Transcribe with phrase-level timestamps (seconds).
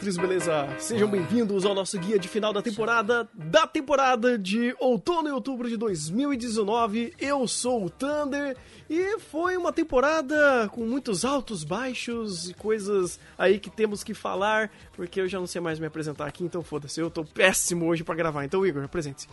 [0.00, 0.66] mestres, beleza?
[0.78, 5.68] Sejam bem-vindos ao nosso guia de final da temporada, da temporada de outono e outubro
[5.68, 7.12] de 2019.
[7.18, 8.56] Eu sou o Thunder
[8.88, 14.70] e foi uma temporada com muitos altos, baixos e coisas aí que temos que falar,
[14.94, 18.02] porque eu já não sei mais me apresentar aqui, então foda-se, eu tô péssimo hoje
[18.02, 18.42] para gravar.
[18.44, 19.28] Então, Igor, apresente-se.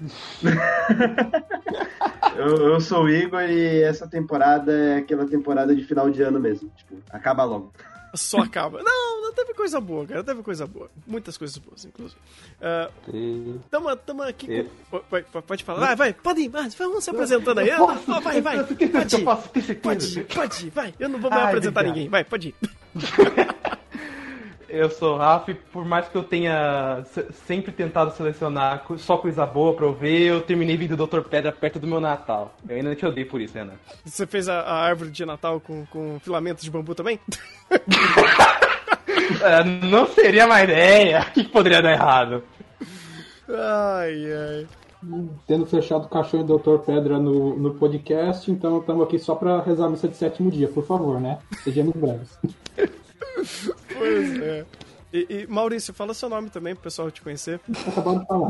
[2.36, 6.40] eu, eu sou o Igor e essa temporada é aquela temporada de final de ano
[6.40, 6.70] mesmo.
[6.76, 7.72] Tipo, acaba logo.
[8.16, 8.82] Só acaba.
[8.82, 10.24] Não, não teve coisa boa, cara.
[10.24, 10.90] Teve coisa boa.
[11.06, 12.18] Muitas coisas boas, inclusive.
[12.60, 14.98] Uh, tamo, tamo aqui com...
[15.00, 15.80] Pode, pode falar.
[15.80, 16.48] Vai, vai, pode ir.
[16.48, 17.70] Vai, vamos se apresentando aí.
[17.76, 18.64] Posso, oh, vai, vai.
[18.64, 19.76] Pode ir.
[19.76, 20.94] Pode ir, pode ir, vai.
[20.98, 22.08] Eu não vou mais Ai, apresentar ninguém.
[22.08, 22.54] Vai, pode ir.
[24.68, 27.04] Eu sou o Rafa e por mais que eu tenha
[27.46, 31.20] sempre tentado selecionar só coisa boa pra eu ver, eu terminei vindo do Dr.
[31.20, 32.54] Pedra perto do meu Natal.
[32.68, 33.74] Eu ainda te odeio por isso, Renan.
[34.04, 37.20] Você fez a, a árvore de Natal com, com filamentos de bambu também?
[39.42, 41.20] é, não seria uma ideia.
[41.20, 42.42] O que poderia dar errado?
[43.48, 44.66] Ai, ai.
[45.46, 46.78] Tendo fechado o caixão do Dr.
[46.78, 50.66] Pedra no, no podcast, então estamos aqui só para rezar a missa de sétimo dia,
[50.66, 51.38] por favor, né?
[51.62, 52.36] Sejamos breves.
[53.92, 54.64] Pois é.
[55.12, 57.60] E, e, Maurício, fala seu nome também pro pessoal te conhecer.
[57.88, 58.48] Acabou de falar.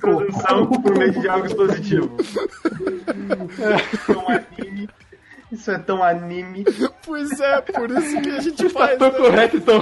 [0.00, 2.16] Produção por meio de algo expositivo.
[4.06, 4.88] Tão anime.
[5.52, 6.64] Isso é tão anime.
[7.04, 8.98] Pois é, por isso que a gente faz.
[8.98, 9.28] Tá tão né?
[9.30, 9.80] correto, tão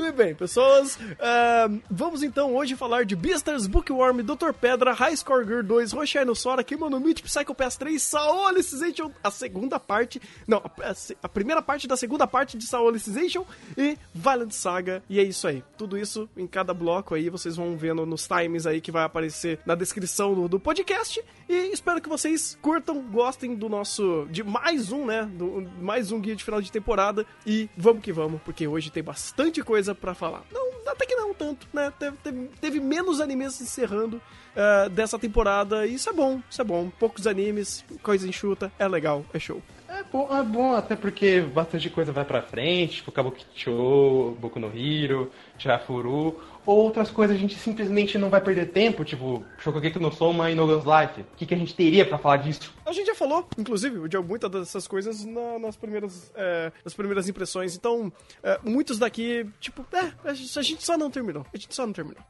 [0.00, 0.96] muito bem, pessoas.
[0.96, 4.52] Uh, vamos então hoje falar de Beastars, Bookworm, Dr.
[4.58, 9.10] Pedra, High Score Girl 2, Roshai no Sora, Kimono Meat, Psycho Pass 3, Saol Alicization,
[9.22, 10.20] a segunda parte.
[10.46, 13.44] Não, a, a, primeira parte da segunda parte de Saol Alicization
[13.76, 15.02] e Violent Saga.
[15.08, 15.62] E é isso aí.
[15.76, 19.60] Tudo isso em cada bloco aí, vocês vão vendo nos times aí que vai aparecer
[19.66, 21.22] na descrição do, do podcast.
[21.48, 24.26] E espero que vocês curtam, gostem do nosso.
[24.30, 25.28] de mais um, né?
[25.32, 27.26] Do, mais um guia de final de temporada.
[27.46, 30.42] E vamos que vamos, porque hoje tem bastante coisa para falar.
[30.52, 31.92] Não, até que não tanto, né?
[31.98, 35.86] Teve, teve, teve menos animes encerrando uh, dessa temporada.
[35.86, 36.90] E isso é bom, isso é bom.
[36.98, 39.62] Poucos animes, coisa enxuta, é legal, é show.
[39.88, 44.74] É bom, é bom até porque bastante coisa vai pra frente, tipo Kabukicho, Boku no
[44.76, 46.40] Hiro, Chafuru.
[46.66, 50.66] Outras coisas a gente simplesmente não vai perder tempo, tipo Shokugeki no Soma e No
[50.66, 51.22] Guns Life.
[51.22, 52.72] O que, que a gente teria para falar disso?
[52.84, 57.28] A gente já falou, inclusive, de muitas dessas coisas na, nas, primeiras, é, nas primeiras
[57.28, 57.74] impressões.
[57.74, 61.46] Então, é, muitos daqui, tipo, é, a gente só não terminou.
[61.52, 62.22] A gente só não terminou.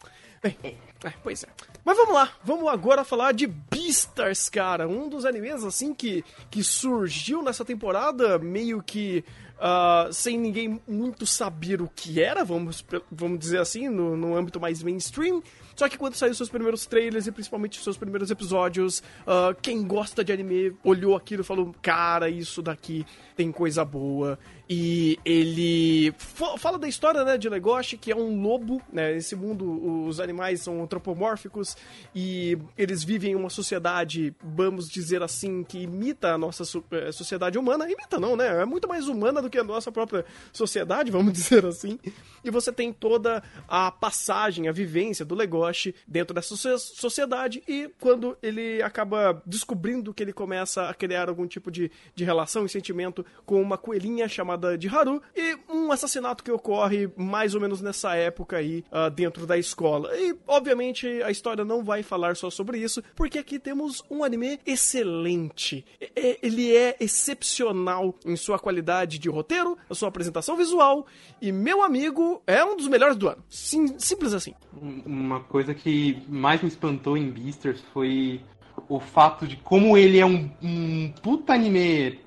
[0.43, 0.57] Bem,
[1.05, 1.49] é, pois é.
[1.85, 4.89] Mas vamos lá, vamos agora falar de Beastars, cara.
[4.89, 9.25] Um dos animes, assim, que, que surgiu nessa temporada meio que
[9.57, 14.61] uh, sem ninguém muito saber o que era, vamos, vamos dizer assim, no, no âmbito
[14.61, 15.43] mais mainstream.
[15.81, 20.23] Só que quando saiu seus primeiros trailers e principalmente seus primeiros episódios, uh, quem gosta
[20.23, 24.39] de anime olhou aquilo e falou: Cara, isso daqui tem coisa boa.
[24.73, 26.15] E ele
[26.59, 28.81] fala da história né, de Legoshi, que é um lobo.
[28.93, 31.77] Né, nesse mundo, os animais são antropomórficos
[32.15, 36.63] e eles vivem em uma sociedade, vamos dizer assim, que imita a nossa
[36.93, 37.91] eh, sociedade humana.
[37.91, 38.63] Imita não, né?
[38.63, 41.99] É muito mais humana do que a nossa própria sociedade, vamos dizer assim.
[42.45, 45.70] E você tem toda a passagem, a vivência do Legoshi
[46.07, 47.63] dentro dessa sociedade.
[47.67, 52.65] E quando ele acaba descobrindo que ele começa a criar algum tipo de, de relação
[52.65, 57.61] e sentimento com uma coelhinha chamada de Haru e um assassinato que ocorre mais ou
[57.61, 60.17] menos nessa época aí uh, dentro da escola.
[60.17, 64.59] E obviamente a história não vai falar só sobre isso, porque aqui temos um anime
[64.67, 65.85] excelente.
[66.15, 71.07] Ele é excepcional em sua qualidade de roteiro, a sua apresentação visual
[71.41, 73.43] e meu amigo é um dos melhores do ano.
[73.49, 74.55] Sim, simples assim.
[74.73, 78.41] Uma coisa que mais me espantou em Beasters foi
[78.89, 82.21] o fato de como ele é um, um puta anime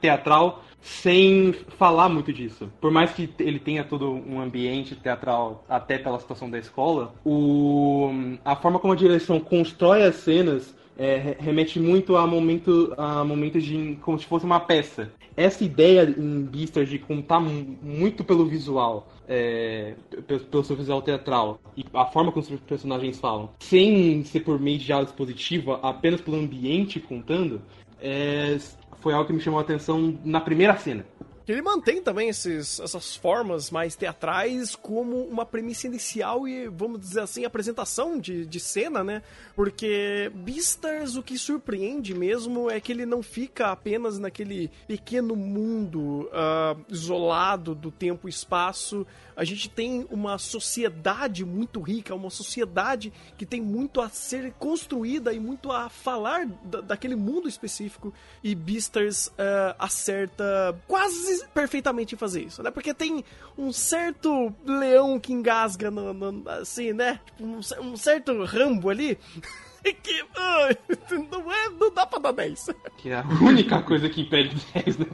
[0.00, 2.70] teatral sem falar muito disso.
[2.80, 8.10] Por mais que ele tenha todo um ambiente teatral, até pela situação da escola, o,
[8.44, 13.64] a forma como a direção constrói as cenas é, remete muito a, momento, a momentos
[13.64, 15.10] de como se fosse uma peça.
[15.36, 19.94] Essa ideia em Beastars de contar muito pelo visual, é,
[20.26, 24.78] pelo, seu visual teatral e a forma como os personagens falam, sem ser por meio
[24.78, 27.60] de diálogo expositiva, apenas pelo ambiente contando,
[28.00, 28.56] é,
[29.00, 31.04] foi algo que me chamou a atenção na primeira cena.
[31.52, 37.20] Ele mantém também esses, essas formas mais teatrais como uma premissa inicial e, vamos dizer
[37.20, 39.22] assim, apresentação de, de cena, né?
[39.56, 46.28] Porque Beastars, o que surpreende mesmo é que ele não fica apenas naquele pequeno mundo
[46.28, 49.06] uh, isolado do tempo e espaço.
[49.34, 55.32] A gente tem uma sociedade muito rica, uma sociedade que tem muito a ser construída
[55.32, 58.12] e muito a falar da, daquele mundo específico.
[58.42, 62.70] E Beastars uh, acerta quase perfeitamente fazer isso, né?
[62.70, 63.24] Porque tem
[63.56, 67.20] um certo leão que engasga, no, no assim, né?
[67.26, 67.60] Tipo, um,
[67.92, 69.18] um certo rambo ali.
[70.02, 70.24] que
[71.30, 72.70] não, é, não dá pra dar 10.
[72.98, 75.06] Que é a única coisa que impede 10, né?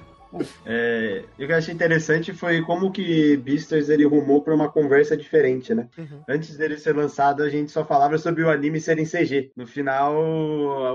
[0.65, 5.17] É, o que eu achei interessante foi como que Beasters ele rumou para uma conversa
[5.17, 5.89] diferente, né?
[5.97, 6.23] Uhum.
[6.29, 9.53] Antes dele ser lançado, a gente só falava sobre o anime ser em CG.
[9.57, 10.15] No final,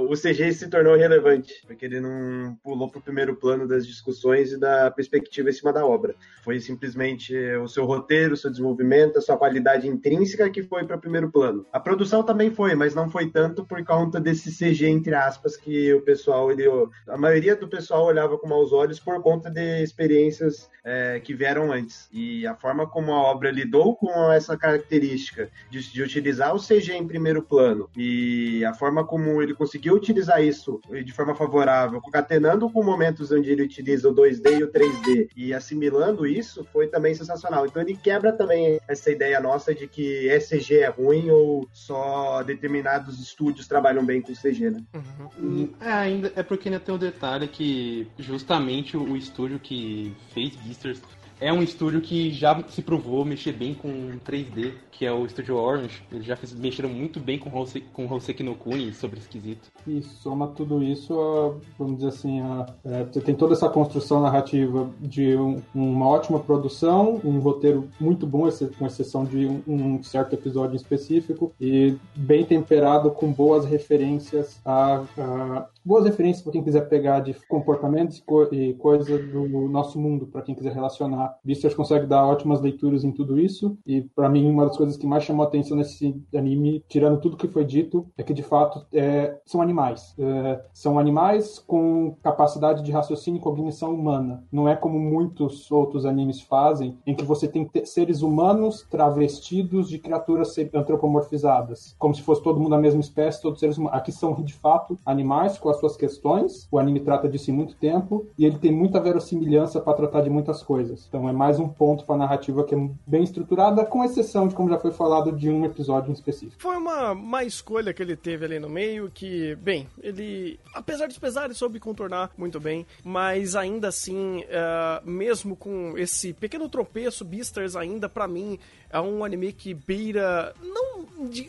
[0.09, 4.59] o CG se tornou relevante, porque ele não pulou pro primeiro plano das discussões e
[4.59, 6.15] da perspectiva em cima da obra.
[6.43, 10.97] Foi simplesmente o seu roteiro, o seu desenvolvimento, a sua qualidade intrínseca que foi para
[10.97, 11.65] primeiro plano.
[11.71, 15.93] A produção também foi, mas não foi tanto por conta desse CG entre aspas que
[15.93, 16.63] o pessoal, ele,
[17.07, 21.71] a maioria do pessoal olhava com maus olhos por conta de experiências é, que vieram
[21.71, 22.09] antes.
[22.11, 26.93] E a forma como a obra lidou com essa característica de, de, utilizar o CG
[26.93, 32.69] em primeiro plano e a forma como ele conseguiu utilizar isso de forma favorável, concatenando
[32.71, 37.13] com momentos onde ele utiliza o 2D e o 3D e assimilando isso, foi também
[37.13, 37.67] sensacional.
[37.67, 43.19] Então ele quebra também essa ideia nossa de que CG é ruim ou só determinados
[43.19, 44.83] estúdios trabalham bem com CG, né?
[44.93, 45.69] Uhum.
[45.79, 50.55] É, ainda, é porque ainda tem o um detalhe que justamente o estúdio que fez
[50.55, 51.01] Beasters
[51.41, 53.89] é um estúdio que já se provou mexer bem com
[54.25, 56.03] 3D, que é o Estúdio Orange.
[56.11, 59.71] Eles já mexeram muito bem com Hoseki, com Hoseki no Kuni sobre esquisito.
[59.87, 64.89] E soma tudo isso, vamos dizer assim, a, é, você tem toda essa construção narrativa
[64.99, 70.33] de um, uma ótima produção, um roteiro muito bom, com exceção de um, um, certo
[70.33, 76.87] episódio específico, e bem temperado com boas referências a, a boas referências para quem quiser
[76.87, 78.47] pegar de comportamentos e, co
[78.77, 81.35] coisa do nosso mundo, para quem quiser relacionar.
[81.43, 85.07] Beastars consegue dar ótimas leituras em tudo isso, e para mim, uma das coisas que
[85.07, 89.35] mais chamou atenção nesse anime, tirando tudo que foi dito, é que de fato é,
[89.45, 90.13] são animais.
[90.19, 94.43] É, são animais com capacidade de raciocínio e cognição humana.
[94.51, 99.97] Não é como muitos outros animes fazem, em que você tem seres humanos travestidos de
[99.97, 103.97] criaturas antropomorfizadas, como se fosse todo mundo a mesma espécie, todos seres humanos.
[103.97, 106.67] Aqui são de fato animais com as suas questões.
[106.71, 110.29] O anime trata disso em muito tempo e ele tem muita verossimilhança para tratar de
[110.29, 111.05] muitas coisas.
[111.07, 114.55] Então é mais um ponto para a narrativa que é bem estruturada, com exceção de,
[114.55, 116.61] como já foi falado, de um episódio em específico.
[116.61, 121.17] Foi uma má escolha que ele teve ali no meio, que, bem, ele, apesar dos
[121.17, 127.75] pesares, soube contornar muito bem, mas ainda assim, uh, mesmo com esse pequeno tropeço, Beastars
[127.75, 128.59] ainda, para mim,
[128.89, 130.99] é um anime que beira não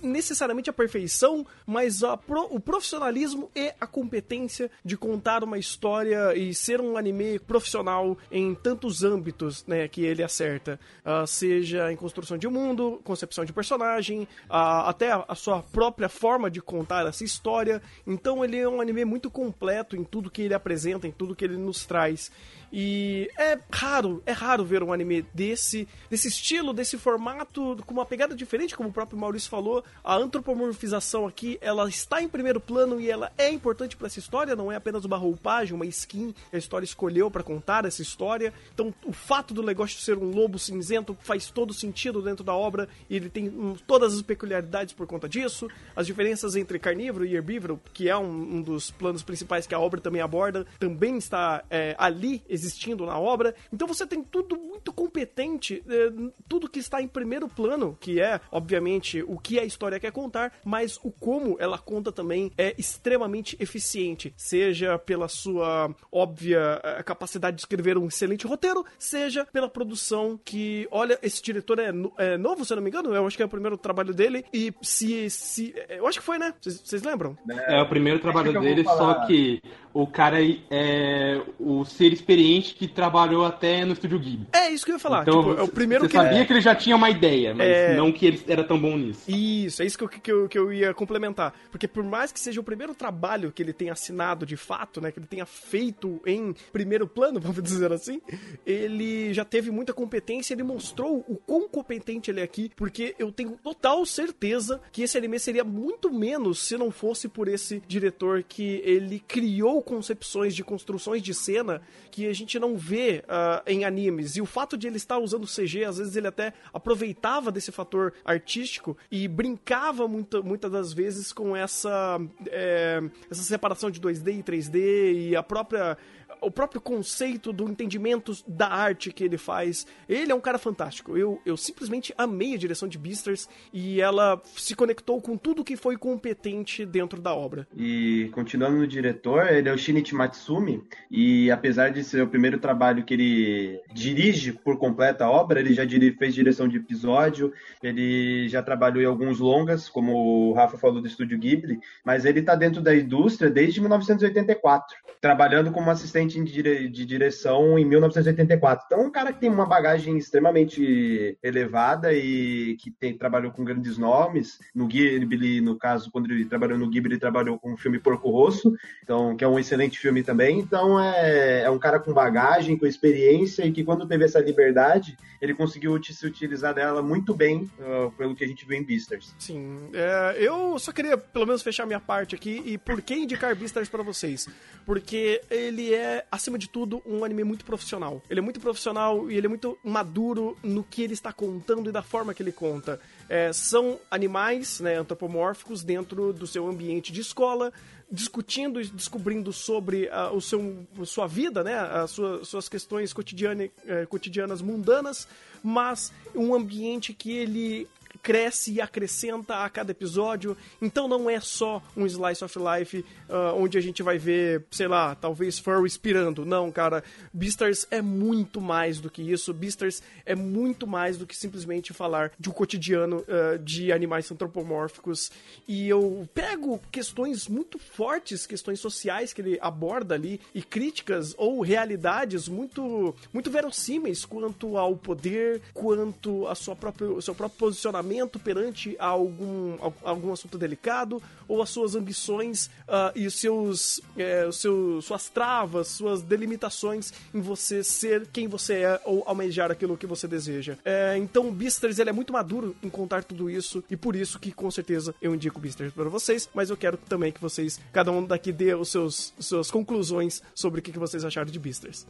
[0.03, 6.35] necessariamente a perfeição, mas a pro, o profissionalismo e a competência de contar uma história
[6.35, 10.81] e ser um anime profissional em tantos âmbitos né, que ele acerta.
[11.05, 16.09] Uh, seja em construção de mundo, concepção de personagem, uh, até a, a, sua própria
[16.09, 17.81] forma de contar essa história.
[18.05, 21.45] Então ele é um anime muito completo em tudo que ele apresenta, em tudo que
[21.45, 22.33] ele nos traz.
[22.73, 28.07] E é raro, é raro ver um anime desse, desse estilo, desse formato, com uma
[28.07, 29.85] pegada diferente, como o próprio Maurício falou.
[30.05, 34.55] A antropomorfização aqui, ela está em primeiro plano e ela é importante para essa história,
[34.55, 38.53] não é apenas uma roupagem, uma skin que a história escolheu para contar essa história.
[38.73, 42.89] Então, o fato do negócio ser um lobo cinzento faz todo sentido dentro da obra
[43.09, 43.51] e ele tem
[43.87, 45.69] todas as peculiaridades por conta disso.
[45.97, 49.81] As diferenças entre carnívoro e herbívoro, que é um, um dos planos principais que a
[49.81, 53.55] obra também aborda, também está é, ali existindo na obra.
[53.73, 56.13] Então você tem tudo muito competente, é,
[56.49, 60.53] tudo que está em primeiro plano, que é, obviamente, o que a história quer contar,
[60.65, 67.57] mas o como ela conta também é extremamente eficiente, seja pela sua óbvia é, capacidade
[67.57, 72.65] de escrever um excelente roteiro, seja pela produção que, olha, esse diretor é, é novo,
[72.65, 75.29] se eu não me engano, eu acho que é o primeiro trabalho dele, e se,
[75.31, 76.55] se eu acho que foi, né?
[76.61, 77.37] Vocês lembram?
[77.67, 79.63] É, o primeiro trabalho dele, só que
[79.93, 80.39] o cara
[80.71, 84.47] é o ser experiente que trabalhou até no Estúdio Ghibli.
[84.53, 85.23] É isso que eu ia falar.
[85.23, 87.67] Então, tipo, é o primeiro você que sabia que ele já tinha uma ideia, mas
[87.67, 87.97] é...
[87.97, 89.23] não que ele era tão bom nisso.
[89.29, 91.55] Isso, é isso que eu, que, eu, que eu ia complementar.
[91.71, 95.13] Porque por mais que seja o primeiro trabalho que ele tenha assinado de fato, né,
[95.13, 98.21] que ele tenha feito em primeiro plano, vamos dizer assim,
[98.67, 103.31] ele já teve muita competência, ele mostrou o quão competente ele é aqui, porque eu
[103.31, 108.43] tenho total certeza que esse anime seria muito menos se não fosse por esse diretor
[108.43, 113.85] que ele criou concepções de construções de cena que a gente não vê uh, em
[113.85, 114.37] animes.
[114.37, 118.13] E o fato de ele estar usando CG, às vezes ele até aproveitava desse fator
[118.25, 124.43] artístico e brincava muita, muitas das vezes com essa, é, essa separação de 2D e
[124.43, 125.97] 3D e a própria
[126.41, 129.87] o próprio conceito do entendimento da arte que ele faz.
[130.09, 131.17] Ele é um cara fantástico.
[131.17, 135.77] Eu, eu simplesmente amei a direção de Beasters e ela se conectou com tudo que
[135.77, 137.67] foi competente dentro da obra.
[137.77, 142.59] E continuando no diretor, ele é o Shinichi Matsumi e apesar de ser o primeiro
[142.59, 145.83] trabalho que ele dirige por completo a obra, ele já
[146.19, 151.09] fez direção de episódio, ele já trabalhou em alguns longas, como o Rafa falou do
[151.09, 157.79] estúdio Ghibli, mas ele está dentro da indústria desde 1984, trabalhando como assistente de direção
[157.79, 158.85] em 1984.
[158.87, 163.65] Então, é um cara que tem uma bagagem extremamente elevada e que tem, trabalhou com
[163.65, 164.59] grandes nomes.
[164.75, 168.31] No Ghibli, no caso, quando ele trabalhou no Ghibli, ele trabalhou com o filme Porco
[168.31, 168.73] Rosso,
[169.03, 170.59] então, que é um excelente filme também.
[170.59, 175.17] Então, é, é um cara com bagagem, com experiência e que quando teve essa liberdade,
[175.41, 179.35] ele conseguiu se utilizar dela muito bem, uh, pelo que a gente viu em Beasters.
[179.39, 179.89] Sim.
[179.93, 182.63] É, eu só queria, pelo menos, fechar minha parte aqui.
[182.65, 184.49] E por que indicar Beasters para vocês?
[184.85, 188.23] Porque ele é acima de tudo, um anime muito profissional.
[188.29, 191.93] Ele é muito profissional e ele é muito maduro no que ele está contando e
[191.93, 193.01] da forma que ele conta.
[193.29, 197.73] É, são animais né, antropomórficos dentro do seu ambiente de escola,
[198.11, 203.69] discutindo e descobrindo sobre uh, o seu, sua vida, né, as suas, suas questões cotidiana,
[203.87, 205.29] eh, cotidianas mundanas,
[205.63, 207.89] mas um ambiente que ele
[208.23, 210.57] cresce e acrescenta a cada episódio.
[210.81, 214.89] Então não é só um slice of life uh, onde a gente vai ver, sei
[214.89, 216.45] lá, talvez Furry inspirando.
[216.45, 217.03] Não, cara.
[217.33, 219.53] Beastars é muito mais do que isso.
[219.53, 225.31] Beastars é muito mais do que simplesmente falar de um cotidiano uh, de animais antropomórficos.
[225.67, 231.61] E eu pego questões muito fortes, questões sociais que ele aborda ali e críticas ou
[231.61, 238.97] realidades muito, muito verossímeis quanto ao poder, quanto ao seu próprio, seu próprio posicionamento perante
[238.99, 245.05] algum, algum assunto delicado ou as suas ambições uh, e os seus, é, os seus,
[245.05, 250.29] suas travas, suas delimitações em você ser quem você é ou almejar aquilo que você
[250.29, 250.77] deseja.
[250.85, 254.39] É, então o Beasters ele é muito maduro em contar tudo isso e por isso
[254.39, 257.81] que com certeza eu indico o Beasters para vocês, mas eu quero também que vocês,
[257.93, 261.59] cada um daqui dê os seus suas conclusões sobre o que, que vocês acharam de
[261.59, 262.07] Beasters.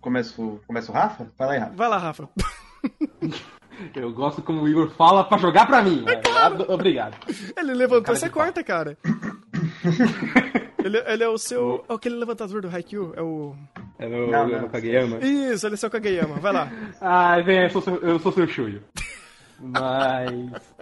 [0.00, 1.26] Começo, começa o Rafa?
[1.36, 1.76] Vai lá Rafa.
[1.76, 2.28] Vai lá, Rafa.
[3.94, 6.04] Eu gosto como o Igor fala pra jogar pra mim.
[6.06, 6.64] É claro.
[6.68, 7.16] Obrigado.
[7.56, 8.96] Ele levantou, você corta, cara.
[10.82, 11.84] ele, ele, é o seu.
[11.88, 11.94] O...
[11.94, 13.12] Aquele levantador do Haikyuu.
[13.16, 13.54] É o.
[13.98, 14.68] É o, não, não.
[14.68, 15.18] Kageyama?
[15.18, 16.36] Isso, ele é seu Kageyama.
[16.36, 16.70] Vai lá.
[17.00, 18.82] ah, vem, eu sou, eu sou seu Shuyo.
[19.60, 20.74] Mas.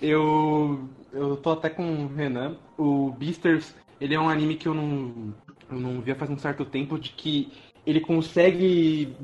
[0.00, 0.88] eu.
[1.12, 2.56] Eu tô até com o Renan.
[2.76, 5.34] O Beasters, ele é um anime que eu não.
[5.68, 7.50] Eu não via faz um certo tempo de que
[7.86, 9.14] ele consegue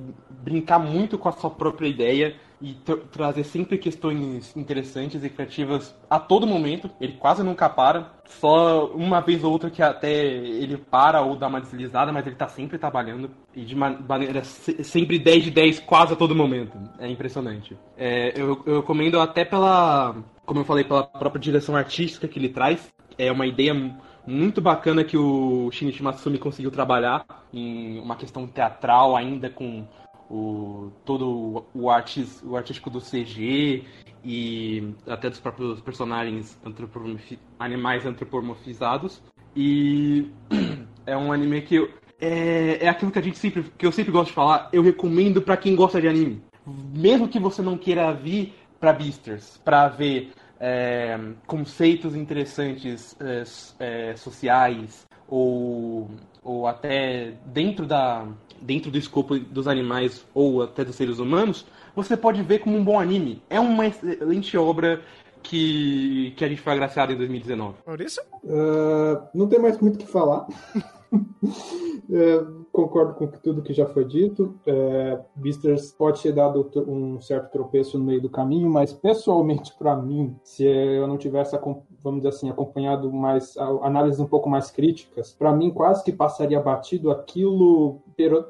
[0.43, 2.77] brincar muito com a sua própria ideia e
[3.11, 6.89] trazer sempre questões interessantes e criativas a todo momento.
[7.01, 8.13] Ele quase nunca para.
[8.25, 12.37] Só uma vez ou outra que até ele para ou dá uma deslizada, mas ele
[12.37, 13.31] tá sempre trabalhando.
[13.55, 16.79] E de maneira sempre 10 de 10 quase a todo momento.
[17.01, 17.77] É impressionante.
[17.97, 20.15] É, eu, eu recomendo até pela,
[20.47, 22.93] como eu falei, pela própria direção artística que ele traz.
[23.19, 23.75] É uma ideia
[24.27, 29.87] muito bacana que o Shinichi Matsumi conseguiu trabalhar em uma questão teatral ainda com
[30.31, 33.85] o, todo o, artis, o artístico do CG
[34.25, 39.23] e até dos próprios personagens antropomorfi, animais antropomorfizados.
[39.55, 40.31] E
[41.05, 44.13] é um anime que eu, é, é aquilo que a gente sempre que eu sempre
[44.13, 46.43] gosto de falar, eu recomendo para quem gosta de anime.
[46.97, 50.33] Mesmo que você não queira vir para Beasters, para ver
[50.65, 53.43] é, conceitos interessantes é,
[53.81, 56.09] é, sociais ou,
[56.41, 58.29] ou até dentro, da,
[58.61, 61.67] dentro do escopo dos animais ou até dos seres humanos,
[61.97, 63.43] você pode ver como um bom anime.
[63.51, 65.03] É uma excelente obra
[65.43, 67.79] que, que a gente foi agraciado em 2019.
[67.85, 68.23] Maurício?
[68.45, 70.47] Uh, não tem mais muito o que falar.
[72.15, 74.55] É, concordo com tudo que já foi dito.
[74.67, 75.21] É,
[75.99, 80.65] pode ter dado um certo tropeço no meio do caminho, mas pessoalmente para mim, se
[80.65, 81.59] eu não tivesse,
[82.03, 86.61] vamos dizer assim, acompanhado mais análises um pouco mais críticas, para mim quase que passaria
[86.61, 88.01] batido aquilo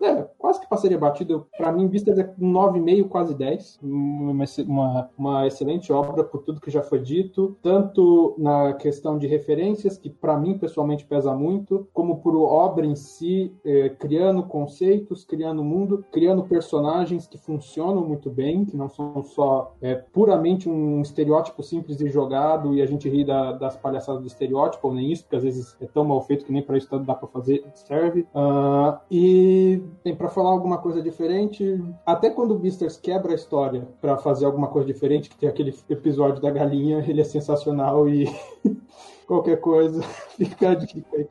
[0.02, 1.46] é, quase que passaria batido.
[1.56, 3.78] Para mim, Vistas é 9,5, quase 10.
[3.82, 9.26] Uma, uma, uma, excelente obra por tudo que já foi dito, tanto na questão de
[9.26, 15.24] referências, que para mim pessoalmente pesa muito, como por obra em si, é, criando conceitos,
[15.24, 21.00] criando mundo, criando personagens que funcionam muito bem, que não são só é, puramente um
[21.00, 25.10] estereótipo simples e jogado e a gente ri da, das palhaçadas do estereótipo, ou nem
[25.10, 27.64] isso, porque às vezes é tão mal feito que nem para isso dá para fazer,
[27.72, 28.26] serve.
[28.34, 33.88] Uh, e, bem, para falar alguma coisa diferente, até quando o Beasters quebra a história
[33.98, 38.26] para fazer alguma coisa diferente, que tem aquele episódio da galinha, ele é sensacional e
[39.26, 40.02] qualquer coisa,
[40.36, 41.26] fica dica aí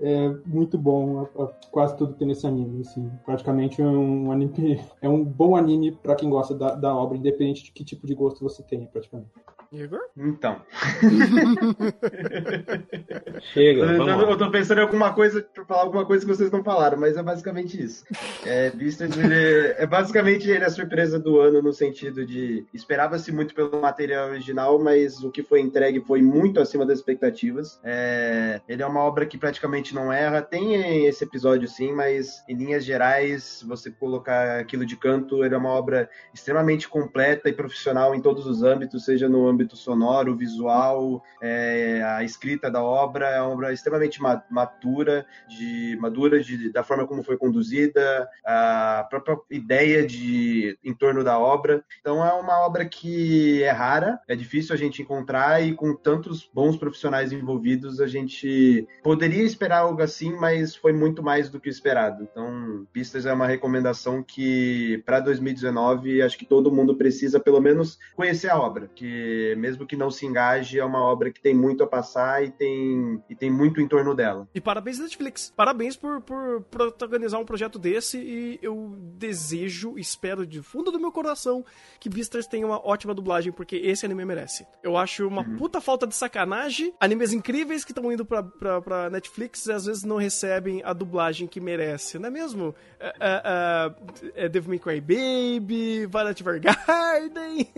[0.00, 2.82] é muito bom a, a, quase tudo que tem nesse anime.
[2.82, 3.10] Assim.
[3.24, 4.80] Praticamente é um anime.
[5.00, 8.14] É um bom anime para quem gosta da, da obra, independente de que tipo de
[8.14, 9.30] gosto você tenha, praticamente.
[9.72, 10.00] Igor?
[10.16, 10.62] Então.
[13.52, 13.80] Chega.
[13.80, 16.62] Eu, eu, eu tô pensando em alguma coisa, pra falar alguma coisa que vocês não
[16.62, 18.04] falaram, mas é basicamente isso.
[18.44, 23.32] É, Beastars, ele, é basicamente ele é a surpresa do ano no sentido de esperava-se
[23.32, 27.80] muito pelo material original, mas o que foi entregue foi muito acima das expectativas.
[27.84, 30.42] É, ele é uma obra que praticamente não erra.
[30.42, 35.58] Tem esse episódio sim, mas em linhas gerais, você colocar aquilo de canto, ele é
[35.58, 41.22] uma obra extremamente completa e profissional em todos os âmbitos, seja no âmbito sonoro, visual,
[41.40, 44.20] é, a escrita da obra é uma obra extremamente
[44.50, 51.24] matura, de, madura de, da forma como foi conduzida, a própria ideia de em torno
[51.24, 51.84] da obra.
[52.00, 56.48] Então é uma obra que é rara, é difícil a gente encontrar e com tantos
[56.52, 61.68] bons profissionais envolvidos a gente poderia esperar algo assim, mas foi muito mais do que
[61.68, 62.22] esperado.
[62.22, 67.98] Então, Pistas é uma recomendação que para 2019 acho que todo mundo precisa pelo menos
[68.14, 71.82] conhecer a obra, que mesmo que não se engaje, é uma obra que tem muito
[71.82, 74.48] a passar e tem, e tem muito em torno dela.
[74.54, 75.52] E parabéns Netflix.
[75.54, 81.12] Parabéns por, por protagonizar um projeto desse e eu desejo, espero de fundo do meu
[81.12, 81.64] coração
[82.00, 84.66] que Beastars tenha uma ótima dublagem, porque esse anime merece.
[84.82, 85.56] Eu acho uma uhum.
[85.56, 86.92] puta falta de sacanagem.
[87.00, 90.92] Animes incríveis que estão indo pra, pra, pra Netflix e às vezes não recebem a
[90.92, 92.74] dublagem que merece, não é mesmo?
[92.98, 97.68] É, é, é Devil May Cry Baby, Violet Evergarden.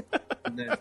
[0.57, 0.79] É.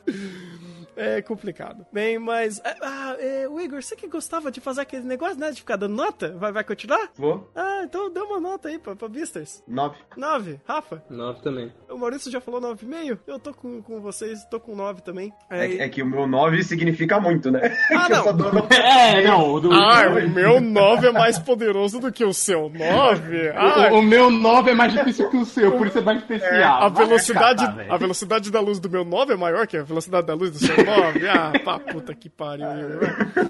[0.98, 1.86] É complicado.
[1.94, 2.60] Bem, mas.
[2.64, 5.52] É, ah, é, o Igor, você que gostava de fazer aquele negócio, né?
[5.52, 6.36] De ficar dando nota?
[6.38, 7.12] Vai, vai continuar?
[7.16, 7.50] Vou.
[7.56, 9.64] Ah, então dê uma nota aí pra, pra Beasters.
[9.68, 9.98] Nove.
[10.16, 10.60] Nove.
[10.68, 11.04] Rafa?
[11.10, 11.72] Nove também.
[11.90, 13.20] O Maurício já falou nove e meio?
[13.28, 15.34] Eu tô com, com vocês, tô com nove também.
[15.50, 17.76] É, é, que o meu nove significa muito, né?
[17.92, 18.68] Ah, não.
[18.70, 19.54] é, não.
[19.54, 19.72] O do...
[19.72, 23.50] Ah, o meu nove é mais poderoso do que o seu nove.
[23.50, 26.20] Ah, o, o, meu nove é mais difícil que o seu, por isso é mais
[26.20, 26.84] especial.
[26.84, 30.34] a velocidade, a velocidade da luz do meu nove é maior que a velocidade da
[30.34, 31.28] luz do seu nove?
[31.28, 32.66] Ah, pá, puta que pariu.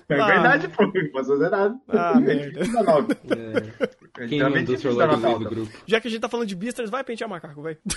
[0.10, 1.76] É ah, verdade, pô, não posso fazer nada.
[1.90, 2.62] Ah, merda.
[2.62, 4.07] É.
[4.28, 5.72] Quem mandou o seu lado do grupo?
[5.86, 7.78] Já que a gente tá falando de Beasters, vai pentear macaco, vai.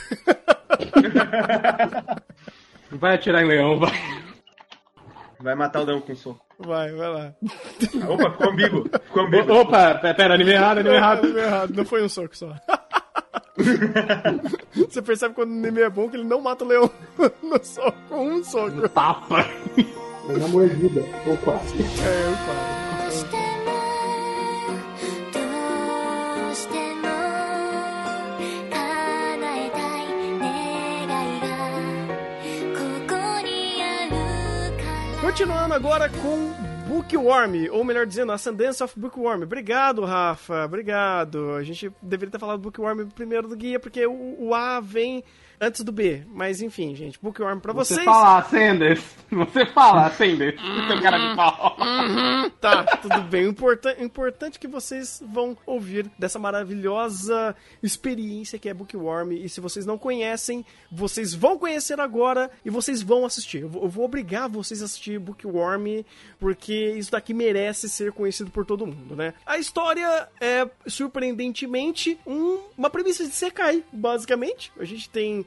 [2.92, 3.92] Vai atirar em leão, vai.
[5.38, 6.44] Vai matar o leão com soco.
[6.58, 7.32] Vai, vai lá.
[8.08, 8.84] Opa, ficou ambíguo.
[9.04, 9.54] Ficou ambíguo.
[9.60, 11.24] Opa, pera, anime errado, anime errado.
[11.24, 12.54] Anime errado, não foi um soco só.
[14.74, 16.90] Você percebe quando o anime é bom que ele não mata o leão
[17.42, 18.88] no soco, com um soco.
[18.88, 19.46] Tapa.
[20.28, 21.74] É uma mordida, ou quase.
[21.74, 22.79] É, eu quase.
[35.40, 36.52] Continuando agora com
[36.86, 39.42] Bookworm, ou melhor dizendo, Ascendance of Bookworm.
[39.42, 41.52] Obrigado, Rafa, obrigado.
[41.52, 45.24] A gente deveria ter falado Bookworm primeiro do guia, porque o, o A vem
[45.60, 46.22] antes do B.
[46.28, 47.98] Mas enfim, gente, Bookworm pra vocês.
[47.98, 49.04] Você fala Sanders.
[49.30, 50.60] Você fala Sanders.
[50.88, 51.76] Seu cara de pau.
[52.60, 53.46] Tá, tudo bem.
[53.46, 59.32] O importante, importante que vocês vão ouvir dessa maravilhosa experiência que é Bookworm.
[59.32, 63.62] E se vocês não conhecem, vocês vão conhecer agora e vocês vão assistir.
[63.62, 66.04] Eu vou, eu vou obrigar vocês a assistir Bookworm,
[66.38, 69.34] porque isso daqui merece ser conhecido por todo mundo, né?
[69.46, 74.72] A história é, surpreendentemente, um, uma premissa de Sekai, basicamente.
[74.78, 75.46] A gente tem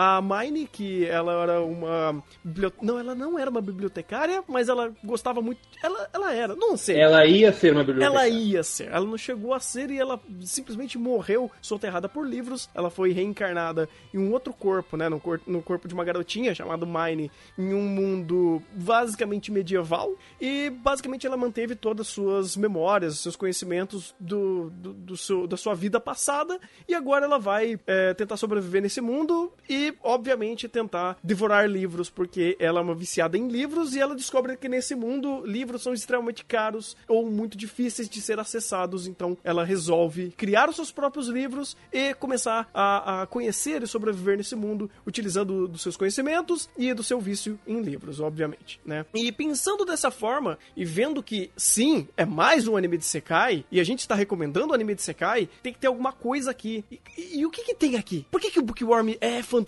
[0.00, 2.86] a Mine, que ela era uma biblioteca...
[2.86, 5.58] Não, ela não era uma bibliotecária, mas ela gostava muito...
[5.82, 7.00] Ela, ela era, não sei.
[7.00, 8.28] Ela ia ser uma bibliotecária.
[8.28, 8.92] Ela ia ser.
[8.92, 12.70] Ela não chegou a ser e ela simplesmente morreu soterrada por livros.
[12.76, 15.08] Ela foi reencarnada em um outro corpo, né?
[15.08, 15.40] No, cor...
[15.44, 20.14] no corpo de uma garotinha chamada Mine, em um mundo basicamente medieval.
[20.40, 25.56] E basicamente ela manteve todas as suas memórias, seus conhecimentos do, do, do seu, da
[25.56, 26.60] sua vida passada.
[26.86, 32.56] E agora ela vai é, tentar sobreviver nesse mundo e obviamente, tentar devorar livros, porque
[32.58, 36.44] ela é uma viciada em livros e ela descobre que nesse mundo livros são extremamente
[36.44, 39.06] caros ou muito difíceis de ser acessados.
[39.06, 44.36] Então, ela resolve criar os seus próprios livros e começar a, a conhecer e sobreviver
[44.36, 49.04] nesse mundo utilizando dos seus conhecimentos e do seu vício em livros, obviamente, né?
[49.14, 53.80] E pensando dessa forma e vendo que sim, é mais um anime de Sekai e
[53.80, 56.84] a gente está recomendando o anime de Sekai, tem que ter alguma coisa aqui.
[56.90, 58.26] E, e, e o que que tem aqui?
[58.30, 59.67] Por que que o Bookworm é fantástico?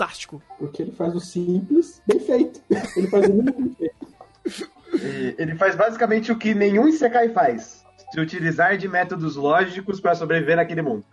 [0.58, 2.60] Porque ele faz o simples bem feito.
[2.96, 4.06] Ele faz o mínimo bem feito.
[5.38, 7.84] Ele faz basicamente o que nenhum Isekai faz.
[8.12, 11.04] Se utilizar de métodos lógicos para sobreviver naquele mundo.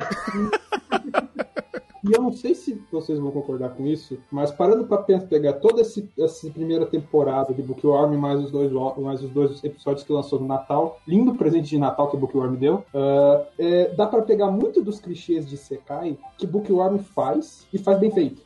[2.08, 5.82] E eu não sei se vocês vão concordar com isso, mas parando pra pegar toda
[5.82, 10.40] esse, essa primeira temporada de Bookworm, mais os, dois, mais os dois episódios que lançou
[10.40, 14.82] no Natal, lindo presente de Natal que Bookworm deu, uh, é, dá para pegar muito
[14.82, 18.42] dos clichês de Sekai que Bookworm faz e faz bem feito.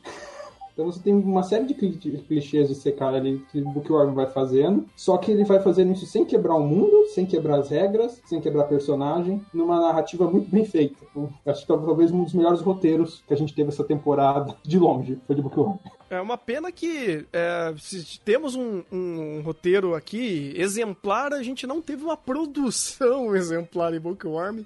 [0.72, 4.86] Então você tem uma série de clichês de secar ali que o Bookworm vai fazendo,
[4.96, 8.40] só que ele vai fazendo isso sem quebrar o mundo, sem quebrar as regras, sem
[8.40, 10.96] quebrar personagem, numa narrativa muito bem feita.
[11.10, 14.78] Então, acho que talvez um dos melhores roteiros que a gente teve essa temporada, de
[14.78, 15.76] longe, foi de Bookworm.
[16.12, 21.80] É uma pena que é, se temos um, um, roteiro aqui exemplar, a gente não
[21.80, 24.62] teve uma produção exemplar em Bookworm.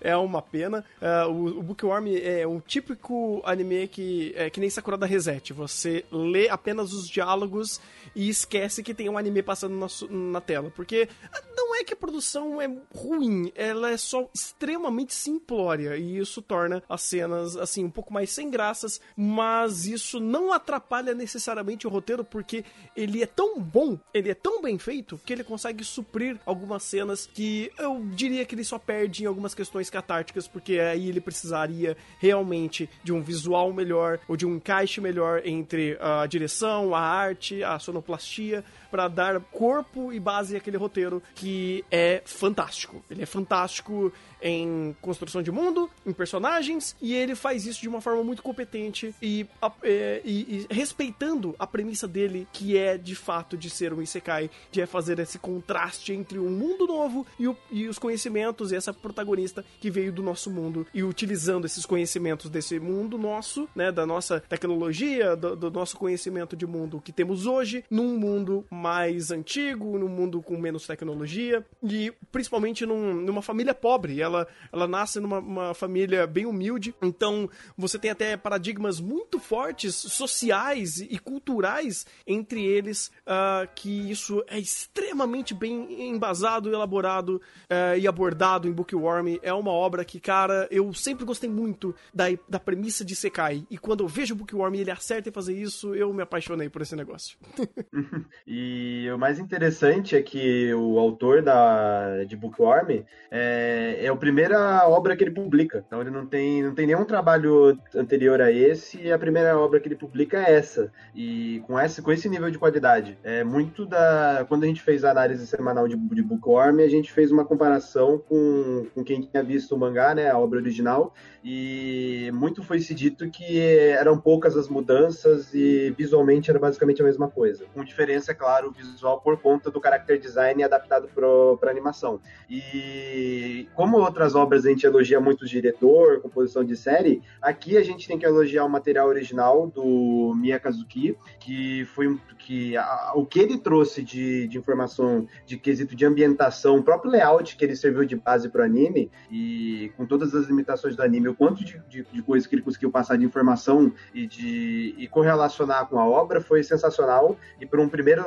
[0.00, 0.84] É uma pena.
[1.00, 5.52] É, o, o Bookworm é um típico anime que é que nem Sakura da Reset.
[5.52, 7.80] Você lê apenas os diálogos
[8.12, 10.68] e esquece que tem um anime passando na, na tela.
[10.74, 11.08] Porque
[11.56, 15.96] não é que a produção é ruim, ela é só extremamente simplória.
[15.96, 20.87] E isso torna as cenas, assim, um pouco mais sem graças, mas isso não atrapalha
[21.14, 22.64] necessariamente o roteiro, porque
[22.96, 27.26] ele é tão bom, ele é tão bem feito, que ele consegue suprir algumas cenas
[27.26, 31.96] que eu diria que ele só perde em algumas questões catárticas, porque aí ele precisaria
[32.18, 37.62] realmente de um visual melhor ou de um encaixe melhor entre a direção, a arte,
[37.62, 43.02] a sonoplastia, para dar corpo e base àquele roteiro que é fantástico.
[43.10, 48.00] Ele é fantástico em construção de mundo, em personagens, e ele faz isso de uma
[48.00, 49.46] forma muito competente e,
[49.82, 54.50] é, e, e, respeitando a premissa dele, que é de fato de ser um Isekai,
[54.70, 58.76] de é fazer esse contraste entre um mundo novo e, o, e os conhecimentos e
[58.76, 63.90] essa protagonista que veio do nosso mundo e utilizando esses conhecimentos desse mundo nosso, né,
[63.90, 69.30] da nossa tecnologia, do, do nosso conhecimento de mundo que temos hoje, num mundo mais
[69.30, 74.20] antigo, num mundo com menos tecnologia e principalmente num, numa família pobre.
[74.20, 81.00] Ela, ela nasce numa família bem humilde, então você tem até paradigmas muito fortes sociais
[81.00, 88.68] e culturais entre eles, uh, que isso é extremamente bem embasado, elaborado uh, e abordado
[88.68, 89.38] em Bookworm.
[89.42, 93.66] É uma obra que, cara, eu sempre gostei muito da, da premissa de Sekai.
[93.70, 96.68] E quando eu vejo o Bookworm e ele acerta em fazer isso, eu me apaixonei
[96.68, 97.36] por esse negócio.
[98.46, 98.67] e
[99.14, 105.16] o mais interessante é que o autor da, de Bookworm é, é a primeira obra
[105.16, 105.84] que ele publica.
[105.86, 109.80] Então ele não tem, não tem nenhum trabalho anterior a esse, e a primeira obra
[109.80, 110.92] que ele publica é essa.
[111.14, 113.18] E com esse, com esse nível de qualidade.
[113.22, 114.44] É muito da.
[114.48, 118.18] Quando a gente fez a análise semanal de, de Bookworm, a gente fez uma comparação
[118.18, 120.30] com, com quem tinha visto o mangá, né?
[120.30, 121.14] A obra original.
[121.44, 127.04] E muito foi se dito que eram poucas as mudanças e visualmente era basicamente a
[127.04, 127.64] mesma coisa.
[127.72, 132.20] Com diferença, é claro, visual por conta do character design adaptado para animação.
[132.48, 137.82] E como outras obras a gente elogia muito o diretor, composição de série, aqui a
[137.82, 143.40] gente tem que elogiar o material original do Miyakazuki, que foi que a, o que
[143.40, 148.04] ele trouxe de, de informação de quesito de ambientação, o próprio layout que ele serviu
[148.04, 151.80] de base para o anime, e com todas as limitações do anime, o quanto de,
[151.88, 156.06] de, de coisas que ele conseguiu passar de informação e de e correlacionar com a
[156.06, 157.36] obra foi sensacional.
[157.60, 158.22] E para um primeiro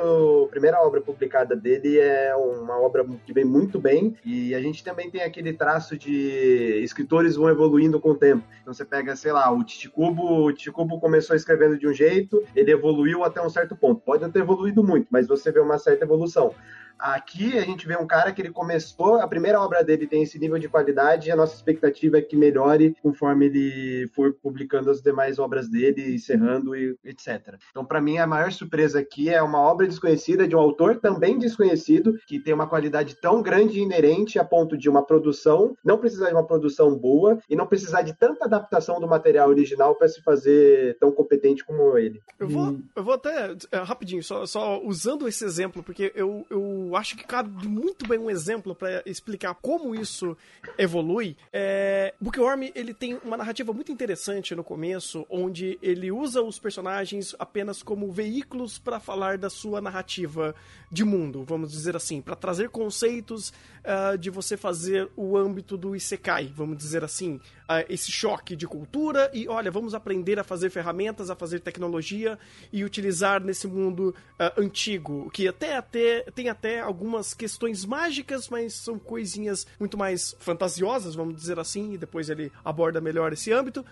[0.50, 4.16] primeira obra publicada dele é uma obra que vem muito bem.
[4.24, 8.44] E a gente também tem aquele traço de escritores vão evoluindo com o tempo.
[8.60, 12.70] Então você pega, sei lá, o Titicubo, o Titicubo começou escrevendo de um jeito, ele
[12.70, 14.00] evoluiu até um certo ponto.
[14.00, 16.54] Pode não ter evoluído muito, mas você vê uma certa evolução.
[16.98, 20.38] Aqui a gente vê um cara que ele começou, a primeira obra dele tem esse
[20.38, 25.00] nível de qualidade e a nossa expectativa é que melhore conforme ele for publicando as
[25.00, 27.56] demais obras dele, encerrando e etc.
[27.70, 31.38] Então, para mim, a maior surpresa aqui é uma obra desconhecida de um autor também
[31.38, 35.98] desconhecido, que tem uma qualidade tão grande e inerente a ponto de uma produção não
[35.98, 40.08] precisar de uma produção boa e não precisar de tanta adaptação do material original para
[40.08, 42.20] se fazer tão competente como ele.
[42.38, 46.91] Eu vou, eu vou até, é, rapidinho, só, só usando esse exemplo, porque eu, eu
[46.96, 50.36] acho que cabe muito bem um exemplo para explicar como isso
[50.78, 51.36] evolui.
[51.52, 57.34] É, Bookworm ele tem uma narrativa muito interessante no começo, onde ele usa os personagens
[57.38, 60.54] apenas como veículos para falar da sua narrativa
[60.90, 63.52] de mundo, vamos dizer assim, para trazer conceitos
[63.82, 68.66] uh, de você fazer o âmbito do Isekai, vamos dizer assim, uh, esse choque de
[68.66, 72.38] cultura e olha, vamos aprender a fazer ferramentas, a fazer tecnologia
[72.72, 78.74] e utilizar nesse mundo uh, antigo, que até, até tem até algumas questões mágicas, mas
[78.74, 83.84] são coisinhas muito mais fantasiosas, vamos dizer assim, e depois ele aborda melhor esse âmbito.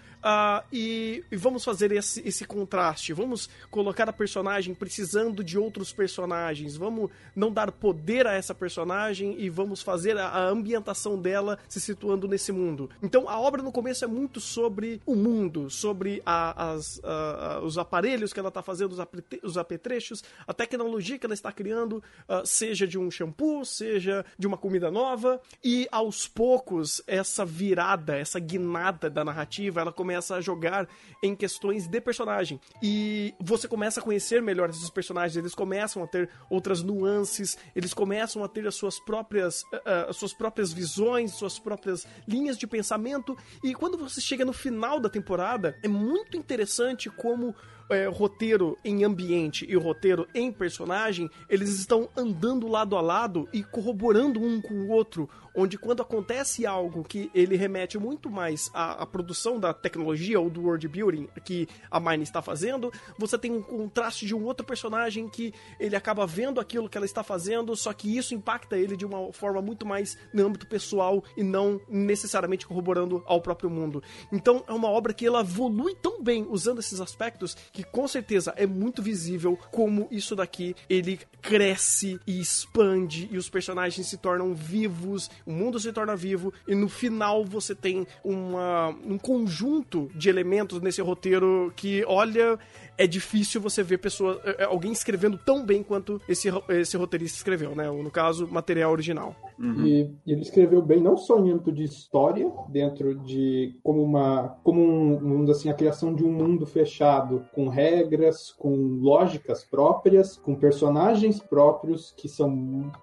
[0.73, 6.77] e, e, vamos fazer esse, esse contraste, vamos colocar a personagem precisando de outros personagens,
[6.77, 11.81] vamos não dar poder a essa personagem e vamos fazer a, a ambientação dela se
[11.81, 12.91] situando nesse mundo.
[13.03, 17.79] Então a obra no começo é muito sobre o mundo, sobre a, as, a, os
[17.79, 18.99] aparelhos que ela está fazendo, os,
[19.43, 24.47] os apetrechos, a tecnologia que ela está criando, uh, seja de um shampoo, seja de
[24.47, 30.41] uma comida nova, e aos poucos essa virada, essa guinada da narrativa, ela começa a
[30.41, 30.89] jogar
[31.21, 32.61] em questões de personagem.
[32.81, 37.93] E você começa a conhecer melhor esses personagens, eles começam a ter outras nuances, eles
[37.93, 42.69] começam a ter as suas próprias, uh, as suas próprias visões, suas próprias linhas de
[42.69, 43.37] pensamento.
[43.65, 47.53] E quando você chega no final da temporada, é muito interessante como
[47.91, 53.63] é, roteiro em ambiente e roteiro em personagem, eles estão andando lado a lado e
[53.63, 59.03] corroborando um com o outro, onde quando acontece algo que ele remete muito mais à,
[59.03, 63.53] à produção da tecnologia ou do world building que a Mine está fazendo, você tem
[63.53, 67.75] um contraste de um outro personagem que ele acaba vendo aquilo que ela está fazendo,
[67.77, 71.81] só que isso impacta ele de uma forma muito mais no âmbito pessoal e não
[71.89, 74.03] necessariamente corroborando ao próprio mundo.
[74.33, 78.53] Então é uma obra que ela evolui tão bem usando esses aspectos que com certeza
[78.57, 84.55] é muito visível como isso daqui ele cresce e expande e os personagens se tornam
[84.55, 90.29] vivos, o mundo se torna vivo e no final você tem uma, um conjunto de
[90.29, 92.59] elementos nesse roteiro que, olha,
[92.97, 97.39] é difícil você ver pessoa, é, é, alguém escrevendo tão bem quanto esse, esse roteirista
[97.39, 97.91] escreveu, né?
[97.91, 99.35] No caso, material original.
[99.61, 99.87] Uhum.
[99.87, 104.81] E ele escreveu bem não só em âmbito de história, dentro de como uma como
[104.81, 111.41] um, assim a criação de um mundo fechado com regras, com lógicas próprias, com personagens
[111.41, 112.49] próprios que são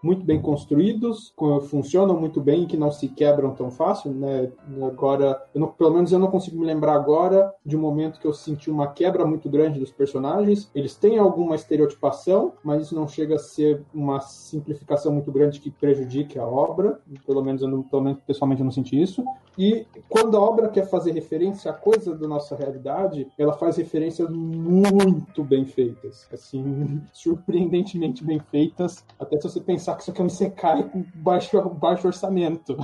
[0.01, 1.33] muito bem construídos,
[1.69, 4.51] funcionam muito bem e que não se quebram tão fácil, né?
[4.81, 8.33] Agora, não, pelo menos eu não consigo me lembrar agora de um momento que eu
[8.33, 10.71] senti uma quebra muito grande dos personagens.
[10.73, 15.69] Eles têm alguma estereotipação, mas isso não chega a ser uma simplificação muito grande que
[15.69, 16.99] prejudique a obra.
[17.25, 19.23] Pelo menos, eu não, pelo menos pessoalmente eu não senti isso.
[19.57, 24.29] E quando a obra quer fazer referência a coisa da nossa realidade, ela faz referências
[24.29, 26.27] muito bem feitas.
[26.31, 29.03] Assim, surpreendentemente bem feitas.
[29.19, 32.77] Até se você pensar que isso aqui é um Isekai com baixo, baixo orçamento.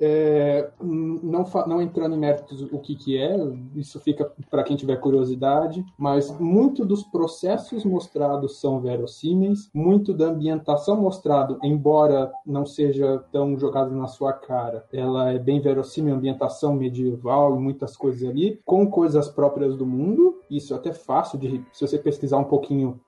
[0.00, 3.36] É, não, não entrando em méritos o que, que é,
[3.76, 10.26] isso fica para quem tiver curiosidade, mas muito dos processos mostrados são verossímeis, muito da
[10.26, 16.74] ambientação mostrado, embora não seja tão jogado na sua cara, ela é bem verossímil, ambientação
[16.74, 21.62] medieval e muitas coisas ali, com coisas próprias do mundo, isso é até fácil de,
[21.72, 23.00] se você pesquisar um pouquinho,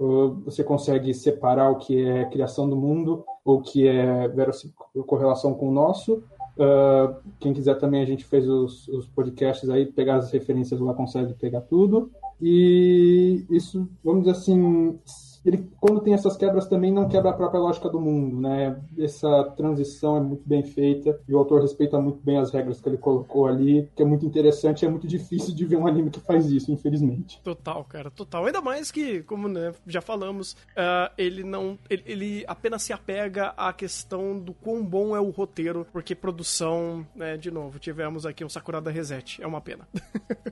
[0.44, 4.74] você consegue separar o que é criação do mundo, o que é verossímil,
[5.06, 6.22] correlação com o nosso,
[6.56, 10.92] Uh, quem quiser também, a gente fez os, os podcasts aí, pegar as referências lá,
[10.92, 12.10] consegue pegar tudo.
[12.40, 14.98] E isso, vamos dizer assim,
[15.44, 18.80] ele, quando tem essas quebras, também não quebra a própria lógica do mundo, né?
[18.98, 22.88] Essa transição é muito bem feita e o autor respeita muito bem as regras que
[22.88, 24.84] ele colocou ali, que é muito interessante.
[24.84, 27.40] É muito difícil de ver um anime que faz isso, infelizmente.
[27.42, 28.46] Total, cara, total.
[28.46, 33.48] Ainda mais que, como né, já falamos, uh, ele não, ele, ele, apenas se apega
[33.56, 38.44] à questão do quão bom é o roteiro, porque produção, né, de novo, tivemos aqui
[38.44, 39.42] um Sakura da Reset.
[39.42, 39.88] É uma pena.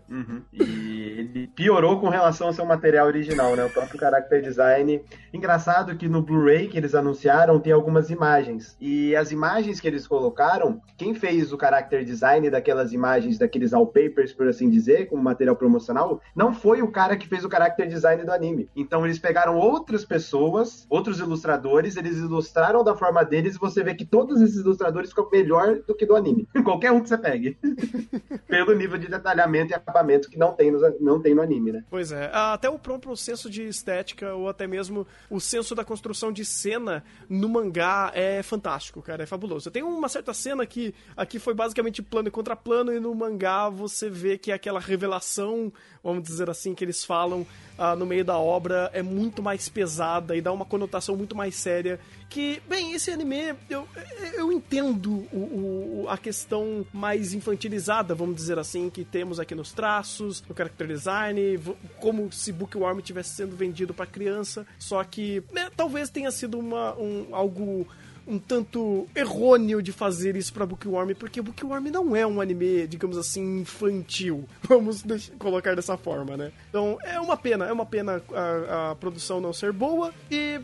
[0.09, 0.43] Uhum.
[0.53, 3.65] E ele piorou com relação ao seu material original, né?
[3.65, 5.03] O próprio character design design.
[5.33, 8.77] Engraçado que no Blu-ray que eles anunciaram tem algumas imagens.
[8.81, 14.33] E as imagens que eles colocaram, quem fez o character design daquelas imagens, daqueles wallpapers,
[14.33, 18.25] por assim dizer, como material promocional, não foi o cara que fez o character design
[18.25, 18.69] do anime.
[18.75, 23.95] Então eles pegaram outras pessoas, outros ilustradores, eles ilustraram da forma deles e você vê
[23.95, 26.49] que todos esses ilustradores ficam melhor do que do anime.
[26.65, 27.57] Qualquer um que você pegue.
[28.49, 31.85] Pelo nível de detalhamento e acabamento que não tem, no, não tem no anime, né?
[31.89, 32.31] Pois é.
[32.33, 37.05] Até o próprio senso de estética ou até mesmo o senso da construção de cena
[37.29, 39.71] no mangá é fantástico, cara, é fabuloso.
[39.71, 43.69] Tem uma certa cena que aqui foi basicamente plano e contra plano, e no mangá
[43.69, 48.39] você vê que aquela revelação, vamos dizer assim, que eles falam ah, no meio da
[48.39, 51.99] obra é muito mais pesada e dá uma conotação muito mais séria
[52.31, 53.87] que, bem, esse anime, eu,
[54.35, 59.73] eu entendo o, o, a questão mais infantilizada, vamos dizer assim, que temos aqui nos
[59.73, 61.59] traços, no character design,
[61.99, 66.97] como se Bookworm tivesse sendo vendido para criança, só que né, talvez tenha sido uma,
[66.97, 67.87] um, algo
[68.31, 73.19] um tanto errôneo de fazer isso pra Bookworm, porque Bookworm não é um anime, digamos
[73.19, 74.45] assim, infantil.
[74.63, 75.03] Vamos
[75.39, 76.53] colocar dessa forma, né?
[76.69, 80.13] Então é uma pena, é uma pena a, a produção não ser boa.
[80.31, 80.61] E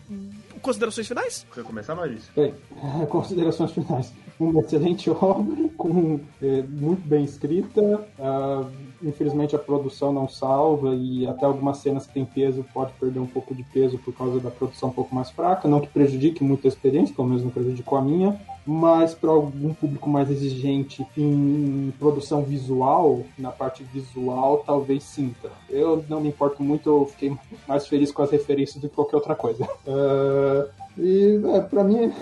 [0.63, 1.47] considerações finais?
[1.53, 2.33] Quer começar, Maurício?
[2.37, 2.55] Bem,
[3.11, 4.13] considerações finais.
[4.39, 7.81] Uma excelente obra, com, é, muito bem escrita.
[8.19, 8.71] Uh,
[9.03, 13.27] infelizmente a produção não salva e até algumas cenas que tem peso pode perder um
[13.27, 16.67] pouco de peso por causa da produção um pouco mais fraca, não que prejudique muito
[16.67, 21.93] a experiência, pelo menos não prejudicou a minha, mas para algum público mais exigente em
[21.99, 25.51] produção visual, na parte visual, talvez sinta.
[25.71, 29.17] Eu não me importo muito, eu fiquei mais feliz com as referências do que qualquer
[29.17, 29.65] outra coisa.
[29.87, 32.13] Uh, e é, para mim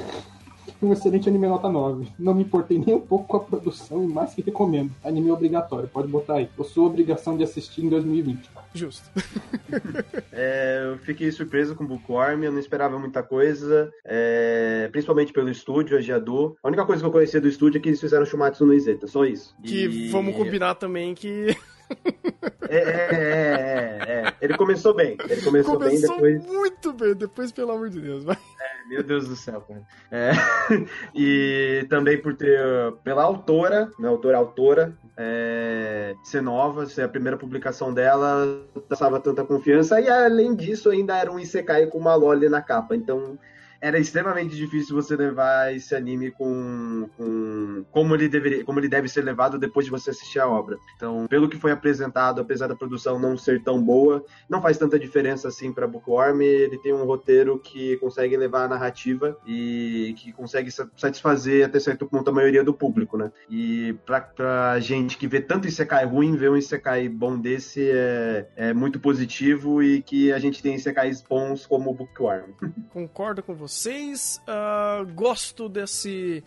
[0.82, 2.08] um excelente anime nota 9.
[2.18, 4.90] Não me importei nem um pouco com a produção e mais que recomendo.
[5.04, 6.48] Anime obrigatório, pode botar aí.
[6.56, 8.50] Eu sou obrigação de assistir em 2020.
[8.74, 9.08] Justo.
[10.32, 15.48] é, eu fiquei surpreso com o Bookworm, eu não esperava muita coisa, é, principalmente pelo
[15.48, 16.56] estúdio, a Jadu.
[16.62, 19.06] A única coisa que eu conhecia do estúdio é que eles fizeram Shumatsu no Izeta,
[19.06, 19.54] só isso.
[19.62, 20.08] Que e...
[20.10, 21.56] vamos combinar também que
[22.68, 25.16] é, é, é, é, Ele começou bem.
[25.28, 26.46] Ele começou, começou bem depois.
[26.46, 28.24] Muito bem, depois, pelo amor de Deus.
[28.24, 28.38] Vai.
[28.86, 29.82] Meu Deus do céu, cara.
[30.10, 30.32] É,
[31.14, 32.58] e também por ter.
[33.02, 39.44] Pela autora, né, autora autora, é, ser nova, ser a primeira publicação dela, passava tanta
[39.44, 40.00] confiança.
[40.00, 42.94] E além disso, ainda era um Isekai com uma Loli na capa.
[42.94, 43.38] Então
[43.84, 49.08] era extremamente difícil você levar esse anime com, com como ele deveria, como ele deve
[49.08, 50.78] ser levado depois de você assistir a obra.
[50.96, 54.98] Então, pelo que foi apresentado, apesar da produção não ser tão boa, não faz tanta
[54.98, 56.40] diferença assim para Bookworm.
[56.40, 62.06] Ele tem um roteiro que consegue levar a narrativa e que consegue satisfazer até certo
[62.06, 63.30] ponto a maioria do público, né?
[63.50, 68.48] E pra, pra gente que vê tanto Isekai ruim, ver um Isekai bom desse é,
[68.56, 72.52] é muito positivo e que a gente tem Isekais bons como Bookworm.
[72.88, 74.40] Concordo com você vocês.
[74.46, 76.44] Uh, gosto desse,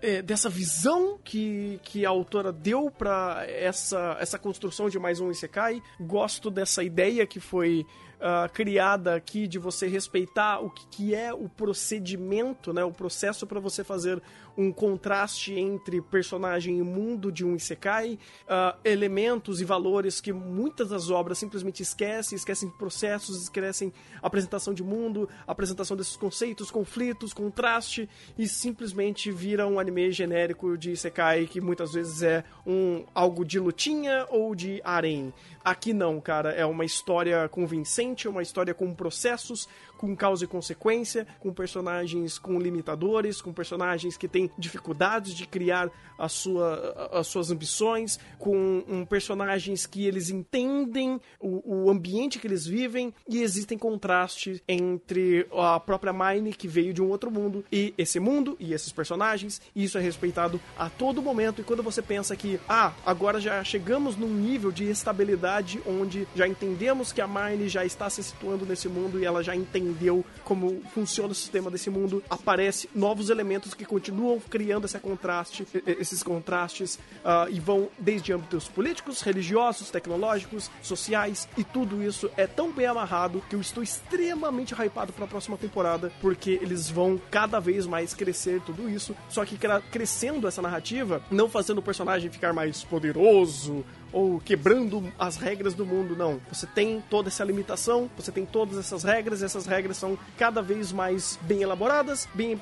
[0.00, 5.30] é, dessa visão que, que a autora deu para essa, essa construção de mais um
[5.30, 5.82] Isekai.
[6.00, 11.32] Gosto dessa ideia que foi uh, criada aqui de você respeitar o que, que é
[11.32, 14.22] o procedimento, né, o processo para você fazer
[14.56, 20.88] um contraste entre personagem e mundo de um Isekai, uh, elementos e valores que muitas
[20.88, 28.08] das obras simplesmente esquecem, esquecem processos, esquecem apresentação de mundo, apresentação desses conceitos, conflitos, contraste,
[28.38, 33.58] e simplesmente vira um anime genérico de Isekai que muitas vezes é um algo de
[33.58, 35.32] lutinha ou de harem.
[35.66, 41.26] Aqui não, cara, é uma história convincente, uma história com processos, com causa e consequência,
[41.40, 47.50] com personagens com limitadores, com personagens que têm dificuldades de criar a sua, as suas
[47.50, 53.76] ambições, com um, personagens que eles entendem o, o, ambiente que eles vivem e existem
[53.76, 58.72] contrastes entre a própria Mine, que veio de um outro mundo, e esse mundo e
[58.72, 61.60] esses personagens, e isso é respeitado a todo momento.
[61.60, 65.55] E quando você pensa que, ah, agora já chegamos num nível de estabilidade
[65.86, 69.54] onde já entendemos que a Mine já está se situando nesse mundo e ela já
[69.54, 74.98] entende entendeu como funciona o sistema desse mundo, aparece novos elementos que continuam criando esse
[74.98, 82.30] contraste, esses contrastes uh, e vão desde âmbitos políticos, religiosos, tecnológicos, sociais e tudo isso
[82.36, 86.88] é tão bem amarrado que eu estou extremamente hypado para a próxima temporada porque eles
[86.88, 89.58] vão cada vez mais crescer tudo isso, só que
[89.90, 95.84] crescendo essa narrativa, não fazendo o personagem ficar mais poderoso ou quebrando as regras do
[95.84, 96.40] mundo, não.
[96.50, 100.62] Você tem toda essa limitação, você tem todas essas regras, e essas regras são cada
[100.62, 102.60] vez mais bem elaboradas, bem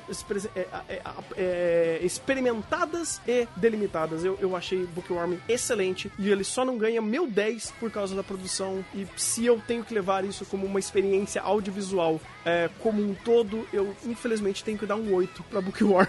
[0.55, 1.01] é, é,
[1.37, 4.23] é, experimentadas e delimitadas.
[4.23, 8.23] Eu, eu achei Bookworm excelente e ele só não ganha meu 10 por causa da
[8.23, 8.83] produção.
[8.93, 13.67] E se eu tenho que levar isso como uma experiência audiovisual é, como um todo,
[13.73, 16.07] eu infelizmente tenho que dar um 8 pra Bookworm.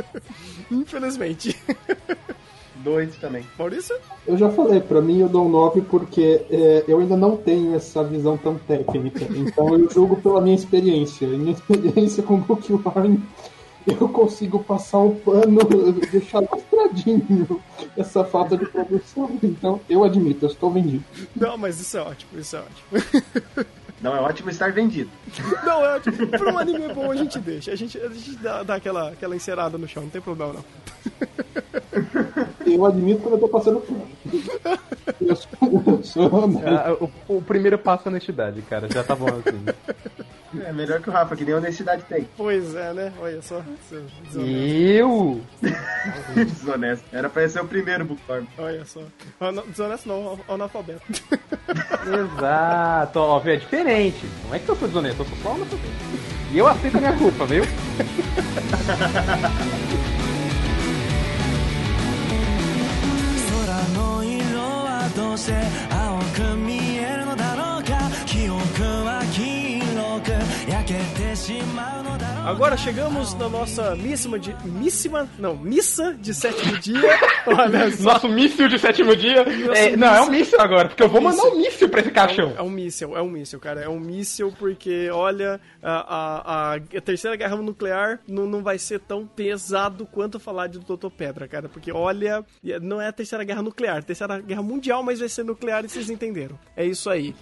[0.70, 1.56] infelizmente.
[2.82, 3.44] Dois também.
[3.58, 3.96] Maurício?
[4.26, 7.74] Eu já falei, para mim eu dou um 9 porque é, eu ainda não tenho
[7.74, 9.24] essa visão tão técnica.
[9.30, 11.26] Então eu julgo pela minha experiência.
[11.26, 13.16] E minha experiência com Bookworm,
[13.86, 15.60] eu consigo passar o pano,
[16.10, 17.62] deixar lustradinho
[17.96, 19.38] essa falta de produção.
[19.42, 21.04] Então eu admito, eu estou vendido.
[21.34, 23.66] Não, mas isso é ótimo, isso é ótimo.
[24.02, 25.10] Não, é ótimo estar vendido.
[25.64, 26.26] Não, é ótimo.
[26.26, 27.70] Pra um anime bom a gente deixa.
[27.70, 30.64] A gente, a gente dá, dá aquela, aquela encerada no chão, não tem problema não.
[32.66, 34.04] Eu admito quando eu tô passando fome.
[35.20, 36.30] Eu sou, eu sou
[36.66, 38.88] ah, o, o, primeiro passo é honestidade, cara.
[38.92, 39.64] Já tá bom assim.
[40.60, 42.28] É melhor que o Rafa, que nem honestidade tem.
[42.36, 43.12] Pois é, né?
[43.18, 43.62] Olha só.
[44.34, 45.40] Eu?
[46.34, 47.04] Desonesto.
[47.10, 48.44] Era pra ser o primeiro Bookworm.
[48.58, 49.00] Olha só.
[49.68, 51.02] Desonesto não, analfabeto.
[52.36, 54.26] Exato, ó, é diferente.
[54.46, 55.92] Não é que eu sou desonesto, eu sou só analfabeto.
[56.52, 57.64] E eu aceito a minha culpa, viu?
[65.32, 65.54] どうせ
[65.90, 68.10] 青く見えるのだろうか。
[68.26, 68.60] 記憶
[69.06, 69.61] は消え
[72.44, 74.54] Agora chegamos na nossa míssima de.
[74.66, 75.28] Míssima?
[75.38, 77.00] Não, missa de sétimo dia.
[77.46, 78.02] Olha só.
[78.14, 79.44] Nosso míssil de sétimo dia.
[79.74, 82.52] É, não, é um míssil agora, porque eu vou mandar um míssil pra esse caixão.
[82.56, 83.80] É um míssil, é um míssil, cara.
[83.80, 88.78] É um míssil porque, olha, a, a, a- a terceira guerra nuclear não, não vai
[88.78, 91.68] ser tão pesado quanto falar de Doutor Pedra, cara.
[91.68, 92.44] Porque, olha,
[92.82, 95.84] não é a terceira guerra nuclear, é a terceira guerra mundial, mas vai ser nuclear
[95.84, 96.58] e vocês entenderam.
[96.76, 97.34] É isso aí.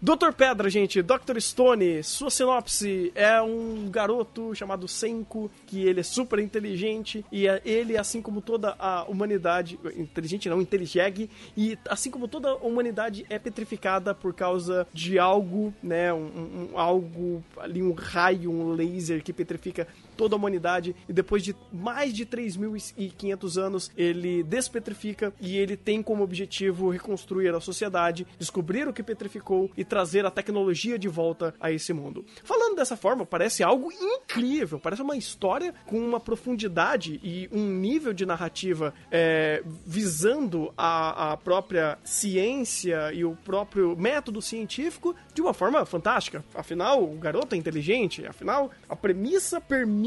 [0.00, 0.32] Dr.
[0.36, 1.40] Pedra, gente, Dr.
[1.40, 7.62] Stone, sua sinopse é um garoto chamado Senko, que ele é super inteligente e é-
[7.64, 13.24] ele, assim como toda a humanidade, inteligente não, inteligeg, e assim como toda a humanidade
[13.30, 19.22] é petrificada por causa de algo, né, um- um- algo ali, um raio, um laser
[19.24, 25.56] que petrifica toda a humanidade e depois de mais de 3.500 anos ele despetrifica e
[25.56, 30.98] ele tem como objetivo reconstruir a sociedade, descobrir o que petrificou e trazer a tecnologia
[30.98, 32.24] de volta a esse mundo.
[32.42, 38.12] Falando dessa forma, parece algo incrível, parece uma história com uma profundidade e um nível
[38.12, 45.52] de narrativa é, visando a, a própria ciência e o próprio método científico de uma
[45.52, 46.44] forma fantástica.
[46.54, 50.05] Afinal, o garoto é inteligente, afinal, a premissa permite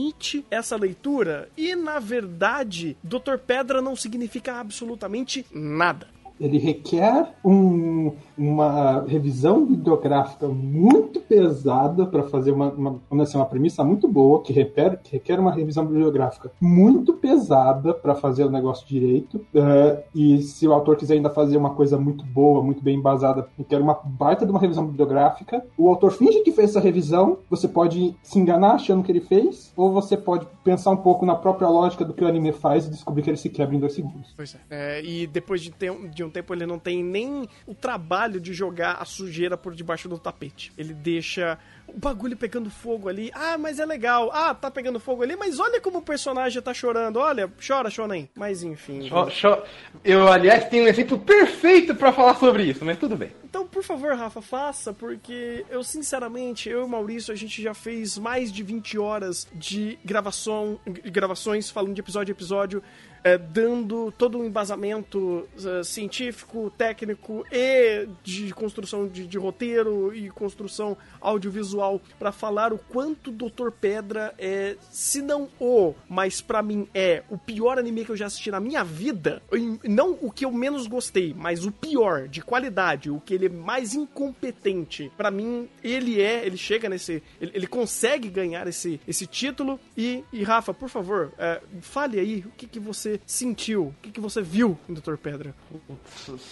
[0.50, 3.38] essa leitura e, na verdade, Dr.
[3.46, 6.08] Pedra não significa absolutamente nada.
[6.40, 13.84] Ele requer um- uma revisão bibliográfica muito pesada para fazer uma, uma, dizer, uma premissa
[13.84, 18.88] muito boa, que requer, que requer uma revisão bibliográfica muito pesada para fazer o negócio
[18.88, 19.42] direito.
[19.54, 23.48] É, e se o autor quiser ainda fazer uma coisa muito boa, muito bem embasada,
[23.58, 25.64] requer uma baita de uma revisão bibliográfica.
[25.78, 29.74] O autor finge que fez essa revisão, você pode se enganar achando que ele fez,
[29.76, 32.90] ou você pode pensar um pouco na própria lógica do que o anime faz e
[32.90, 34.34] descobrir que ele se quebra em dois segundos.
[34.36, 34.60] Pois é.
[35.00, 38.54] É, e depois de, ter- de um tempo ele não tem nem o trabalho de
[38.54, 40.72] jogar a sujeira por debaixo do tapete.
[40.78, 41.58] Ele deixa
[41.88, 43.32] o bagulho pegando fogo ali.
[43.34, 44.30] Ah, mas é legal.
[44.34, 47.18] Ah, tá pegando fogo ali, mas olha como o personagem tá chorando.
[47.18, 48.30] Olha, chora, Shonen.
[48.36, 49.10] Mas enfim.
[49.12, 49.64] Ó, cho-
[50.04, 53.32] Eu, aliás, tenho um exemplo perfeito pra falar sobre isso, mas tudo bem.
[53.50, 57.74] Então, por favor, Rafa, faça, porque eu, sinceramente, eu e o Maurício, a gente já
[57.74, 62.84] fez mais de 20 horas de gravação, gravações falando de episódio a episódio,
[63.24, 70.30] eh, dando todo um embasamento eh, científico, técnico e de construção de, de roteiro e
[70.30, 76.88] construção audiovisual para falar o quanto Doutor Pedra é, se não o, mas pra mim
[76.94, 79.42] é o pior anime que eu já assisti na minha vida.
[79.84, 83.58] Não o que eu menos gostei, mas o pior de qualidade, o que ele é
[83.58, 85.12] mais incompetente.
[85.18, 89.80] Pra mim, ele é, ele chega nesse, ele, ele consegue ganhar esse, esse título.
[89.98, 94.12] E, e Rafa, por favor, é, fale aí o que, que você sentiu, o que,
[94.12, 95.56] que você viu em Doutor Pedra.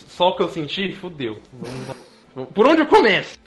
[0.08, 1.40] Só o que eu senti, fudeu.
[2.54, 3.38] Por onde eu começo?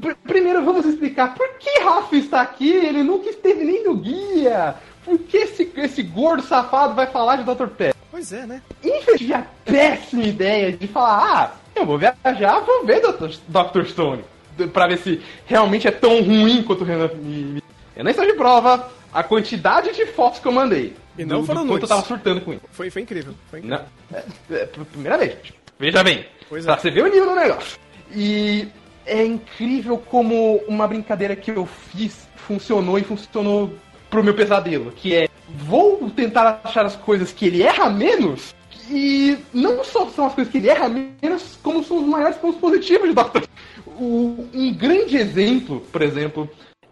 [0.00, 4.74] Pr- Primeiro vamos explicar por que Rafa está aqui, ele nunca esteve nem no guia.
[5.04, 7.66] Por que esse, esse gordo safado vai falar de Dr.
[7.68, 7.92] Pé?
[8.10, 8.62] Pois é, né?
[8.82, 13.84] Infelizmente, a péssima ideia de falar, ah, eu vou viajar, vou ver Dr.
[13.86, 14.24] Stone.
[14.72, 17.62] Pra ver se realmente é tão ruim quanto o Renan me...
[17.96, 20.94] Eu nem estou de prova a quantidade de fotos que eu mandei.
[21.18, 22.62] E não do, foram do eu tava surtando com isso.
[22.70, 23.34] Foi, foi incrível.
[23.50, 23.80] Foi incrível.
[24.10, 24.24] Não, é,
[24.62, 25.36] é, pr- primeira vez.
[25.78, 26.26] Veja bem.
[26.48, 26.78] Pois pra é.
[26.78, 27.78] você ver o nível do negócio.
[28.14, 28.68] E
[29.06, 33.74] é incrível como uma brincadeira que eu fiz funcionou e funcionou
[34.08, 34.92] pro meu pesadelo.
[34.92, 38.54] Que é, vou tentar achar as coisas que ele erra menos.
[38.90, 42.60] E não só são as coisas que ele erra menos, como são os maiores pontos
[42.60, 43.46] positivos de Doctor.
[43.86, 46.50] O, um grande exemplo, por exemplo,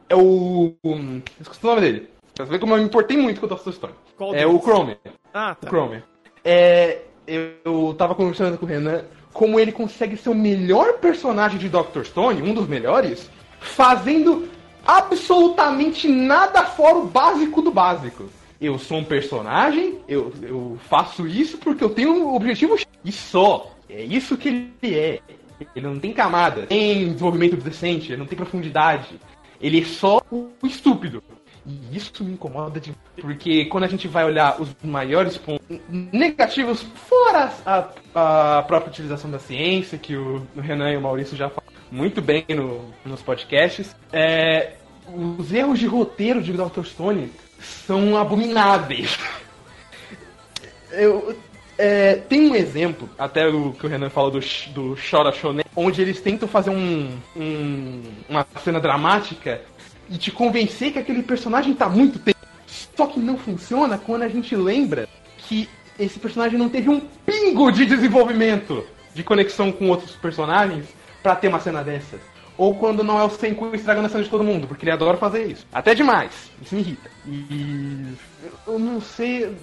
[0.09, 0.75] é o.
[0.85, 2.09] um, Esqueci o nome dele.
[2.37, 3.95] Você ver como eu me importei muito com o Doctor Stone.
[4.17, 4.55] Qual é deles?
[4.55, 4.97] o Chrome.
[5.35, 5.69] Ah, O tá.
[5.69, 6.03] Chrome.
[6.45, 11.69] É, eu tava conversando com o Renan como ele consegue ser o melhor personagem de
[11.69, 13.29] Doctor Stone, um dos melhores,
[13.61, 14.49] fazendo
[14.87, 18.25] absolutamente nada fora o básico do básico.
[18.61, 23.73] Eu sou um personagem, eu, eu faço isso porque eu tenho um objetivo e só.
[23.89, 25.21] É isso que ele é.
[25.75, 29.19] Ele não tem camada, tem desenvolvimento decente, ele não tem profundidade.
[29.61, 31.23] Ele é só o estúpido.
[31.67, 32.99] E isso me incomoda demais.
[33.21, 39.31] Porque quando a gente vai olhar os maiores pontos negativos, fora a, a própria utilização
[39.31, 43.95] da ciência, que o Renan e o Maurício já falaram, muito bem no- nos podcasts.
[44.13, 44.75] É,
[45.15, 46.85] os erros de roteiro de Dr.
[46.85, 47.31] Stone
[47.87, 49.17] são abomináveis.
[50.91, 51.37] Eu,
[51.77, 54.41] é, tem um exemplo, até o que o Renan falou do,
[54.73, 59.61] do Chora Shonen, onde eles tentam fazer um, um- uma cena dramática
[60.11, 62.39] e te convencer que aquele personagem tá muito tempo.
[62.97, 67.71] Só que não funciona quando a gente lembra que esse personagem não teve um pingo
[67.71, 68.85] de desenvolvimento,
[69.15, 70.87] de conexão com outros personagens,
[71.23, 72.21] pra ter uma cena dessas.
[72.59, 75.17] Ou quando não é o Senku estragando a cena de todo mundo, porque ele adora
[75.17, 75.65] fazer isso.
[75.73, 76.51] Até demais.
[76.61, 77.11] Isso me irrita.
[77.25, 78.15] E.
[78.67, 79.57] Eu não sei.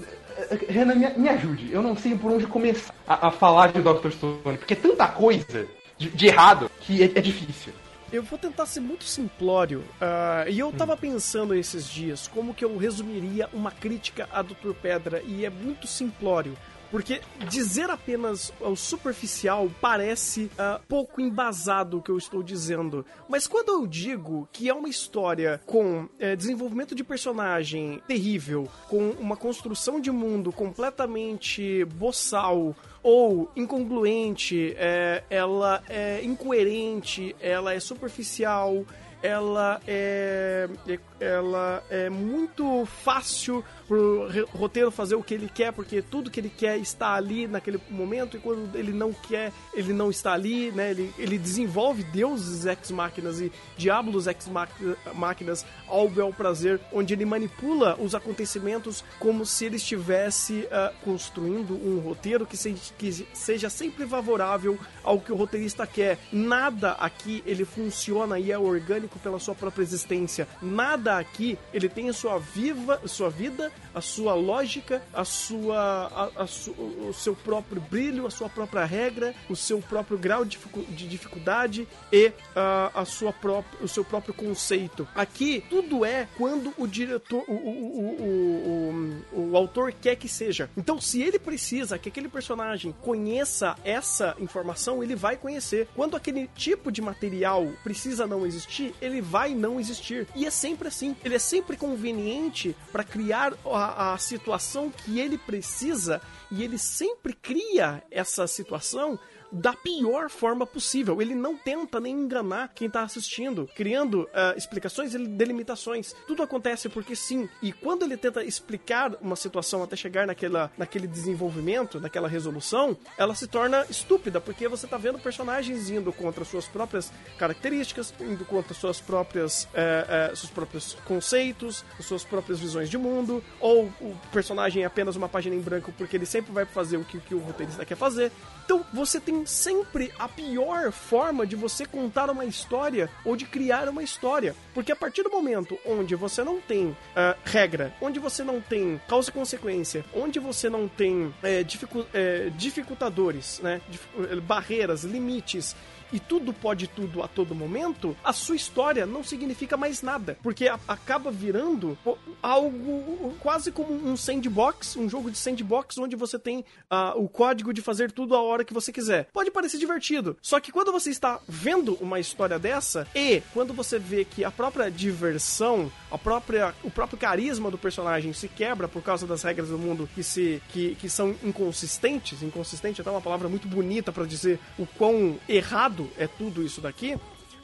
[0.69, 1.71] Renan, me, me ajude.
[1.71, 4.11] Eu não sei por onde começar a, a falar de Dr.
[4.11, 5.67] Stone, porque é tanta coisa
[5.97, 7.73] de, de errado que é, é difícil.
[8.13, 9.83] Eu vou tentar ser muito simplório.
[9.99, 14.73] ah, e eu tava pensando esses dias como que eu resumiria uma crítica a Dr.
[14.81, 15.21] Pedra.
[15.25, 16.55] E é muito simplório.
[16.95, 17.19] Porque
[17.49, 23.05] dizer apenas o superficial parece ah, pouco embasado o que eu estou dizendo.
[23.27, 29.09] Mas quando eu digo que é uma história com eh, desenvolvimento de personagem terrível, com
[29.19, 32.73] uma construção de mundo completamente boçal,
[33.03, 38.85] ou incongruente, é, ela é incoerente, ela é superficial,
[39.21, 46.01] ela é, é- ela é muito fácil pro roteiro fazer o que ele quer, porque
[46.01, 50.09] tudo que ele quer está ali naquele momento, e quando ele não quer, ele não
[50.09, 50.91] está ali, né?
[50.91, 58.15] Ele, ele desenvolve deuses ex-máquinas e diabos ex-máquinas ao bel prazer, onde ele manipula os
[58.15, 64.77] acontecimentos como se ele estivesse ah, construindo um roteiro que, se- que seja sempre favorável
[65.03, 66.17] ao que o roteirista quer.
[66.31, 70.47] Nada aqui ele funciona e é orgânico pela sua própria existência.
[70.61, 76.43] Nada aqui ele tem a sua viva, sua vida, a sua lógica, a sua, a,
[76.43, 80.57] a su- o seu próprio brilho, a sua própria regra, o seu próprio grau de,
[80.89, 85.07] de dificuldade e a sua própria, o seu próprio conceito.
[85.15, 90.69] Aqui tudo é quando o diretor, o, o, o, o, o autor quer que seja.
[90.77, 95.87] Então, se ele precisa que aquele personagem conheça essa informação, ele vai conhecer.
[95.95, 100.27] Quando aquele tipo de material precisa não existir, ele vai não existir.
[100.35, 100.94] E é sempre assim.
[101.23, 106.21] Ele é sempre conveniente para criar a, a situação que ele precisa
[106.51, 109.19] e ele sempre cria essa situação
[109.55, 111.21] da pior forma possível.
[111.21, 116.13] Ele não tenta nem enganar quem tá assistindo, criando ah, explicações e delimitações.
[116.27, 117.49] Tudo acontece porque sim.
[117.61, 123.33] E quando ele tenta explicar uma situação até chegar naquela, naquele desenvolvimento, naquela resolução, ela
[123.35, 128.73] se torna estúpida, porque você tá vendo personagens indo contra suas próprias características, indo contra
[128.73, 134.83] suas próprias, eh, eh, seus próprios conceitos, suas próprias visões de mundo, ou o personagem
[134.83, 137.39] é apenas uma página em branco porque ele sempre vai fazer o que, que o
[137.39, 138.31] roteirista quer fazer.
[138.65, 143.87] Então você tem sempre a pior forma de você contar uma história ou de criar
[143.87, 144.55] uma história.
[144.73, 148.99] Porque a partir do momento onde você não tem ah, regra, onde você não tem
[149.07, 153.81] causa e consequência, onde você não tem eh, dificu- eh, dificultadores, né?
[153.89, 155.75] Dificu- eh, barreiras, limites.
[156.15, 160.37] E tudo pode tudo a todo momento, a sua história não significa mais nada.
[160.41, 161.97] Porque a- acaba virando
[162.41, 167.73] algo quase como um sandbox, um jogo de sandbox onde você tem ah, o código
[167.73, 169.25] de fazer tudo a hora que você quiser.
[169.33, 173.99] Pode parecer divertido, só que quando você está vendo uma história dessa e quando você
[173.99, 179.01] vê que a própria diversão, a própria, o próprio carisma do personagem se quebra por
[179.01, 183.21] causa das regras do mundo que se que, que são inconsistentes, inconsistente é até uma
[183.21, 187.17] palavra muito bonita para dizer o quão errado é tudo isso daqui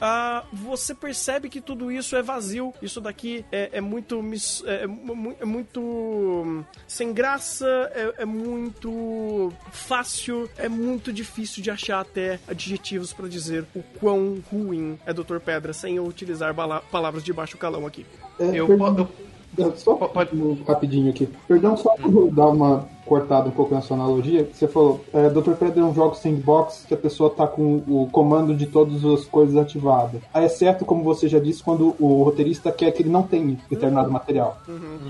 [0.04, 2.74] ah, você percebe que tudo isso é vazio.
[2.82, 4.20] Isso daqui é, é muito
[4.66, 7.64] é, é é muito hum, sem graça,
[7.94, 14.42] é, é muito fácil, é muito difícil de achar até adjetivos pra dizer o quão
[14.50, 15.38] ruim é Dr.
[15.38, 16.52] Pedra sem eu utilizar
[16.90, 18.04] palavras de baixo calão aqui.
[18.40, 19.08] É, Eu, eu-
[19.76, 21.28] só pode- rapidinho aqui.
[21.46, 24.48] Perdão, só por dar uma cortada um pouco na sua analogia.
[24.52, 25.52] Você falou, é, Dr.
[25.52, 29.24] Pedro é um jogo sandbox que a pessoa tá com o comando de todas as
[29.24, 30.20] coisas ativadas.
[30.32, 34.10] Aí, Exceto, como você já disse, quando o roteirista quer que ele não tenha determinado
[34.10, 34.56] material.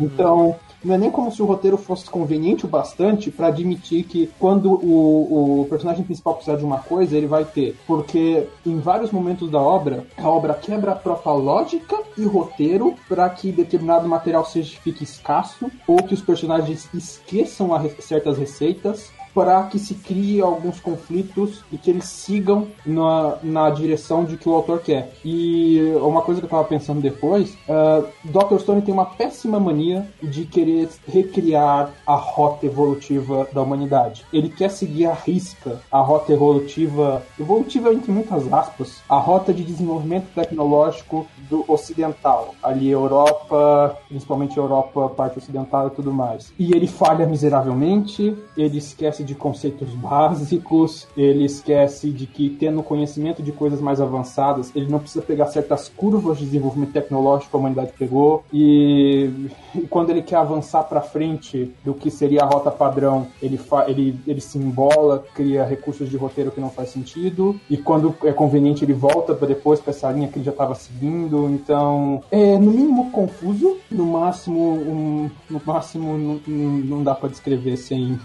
[0.01, 4.31] Então, não é nem como se o roteiro fosse conveniente o bastante para admitir que
[4.39, 7.77] quando o, o personagem principal precisar de uma coisa, ele vai ter.
[7.87, 13.29] Porque em vários momentos da obra, a obra quebra a própria lógica e roteiro para
[13.31, 17.71] que determinado material seja fique escasso ou que os personagens esqueçam
[18.01, 24.25] certas receitas para que se crie alguns conflitos e que eles sigam na, na direção
[24.25, 25.13] de que o autor quer.
[25.25, 28.59] E uma coisa que eu tava pensando depois, uh, Dr.
[28.59, 34.25] Stone tem uma péssima mania de querer recriar a rota evolutiva da humanidade.
[34.33, 39.65] Ele quer seguir a risca a rota evolutiva, evolutiva entre muitas aspas, a rota de
[39.65, 46.53] desenvolvimento tecnológico do ocidental, ali Europa, principalmente Europa, parte ocidental e tudo mais.
[46.59, 53.43] E ele falha miseravelmente, ele esquece de conceitos básicos, ele esquece de que tendo conhecimento
[53.43, 57.59] de coisas mais avançadas, ele não precisa pegar certas curvas de desenvolvimento tecnológico que a
[57.59, 62.71] humanidade pegou e, e quando ele quer avançar para frente do que seria a rota
[62.71, 67.77] padrão, ele, ele, ele se embola, cria recursos de roteiro que não faz sentido e
[67.77, 71.49] quando é conveniente ele volta para depois para essa linha que ele já estava seguindo.
[71.51, 77.77] Então, é no mínimo confuso, no máximo, um, no máximo não, não dá para descrever
[77.77, 78.19] sem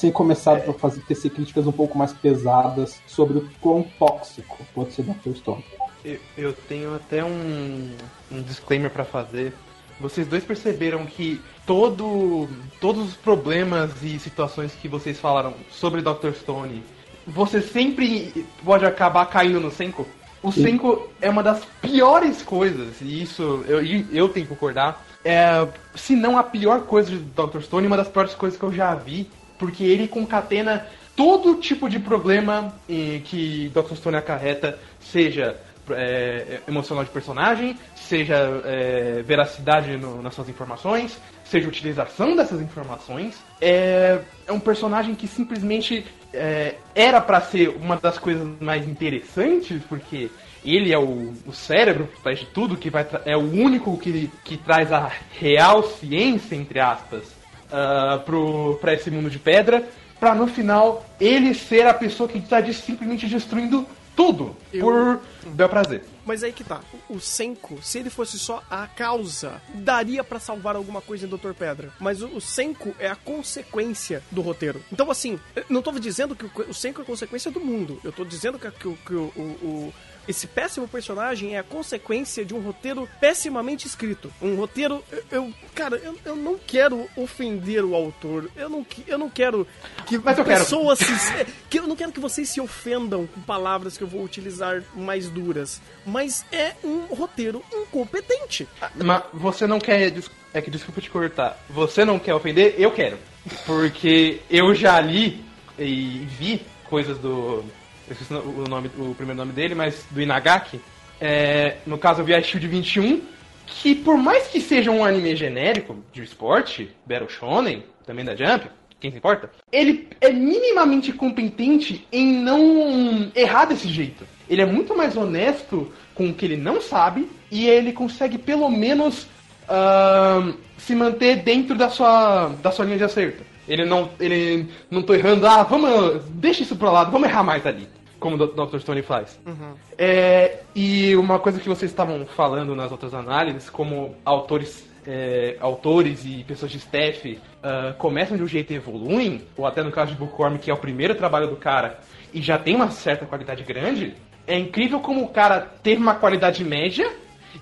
[0.00, 4.94] sem começar a fazer tecer críticas um pouco mais pesadas sobre o quão tóxico pode
[4.94, 5.36] ser Dr.
[5.36, 5.62] Stone.
[6.02, 7.94] Eu, eu tenho até um,
[8.32, 9.52] um disclaimer para fazer.
[10.00, 12.48] Vocês dois perceberam que todo,
[12.80, 16.32] todos os problemas e situações que vocês falaram sobre Dr.
[16.32, 16.82] Stone,
[17.26, 20.06] você sempre pode acabar caindo no Senko?
[20.42, 25.04] O Senko é uma das piores coisas, e isso eu, eu tenho que concordar.
[25.22, 27.60] É, se não a pior coisa de Dr.
[27.60, 29.28] Stone, uma das piores coisas que eu já vi
[29.60, 33.94] porque ele concatena todo tipo de problema que Dr.
[33.94, 35.56] Stone acarreta, seja
[35.90, 43.38] é, emocional de personagem, seja é, veracidade no, nas suas informações, seja utilização dessas informações.
[43.60, 49.82] É, é um personagem que simplesmente é, era para ser uma das coisas mais interessantes,
[49.88, 50.30] porque
[50.64, 54.56] ele é o, o cérebro por de tudo, que vai é o único que, que
[54.56, 57.39] traz a real ciência, entre aspas,
[57.72, 62.62] uh, para esse mundo de pedra, para no final ele ser a pessoa que está
[62.72, 64.84] simplesmente destruindo tudo Eu...
[64.84, 66.04] por bel prazer.
[66.26, 66.80] Mas aí que tá.
[67.08, 71.54] O Senko, se ele fosse só a causa, daria para salvar alguma coisa em Doutor
[71.54, 71.90] Pedra.
[71.98, 74.82] Mas o, o Senko é a consequência do roteiro.
[74.92, 77.98] Então, assim, não tô dizendo que o, o Senko é a consequência do mundo.
[78.04, 79.92] Eu tô dizendo que, que, que o, o
[80.28, 84.32] esse péssimo personagem é a consequência de um roteiro pessimamente escrito.
[84.40, 85.02] Um roteiro.
[85.10, 88.50] Eu, eu cara, eu, eu não quero ofender o autor.
[88.56, 89.66] Eu não, eu não quero
[90.06, 91.18] que Mas eu pessoas quero.
[91.18, 91.46] se.
[91.68, 95.28] Que eu não quero que vocês se ofendam com palavras que eu vou utilizar mais
[95.28, 95.80] duras.
[96.06, 98.68] Mas é um roteiro incompetente.
[98.94, 100.12] Mas você não quer.
[100.52, 101.62] É que desculpa te cortar.
[101.70, 102.74] Você não quer ofender?
[102.78, 103.18] Eu quero.
[103.64, 105.44] Porque eu já li
[105.78, 107.64] e vi coisas do
[108.12, 110.80] esqueci o, nome, o primeiro nome dele, mas do Inagaki.
[111.20, 113.20] É, no caso, eu vi a Shield 21,
[113.66, 118.68] que por mais que seja um anime genérico de esporte, Battle Shonen, também da Jump,
[118.98, 124.26] quem se importa, ele é minimamente competente em não errar desse jeito.
[124.48, 128.68] Ele é muito mais honesto com o que ele não sabe e ele consegue pelo
[128.68, 129.26] menos
[129.68, 133.42] uh, se manter dentro da sua, da sua linha de acerto.
[133.66, 137.64] Ele não, ele não tô errando, ah, vamos, deixa isso pro lado, vamos errar mais
[137.66, 137.88] ali
[138.20, 138.78] como o Dr.
[138.78, 139.40] Stone faz.
[139.46, 139.74] Uhum.
[139.98, 146.24] É, e uma coisa que vocês estavam falando nas outras análises, como autores é, autores
[146.24, 150.12] e pessoas de staff uh, começam de um jeito e evoluem, ou até no caso
[150.12, 152.00] de Bookworm, que é o primeiro trabalho do cara
[152.32, 154.14] e já tem uma certa qualidade grande,
[154.46, 157.10] é incrível como o cara teve uma qualidade média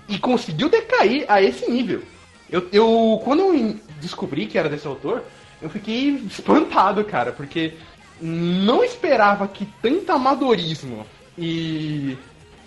[0.07, 2.03] e conseguiu decair a esse nível.
[2.49, 5.23] Eu, eu quando eu descobri que era desse autor,
[5.61, 7.73] eu fiquei espantado, cara, porque
[8.21, 11.05] não esperava que tanto amadorismo
[11.37, 12.17] e,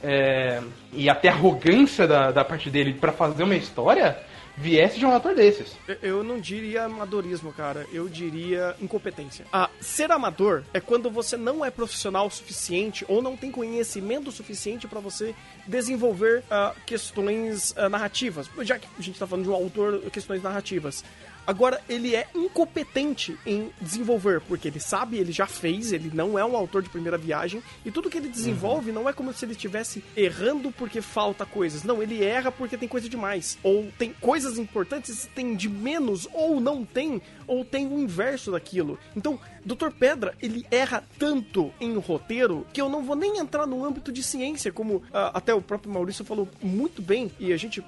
[0.03, 4.17] é, e até arrogância da, da parte dele para fazer uma história
[4.57, 5.77] viesse de um ator desses.
[6.03, 7.87] Eu não diria amadorismo, cara.
[7.93, 9.47] Eu diria incompetência.
[9.53, 14.31] Ah, ser amador é quando você não é profissional o suficiente ou não tem conhecimento
[14.31, 15.35] suficiente para você
[15.67, 18.51] desenvolver uh, questões uh, narrativas.
[18.61, 21.05] Já que a gente tá falando de um autor, questões narrativas.
[21.47, 26.45] Agora, ele é incompetente em desenvolver, porque ele sabe, ele já fez, ele não é
[26.45, 28.95] um autor de primeira viagem, e tudo que ele desenvolve uhum.
[28.95, 31.82] não é como se ele estivesse errando porque falta coisas.
[31.82, 33.59] Não, ele erra porque tem coisa demais.
[33.62, 38.99] Ou tem coisas importantes, tem de menos, ou não tem, ou tem o inverso daquilo.
[39.16, 39.90] Então, Dr.
[39.90, 44.22] Pedra, ele erra tanto em roteiro que eu não vou nem entrar no âmbito de
[44.22, 47.84] ciência, como uh, até o próprio Maurício falou muito bem, e a gente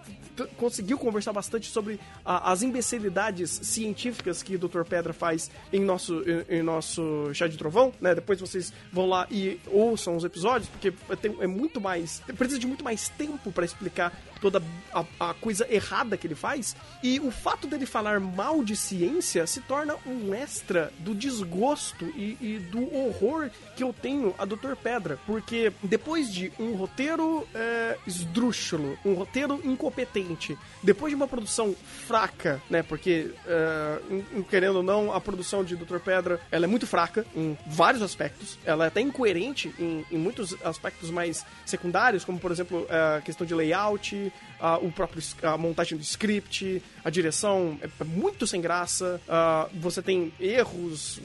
[0.56, 4.82] conseguiu conversar bastante sobre uh, as imbecilidades científicas que Dr.
[4.88, 8.14] Pedra faz em nosso, em, em, nosso chá de trovão, né?
[8.14, 10.92] Depois vocês vão lá e ouçam os episódios, porque
[11.40, 12.20] é muito mais.
[12.38, 14.12] Precisa de muito mais tempo para explicar
[14.44, 16.76] toda a, a coisa errada que ele faz.
[17.02, 22.36] E o fato dele falar mal de ciência se torna um extra do desgosto e,
[22.38, 24.74] e do horror que eu tenho a Dr.
[24.82, 25.18] Pedra.
[25.24, 31.74] Porque depois de um roteiro é, esdrúxulo, um roteiro incompetente, depois de uma produção
[32.06, 32.82] fraca, né?
[32.82, 33.98] Porque, é,
[34.50, 36.00] querendo ou não, a produção de Dr.
[36.00, 38.58] Pedra ela é muito fraca em vários aspectos.
[38.62, 43.46] Ela é até incoerente em, em muitos aspectos mais secundários, como por exemplo a questão
[43.46, 48.60] de layout, a, o próprio a montagem do script, a direção é é muito sem
[48.60, 49.20] graça.
[49.28, 51.20] ah, você tem erros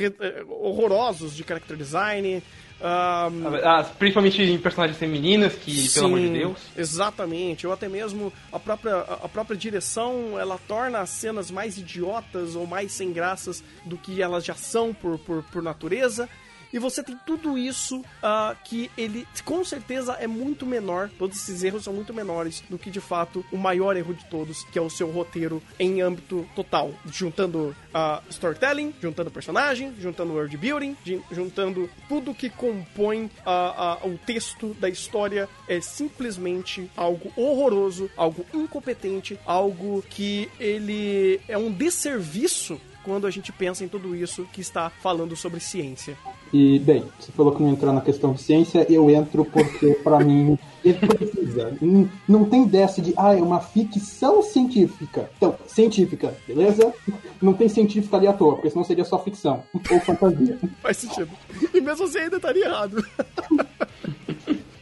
[0.00, 2.42] eh, horrorosos de character design.
[2.80, 3.28] ah,
[3.64, 6.58] Ah, principalmente em personagens femininas, que, pelo amor de Sim, Deus.
[6.76, 12.54] Exatamente, ou até mesmo a própria, a própria direção, ela torna as cenas mais idiotas
[12.54, 16.28] ou mais sem graças do que elas já são por, por, por natureza.
[16.76, 21.64] E você tem tudo isso ah, que ele com certeza é muito menor, todos esses
[21.64, 24.82] erros são muito menores do que de fato o maior erro de todos, que é
[24.82, 31.22] o seu roteiro em âmbito total, juntando ah, storytelling, juntando personagem, juntando world building, jun-
[31.32, 39.38] juntando tudo que compõe ah, o texto da história é simplesmente algo horroroso, algo incompetente,
[39.46, 44.90] algo que ele é um desserviço quando a gente pensa em tudo isso que está
[44.90, 46.18] falando sobre ciência.
[46.52, 50.18] E, bem, você falou que não entrar na questão de ciência, eu entro porque, pra
[50.20, 51.76] mim, ele precisa.
[51.80, 55.30] Não- Não tem dessa de, ah, é uma ficção científica.
[55.36, 56.92] Então, científica, beleza?
[57.40, 59.62] Não tem científica ali à toa, porque senão seria só ficção.
[59.72, 60.58] Ou fantasia.
[60.82, 61.30] Faz sentido.
[61.72, 63.04] E mesmo assim ainda estaria errado.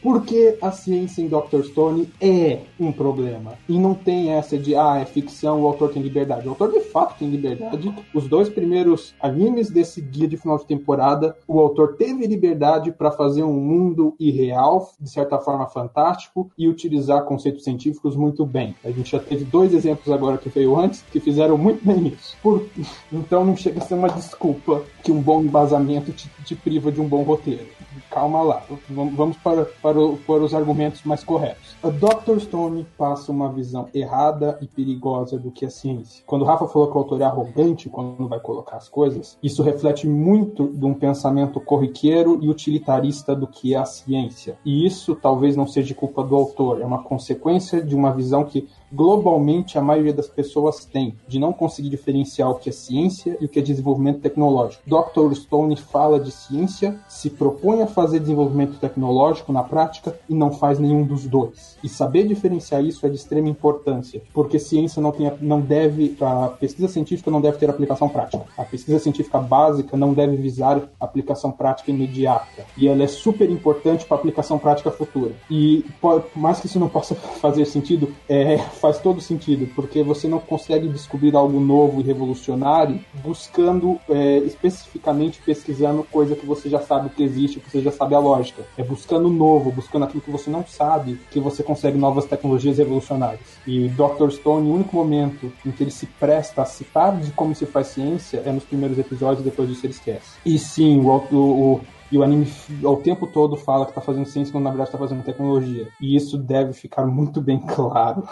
[0.05, 1.63] Porque a ciência em Dr.
[1.63, 3.53] Stone é um problema.
[3.67, 6.45] E não tem essa de, ah, é ficção, o autor tem liberdade.
[6.45, 7.91] O autor de fato tem liberdade.
[8.13, 13.09] Os dois primeiros animes desse guia de final de temporada, o autor teve liberdade para
[13.09, 18.75] fazer um mundo irreal, de certa forma fantástico, e utilizar conceitos científicos muito bem.
[18.85, 22.37] A gente já teve dois exemplos agora que veio antes, que fizeram muito bem isso.
[22.43, 22.63] Por-
[23.11, 27.01] Então não chega a ser uma desculpa que um bom embasamento te, te priva de
[27.01, 27.65] um bom roteiro.
[28.11, 31.75] Calma lá, vamos para, para, o- para os argumentos mais corretos.
[31.83, 32.39] A Dr.
[32.39, 36.23] Stone passa uma visão errada e perigosa do que é ciência.
[36.25, 39.63] Quando o Rafa falou que o autor é arrogante quando vai colocar as coisas, isso
[39.63, 44.57] reflete muito de um pensamento corriqueiro e utilitarista do que é a ciência.
[44.65, 48.67] E isso talvez não seja culpa do autor, é uma consequência de uma visão que
[48.91, 53.45] globalmente a maioria das pessoas tem, de não conseguir diferenciar o que é ciência e
[53.45, 54.83] o que é desenvolvimento tecnológico.
[54.85, 55.33] Dr.
[55.35, 60.79] Stone fala de ciência, se propõe a fazer desenvolvimento tecnológico na prática e não faz
[60.79, 61.77] nenhum dos dois.
[61.83, 66.47] E saber diferenciar isso é de extrema importância, porque ciência não, tem, não deve, a
[66.47, 68.43] pesquisa científica não deve ter aplicação prática.
[68.57, 72.65] A pesquisa científica básica não deve visar aplicação prática imediata.
[72.77, 75.31] E ela é super importante para aplicação prática futura.
[75.49, 80.27] E por mais que isso não possa fazer sentido, é, faz todo sentido, porque você
[80.27, 86.79] não consegue descobrir algo novo e revolucionário buscando é, especificamente pesquisando coisa que você já
[86.79, 88.63] sabe que existe, que você já sabe a lógica.
[88.77, 93.57] É buscando novo, buscando aquilo que você não sabe, que você consegue novas tecnologias revolucionárias.
[93.65, 94.29] E Dr.
[94.29, 97.87] Stone, o único momento em que ele se presta a citar de como se faz
[97.87, 100.37] ciência é nos primeiros episódios, depois disso ele esquece.
[100.45, 102.47] E sim, o, o, o e o anime
[102.83, 105.87] ao tempo todo fala que tá fazendo ciência quando na verdade tá fazendo tecnologia.
[105.99, 108.27] E isso deve ficar muito bem claro.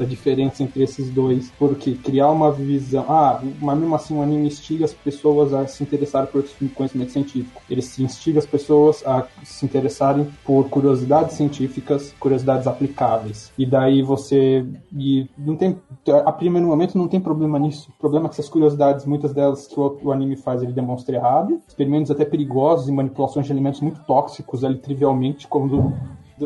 [0.00, 3.04] A diferença entre esses dois, porque criar uma visão.
[3.08, 6.44] Ah, mas mesmo assim o anime instiga as pessoas a se interessarem por
[6.74, 7.60] conhecimento científico.
[7.68, 13.52] Ele se instiga as pessoas a se interessarem por curiosidades científicas, curiosidades aplicáveis.
[13.58, 14.64] E daí você.
[14.92, 15.78] E não tem.
[16.24, 17.90] A primeiro momento não tem problema nisso.
[17.90, 21.16] O problema é que essas curiosidades, muitas delas que o, o anime faz, ele demonstra
[21.16, 21.60] errado.
[21.68, 25.94] Experimentos até perigosos e manipulações de alimentos muito tóxicos, ali trivialmente, como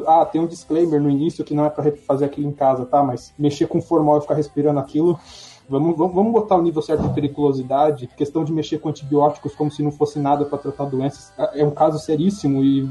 [0.07, 3.03] ah, tem um disclaimer no início que não é pra fazer aquilo em casa, tá?
[3.03, 5.19] Mas mexer com formal e ficar respirando aquilo.
[5.67, 8.07] Vamos, vamos, vamos botar o nível certo de periculosidade.
[8.19, 11.33] Questão de mexer com antibióticos como se não fosse nada para tratar doenças.
[11.55, 12.83] É um caso seríssimo e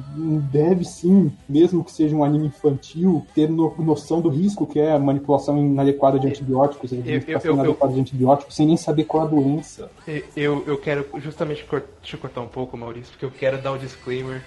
[0.52, 4.92] deve sim, mesmo que seja um anime infantil, ter no, noção do risco que é
[4.92, 9.04] a manipulação inadequada de antibióticos, a administração eu- eu- inadequada de antibióticos, sem nem saber
[9.04, 9.92] qual a doença.
[10.36, 13.78] Eu, eu quero justamente cor- te cortar um pouco, Maurício, porque eu quero dar o
[13.78, 14.42] disclaimer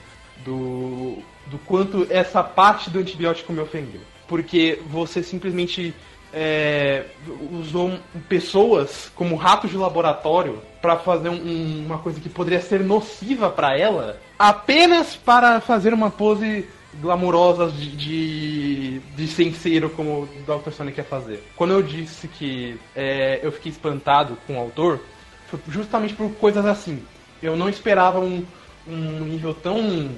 [0.45, 4.01] do, do quanto essa parte do antibiótico me ofendeu.
[4.29, 5.95] Porque você simplesmente
[6.33, 7.05] é,
[7.53, 12.81] usou pessoas como ratos de laboratório para fazer um- um- uma coisa que poderia ser
[12.81, 16.69] nociva para ela, apenas para fazer uma pose
[17.01, 20.71] glamurosa de, de, de senseiro como o Dr.
[20.73, 21.43] Sonic quer fazer.
[21.55, 25.01] Quando eu disse que é, eu fiquei espantado com o autor,
[25.49, 27.03] foi justamente por coisas assim.
[27.43, 28.45] Eu não esperava um,
[28.89, 30.11] um nível tão,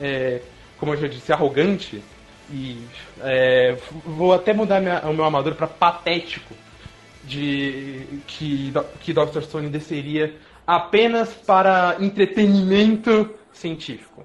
[0.00, 0.40] é,
[0.78, 2.02] como eu já disse, arrogante
[2.52, 2.84] e
[3.20, 6.54] é, vou até mudar minha, o meu amador para patético
[7.24, 9.42] de que, que Dr.
[9.42, 10.34] Stone desceria
[10.66, 14.24] apenas para entretenimento científico.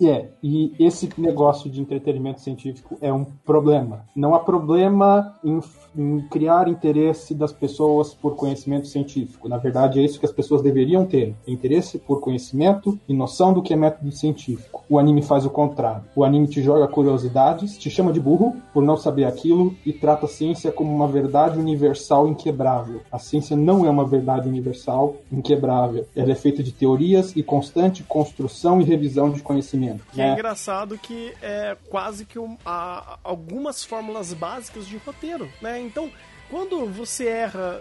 [0.00, 4.04] É, e esse negócio de entretenimento científico é um problema.
[4.14, 5.60] Não há problema em,
[5.96, 9.48] em, criar interesse das pessoas por conhecimento científico.
[9.48, 13.62] Na verdade, é isso que as pessoas deveriam ter: interesse por conhecimento e noção do
[13.62, 14.84] que é método científico.
[14.88, 16.04] O anime faz o contrário.
[16.14, 20.26] O anime te joga curiosidades, te chama de burro por não saber aquilo e trata
[20.26, 23.00] a ciência como uma verdade universal inquebrável.
[23.10, 26.06] A ciência não é uma verdade universal inquebrável.
[26.14, 29.87] Ela é feita de teorias e constante construção e revisão de conhecimento.
[30.12, 30.28] Que é.
[30.28, 35.80] é engraçado que é quase que um, a, algumas fórmulas básicas de roteiro, né?
[35.80, 36.10] Então,
[36.50, 37.80] quando você erra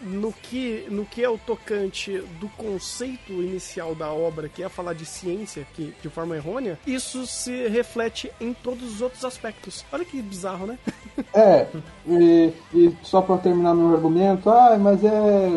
[0.00, 4.94] no que, no que é o tocante do conceito inicial da obra, que é falar
[4.94, 9.84] de ciência que, de forma errônea, isso se reflete em todos os outros aspectos.
[9.92, 10.78] Olha que bizarro, né?
[11.34, 11.66] É,
[12.06, 15.50] e, e só para terminar meu argumento, ah, mas é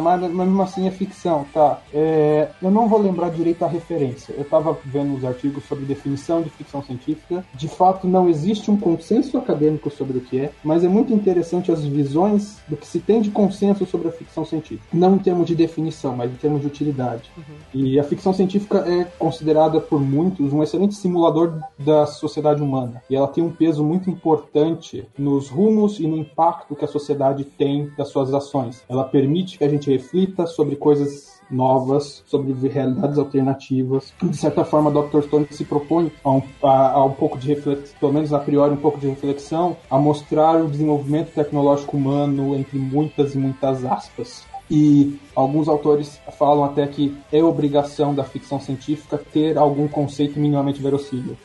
[0.00, 1.80] mas, mas mesmo assim é ficção, tá?
[1.92, 4.34] É, eu não vou lembrar direito a referência.
[4.34, 7.44] Eu estava vendo os artigos sobre definição de ficção científica.
[7.54, 11.51] De fato, não existe um consenso acadêmico sobre o que é, mas é muito interessante
[11.58, 14.86] as visões do que se tem de consenso sobre a ficção científica.
[14.92, 17.30] Não em termos de definição, mas em termos de utilidade.
[17.36, 17.44] Uhum.
[17.74, 23.02] E a ficção científica é considerada por muitos um excelente simulador da sociedade humana.
[23.10, 27.44] E ela tem um peso muito importante nos rumos e no impacto que a sociedade
[27.44, 28.82] tem das suas ações.
[28.88, 34.12] Ela permite permite que a gente reflita sobre coisas novas, sobre realidades alternativas.
[34.22, 35.22] De certa forma, Dr.
[35.22, 38.72] Stone se propõe a um, a, a um pouco de reflexão, pelo menos a priori,
[38.72, 44.44] um pouco de reflexão, a mostrar o desenvolvimento tecnológico humano entre muitas e muitas aspas.
[44.70, 50.80] E alguns autores falam até que é obrigação da ficção científica ter algum conceito minimamente
[50.80, 51.36] verossímil.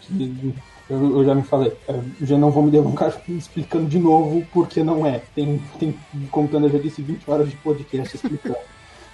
[0.89, 1.73] Eu, eu, já me falei,
[2.21, 5.21] já não vou me delongar explicando de novo porque não é.
[5.35, 5.93] Tem, tem
[6.31, 8.57] contando, eu já disse 20 horas de podcast explicando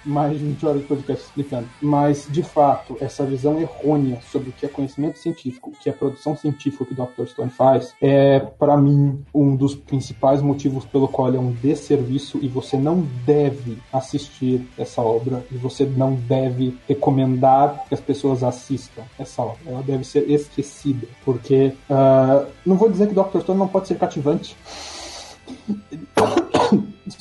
[0.04, 1.68] mais de 20 horas de podcast explicando.
[1.80, 5.92] Mas, de fato, essa visão errônea sobre o que é conhecimento científico, o que é
[5.92, 7.26] produção científica que o Dr.
[7.26, 12.38] Stone faz, é, para mim, um dos principais motivos pelo qual ele é um desserviço
[12.42, 18.42] e você não deve assistir essa obra e você não deve recomendar que as pessoas
[18.42, 19.58] assistam essa obra.
[19.66, 23.40] Ela deve ser esquecida, porque uh, não vou dizer que Dr.
[23.40, 24.56] Stone não pode ser cativante.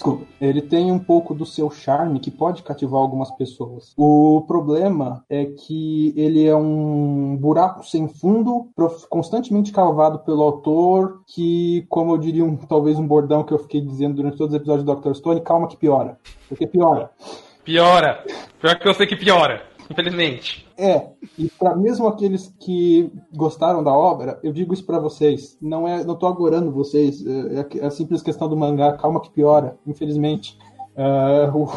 [0.03, 0.25] Desculpa.
[0.41, 3.93] Ele tem um pouco do seu charme que pode cativar algumas pessoas.
[3.95, 8.67] O problema é que ele é um buraco sem fundo,
[9.09, 13.79] constantemente cavado pelo autor, que, como eu diria, um, talvez um bordão que eu fiquei
[13.79, 15.15] dizendo durante todos os episódios do Dr.
[15.15, 16.19] Stone, calma que piora.
[16.49, 17.09] Porque piora.
[17.63, 18.25] Piora.
[18.59, 20.65] Pior que eu sei que piora infelizmente.
[20.77, 21.07] É,
[21.37, 26.03] e para mesmo aqueles que gostaram da obra, eu digo isso para vocês, não é,
[26.03, 30.57] não tô agorando vocês, é, é, a simples questão do mangá, calma que piora, infelizmente.
[30.95, 31.71] Uh, o,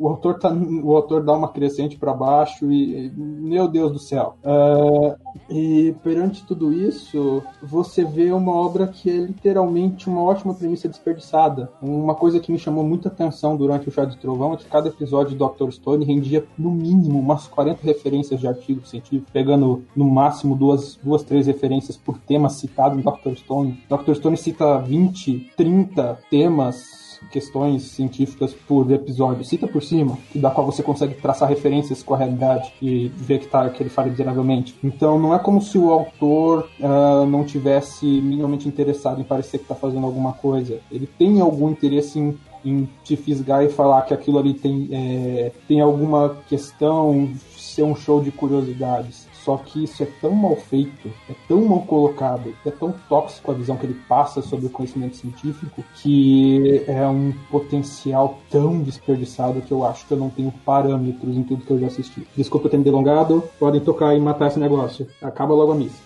[0.00, 4.34] o autor, tá, o autor dá uma crescente para baixo e, meu Deus do céu.
[4.42, 5.14] Uh,
[5.50, 11.70] e perante tudo isso, você vê uma obra que é literalmente uma ótima premissa desperdiçada.
[11.82, 14.88] Uma coisa que me chamou muita atenção durante o Chá de Trovão é que cada
[14.88, 15.70] episódio do Dr.
[15.70, 21.22] Stone rendia no mínimo umas 40 referências de artigos científicos, pegando no máximo duas, duas
[21.22, 23.36] três referências por tema citado em Dr.
[23.36, 23.78] Stone.
[23.86, 24.14] Dr.
[24.14, 26.99] Stone cita 20, 30 temas
[27.30, 32.18] questões científicas por episódio, cita por cima, da qual você consegue traçar referências com a
[32.18, 34.76] realidade e ver que, tá, que ele fala miseravelmente.
[34.82, 39.64] Então não é como se o autor uh, não tivesse minimamente interessado em parecer que
[39.64, 40.80] está fazendo alguma coisa.
[40.90, 45.52] Ele tem algum interesse em em te fisgar e falar que aquilo ali tem, é,
[45.66, 49.26] tem alguma questão, ser um show de curiosidades.
[49.44, 53.54] Só que isso é tão mal feito, é tão mal colocado, é tão tóxico a
[53.54, 59.72] visão que ele passa sobre o conhecimento científico, que é um potencial tão desperdiçado que
[59.72, 62.26] eu acho que eu não tenho parâmetros em tudo que eu já assisti.
[62.36, 65.06] Desculpa ter me delongado, podem tocar e matar esse negócio.
[65.22, 66.02] Acaba logo a missa.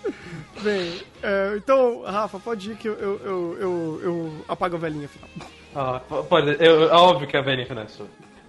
[0.62, 5.08] Bem, é, então, Rafa, pode ir que eu, eu, eu, eu, eu apago a velhinha
[5.08, 5.28] final.
[5.74, 8.06] Ah, pode, eu, é óbvio que a velhinha final é sua.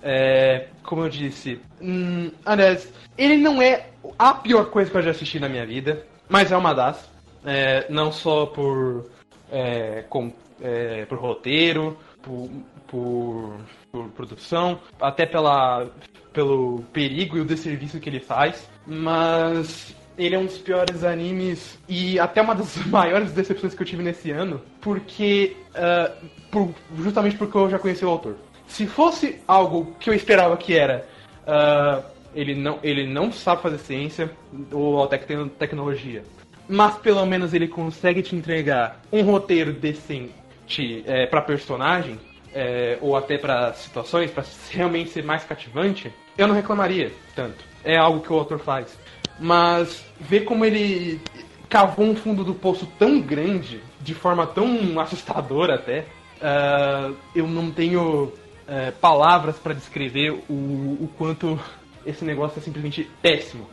[0.07, 3.87] É, como eu disse, hum, aliás, ele não é
[4.19, 7.09] a pior coisa que eu já assisti na minha vida, mas é uma das.
[7.43, 9.09] É, não só por,
[9.51, 10.31] é, com,
[10.61, 12.49] é, por roteiro, por,
[12.87, 13.57] por,
[13.91, 15.87] por, produção, até pela,
[16.31, 21.79] pelo perigo e o desserviço que ele faz, mas ele é um dos piores animes
[21.89, 27.37] e até uma das maiores decepções que eu tive nesse ano, porque uh, por, justamente
[27.37, 28.35] porque eu já conheci o autor.
[28.67, 31.07] Se fosse algo que eu esperava que era.
[31.47, 34.29] Uh, ele, não, ele não sabe fazer ciência
[34.71, 36.23] ou alta tecnologia.
[36.67, 42.19] mas pelo menos ele consegue te entregar um roteiro decente é, para personagem,
[42.53, 47.63] é, ou até para situações, para realmente ser mais cativante, eu não reclamaria tanto.
[47.83, 48.97] É algo que o autor faz.
[49.39, 51.21] Mas ver como ele
[51.69, 56.05] cavou um fundo do poço tão grande, de forma tão assustadora até,
[56.41, 58.31] uh, eu não tenho
[58.67, 61.59] uh, palavras para descrever o, o quanto
[62.05, 63.67] esse negócio é simplesmente péssimo.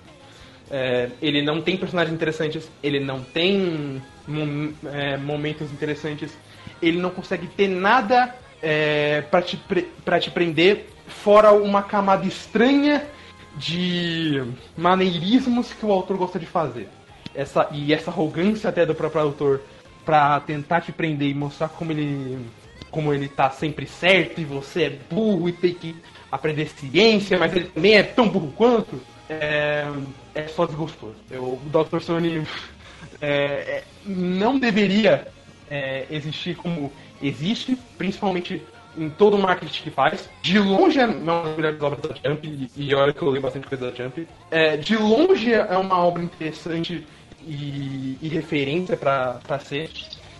[0.71, 6.33] É, ele não tem personagens interessantes, ele não tem mom é, momentos interessantes,
[6.81, 13.07] ele não consegue ter nada é, para te, te prender, fora uma camada estranha
[13.55, 14.43] de
[14.75, 16.89] maneirismos que o autor gosta de fazer.
[17.35, 19.61] Essa, e essa arrogância até do próprio autor
[20.07, 22.39] para tentar te prender e mostrar como ele
[22.93, 25.97] como ele tá sempre certo e você é burro e tem que
[26.31, 29.85] aprender ciência, mas ele também é tão burro quanto, é,
[30.35, 31.17] é só desgostoso.
[31.31, 32.01] Eu, o Dr.
[32.01, 32.47] Sony
[33.21, 35.27] é, é, não deveria
[35.71, 38.63] é, existir como existe, principalmente
[38.97, 40.29] em todo o marketing que faz.
[40.43, 43.67] De longe é uma das melhores obras da Jump, e olha que eu leio bastante
[43.67, 44.29] coisa da Jump.
[44.51, 47.07] É, de longe é uma obra interessante
[47.47, 49.91] e, e referência para ser.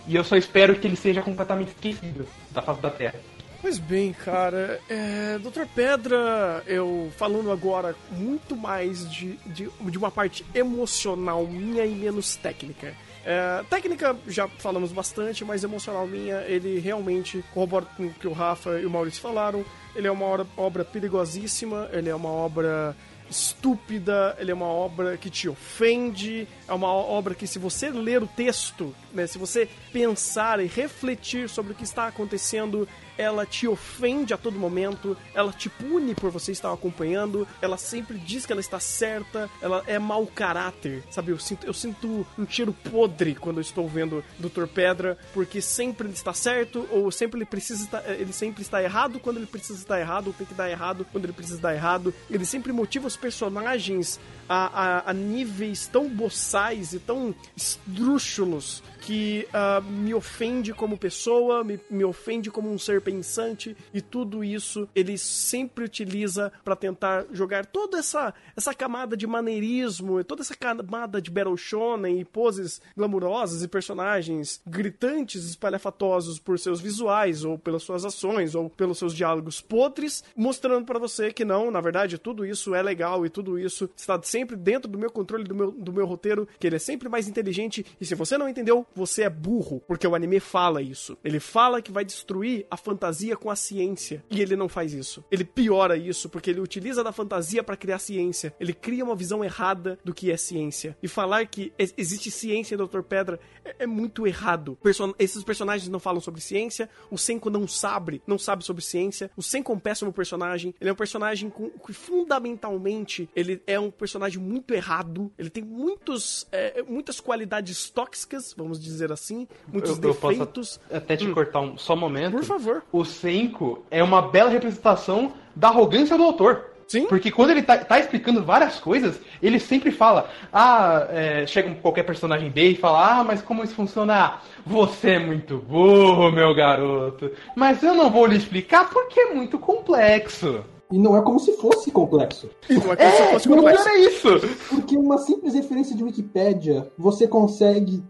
[0.07, 3.15] E eu só espero que ele seja completamente esquecido da face da Terra.
[3.63, 10.11] Pois bem, cara, é, Doutor Pedra, eu falando agora muito mais de, de, de, uma
[10.11, 12.93] parte emocional minha e menos técnica.
[13.23, 18.33] É, técnica já falamos bastante, mas emocional minha, ele realmente corrobora com o que o
[18.33, 19.63] Rafa e o Maurício falaram.
[19.95, 20.25] Ele é uma
[20.57, 22.93] obra, perigosíssima, ele é uma obra
[23.29, 28.21] estúpida, ele é uma obra que te ofende, é uma obra que se você ler
[28.21, 32.87] o texto, né, se você pensar e refletir sobre o que está acontecendo,
[33.17, 38.17] ela te ofende a todo momento, ela te pune por você estar acompanhando, ela sempre
[38.17, 41.31] diz que ela está certa, ela é mau caráter, sabe?
[41.31, 44.65] Eu sinto, eu sinto um cheiro podre quando eu estou vendo Dr.
[44.67, 49.19] Pedra, porque sempre ele está certo, ou sempre ele precisa estar, ele sempre está errado
[49.19, 52.13] quando ele precisa estar errado, ou tem que dar errado quando ele precisa dar errado.
[52.29, 54.65] Ele sempre motiva os personagens a,
[55.07, 61.79] a, a níveis tão boçais e tão esdrúxulos que uh, me ofende como pessoa, me,
[61.89, 67.65] me ofende como um ser pensante e tudo isso ele sempre utiliza para tentar jogar
[67.65, 73.63] toda essa, essa camada de maneirismo, toda essa camada de battle shonen e poses glamurosas
[73.63, 79.61] e personagens gritantes, espalhafatosos por seus visuais ou pelas suas ações ou pelos seus diálogos
[79.61, 83.89] podres, mostrando para você que não, na verdade, tudo isso é legal e tudo isso
[83.95, 87.09] está sempre dentro do meu controle, do meu, do meu roteiro, que ele é sempre
[87.09, 91.17] mais inteligente e se você não entendeu, você é burro, porque o anime fala isso.
[91.23, 95.23] Ele fala que vai destruir a fantasia com a ciência, e ele não faz isso.
[95.31, 98.53] Ele piora isso, porque ele utiliza da fantasia para criar ciência.
[98.59, 100.95] Ele cria uma visão errada do que é ciência.
[101.01, 103.01] E falar que existe ciência em Dr.
[103.01, 104.77] Pedra é, é muito errado.
[104.81, 109.31] Person esses personagens não falam sobre ciência, o Senko não sabe, não sabe sobre ciência.
[109.35, 113.79] O Senko é um péssimo personagem, ele é um personagem com, que fundamentalmente ele é
[113.79, 119.91] um personagem muito errado, ele tem muitos, é, muitas qualidades tóxicas, vamos dizer assim, muitos
[119.91, 120.79] eu, defeitos.
[120.89, 121.33] Eu até te hum.
[121.33, 122.33] cortar um só um momento.
[122.33, 122.82] Por favor.
[122.91, 126.73] O Senko é uma bela representação da arrogância do autor.
[126.87, 127.07] Sim.
[127.07, 132.03] Porque quando ele tá, tá, explicando várias coisas, ele sempre fala, ah, é, chega qualquer
[132.03, 134.13] personagem B e fala, ah, mas como isso funciona?
[134.13, 137.31] Ah, você é muito burro, meu garoto.
[137.55, 140.63] Mas eu não vou lhe explicar porque é muito complexo.
[140.91, 142.49] E não é como se fosse complexo.
[142.69, 143.89] E não é como é, se fosse complexo.
[143.89, 144.29] é isso.
[144.69, 148.03] Porque uma simples referência de Wikipédia, você consegue,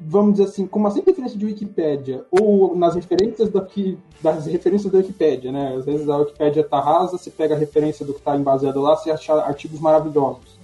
[0.00, 4.92] vamos dizer assim, com uma simples referência de Wikipédia, ou nas referências daqui, das referências
[4.92, 5.74] da Wikipédia, né?
[5.76, 8.96] Às vezes a Wikipédia tá rasa, você pega a referência do que tá embaseado lá,
[8.96, 10.58] você acha artigos maravilhosos.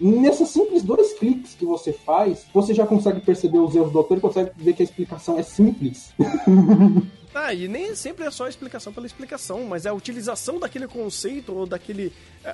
[0.00, 4.18] Nesses simples dois cliques que você faz, você já consegue perceber os erros do autor
[4.18, 6.12] e consegue ver que a explicação é simples.
[7.34, 10.86] Ah, e nem sempre é só a explicação pela explicação, mas é a utilização daquele
[10.86, 12.12] conceito ou daquele,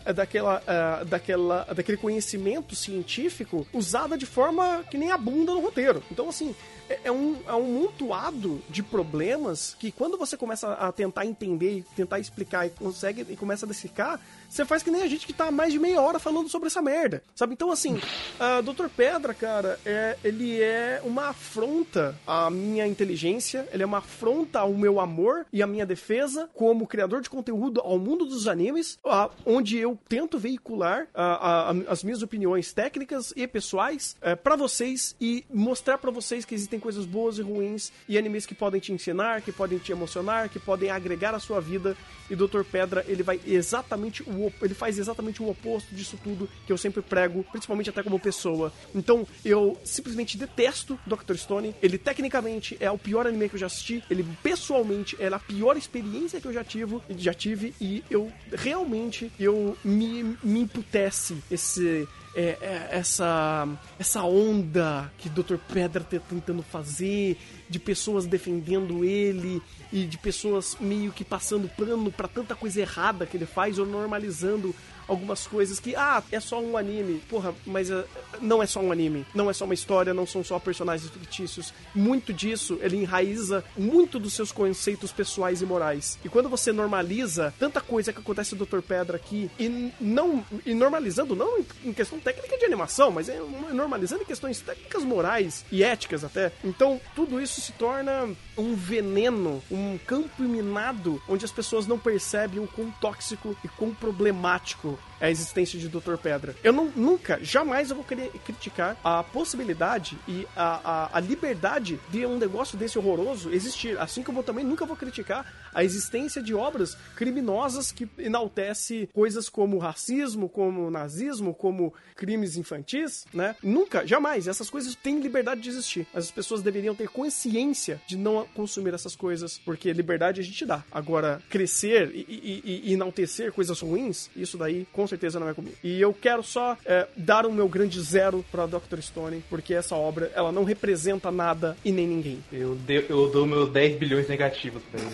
[0.08, 6.02] uh, daquela, uh, daquela, daquele conhecimento científico usada de forma que nem abunda no roteiro.
[6.10, 6.54] Então, assim,
[6.90, 11.84] é, é um, é um montuado de problemas que quando você começa a tentar entender,
[11.94, 15.32] tentar explicar e consegue e começa a decifrar, você faz que nem a gente que
[15.32, 17.54] tá mais de meia hora falando sobre essa merda, sabe?
[17.54, 18.88] Então, assim, uh, Dr.
[18.88, 24.74] Pedra, cara, é, ele é uma afronta à minha inteligência, ele é uma afronta ao
[24.74, 29.30] meu amor e a minha defesa como criador de conteúdo ao mundo dos animes, ah,
[29.46, 35.44] onde eu tento veicular ah, as minhas opiniões técnicas e pessoais eh, pra vocês e
[35.52, 39.42] mostrar pra vocês que existem coisas boas e ruins e animes que podem te ensinar,
[39.42, 41.96] que podem te emocionar, que podem agregar a sua vida.
[42.28, 42.62] E Dr.
[42.62, 47.02] Pedra, ele vai exatamente o ele faz exatamente o oposto disso tudo que eu sempre
[47.02, 48.72] prego, principalmente até como pessoa.
[48.94, 51.34] Então, eu simplesmente detesto Dr.
[51.34, 51.74] Stone.
[51.82, 54.02] Ele tecnicamente é o pior anime que eu já assisti.
[54.10, 59.30] Ele pessoalmente é a pior experiência que eu já tive, já tive e eu realmente
[59.38, 63.68] eu me, me emputece esse é, é, essa
[63.98, 65.56] essa onda que Dr.
[65.72, 67.36] Pedra tá tentando fazer,
[67.68, 69.62] de pessoas defendendo ele
[69.92, 73.86] e de pessoas meio que passando pano pra tanta coisa errada que ele faz ou
[73.86, 74.74] normalizando
[75.10, 77.20] algumas coisas que, ah, é só um anime.
[77.28, 78.04] Porra, mas é,
[78.40, 79.26] não é só um anime.
[79.34, 81.74] Não é só uma história, não são só personagens fictícios.
[81.94, 86.18] Muito disso, ele enraiza muito dos seus conceitos pessoais e morais.
[86.24, 88.80] E quando você normaliza tanta coisa que acontece no Dr.
[88.80, 90.44] Pedra aqui, e não.
[90.64, 93.38] E normalizando não em- em questão técnica de animação, mas é
[93.72, 96.52] normalizando em questões técnicas morais e éticas até.
[96.64, 98.28] Então, tudo isso se torna
[98.60, 103.92] um veneno, um campo minado onde as pessoas não percebem o quão tóxico e quão
[103.92, 106.16] problemático a existência de Dr.
[106.16, 106.54] Pedra.
[106.64, 110.80] Eu não, nunca, jamais eu vou querer criticar a possibilidade e a,
[111.14, 113.98] a, a liberdade de um negócio desse horroroso existir.
[113.98, 119.48] Assim como eu também nunca vou criticar a existência de obras criminosas que enaltece coisas
[119.48, 123.54] como racismo, como nazismo, como crimes infantis, né?
[123.62, 124.48] Nunca, jamais.
[124.48, 126.06] Essas coisas têm liberdade de existir.
[126.14, 130.82] As pessoas deveriam ter consciência de não consumir essas coisas, porque liberdade a gente dá.
[130.90, 135.54] Agora, crescer e, e- e- e enaltecer coisas ruins, isso daí com certeza não é
[135.54, 135.76] comigo.
[135.84, 139.00] E eu quero só é, dar o meu grande zero pra Dr.
[139.00, 142.42] Stone, porque essa obra, ela não representa nada e nem ninguém.
[142.52, 145.10] Eu, dei- eu dou meus 10 bilhões negativos pra ele.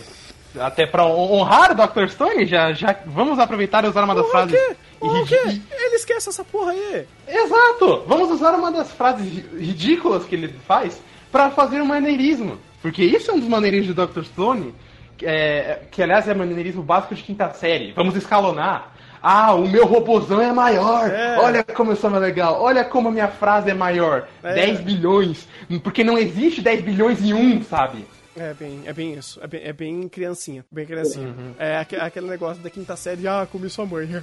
[0.58, 2.08] Até pra hon- honrar o Dr.
[2.08, 4.52] Stone, já, já vamos aproveitar e usar uma das frases.
[4.58, 4.76] quê?
[5.00, 7.06] O Ele esquece essa porra aí.
[7.28, 8.04] Exato!
[8.06, 10.98] Vamos usar uma das frases ri- ridículas que ele faz
[11.30, 12.58] pra fazer um maneirismo.
[12.80, 14.22] Porque isso é um dos maneirismos do Dr.
[14.24, 14.74] Stone,
[15.18, 17.92] que, é, que aliás é maneirismo básico de quinta série.
[17.92, 18.95] Vamos escalonar.
[19.28, 21.10] Ah, o meu robozão é maior.
[21.10, 21.36] É.
[21.40, 22.62] Olha como eu sou mais legal.
[22.62, 24.28] Olha como a minha frase é maior.
[24.40, 24.54] É.
[24.54, 25.48] 10 bilhões.
[25.82, 28.06] Porque não existe 10 bilhões em um, sabe?
[28.36, 29.40] É bem, é bem isso.
[29.42, 30.64] É bem, é bem criancinha.
[30.70, 31.34] Bem criancinha.
[31.58, 34.08] É aque- aquele negócio da quinta série ah, comi sua mãe.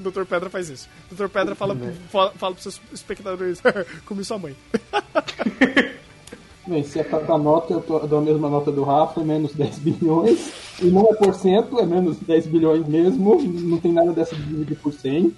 [0.00, 0.86] Doutor Pedra faz isso.
[1.08, 1.74] Doutor Pedra fala,
[2.10, 3.62] fala, fala pros seus espectadores,
[4.04, 4.54] comi sua mãe.
[6.70, 9.24] Bem, se é pra nota, eu, tô, eu dou a mesma nota do Rafa, é
[9.24, 10.52] menos 10 bilhões.
[10.80, 13.42] E não é por cento, é menos 10 bilhões mesmo.
[13.42, 15.34] Não tem nada dessa de dividir por 100.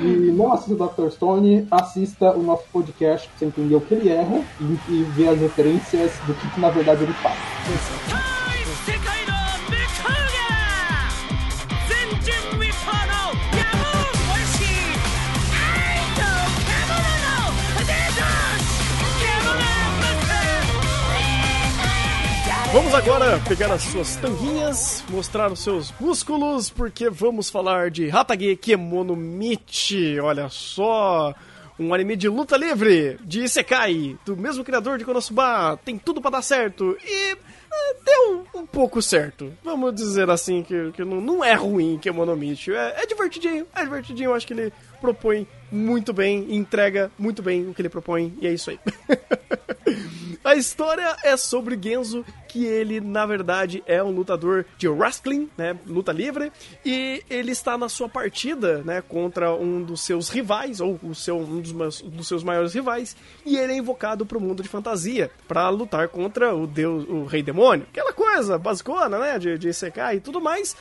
[0.00, 1.10] E não assista o Dr.
[1.12, 5.28] Stone, assista o nosso podcast pra você entender o que ele erra e, e ver
[5.28, 8.39] as referências do que, que na verdade ele faz.
[22.72, 28.54] Vamos agora pegar as suas tanguinhas, mostrar os seus músculos, porque vamos falar de Hatage
[28.54, 30.20] Kemono Michi.
[30.20, 31.34] Olha só,
[31.76, 35.80] um anime de luta livre, de Isekai, do mesmo criador de Konosuba.
[35.84, 37.36] Tem tudo pra dar certo e eh,
[38.04, 39.52] deu um pouco certo.
[39.64, 42.72] Vamos dizer assim que, que não, não é ruim Kemono Michi.
[42.72, 44.30] É, é divertidinho, é divertidinho.
[44.30, 48.46] Eu acho que ele propõe muito bem, entrega muito bem o que ele propõe e
[48.46, 48.78] é isso aí.
[50.50, 55.78] A história é sobre Genzo, que ele, na verdade, é um lutador de wrestling, né?
[55.86, 56.50] Luta livre.
[56.84, 59.00] E ele está na sua partida, né?
[59.00, 63.16] Contra um dos seus rivais, ou o seu, um dos, dos seus maiores rivais.
[63.46, 67.26] E ele é invocado para o mundo de fantasia, para lutar contra o deus, o
[67.26, 67.86] rei demônio.
[67.88, 69.38] Aquela coisa basicona, né?
[69.38, 70.74] De, de Isekai e tudo mais.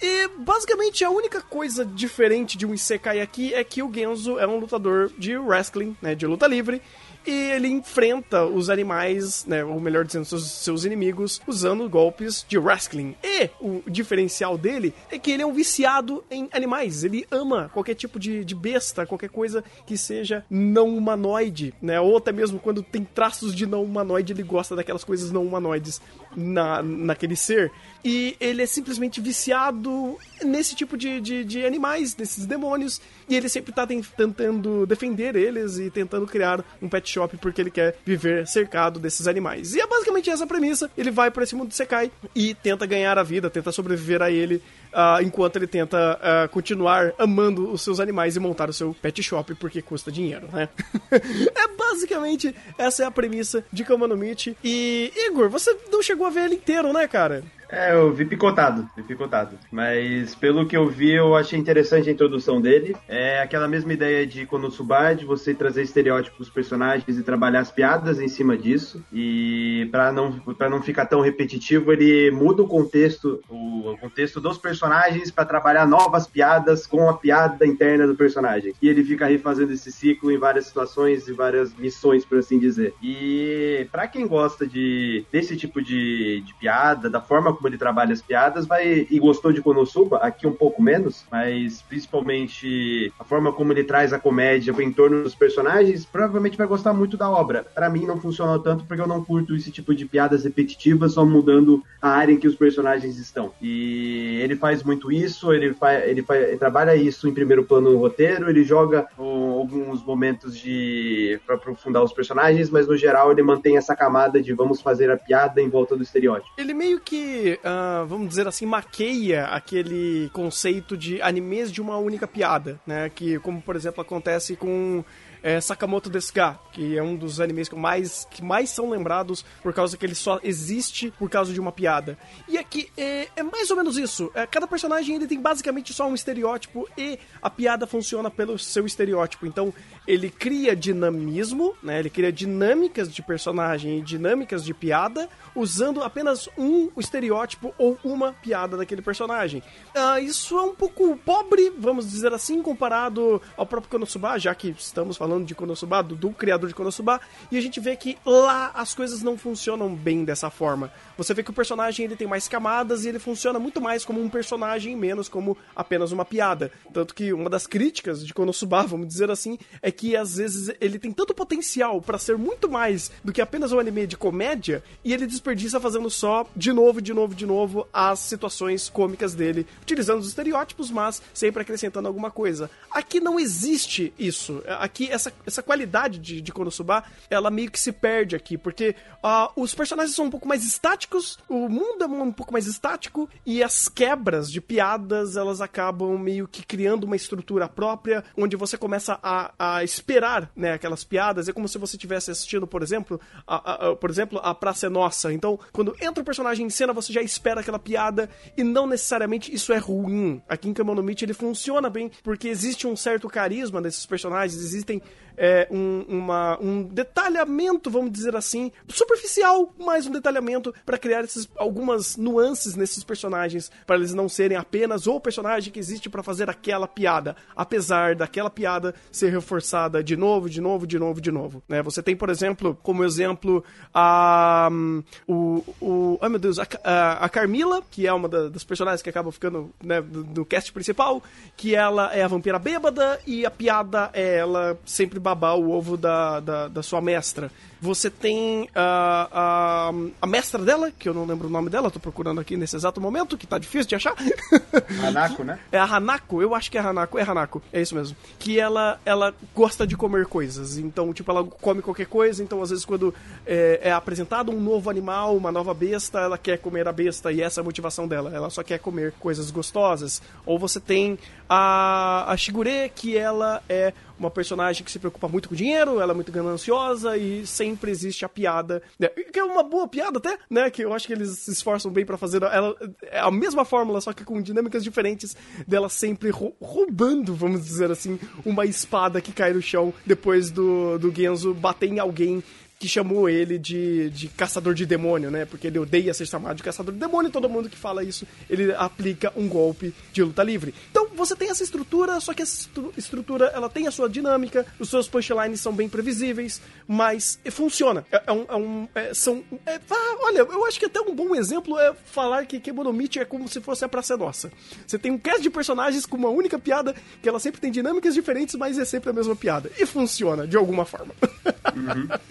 [0.00, 4.46] E basicamente a única coisa diferente de um Isekai aqui é que o Genzo é
[4.46, 6.82] um lutador de wrestling, né, de luta livre,
[7.26, 12.58] e ele enfrenta os animais, né, ou melhor dizendo, seus, seus inimigos, usando golpes de
[12.58, 13.14] wrestling.
[13.22, 17.94] E o diferencial dele é que ele é um viciado em animais, ele ama qualquer
[17.94, 22.82] tipo de, de besta, qualquer coisa que seja não humanoide, né, ou até mesmo quando
[22.82, 26.00] tem traços de não humanoide, ele gosta daquelas coisas não humanoides.
[26.36, 27.72] Na, naquele ser.
[28.04, 33.00] E ele é simplesmente viciado nesse tipo de, de, de animais, nesses demônios.
[33.28, 37.60] E ele sempre tá ten- tentando defender eles e tentando criar um pet shop porque
[37.60, 39.74] ele quer viver cercado desses animais.
[39.74, 40.88] E é basicamente essa premissa.
[40.96, 44.30] Ele vai pra esse mundo de Sekai e tenta ganhar a vida, tenta sobreviver a
[44.30, 44.62] ele.
[44.98, 49.22] Ah, enquanto ele tenta ah, continuar amando os seus animais e montar o seu pet
[49.22, 50.70] shop porque custa dinheiro, né?
[51.12, 54.56] é basicamente essa é a premissa de Kama no Michi.
[54.64, 57.44] E Igor, você não chegou a ver ele inteiro, né, cara?
[57.68, 59.58] É, eu vi picotado, vi picotado.
[59.70, 62.96] Mas pelo que eu vi, eu achei interessante a introdução dele.
[63.08, 67.70] É aquela mesma ideia de Konosuba, de você trazer estereótipos dos personagens e trabalhar as
[67.70, 69.04] piadas em cima disso.
[69.12, 74.58] E para não, pra não ficar tão repetitivo, ele muda o contexto, o contexto dos
[74.58, 78.74] personagens para trabalhar novas piadas com a piada interna do personagem.
[78.80, 82.94] E ele fica refazendo esse ciclo em várias situações e várias missões, por assim dizer.
[83.02, 88.12] E para quem gosta de desse tipo de, de piada, da forma como ele trabalha
[88.12, 93.52] as piadas, vai e gostou de Konosuba, aqui um pouco menos, mas principalmente a forma
[93.52, 97.64] como ele traz a comédia em torno dos personagens, provavelmente vai gostar muito da obra.
[97.74, 101.24] Para mim não funcionou tanto porque eu não curto esse tipo de piadas repetitivas, só
[101.24, 103.52] mudando a área em que os personagens estão.
[103.60, 105.74] E ele faz muito isso, ele,
[106.06, 111.40] ele, ele trabalha isso em primeiro plano no roteiro, ele joga o- alguns momentos de
[111.46, 115.16] para aprofundar os personagens, mas no geral ele mantém essa camada de vamos fazer a
[115.16, 116.50] piada em volta do estereótipo.
[116.56, 122.26] Ele meio que, ah, vamos dizer assim, maqueia aquele conceito de animes de uma única
[122.26, 123.10] piada, né?
[123.10, 125.04] Que, como por exemplo, acontece com
[125.42, 129.72] é, Sakamoto Desuga, que é um dos animes que mais, que mais são lembrados por
[129.72, 132.18] causa que ele só existe por causa de uma piada.
[132.48, 134.28] E aqui é, é mais ou menos isso.
[134.34, 138.86] É, cada personagem ele tem basicamente só um estereótipo e a piada funciona pelo seu
[138.86, 139.46] estereótipo.
[139.46, 139.72] Então
[140.06, 141.98] ele cria dinamismo, né?
[141.98, 148.32] Ele cria dinâmicas de personagem e dinâmicas de piada usando apenas um estereótipo ou uma
[148.32, 149.62] piada daquele personagem.
[149.94, 154.68] Ah, isso é um pouco pobre, vamos dizer assim, comparado ao próprio Konosuba, já que
[154.68, 157.20] estamos falando de Konosuba, do, do criador de Konosuba,
[157.50, 160.92] e a gente vê que lá as coisas não funcionam bem dessa forma.
[161.16, 164.20] Você vê que o personagem ele tem mais camadas e ele funciona muito mais como
[164.20, 166.70] um personagem menos como apenas uma piada.
[166.92, 170.98] Tanto que uma das críticas de Konosuba, vamos dizer assim, é que às vezes ele
[170.98, 175.12] tem tanto potencial pra ser muito mais do que apenas um anime de comédia e
[175.12, 180.20] ele desperdiça fazendo só de novo, de novo, de novo as situações cômicas dele, utilizando
[180.20, 182.70] os estereótipos, mas sempre acrescentando alguma coisa.
[182.90, 184.62] Aqui não existe isso.
[184.78, 189.50] Aqui essa, essa qualidade de, de Konosuba, ela meio que se perde aqui, porque ah,
[189.56, 193.62] os personagens são um pouco mais estáticos, o mundo é um pouco mais estático e
[193.62, 199.18] as quebras de piadas, elas acabam meio que criando uma estrutura própria, onde você começa
[199.22, 201.48] a, a esperar, né, aquelas piadas.
[201.48, 204.86] É como se você estivesse assistindo, por exemplo, a, a- a- por exemplo, a Praça
[204.86, 205.32] é Nossa.
[205.32, 209.54] Então, quando entra o personagem em cena, você já espera aquela piada e não necessariamente
[209.54, 210.42] isso é ruim.
[210.48, 215.00] Aqui em Kemono Meet ele funciona bem porque existe um certo carisma desses personagens, existem
[215.36, 221.48] é, um, uma- um detalhamento, vamos dizer assim, superficial, mas um detalhamento para criar esses,
[221.56, 226.48] algumas nuances nesses personagens, para eles não serem apenas o personagem que existe para fazer
[226.50, 231.62] aquela piada, apesar daquela piada ser reforçada de novo, de novo, de novo, de novo.
[231.68, 231.82] Né?
[231.82, 234.68] Você tem, por exemplo, como exemplo, a.
[234.70, 236.18] hum, o, o.
[236.20, 239.32] Ai meu Deus, a, a, a Carmila, que é uma da- das personagens que acabam
[239.32, 241.22] ficando né, do, do cast principal,
[241.56, 245.96] que ela é a vampira bêbada e a piada é ela sempre babar o ovo
[245.96, 247.50] da, da, da sua mestra.
[247.80, 249.92] Você tem a, a,
[250.22, 253.00] a mestra dela, que eu não lembro o nome dela, tô procurando aqui nesse exato
[253.00, 254.14] momento, que tá difícil de achar.
[255.04, 255.58] Hanako, né?
[255.70, 258.16] É a Hanako, eu acho que é a Hanako, é Hanako, é isso mesmo.
[258.38, 262.70] Que ela, ela gosta de comer coisas, então, tipo, ela come qualquer coisa, então às
[262.70, 263.14] vezes quando
[263.46, 267.42] é, é apresentado um novo animal, uma nova besta, ela quer comer a besta e
[267.42, 270.22] essa é a motivação dela, ela só quer comer coisas gostosas.
[270.44, 275.48] Ou você tem a, a Shigure, que ela é uma personagem que se preocupa muito
[275.48, 279.08] com dinheiro, ela é muito gananciosa e sempre existe a piada, né?
[279.08, 282.06] que é uma boa piada até, né, que eu acho que eles se esforçam bem
[282.06, 285.36] pra fazer ela é a mesma fórmula, só que com dinâmicas diferentes
[285.66, 290.98] dela sempre rou- roubando, vamos dizer assim, uma espada que cai no chão depois do,
[290.98, 292.42] do Genzo bater em alguém
[292.78, 295.46] que chamou ele de, de caçador de demônio, né?
[295.46, 298.70] Porque ele odeia ser chamado de caçador de demônio, todo mundo que fala isso, ele
[298.74, 300.74] aplica um golpe de luta livre.
[300.90, 304.64] Então você tem essa estrutura, só que essa estru- estrutura ela tem a sua dinâmica,
[304.78, 308.04] os seus punchlines são bem previsíveis, mas funciona.
[308.10, 311.34] É, é um, é um- é- são, ah, olha, eu acho que até um bom
[311.34, 314.50] exemplo é falar que Kemonomichi é como se fosse a Praça Nossa.
[314.86, 318.14] Você tem um cast de personagens com uma única piada, que ela sempre tem dinâmicas
[318.14, 319.70] diferentes, mas é sempre a mesma piada.
[319.78, 321.12] E funciona, de alguma forma.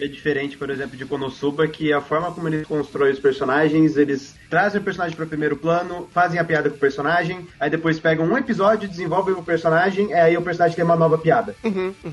[0.00, 4.34] É diferente, por exemplo, de Konosuba, que a forma como eles constroem os personagens, eles
[4.50, 7.98] trazem o personagem para o primeiro plano, fazem a piada com o personagem, aí depois
[7.98, 11.54] pegam um episódio, desenvolvem o personagem, e aí o personagem tem uma nova piada.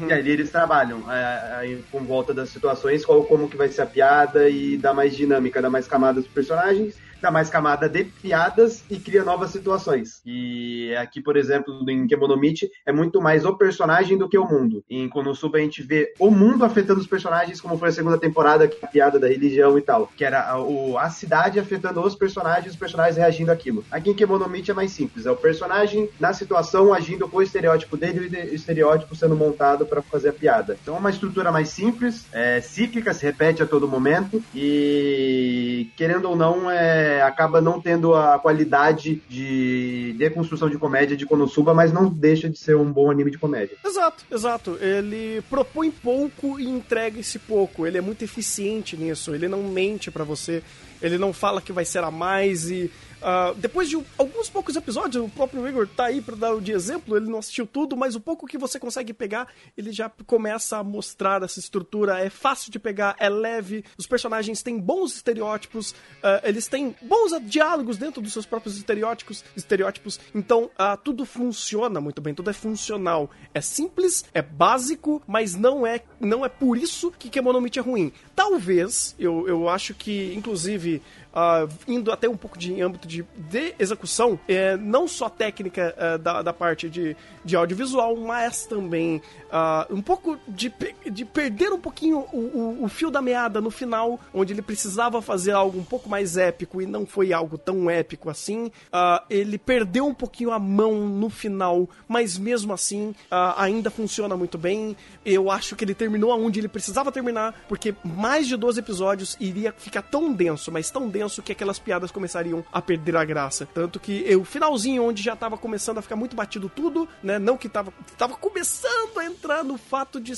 [0.10, 3.86] E ali eles trabalham é, com volta das situações, qual, como que vai ser a
[3.86, 8.84] piada e dá mais dinâmica, dá mais camadas pros personagens, dá mais camada de piadas
[8.90, 10.22] e cria novas situações.
[10.26, 14.84] E aqui, por exemplo, em Kemonomichi, é muito mais o personagem do que o mundo.
[14.90, 18.68] Em Konosuba a gente vê o mundo afetando os personagens, como foi a segunda temporada,
[18.68, 20.12] que é a piada da religião e tal.
[20.18, 23.86] Que era a, o- a cidade afetando os personagens, os personagens reagindo àquilo.
[23.90, 27.96] Aqui em Kemonomichi é mais simples, é o personagem na situação agindo com o estereótipo
[27.96, 30.78] dele e o estereótipo sendo montado para fazer a piada.
[30.82, 36.30] Então é uma estrutura mais simples, é cíclica, se repete a todo momento e querendo
[36.30, 41.74] ou não, é, acaba não tendo a qualidade de, de construção de comédia de Konosuba,
[41.74, 43.78] mas não deixa de ser um bom anime de comédia.
[43.86, 44.78] Exato, exato.
[44.82, 47.86] Ele propõe pouco e entrega esse pouco.
[47.86, 49.34] Ele é muito eficiente nisso.
[49.34, 50.64] Ele não mente pra você.
[51.02, 52.92] Ele não fala que vai ser a mais e.
[53.24, 56.74] ah, depois de alguns poucos episódios, o próprio Igor tá aí pra dar o de
[56.74, 59.48] exemplo, ele não assistiu tudo, mas o pouco que você consegue pegar,
[59.78, 62.20] ele já começa a mostrar essa estrutura.
[62.20, 67.32] É fácil de pegar, é leve, os personagens têm bons estereótipos, ah, eles têm bons
[67.46, 70.20] diálogos dentro dos seus próprios estereótipos, estereótipos.
[70.36, 73.30] Então, ah, tudo funciona muito bem, tudo é funcional.
[73.54, 78.12] É simples, é básico, mas não é, não é por isso que Kemonomichi é ruim.
[78.36, 81.02] Talvez, eu, eu acho que, inclusive,
[81.34, 86.18] ah, indo até um pouco de âmbito de, de execução, é, não só técnica ah,
[86.18, 90.72] da, da parte de, de audiovisual, mas também ah, um pouco de,
[91.12, 95.22] de perder um pouquinho o, o, o fio da meada no final, onde ele precisava
[95.22, 98.72] fazer algo um pouco mais épico e não foi algo tão épico assim.
[98.92, 103.16] Ah, ele perdeu um pouquinho a mão no final, mas mesmo assim
[103.58, 104.96] ainda funciona muito bem.
[105.26, 109.74] Eu acho que ele terminou aonde ele precisava terminar, porque mais de 12 episódios iria
[109.76, 113.68] ficar tão denso, mas tão denso que aquelas piadas começariam a perder a graça.
[113.74, 117.40] Tanto que o finalzinho, onde já tava começando a ficar muito batido tudo, né?
[117.40, 120.34] Não que tava, tava começando a entrar no fato de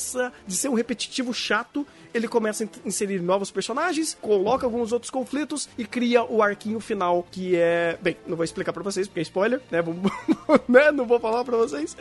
[0.45, 5.09] de ser um repetitivo chato, ele começa a in- inserir novos personagens, coloca alguns outros
[5.11, 7.97] conflitos e cria o arquinho final, que é.
[8.01, 9.83] Bem, não vou explicar pra vocês, porque é spoiler, né?
[10.67, 10.91] Né?
[10.91, 11.95] Não vou falar pra vocês.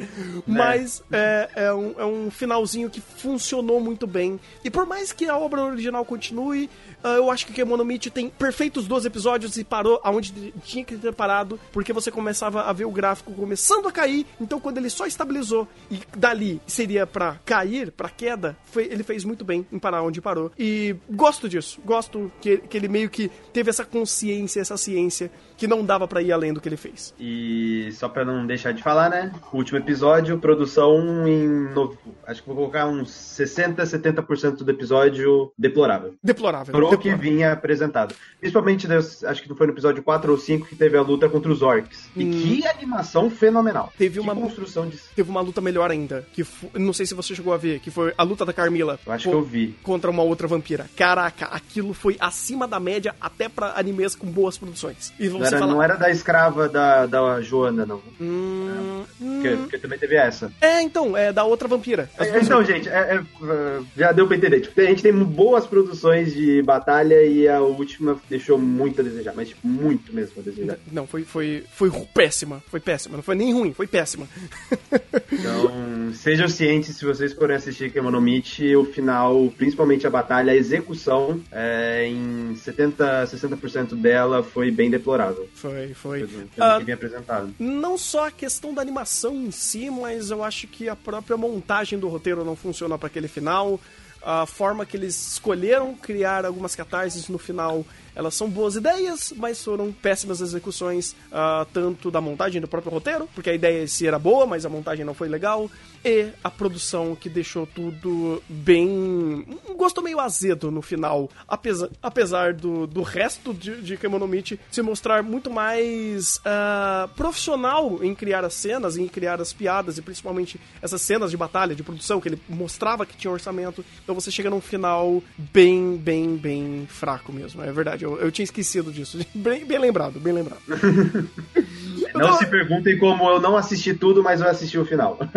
[0.47, 4.39] Mas é, é um, é um finalzinho que funcionou muito bem.
[4.65, 6.69] E por mais que a obra original continue,
[7.03, 11.13] ah, eu acho que Kemonomichi tem perfeitos 12 episódios e parou aonde tinha que ter
[11.15, 14.27] parado, porque você começava a ver o gráfico começando a cair.
[14.41, 19.25] Então, quando ele só estabilizou e dali seria pra cair, pra queda, foi- ele fez
[19.25, 20.51] muito bem em parar onde parou.
[20.59, 21.81] E gosto disso.
[21.85, 26.21] Gosto que, que ele meio que teve essa consciência, essa ciência que não dava pra
[26.23, 27.15] ir além do que ele fez.
[27.19, 29.33] E só pra não deixar de falar, né?
[29.53, 31.49] Último episódio, produção em.
[31.73, 36.15] no- Acho que vou colocar uns 60, 70% do episódio deplorável.
[36.23, 36.73] Deplorável.
[36.73, 37.31] Pro que deplorável.
[37.31, 38.15] vinha apresentado.
[38.41, 41.63] Principalmente, acho que foi no episódio 4 ou 5 que teve a luta contra os
[41.63, 42.09] orcs.
[42.17, 43.93] E que animação fenomenal.
[43.97, 44.97] Teve que uma- construção de.
[45.15, 46.45] Teve uma luta melhor ainda, que
[46.75, 48.99] não sei se você chegou a ver, que foi a luta da Carmila.
[49.07, 49.77] Eu acho co- que eu vi.
[49.83, 50.89] Contra uma outra vampira.
[50.97, 55.13] Caraca, aquilo foi acima da média até pra animes com boas produções.
[55.19, 58.01] E Não você era, fala, não era da escrava da, da Joana, não.
[58.21, 60.53] Hum, Porque, hum, porque também teve essa.
[60.61, 62.09] é, então, é da outra vampira.
[62.19, 64.61] Duas- Então, gente, é- é, já deu pra entender.
[64.61, 69.33] Tipo, a gente tem boas produções de batalha e a última deixou muito a desejar,
[69.35, 70.77] mas tipo, muito mesmo a desejar.
[70.93, 72.63] Não, foi, foi, foi péssima.
[72.71, 73.17] Foi péssima.
[73.17, 74.27] Não foi nem ruim, foi péssima.
[75.33, 81.41] Então, sejam cientes se vocês forem assistir Kemonomichi, o final, principalmente a batalha, a execução,
[81.51, 85.34] é, em 70, 60% dela foi bem deplorável.
[85.55, 86.27] Foi, foi.
[86.27, 87.55] Pelo, pelo Ah, apresentado.
[87.59, 91.99] não só a questão da animação em si, mas eu acho que a própria montagem
[91.99, 93.81] do roteiro não funcionou para aquele final.
[94.23, 97.85] A forma que eles escolheram criar algumas catarses no final,
[98.15, 103.29] elas são boas ideias, mas foram péssimas execuções, ah, tanto da montagem do próprio roteiro,
[103.35, 105.71] porque a ideia si era boa, mas a montagem não foi legal,
[106.05, 109.47] e a produção que deixou tudo bem.
[109.69, 114.83] um gosto meio azedo no final, apesar, apesar do, do resto de, de Kemonomichi se
[114.83, 120.61] mostrar muito mais ah, profissional em criar as cenas, em criar as piadas e principalmente
[120.83, 123.85] essas cenas de batalha, de produção, que ele mostrava que tinha orçamento.
[124.03, 127.63] Então você chega num final bem, bem, bem fraco mesmo.
[127.63, 129.19] É verdade, eu, eu tinha esquecido disso.
[129.35, 130.61] Bem, bem lembrado, bem lembrado.
[132.15, 135.19] Não tô- se perguntem como eu não assisti tudo, mas eu assisti o final.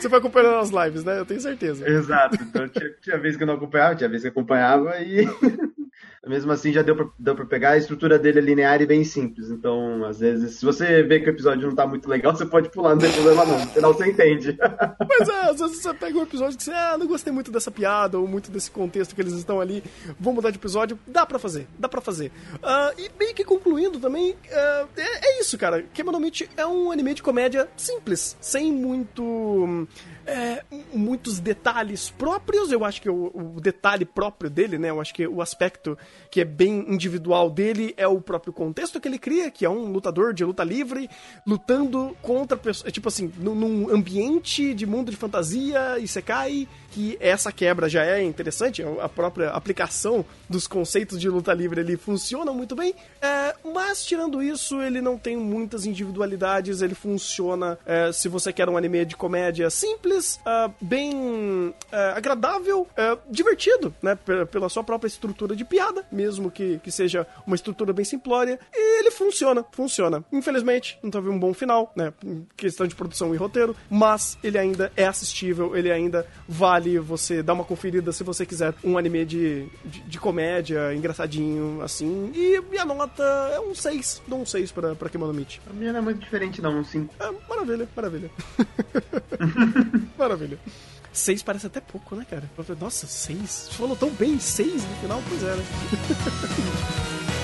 [0.00, 1.18] Você vai acompanhando as lives, né?
[1.20, 1.88] Eu tenho certeza.
[1.88, 2.36] Exato.
[2.42, 5.28] Então tinha, tinha vez que eu não acompanhava, tinha vez que acompanhava e.
[6.26, 7.70] Mesmo assim, já deu pra, deu pra pegar.
[7.70, 9.48] A estrutura dele é linear e bem simples.
[9.48, 12.68] Então, às vezes, se você vê que o episódio não tá muito legal, você pode
[12.68, 13.58] pular, não tem problema não.
[13.58, 14.58] No final você entende.
[15.08, 17.70] Mas é, às vezes você pega um episódio que você, ah, não gostei muito dessa
[17.70, 19.82] piada ou muito desse contexto que eles estão ali,
[20.18, 20.98] vou mudar de episódio.
[21.06, 22.30] Dá pra fazer, dá pra fazer.
[22.62, 25.82] Ah, e meio que concluindo também, ah, é, é isso, cara.
[25.94, 29.86] Kemono Meat é um anime de comédia simples, sem muito.
[30.26, 34.90] é, muitos detalhes próprios, eu acho que o, o detalhe próprio dele, né?
[34.90, 35.96] Eu acho que o aspecto
[36.30, 39.90] que é bem individual dele é o próprio contexto que ele cria, que é um
[39.90, 41.10] lutador de luta livre,
[41.46, 42.92] lutando contra pessoas.
[42.92, 48.04] Tipo assim, num, num ambiente de mundo de fantasia e Sekai, que essa quebra já
[48.04, 53.54] é interessante, a própria aplicação dos conceitos de luta livre ele funciona muito bem, é,
[53.72, 58.76] mas tirando isso, ele não tem muitas individualidades, ele funciona é, se você quer um
[58.76, 65.06] anime de comédia simples, é, bem é, agradável, é, divertido, né, pe- pela sua própria
[65.08, 70.24] estrutura de piada, mesmo que, que seja uma estrutura bem simplória, e ele funciona, funciona.
[70.32, 72.12] Infelizmente, não teve um bom final, né,
[72.56, 77.52] questão de produção e roteiro, mas ele ainda é assistível, ele ainda vale você dar
[77.52, 82.84] uma conferida se você quiser um anime de, de, de comédia, engraçadinho, assim, e minha
[82.84, 85.60] nota é um 6, dou um 6 pra, pra Meat.
[85.68, 86.78] A minha não é muito diferente, não.
[86.78, 87.14] Um 5.
[87.20, 88.30] É, maravilha, maravilha.
[90.18, 90.58] maravilha.
[91.12, 92.48] Seis parece até pouco, né, cara?
[92.80, 93.68] Nossa, seis?
[93.68, 95.22] Você falou tão bem, seis no final?
[95.28, 95.64] Pois é, né?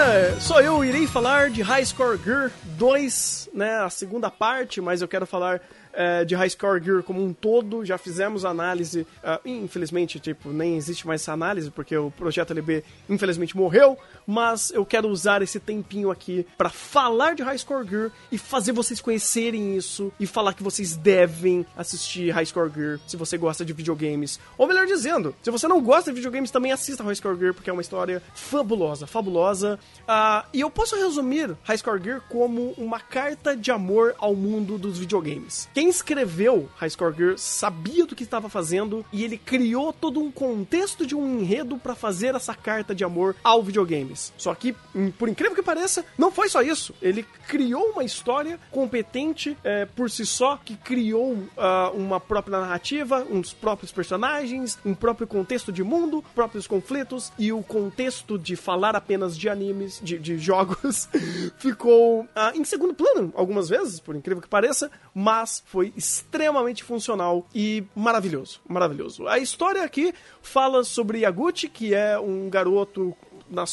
[0.00, 2.48] Agora, só eu irei falar de High Score Girl
[2.78, 5.60] 2, né, a segunda parte, mas eu quero falar
[5.92, 7.84] eh, de High Score Girl como um todo.
[7.84, 12.84] Já fizemos análise, ah, infelizmente, tipo, nem existe mais essa análise, porque o projeto LB
[13.08, 18.08] infelizmente morreu, mas eu quero usar esse tempinho aqui pra falar de High Score Girl
[18.30, 23.16] e fazer vocês conhecerem isso e falar que vocês devem assistir High Score Girl se
[23.16, 24.38] você gosta de videogames.
[24.56, 27.70] Ou melhor dizendo, se você não gosta de videogames, também assista High Score Girl, porque
[27.70, 29.78] é uma história fabulosa, fabulosa.
[30.06, 34.78] Ah, e eu posso resumir High Score Girl como uma carta de amor ao mundo
[34.78, 35.68] dos videogames.
[35.88, 41.06] Escreveu High Score Girl sabia do que estava fazendo e ele criou todo um contexto
[41.06, 44.32] de um enredo pra fazer essa carta de amor ao videogames.
[44.36, 44.74] Só que,
[45.18, 46.94] por incrível que pareça, não foi só isso.
[47.00, 53.26] Ele criou uma história competente eh, por si só, que criou ah, uma própria narrativa,
[53.30, 58.94] uns próprios personagens, um próprio contexto de mundo, próprios conflitos e o contexto de falar
[58.96, 61.08] apenas de animes, de, de jogos,
[61.58, 67.46] ficou ah, em segundo plano algumas vezes, por incrível que pareça, mas foi extremamente funcional
[67.54, 69.28] e maravilhoso, maravilhoso.
[69.28, 73.16] A história aqui fala sobre Yaguchi, que é um garoto
[73.48, 73.64] na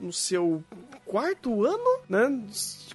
[0.00, 0.62] no seu
[1.04, 2.40] quarto ano, né?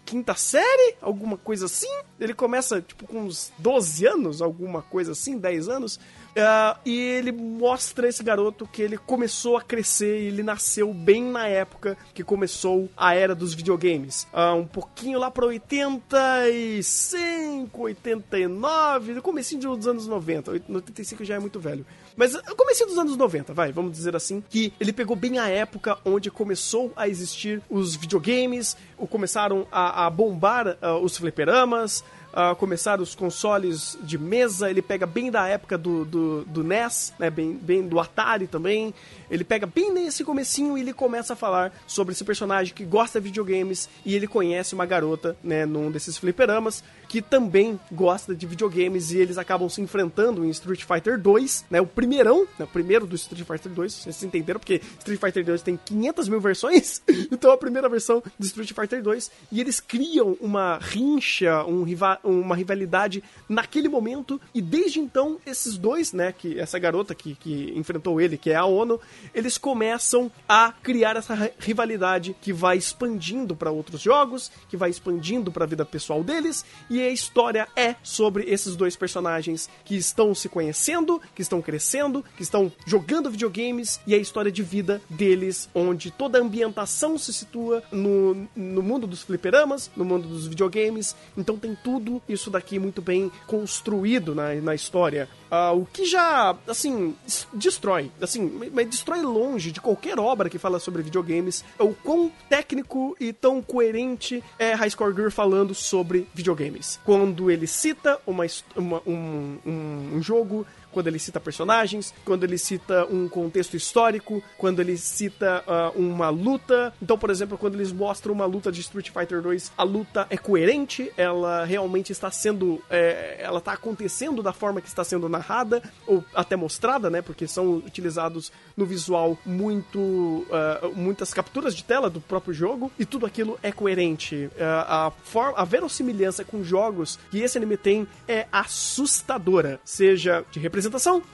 [0.05, 1.93] Quinta série, alguma coisa assim.
[2.17, 5.99] Ele começa, tipo, com uns 12 anos, alguma coisa assim, 10 anos.
[6.37, 11.23] Ah, e ele mostra esse garoto que ele começou a crescer e ele nasceu bem
[11.23, 14.27] na época que começou a era dos videogames.
[14.33, 20.63] Ah, um pouquinho lá pra 85, 89, no comecinho dos anos 90.
[20.67, 21.85] No 85 já é muito velho.
[22.17, 25.47] Mas no comecinho dos anos 90, vai, vamos dizer assim, que ele pegou bem a
[25.47, 28.75] época onde começou a existir os videogames,
[29.09, 32.03] começaram a, a bombar ah, os fliperamas,
[32.35, 37.13] ah, começaram os consoles de mesa, ele pega bem da época do, do, do NES,
[37.17, 38.93] né, bem, bem do Atari também,
[39.31, 43.21] ele pega bem nesse comecinho e ele começa a falar sobre esse personagem que gosta
[43.21, 46.83] de videogames e ele conhece uma garota, né, num desses fliperamas,
[47.15, 51.79] que também gosta de videogames e eles acabam se enfrentando em Street Fighter 2, né,
[51.79, 55.61] o primeirão, né, o primeiro do Street Fighter 2, vocês entenderam, porque Street Fighter 2
[55.61, 57.01] tem 500 mil versões,
[57.31, 62.19] então a primeira versão do Street Fighter 2, e eles criam uma rincha, um riva
[62.21, 67.71] uma rivalidade naquele momento, e desde então, esses dois, né, que essa garota que, que
[67.77, 68.99] enfrentou ele, que é a Ono,
[69.33, 74.89] eles começam a criar essa ri- rivalidade que vai expandindo para outros jogos, que vai
[74.89, 79.95] expandindo para a vida pessoal deles, e a história é sobre esses dois personagens que
[79.95, 85.01] estão se conhecendo, que estão crescendo, que estão jogando videogames e a história de vida
[85.09, 90.47] deles, onde toda a ambientação se situa no, no mundo dos fliperamas, no mundo dos
[90.47, 91.15] videogames.
[91.37, 95.29] Então tem tudo isso daqui muito bem construído na, na história.
[95.49, 97.15] Ah, o que já, assim,
[97.53, 102.31] destrói, assim, mas destrói longe de qualquer obra que fala sobre videogames, é o quão
[102.49, 106.94] técnico e tão coerente é High Score Girl falando sobre videogames.
[107.03, 108.45] Quando ele cita uma,
[108.75, 110.65] uma- um, um- um jogo,
[110.95, 116.29] quando ele cita personagens, quando ele cita um contexto histórico, quando ele cita ah, uma
[116.29, 116.93] luta.
[117.01, 120.37] Então, por exemplo, quando eles mostram uma luta de Street Fighter 2, a luta é
[120.37, 122.81] coerente, ela realmente está sendo.
[122.89, 127.21] é, ela está acontecendo da forma que está sendo narrada, ou até mostrada, né?
[127.21, 130.47] Porque são utilizados no visual muito.
[130.49, 134.49] ah, muitas capturas de tela do próprio jogo, e tudo aquilo é coerente.
[134.57, 140.59] Ah, a, forma, a verossimilhança com jogos que esse anime tem é assustadora, seja de
[140.59, 140.84] representação,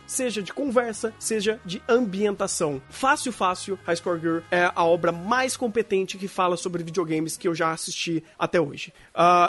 [0.07, 2.81] seja de conversa, seja de ambientação.
[2.89, 7.47] Fácil, fácil, High Score Girl é a obra mais competente que fala sobre videogames que
[7.47, 8.93] eu já assisti até hoje.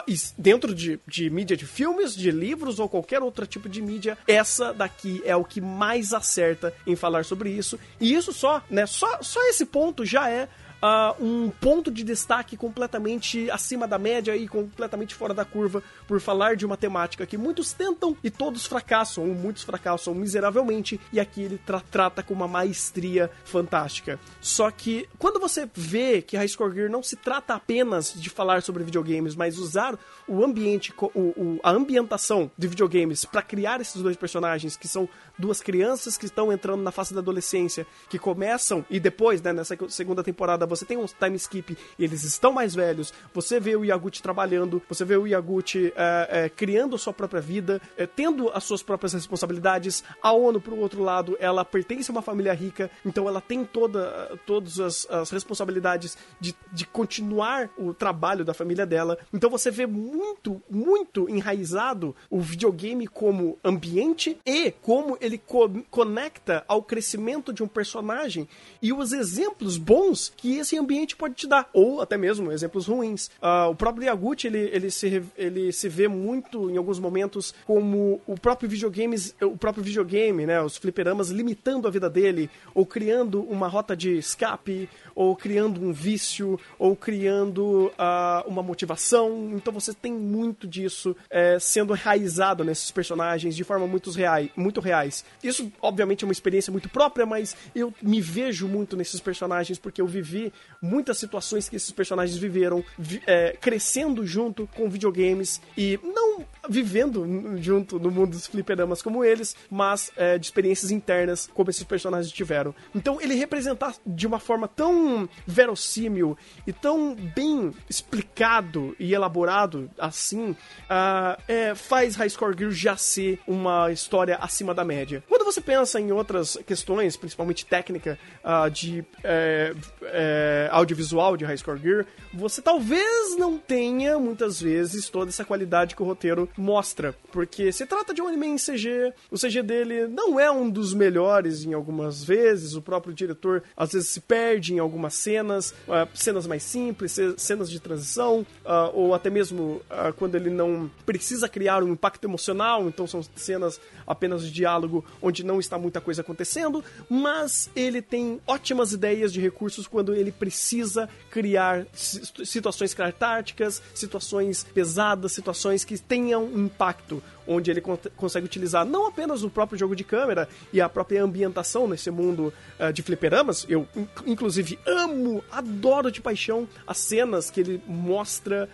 [0.07, 4.17] S- dentro de, de mídia de filmes, de livros ou qualquer outro tipo de mídia,
[4.27, 7.79] essa daqui é o que mais acerta em falar sobre isso.
[7.99, 8.85] E isso só, né?
[8.85, 10.47] Só, só esse ponto já é
[10.85, 16.19] ah, um ponto de destaque completamente acima da média e completamente fora da curva por
[16.19, 21.21] falar de uma temática que muitos tentam e todos fracassam, ou muitos fracassam miseravelmente, e
[21.21, 24.19] aqui ele tra- trata com uma maestria fantástica.
[24.41, 28.61] Só que quando você vê que High Score Gear não se trata apenas de falar
[28.61, 29.97] sobre videogames, mas usar
[30.27, 35.07] o ambiente, o, o- a ambientação de videogames para criar esses dois personagens que são
[35.39, 39.77] duas crianças que estão entrando na fase da adolescência, que começam e depois, né, nessa
[39.87, 43.13] segunda temporada, você tem um time skip e eles estão mais velhos.
[43.33, 47.81] Você vê o Yaguchi trabalhando, você vê o Yaguchi é, é, criando sua própria vida,
[47.97, 50.03] é, tendo as suas próprias responsabilidades.
[50.21, 54.37] A ONU, por outro lado, ela pertence a uma família rica, então ela tem toda,
[54.45, 59.17] todas as, as responsabilidades de, de continuar o trabalho da família dela.
[59.33, 66.63] Então você vê muito, muito enraizado o videogame como ambiente e como ele co- conecta
[66.67, 68.47] ao crescimento de um personagem
[68.81, 73.29] e os exemplos bons que esse ambiente pode te dar, ou até mesmo exemplos ruins.
[73.41, 78.19] Ah, o próprio Yaguchi, ele, ele, se, ele se vê muito, em alguns momentos, como
[78.25, 83.43] o próprio videogames, o próprio videogame, né, os fliperamas limitando a vida dele, ou criando
[83.43, 89.51] uma rota de escape, ou criando um vício, ou criando ah, uma motivação.
[89.53, 94.79] Então você tem muito disso eh, sendo enraizado nesses personagens de forma muito, reai, muito
[94.81, 95.23] reais.
[95.43, 100.01] Isso, obviamente, é uma experiência muito própria, mas eu me vejo muito nesses personagens porque
[100.01, 105.99] eu vivi muitas situações que esses personagens viveram, vi- eh, crescendo junto com videogames e
[106.03, 107.25] não vivendo
[107.61, 112.31] junto no mundo dos fliperamas como eles, mas eh, de experiências internas como esses personagens
[112.31, 112.73] tiveram.
[112.95, 115.02] Então ele representar de uma forma tão
[115.45, 120.55] verossímil e tão bem explicado e elaborado assim,
[120.89, 125.23] ah, é, faz High Score Girl já ser uma história acima da média.
[125.27, 129.73] Quando você pensa em outras questões, principalmente técnica ah, de é,
[130.03, 135.95] é, audiovisual de High Score Gear, você talvez não tenha muitas vezes toda essa qualidade
[135.95, 140.07] que o roteiro mostra, porque se trata de um anime em CG, o CG dele
[140.07, 144.73] não é um dos melhores em algumas vezes, o próprio diretor às vezes se perde
[144.73, 149.81] em algumas cenas, ah, cenas mais simples, ce- cenas de transição, ah, ou até mesmo
[149.89, 155.03] ah, quando ele não precisa criar um impacto emocional, então são cenas apenas de diálogo
[155.21, 160.31] onde não está muita coisa acontecendo, mas ele tem ótimas ideias de recursos quando ele
[160.31, 168.45] precisa criar si- situações catárticas, situações pesadas, situações que tenham impacto, onde ele con- consegue
[168.45, 172.91] utilizar não apenas o próprio jogo de câmera e a própria ambientação nesse mundo ah,
[172.91, 173.65] de fliperamas.
[173.69, 178.69] Eu, in- inclusive, amo, adoro de paixão as cenas que ele mostra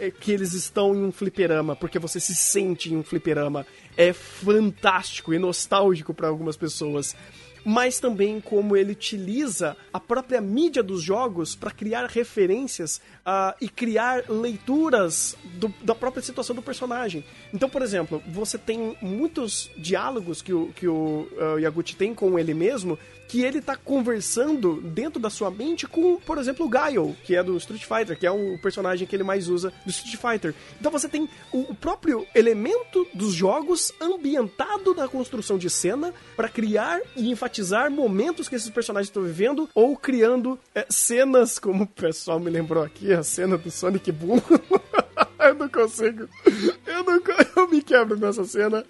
[0.00, 3.66] eh, que eles estão em um fliperama, porque você se sente em um fliperama.
[3.96, 7.16] É fantástico e nostálgico para algumas pessoas
[7.68, 13.68] mas também como ele utiliza a própria mídia dos jogos para criar referências ah, e
[13.68, 17.24] criar leituras do- da própria situação do personagem.
[17.52, 22.38] Então, por exemplo, você tem muitos diálogos que o, que o ah, Yaguchi tem com
[22.38, 22.96] ele mesmo,
[23.28, 27.42] que ele tá conversando dentro da sua mente com, por exemplo, o Guile, que é
[27.42, 30.54] do Street Fighter, que é o personagem que ele mais usa do Street Fighter.
[30.80, 36.48] Então você tem o, o próprio elemento dos jogos ambientado na construção de cena para
[36.48, 41.86] criar e enfatizar momentos que esses personagens estão vivendo ou criando é, cenas, como o
[41.86, 44.40] pessoal me lembrou aqui, a cena do Sonic Boom.
[45.54, 46.28] não consigo.
[46.86, 47.20] Eu, não,
[47.56, 48.84] eu me quebro nessa cena.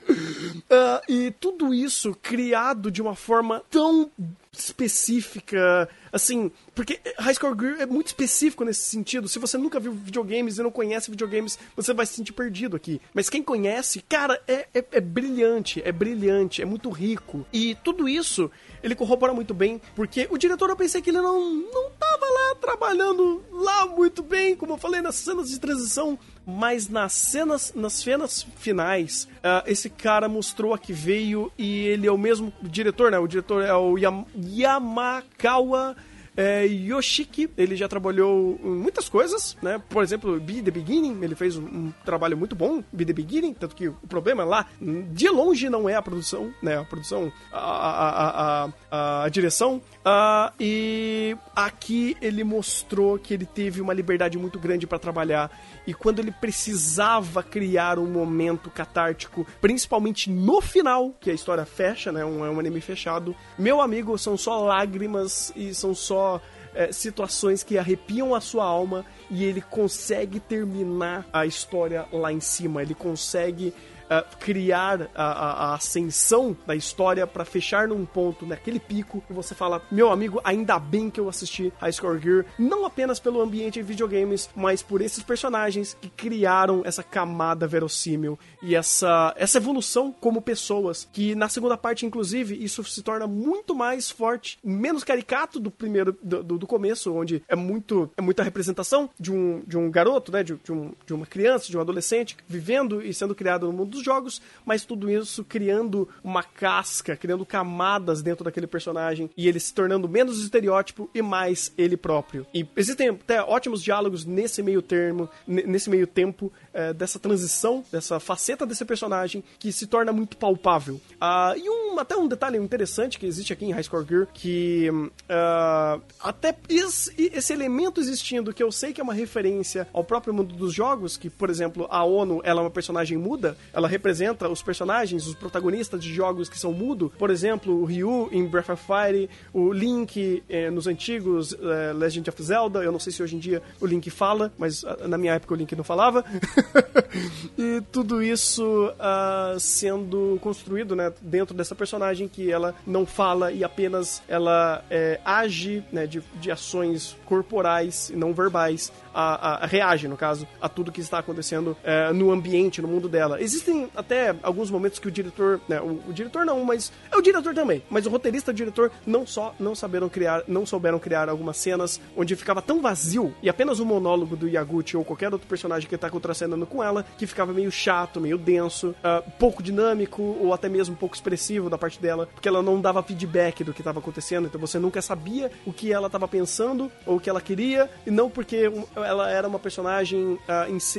[0.71, 4.11] Ah, e tudo isso criado de uma forma tão
[4.59, 9.29] específica, assim, porque High Score Gear é muito específico nesse sentido.
[9.29, 13.01] Se você nunca viu videogames e não conhece videogames, você vai se sentir perdido aqui.
[13.13, 17.47] Mas quem conhece, cara, é, é, é brilhante, é brilhante, é muito rico.
[17.53, 18.51] E tudo isso
[18.83, 22.55] ele corrobora muito bem, porque o diretor eu pensei que ele não, não tava lá
[22.61, 27.95] trabalhando lá muito bem, como eu falei, nas cenas de transição, mas nas cenas, nas
[27.95, 33.11] cenas finais, ah, esse cara mostrou a que veio e ele é o mesmo diretor,
[33.11, 33.19] né?
[33.19, 35.97] O diretor é o Yam Yamakawa
[36.37, 39.81] é, Yoshiki, ele já trabalhou em muitas coisas, né?
[39.89, 43.55] Por exemplo, Be The Beginning, ele fez um, um trabalho muito bom, Be The Beginning,
[43.55, 44.67] tanto que o problema lá,
[45.13, 46.79] de longe, não é a produção, né?
[46.79, 49.81] A produção, a, a, a, a, a direção.
[50.05, 55.51] Ah, e aqui ele mostrou que ele teve uma liberdade muito grande para trabalhar.
[55.87, 62.13] E quando ele precisava criar um momento catártico, principalmente no final, que a história fecha,
[62.13, 62.25] né?
[62.25, 63.35] Um, é um anime fechado.
[63.59, 66.26] Meu amigo, são só lágrimas e são só
[66.75, 72.41] é, situações que arrepiam a sua alma e ele consegue terminar a história lá em
[72.41, 72.83] cima.
[72.83, 73.73] Ele consegue
[74.11, 79.33] é, criar a, a- a ascensão da história pra fechar num ponto, naquele pico, e
[79.33, 83.41] você fala: Meu amigo, ainda bem que eu assisti High Score Gear, não apenas pelo
[83.41, 89.59] ambiente de videogames, mas por esses personagens que criaram essa camada verossímil e essa, essa
[89.59, 91.09] evolução como pessoas.
[91.13, 96.17] Que na segunda parte, inclusive, isso se torna muito mais forte, menos caricato do primeiro,
[96.23, 100.31] do, do- do começo, onde é muito é muita representação de um, de um garoto,
[100.33, 100.43] né?
[100.43, 103.96] De, de um, de uma criança, de um adolescente vivendo e sendo criado no mundo
[103.97, 109.59] dos jogos, mas tudo isso criando uma casca, criando camadas dentro daquele personagem e ele
[109.59, 112.47] se tornando menos estereótipo e mais ele próprio.
[112.55, 117.85] E existem até ótimos diálogos nesse meio termo, ne- nesse meio tempo eh, dessa transição,
[117.91, 121.01] dessa faceta desse personagem que se torna muito palpável.
[121.21, 124.89] Ah, e um, até um detalhe interessante que existe aqui em High Score Gear, que
[125.29, 130.35] ah, até esse, esse elemento existindo, que eu sei que é uma referência ao próprio
[130.35, 134.49] mundo dos jogos, que, por exemplo, a ONU ela é uma personagem muda, ela representa
[134.49, 138.71] os personagens, os protagonistas de jogos que são mudo, por exemplo, o Ryu em Breath
[138.71, 143.23] of Fire, o Link eh, nos antigos eh, Legend of Zelda, eu não sei se
[143.23, 146.25] hoje em dia o Link fala, mas ah, na minha época o Link não falava.
[147.59, 153.65] e tudo isso ah, sendo construído né, dentro dessa personagem que ela não fala e
[153.65, 160.09] apenas ela eh, age né, de, de ações corporais e não verbais, a, a- reage,
[160.09, 163.41] no caso, a tudo que está acontecendo eh, no ambiente, no mundo dela.
[163.41, 167.23] Existem até alguns momentos que o diretor, né, o, o diretor não, mas é o
[167.23, 170.99] diretor também, mas o roteirista e o diretor não só não saberam criar, não souberam
[170.99, 175.33] criar algumas cenas onde ficava tão vazio e apenas o monólogo do Yaguchi ou qualquer
[175.33, 179.63] outro personagem que está contracenando com ela, que ficava meio chato, meio denso, ah, pouco
[179.63, 183.73] dinâmico ou até mesmo pouco expressivo da parte dela, porque ela não dava feedback do
[183.73, 187.31] que estava acontecendo, então você nunca sabia o que ela estava pensando ou o que
[187.31, 190.39] ela queria, e não porque ela era uma personagem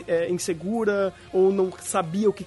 [0.08, 2.44] é, insegura ou não sabia o que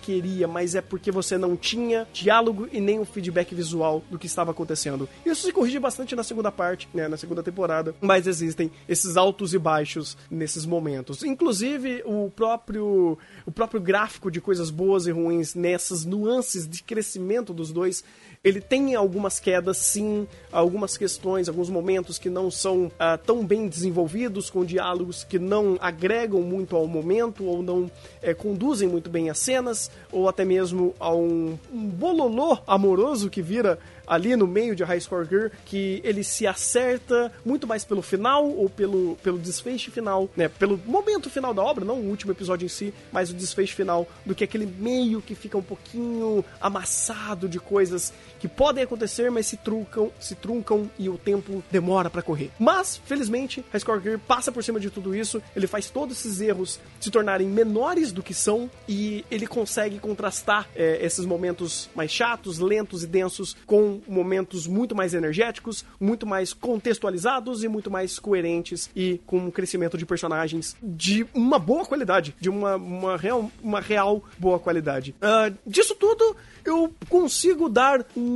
[0.47, 4.51] mas é porque você não tinha diálogo e nem um feedback visual do que estava
[4.51, 5.09] acontecendo.
[5.25, 9.55] Isso se corrige bastante na segunda parte, né, na segunda temporada, mas existem esses altos
[9.55, 11.23] e baixos nesses momentos.
[11.23, 17.53] Inclusive, o próprio, o próprio gráfico de coisas boas e ruins nessas nuances de crescimento
[17.53, 18.05] dos dois
[18.43, 23.69] ele tem algumas quedas, sim, algumas questões, alguns momentos que não são ah, tão bem
[23.69, 27.91] desenvolvidos, com diálogos que não agregam muito ao momento ou não
[28.23, 33.43] eh, conduzem muito bem as cenas, ou até mesmo a um, um bololô amoroso que
[33.43, 33.79] vira
[34.11, 38.45] ali no meio de High Score Gear, que ele se acerta muito mais pelo final
[38.45, 40.49] ou pelo, pelo desfecho final, né?
[40.49, 44.09] Pelo momento final da obra, não o último episódio em si, mas o desfecho final,
[44.27, 49.47] do que aquele meio que fica um pouquinho amassado de coisas que podem acontecer, mas
[49.47, 52.51] se truncam, se truncam e o tempo demora pra correr.
[52.59, 56.81] Mas, felizmente, High Gear passa por cima de tudo isso, ele faz todos esses erros
[56.99, 62.59] se tornarem menores do que são e ele consegue contrastar eh, esses momentos mais chatos,
[62.59, 68.91] lentos e densos com momentos muito mais energéticos, muito mais contextualizados e muito mais coerentes
[68.97, 73.81] e com um crescimento de personagens de uma boa qualidade, de uma, uma, real, uma
[73.81, 75.15] real boa qualidade.
[75.21, 78.30] Ah, disso tudo, eu consigo dar um.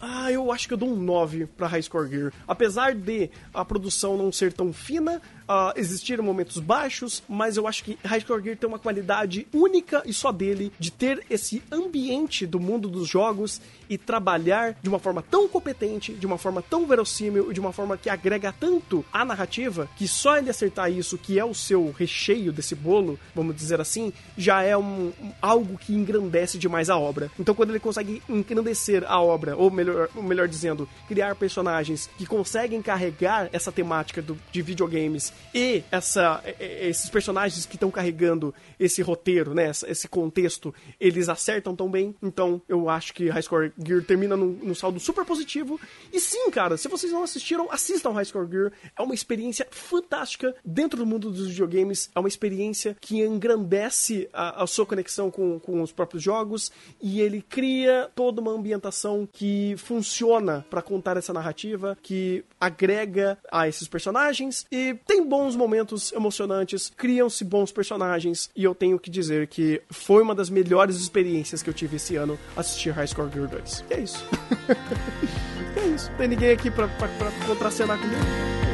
[0.00, 2.32] Ah, eu acho que eu dou um 9 pra High Score Gear.
[2.46, 5.20] Apesar de a produção não ser tão fina,
[5.52, 10.00] ah, existiram momentos baixos, mas eu acho que High Score Gear tem uma qualidade única
[10.06, 15.00] e só dele de ter esse ambiente do mundo dos jogos e trabalhar de uma
[15.00, 19.04] forma tão competente, de uma forma tão verossímil e de uma forma que agrega tanto
[19.12, 23.56] à narrativa que só ele acertar isso, que é o seu recheio desse bolo, vamos
[23.56, 25.12] dizer assim, já é um-
[25.42, 27.28] algo que engrandece demais a obra.
[27.40, 32.24] Então quando ele consegue engrandecer a obra, ou melhor, ou melhor dizendo, criar personagens que
[32.24, 39.02] conseguem carregar essa temática do- de videogames e essa, esses personagens que estão carregando esse
[39.02, 42.14] roteiro, né, esse contexto, eles acertam tão bem.
[42.22, 45.80] Então eu acho que High Score Gear termina num, num saldo super positivo.
[46.12, 48.72] E sim, cara, se vocês não assistiram, assistam High Score Gear.
[48.96, 52.10] É uma experiência fantástica dentro do mundo dos videogames.
[52.14, 57.20] É uma experiência que engrandece a, a sua conexão com, com os próprios jogos e
[57.20, 63.88] ele cria toda uma ambientação que funciona pra contar essa narrativa, que agrega a esses
[63.88, 69.80] personagens e tem bons momentos emocionantes, criam-se bons personagens e eu tenho que dizer que
[69.88, 73.84] foi uma das melhores experiências que eu tive esse ano assistir High Score Gear 2.
[73.88, 74.26] E é isso.
[75.80, 76.10] é isso.
[76.18, 78.69] Tem ninguém aqui pra, pra, pra contracenar comigo?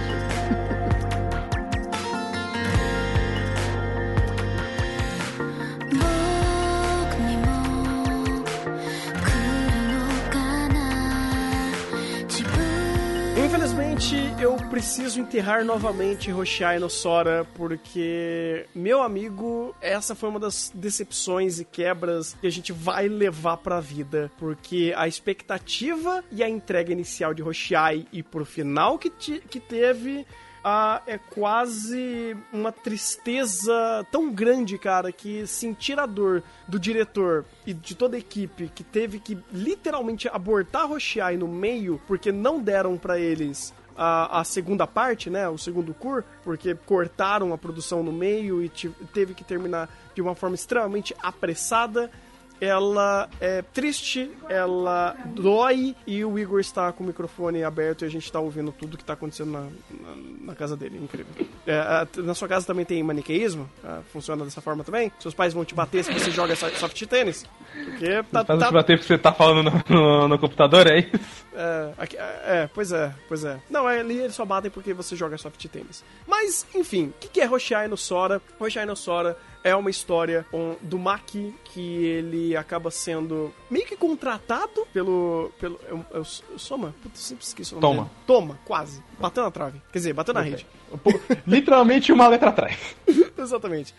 [14.38, 21.58] Eu preciso enterrar novamente Roshai no Sora, porque, meu amigo, essa foi uma das decepções
[21.60, 24.30] e quebras que a gente vai levar pra vida.
[24.36, 29.58] Porque a expectativa e a entrega inicial de Roshai e pro final que, ti- que
[29.58, 30.26] teve.
[30.62, 33.72] ah, é quase uma tristeza
[34.12, 38.82] tão grande, cara, que sentir a dor do diretor e de toda a equipe que
[38.84, 44.86] teve que literalmente abortar Rochiai no meio porque não deram pra eles a, a segunda
[44.86, 48.68] parte, né, o segundo cur, porque cortaram a produção no meio e
[49.12, 52.10] teve que terminar de uma forma extremamente apressada
[52.60, 58.08] ela é triste, ela dói e o Igor está com o microfone aberto e a
[58.10, 60.98] gente está ouvindo tudo que está acontecendo na, na, na casa dele.
[61.02, 61.46] Incrível.
[61.66, 63.68] É, a- na sua casa também tem maniqueísmo?
[63.84, 65.12] Ah, funciona dessa forma também?
[65.18, 67.44] Seus pais vão te bater se você joga so- soft tênis?
[67.84, 71.46] Porque tá, tá- te bater porque você tá falando no, no- no computador, é isso?
[71.54, 73.58] é, aqui- é, pois é, pois é.
[73.68, 76.04] Não, é, ali eles só batem porque você joga soft tênis.
[76.26, 78.40] Mas, enfim, o que, que é Roshai no Sora?
[78.58, 79.36] Roshai no Sora
[79.66, 85.50] é uma história um, do Maki que ele acaba sendo meio que contratado pelo.
[85.58, 86.94] pelo o- é o Soma?
[87.02, 88.04] Putz, eu sempre esqueço o nome Toma.
[88.08, 88.16] dele.
[88.26, 89.02] Toma, quase.
[89.18, 89.82] Bateu na trave.
[89.92, 90.66] Quer dizer, bateu na rede.
[91.46, 92.96] Literalmente uma letra atrás.
[93.38, 93.94] Exatamente.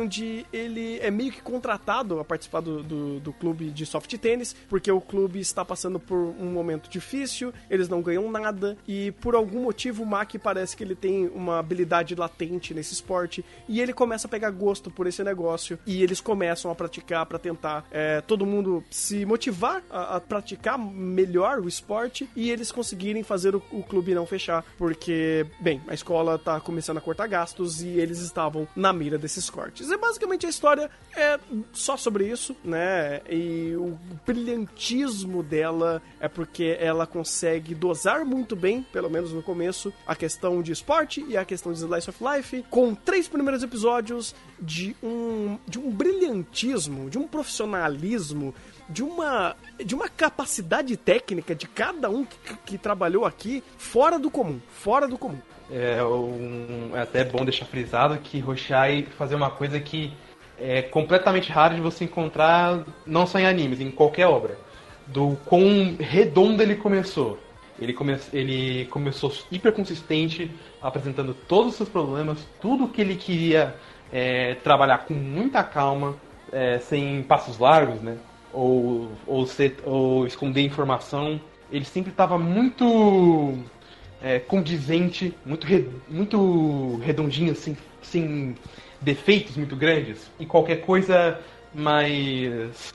[0.00, 4.54] Onde ele é meio que contratado a participar do, do, do clube de soft tênis,
[4.68, 9.34] porque o clube está passando por um momento difícil, eles não ganham nada, e por
[9.34, 13.92] algum motivo o Mack parece que ele tem uma habilidade latente nesse esporte, e ele
[13.92, 18.20] começa a pegar gosto por esse negócio, e eles começam a praticar para tentar é,
[18.20, 23.62] todo mundo se motivar a, a praticar melhor o esporte, e eles conseguirem fazer o,
[23.72, 28.20] o clube não fechar, porque, bem, a escola tá começando a cortar gastos e eles
[28.20, 29.90] estavam na mira desses cortes.
[29.90, 31.38] E basicamente a história é
[31.72, 33.20] só sobre isso, né?
[33.28, 39.92] E o brilhantismo dela é porque ela consegue dosar muito bem, pelo menos no começo,
[40.06, 44.34] a questão de esporte e a questão de Slice of Life, com três primeiros episódios
[44.60, 48.54] de um, de um brilhantismo, de um profissionalismo,
[48.88, 54.30] de uma, de uma capacidade técnica de cada um que, que trabalhou aqui fora do
[54.30, 55.40] comum, fora do comum.
[55.70, 60.12] É, um- é até bom deixar frisado que Roshai fazer uma coisa que
[60.58, 64.56] é completamente raro de você encontrar, não só em animes, em qualquer obra.
[65.06, 67.38] Do quão redondo ele começou.
[67.78, 73.74] Ele, come, ele começou hiper consistente, apresentando todos os seus problemas, tudo que ele queria
[74.12, 76.14] é, trabalhar com muita calma,
[76.52, 78.16] é, sem passos largos, né?
[78.52, 81.38] Ou, ou, ser, ou esconder informação.
[81.70, 83.58] Ele sempre estava muito
[84.22, 88.54] é, condizente, muito, re- muito redondinho, sem, sem
[89.00, 90.30] defeitos muito grandes.
[90.38, 91.38] E qualquer coisa
[91.74, 92.92] mais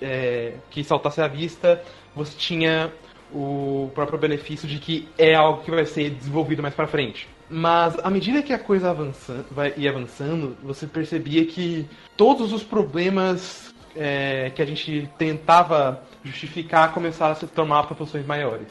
[0.00, 1.82] é, que saltasse à vista,
[2.14, 2.92] você tinha
[3.34, 7.28] o próprio benefício de que é algo que vai ser desenvolvido mais pra frente.
[7.48, 11.86] Mas à medida que a coisa avança, vai, ia avançando, você percebia que
[12.16, 18.68] todos os problemas é, que a gente tentava justificar começaram a se tornar proporções maiores.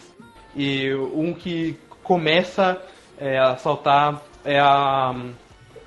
[0.55, 2.81] E um que começa
[3.17, 5.15] é, a saltar é a,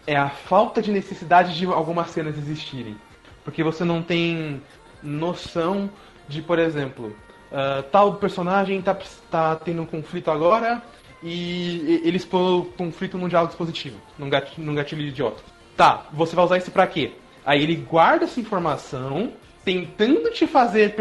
[0.07, 2.97] é a falta de necessidade de algumas cenas existirem.
[3.45, 4.63] Porque você não tem
[5.03, 5.91] noção
[6.27, 7.15] de, por exemplo,
[7.55, 8.99] ah, tal personagem tá,
[9.31, 10.83] tá tendo um conflito agora
[11.23, 15.41] e ele expõe o conflito mundial dispositivo, num gatilho, num gatilho idiota.
[15.77, 17.13] Tá, você vai usar isso pra quê?
[17.47, 19.33] Aí ele guarda essa informação,
[19.65, 20.95] tentando te fazer,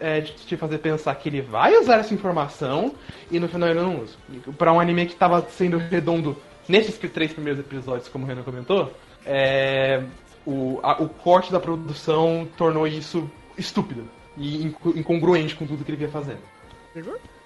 [0.00, 2.94] é, te fazer pensar que ele vai usar essa informação,
[3.30, 4.14] e no final ele não usa.
[4.56, 6.36] Pra um anime que tava sendo redondo
[6.68, 8.92] nesses três primeiros episódios, como o Renan comentou,
[9.24, 10.02] é,
[10.46, 13.28] o, a- o corte da produção tornou isso
[13.58, 14.04] estúpido
[14.36, 16.38] e inco- incongruente com tudo que ele vinha fazendo.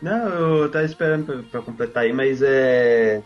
[0.03, 3.23] Não, eu tava esperando pra, pra completar aí, mas é.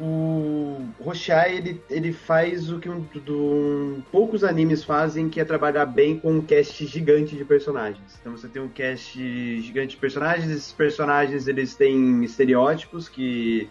[0.00, 5.86] O Roshai, ele, ele faz o que um, do- poucos animes fazem, que é trabalhar
[5.86, 8.18] bem com um cast gigante de personagens.
[8.20, 9.18] Então você tem um cast
[9.60, 13.68] gigante de personagens, esses personagens eles têm estereótipos que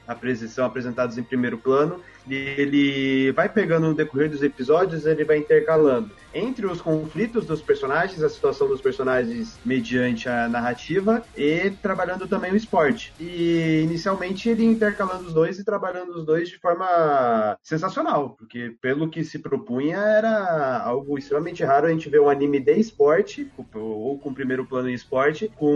[0.49, 5.37] são apresentados em primeiro plano, e ele vai pegando no decorrer dos episódios, ele vai
[5.37, 12.27] intercalando entre os conflitos dos personagens, a situação dos personagens mediante a narrativa e trabalhando
[12.27, 13.13] também o esporte.
[13.19, 19.09] E inicialmente ele intercalando os dois e trabalhando os dois de forma sensacional, porque pelo
[19.09, 24.17] que se propunha era algo extremamente raro a gente ver um anime de esporte, ou
[24.19, 25.73] com primeiro plano em esporte, com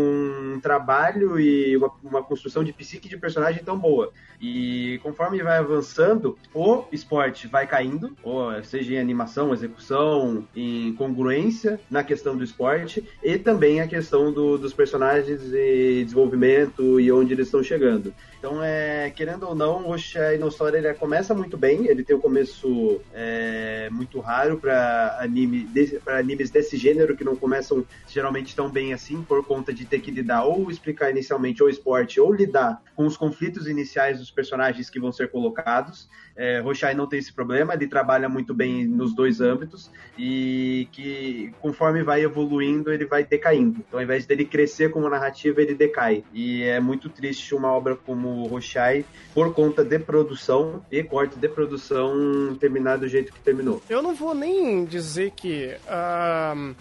[0.56, 4.12] um trabalho e uma, uma construção de psique de personagem tão boa.
[4.40, 11.80] E conforme vai avançando, o esporte vai caindo, ou seja em animação, execução, em congruência
[11.90, 17.34] na questão do esporte, e também a questão do- dos personagens e desenvolvimento e onde
[17.34, 18.14] eles estão chegando.
[18.38, 22.16] Então, é, querendo ou não, o Roshai no Story ele começa muito bem, ele tem
[22.16, 25.68] um começo é, muito raro para anime,
[26.08, 30.12] animes desse gênero que não começam geralmente tão bem assim, por conta de ter que
[30.12, 35.00] lidar ou explicar inicialmente o esporte ou lidar com os conflitos iniciais dos personagens que
[35.00, 36.08] vão ser colocados.
[36.36, 41.54] É, Roshai não tem esse problema, ele trabalha muito bem nos dois âmbitos e que
[41.62, 43.84] conforme vai evoluindo ele vai decaindo.
[43.88, 46.24] Então, ao invés dele crescer como narrativa, ele decai.
[46.34, 51.48] E é muito triste uma obra como Roshai, por conta de produção e corte de
[51.48, 53.82] produção, terminar do jeito que terminou.
[53.90, 56.74] Eu não vou nem dizer que ahn,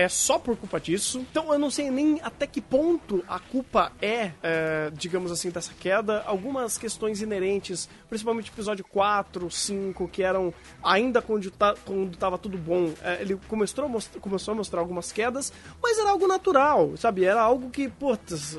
[0.00, 1.18] é só por culpa disso.
[1.18, 5.72] Então eu não sei nem até que ponto a culpa é, é, digamos assim, dessa
[5.78, 6.22] queda.
[6.26, 12.56] Algumas questões inerentes, principalmente episódio 4, 5, que eram ainda quando, tá, quando tava tudo
[12.56, 12.92] bom.
[13.02, 15.52] é, ele começou a, mostrar, começou a mostrar algumas quedas,
[15.82, 17.24] mas era algo natural, sabe?
[17.24, 18.56] Era algo que, putz,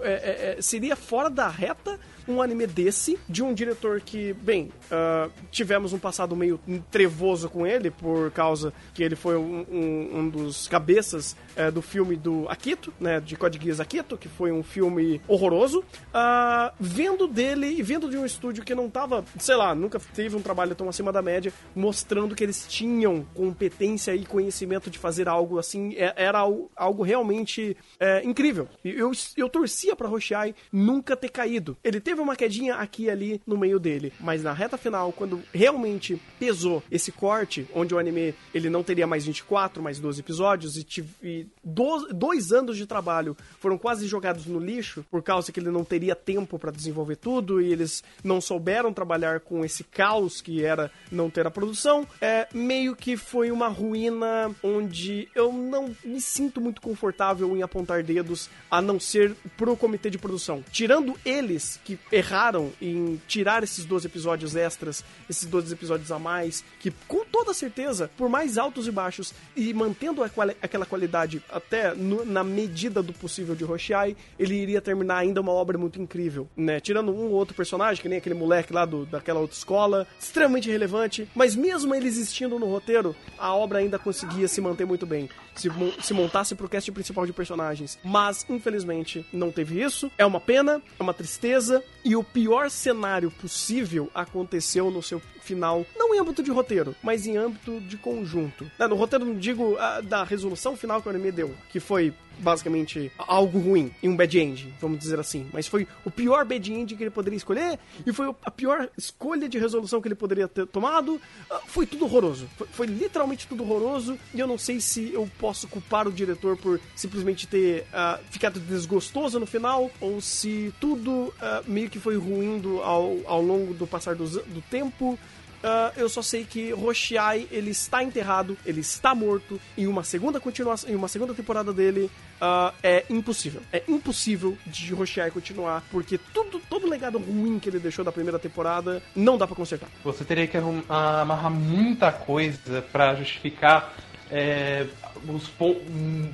[0.00, 4.70] é, é, é, seria fora da reta um anime desse, de um diretor que, bem,
[4.90, 6.58] ah, tivemos um passado meio
[6.90, 11.80] trevoso com ele, por causa que ele foi um, um- um dos cabeças eh, do
[11.82, 15.84] filme do Akito, né, de Code Geass Akito, que foi um filme horroroso.
[16.12, 20.36] Ah, vendo dele e vendo de um estúdio que não tava, sei lá, nunca teve
[20.36, 25.28] um trabalho tão acima da média, mostrando que eles tinham competência e conhecimento de fazer
[25.28, 28.68] algo assim, é- era al- algo realmente é, incrível.
[28.84, 31.76] Eu, eu torcia pra Roshai nunca ter caído.
[31.82, 35.42] Ele teve uma quedinha aqui e ali no meio dele, mas na reta final, quando
[35.52, 40.76] realmente pesou esse corte, onde o anime ele não teria mais 24, mais 12 episódios,
[40.76, 45.50] e, tive, e dois, dois anos de trabalho foram quase jogados no lixo, por causa
[45.52, 49.84] que ele não teria tempo pra desenvolver tudo, e eles não souberam trabalhar com esse
[49.84, 55.52] caos que era não ter a produção, é meio que foi uma ruína onde eu
[55.52, 60.64] não me sinto muito confortável em apontar dedos, a não ser pro comitê de produção.
[60.70, 66.64] Tirando eles que erraram em tirar esses 12 episódios extras, esses 12 episódios a mais,
[66.80, 71.94] que com toda certeza, por mais altos e baixos, e mantendo quali- aquela qualidade até
[71.94, 76.48] no- na medida do possível de Roshai, ele iria terminar ainda uma obra muito incrível,
[76.56, 76.80] né?
[76.80, 80.70] Tirando um ou outro personagem, que nem aquele moleque lá do, daquela outra escola, extremamente
[80.70, 85.28] relevante, mas mesmo ele existindo no roteiro, a obra ainda conseguia se manter muito bem.
[85.54, 85.68] Se,
[86.02, 87.96] se montasse pro cast principal de personagens.
[88.02, 90.10] Mas, infelizmente, não teve isso.
[90.18, 91.80] É uma pena, é uma tristeza.
[92.04, 97.26] E o pior cenário possível aconteceu no seu final, não em âmbito de roteiro, mas
[97.26, 98.64] em âmbito de conjunto.
[98.78, 102.12] Né, No roteiro, não digo ah, da resolução final que o anime deu, que foi
[102.38, 105.46] basicamente algo ruim, e um bad end, vamos dizer assim.
[105.52, 109.48] Mas foi o pior bad end que ele poderia escolher, e foi a pior escolha
[109.48, 111.20] de resolução que ele poderia ter tomado.
[111.50, 112.48] Ah, Foi tudo horroroso.
[112.56, 116.56] Foi, foi literalmente tudo horroroso, e eu não sei se eu posso culpar o diretor
[116.56, 122.16] por simplesmente ter ah, ficado desgostoso no final, ou se tudo ah, meio que foi
[122.16, 125.18] ruindo ao, ao longo do passar do, do tempo.
[125.66, 129.58] Ah, eu só sei que Roshiai ele está enterrado, ele está morto.
[129.78, 132.10] Em uma segunda continuação, em uma segunda temporada dele
[132.40, 133.62] ah, é impossível.
[133.72, 138.12] É impossível de Roshiai continuar, porque tudo, todo o legado ruim que ele deixou da
[138.12, 139.88] primeira temporada não dá pra consertar.
[140.04, 140.58] Você teria que
[140.88, 143.94] amarrar muita coisa pra justificar
[144.30, 144.86] é,
[145.26, 145.50] os,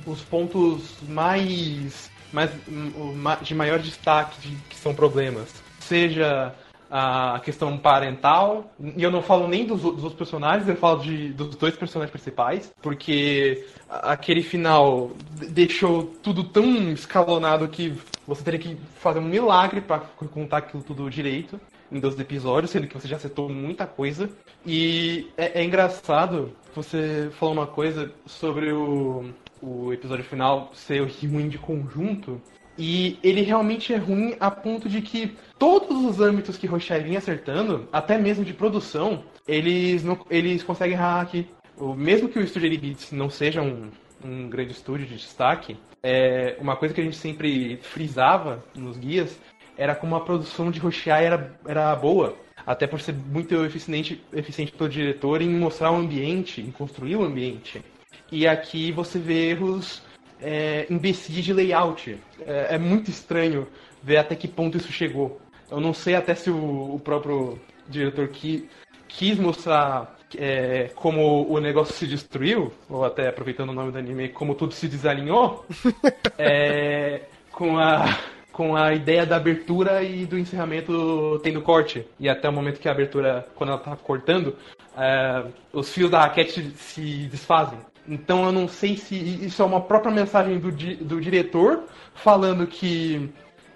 [0.05, 5.49] os pontos mais, mais hum, de maior destaque de- que são problemas.
[5.79, 6.53] seja
[6.91, 11.29] a questão parental, e eu não falo nem dos, dos outros personagens, eu falo de,
[11.29, 15.11] dos dois personagens principais, porque aquele final
[15.49, 17.93] deixou tudo tão escalonado que
[18.27, 21.57] você teria que fazer um milagre para contar aquilo tudo direito
[21.89, 24.29] em 12 episódios, sendo que você já acertou muita coisa.
[24.65, 29.29] E é, é engraçado, você falou uma coisa sobre o,
[29.61, 32.41] o episódio final ser ruim de conjunto.
[32.77, 37.19] E ele realmente é ruim a ponto de que todos os âmbitos que Rochai vinha
[37.19, 41.47] acertando, até mesmo de produção, eles, não, eles conseguem errar aqui.
[41.77, 43.91] O, mesmo que o Studio 8 Bits não seja um,
[44.25, 49.39] um grande estúdio de destaque, é, uma coisa que a gente sempre frisava nos guias
[49.77, 52.35] era como a produção de Rochai era, era boa.
[52.65, 57.23] Até por ser muito eficiente, eficiente pelo diretor em mostrar o ambiente, em construir o
[57.23, 57.83] ambiente.
[58.31, 60.01] E aqui você vê erros
[60.41, 62.17] é, imbecis de layout.
[62.47, 63.67] É, é muito estranho
[64.01, 65.39] ver até que ponto isso chegou.
[65.71, 67.57] Eu não sei até se o, o próprio
[67.87, 68.69] diretor qui,
[69.07, 74.29] quis mostrar é, como o negócio se destruiu, ou até aproveitando o nome do anime,
[74.29, 75.65] como tudo se desalinhou,
[76.37, 77.21] é,
[77.51, 78.05] com a
[78.51, 82.05] com a ideia da abertura e do encerramento tendo corte.
[82.19, 84.55] E até o momento que a abertura, quando ela tá cortando,
[84.97, 87.79] é, os fios da raquete se desfazem.
[88.07, 91.83] Então eu não sei se isso é uma própria mensagem do, do diretor
[92.13, 93.29] falando que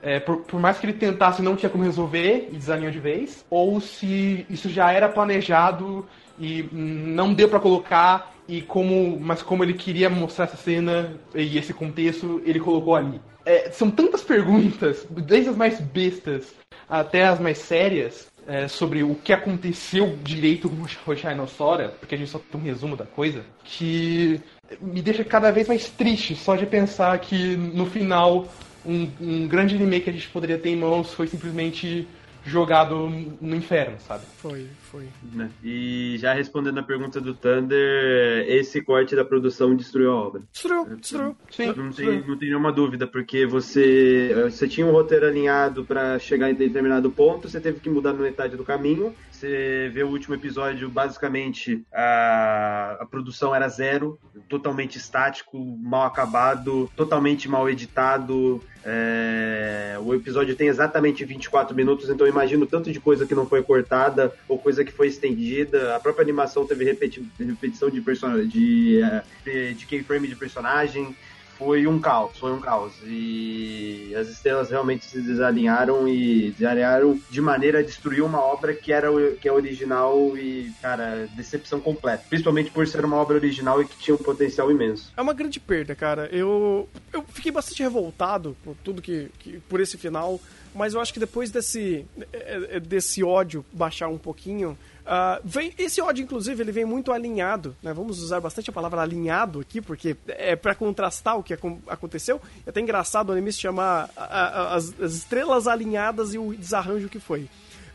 [0.05, 3.43] é, por, por mais que ele tentasse não tinha como resolver e desalinhou de vez,
[3.49, 6.05] ou se isso já era planejado
[6.39, 11.57] e não deu pra colocar e como, mas como ele queria mostrar essa cena e
[11.57, 13.19] esse contexto, ele colocou ali.
[13.43, 16.53] É, são tantas perguntas, desde as mais bestas
[16.87, 21.89] até as mais sérias, é, sobre o que aconteceu direito com o Roshai no Sora,
[21.99, 24.39] porque a gente só tem um resumo da coisa, que
[24.79, 28.47] me deixa cada vez mais triste só de pensar que no final
[28.85, 32.07] um, um grande anime que a gente poderia ter em mãos foi simplesmente
[32.45, 33.09] jogado
[33.41, 34.23] no inferno, sabe?
[34.37, 35.09] Foi, foi.
[35.33, 35.49] né?
[35.63, 40.41] E já respondendo a pergunta do Thunder, esse corte da produção destruiu a obra.
[40.51, 41.35] Destruiu, destruiu.
[41.51, 46.17] Sim, Não tem, não tem nenhuma dúvida, porque você, você tinha um roteiro alinhado pra
[46.19, 49.13] chegar em determinado ponto, você teve que mudar na metade do caminho.
[49.31, 54.17] Você vê o último episódio, basicamente a, a produção era zero,
[54.47, 58.63] totalmente estático, mal acabado, totalmente mal editado.
[58.85, 63.35] É, o episódio tem exatamente 24 minutos, então eu imagino o tanto de coisa que
[63.35, 65.95] não foi cortada ou coisa que foi estendida.
[65.95, 71.15] A própria animação teve repeti- repetição de, person de, eh, de, de keyframe de personagem
[71.57, 72.91] foi um caos, foi um caos.
[73.05, 78.91] E as estrelas realmente se desalinharam e desalinharam de maneira a destruir uma obra que
[78.91, 79.07] era
[79.39, 82.25] que é original e, cara, decepção completa.
[82.29, 85.13] Principalmente por ser uma obra original e que tinha um potencial imenso.
[85.15, 86.27] É uma grande perda, cara.
[86.29, 90.41] Eu, eu fiquei bastante revoltado por tudo que, que- por esse final,
[90.75, 95.73] mas eu acho que depois desse é, é, desse ódio baixar um pouquinho, ah, vem
[95.77, 97.93] esse ódio inclusive ele vem muito alinhado, né?
[97.93, 102.41] Vamos usar bastante a palavra alinhado aqui porque é pra contrastar o que acon- aconteceu.
[102.65, 106.53] É até engraçado o anime se chamar a- a- as, as estrelas alinhadas e o
[106.55, 107.47] desarranjo que foi.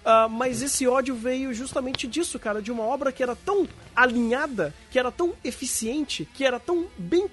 [0.05, 4.75] Ah, mas esse ódio veio justamente disso, cara, de uma obra que era tão alinhada,
[4.91, 7.29] que era tão eficiente, que era tão bem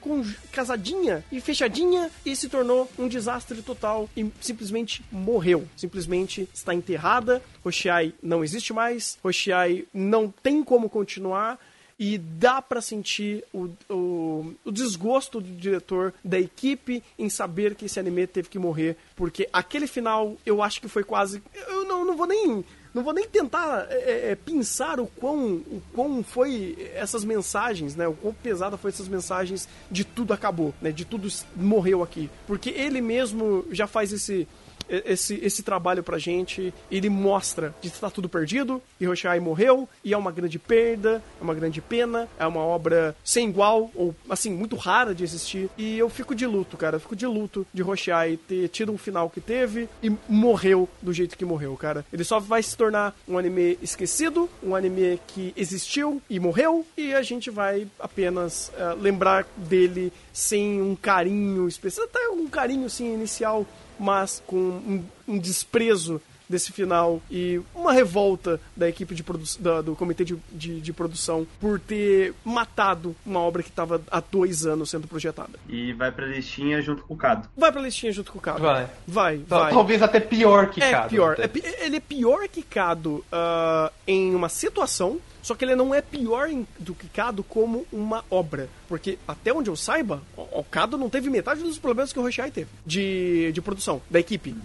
[0.52, 5.68] casadinha e fechadinha e se tornou um desastre total e simplesmente morreu.
[5.76, 7.42] Simplesmente está enterrada.
[7.64, 9.18] Hoshiai não existe mais.
[9.24, 11.60] Hoshiai não tem como continuar.
[12.00, 17.86] E dá pra sentir o, o, o desgosto do diretor, da equipe, em saber que
[17.86, 18.96] esse anime teve que morrer.
[19.16, 21.42] Porque aquele final, eu acho que foi quase.
[21.68, 22.64] Eu não, não vou nem.
[22.94, 28.08] Não vou nem tentar é, é, pensar o quão, o quão foi essas mensagens, né?
[28.08, 30.92] O quão pesada foi essas mensagens de tudo acabou, né?
[30.92, 32.30] De tudo morreu aqui.
[32.48, 34.48] Porque ele mesmo já faz esse,
[34.90, 36.74] esse, esse trabalho pra gente.
[36.92, 41.54] Ele mostra que está tudo perdido, Hiroshai morreu, e é uma grande perda, é uma
[41.54, 45.70] grande pena, é uma obra sem igual, ou assim, muito rara de existir.
[45.78, 46.98] E eu fico de luto, cara.
[46.98, 51.14] Eu fico de luto de Hiroshai ter tido um final que teve e morreu do
[51.14, 52.06] jeito que morreu, cara.
[52.12, 57.14] Ele só vai se tornar um anime esquecido, um anime que existiu e morreu, e
[57.14, 63.14] a gente vai apenas eh, lembrar dele sem um carinho especial, até um carinho sim
[63.14, 63.66] inicial
[64.00, 69.22] mas com um, um desprezo desse final e uma revolta da equipe de
[69.60, 74.22] da- do comitê de, de, de produção por ter matado uma obra que estava há
[74.22, 75.60] dois anos sendo projetada.
[75.68, 77.50] E vai pra listinha junto com o Cado.
[77.58, 78.62] Vai pra listinha junto com o Cado.
[78.62, 78.88] Vai.
[79.06, 79.74] Vai, Tal- vai.
[79.74, 81.34] Talvez até pior que É Cado, pior.
[81.34, 81.44] até.
[81.44, 85.94] É pi- ele é pior que Cado ah, em uma situação, só que ele não
[85.94, 88.70] é pior em- do que Cado como uma obra.
[88.88, 92.50] Porque, até onde eu saiba, o, Cado não teve metade dos problemas que o Rochai
[92.52, 94.56] teve de, de produção, da equipe.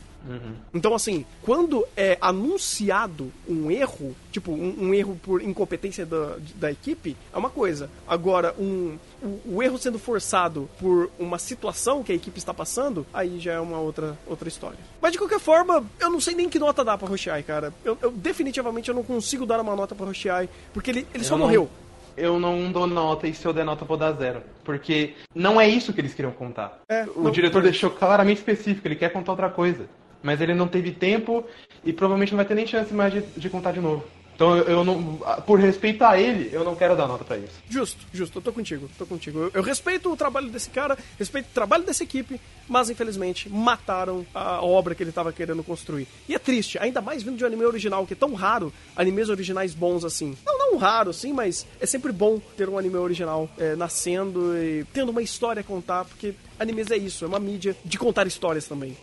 [0.73, 6.71] Então, assim, quando é anunciado um erro, tipo, um, um erro por incompetência da, da
[6.71, 7.91] equipe, é uma coisa.
[8.07, 13.05] Agora, um, o, o erro sendo forçado por uma situação que a equipe está passando,
[13.13, 14.79] aí já é uma outra, outra história.
[15.01, 17.73] Mas de qualquer forma, eu não sei nem que nota dá pra Roshiai, cara.
[17.85, 21.37] Eu, eu definitivamente eu não consigo dar uma nota pra Roshiai, porque ele, ele só
[21.37, 21.69] não- morreu.
[22.17, 24.43] Eu não dou nota e se eu der nota eu vou dar zero.
[24.65, 26.81] Porque não é isso que eles queriam contar.
[26.89, 29.87] É, o não- diretor deixou claramente específico, ele quer contar outra coisa.
[30.23, 31.45] Mas ele não teve tempo
[31.85, 34.05] e provavelmente não vai ter nem chance mais de, de contar de novo.
[34.35, 35.17] Então eu, não.
[35.47, 37.53] Por respeito a ele, eu não quero dar nota pra isso.
[37.69, 39.39] Justo, justo, eu tô contigo, tô contigo.
[39.39, 44.27] Eu, eu respeito o trabalho desse cara, respeito o trabalho dessa equipe, mas infelizmente mataram
[44.35, 46.09] a obra que ele tava querendo construir.
[46.29, 49.29] E é triste, ainda mais vindo de um anime original, que é tão raro, animes
[49.29, 50.37] originais bons assim.
[50.45, 54.85] Não, não raro, sim, mas é sempre bom ter um anime original é, nascendo e
[54.93, 58.67] tendo uma história a contar, porque animes é isso, é uma mídia de contar histórias
[58.67, 58.97] também.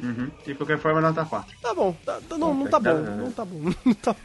[0.00, 0.30] Uhum.
[0.46, 1.56] De qualquer forma, nota 4.
[1.60, 4.16] Tá bom, tá- tá- não, não tá bom, não tá bom, não tá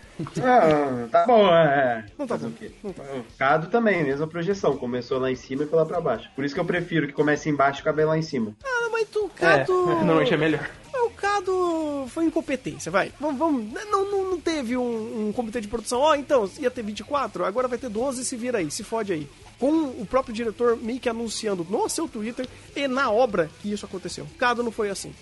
[0.41, 2.05] Ah, tá bom, é.
[2.17, 2.71] Não tá bom, o quê?
[2.83, 3.03] não tá.
[3.03, 4.77] O Cado também, mesma projeção.
[4.77, 6.29] Começou lá em cima e foi lá pra baixo.
[6.35, 8.53] Por isso que eu prefiro que comece embaixo e acabe lá em cima.
[8.63, 9.73] Ah, mas tu, É, Cato...
[9.73, 10.69] normalmente é melhor.
[10.93, 13.11] O Cado foi incompetência, vai.
[13.19, 13.73] Vamos, vamos.
[13.73, 15.99] Não, não, não teve um, um comitê de produção.
[15.99, 19.29] Ó, então, ia ter 24, agora vai ter 12, se vira aí, se fode aí.
[19.59, 23.85] Com o próprio diretor meio que anunciando no seu Twitter e na obra que isso
[23.85, 24.27] aconteceu.
[24.37, 25.13] Cado não foi assim.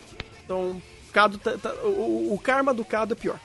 [0.43, 0.81] Então,
[1.11, 3.39] Cado tá- tá- o, o- o karma do Cado é pior.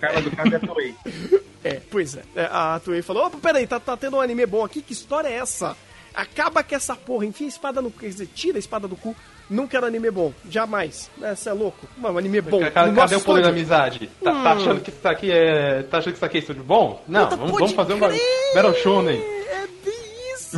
[0.00, 0.94] Carla do Cado é Toei.
[1.64, 2.22] É, pois é.
[2.34, 4.82] É, a Toei falou: opa, peraí, tá, tá tendo um anime bom aqui?
[4.82, 5.76] Que história é essa?
[6.12, 7.88] Acaba com essa porra, enfia a espada no.
[7.88, 9.14] Quer dizer, tira a espada do cu.
[9.48, 10.32] Não quero anime bom.
[10.50, 11.08] Jamais.
[11.16, 11.86] Você é louco?
[11.96, 12.58] Mano, anime bom.
[12.68, 14.10] Cadê, cadê o poder da amizade?
[14.20, 15.84] Tá, tá achando que isso aqui é.
[15.84, 17.00] Tá achando que isso aqui é estúdio bom?
[17.06, 18.20] Não, Puta, vamos, vamos fazer um crer!
[18.56, 19.20] Battle Shonen.
[19.20, 19.66] É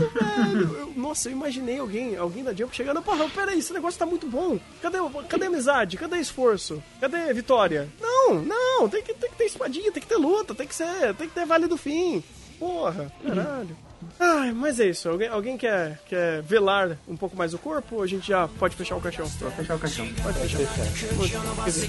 [0.01, 0.79] isso, velho.
[0.79, 4.27] Eu- nossa, eu imaginei alguém, alguém da Jump chegando, porra, peraí, esse negócio tá muito
[4.27, 4.59] bom.
[4.81, 4.99] Cadê,
[5.29, 5.97] cadê amizade?
[5.97, 6.83] Cadê esforço?
[7.01, 7.89] Cadê vitória?
[8.01, 11.15] Não, não, tem que, tem que ter espadinha, tem que ter luta, tem que ser,
[11.15, 12.23] tem que ter vale do fim.
[12.59, 13.77] Porra, caralho.
[14.19, 15.09] Ai, mas é isso.
[15.09, 18.77] Alguém, alguém quer, quer velar um pouco mais o corpo ou a gente já pode
[18.77, 19.27] fechar o caixão?
[19.29, 20.07] Fechar o caixão.
[20.23, 20.59] Pode fechar.
[20.59, 21.89] Quer dizer,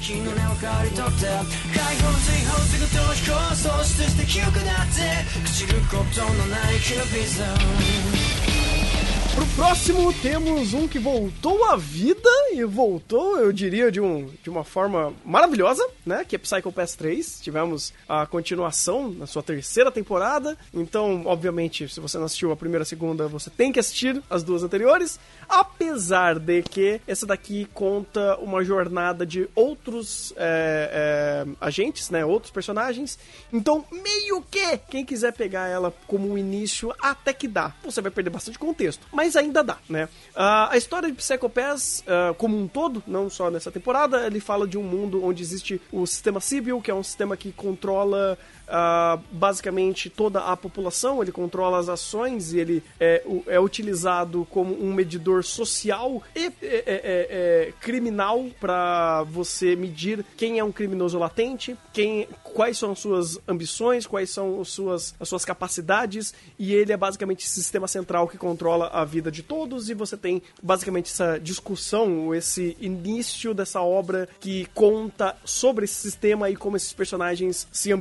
[9.35, 14.49] Pro próximo temos um que voltou à vida e voltou, eu diria, de, um, de
[14.49, 16.23] uma forma maravilhosa, né?
[16.23, 17.41] Que é Psycho Pass 3.
[17.41, 20.57] Tivemos a continuação na sua terceira temporada.
[20.73, 24.23] Então, obviamente, se você não assistiu a primeira e a segunda, você tem que assistir
[24.29, 25.19] as duas anteriores.
[25.49, 32.23] Apesar de que essa daqui conta uma jornada de outros é, é, agentes, né?
[32.23, 33.19] Outros personagens.
[33.51, 37.73] Então, meio que, quem quiser pegar ela como um início, até que dá.
[37.83, 40.09] Você vai perder bastante contexto, mas ainda dá, né?
[40.35, 44.41] Ah, a história de Psycho Pass, ah, como um todo, não só nessa temporada, ele
[44.41, 48.37] fala de um mundo onde existe o sistema Sibyl, que é um sistema que controla
[48.67, 54.73] ah, basicamente toda a população, ele controla as ações e ele é, é utilizado como
[54.83, 61.75] um medidor social e é, é, criminal para você medir quem é um criminoso latente,
[61.93, 66.91] quem, quais são as suas ambições, quais são as suas, as suas capacidades, e ele
[66.91, 71.37] é basicamente sistema central que controla a vida de todos, e você tem basicamente essa
[71.39, 77.91] discussão, esse início dessa obra que conta sobre esse sistema e como esses personagens se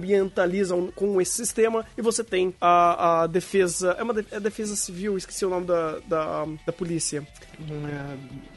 [0.94, 3.96] com esse sistema, e você tem a, a defesa.
[3.98, 7.26] É uma de- é defesa civil, esqueci o nome da, da, da polícia.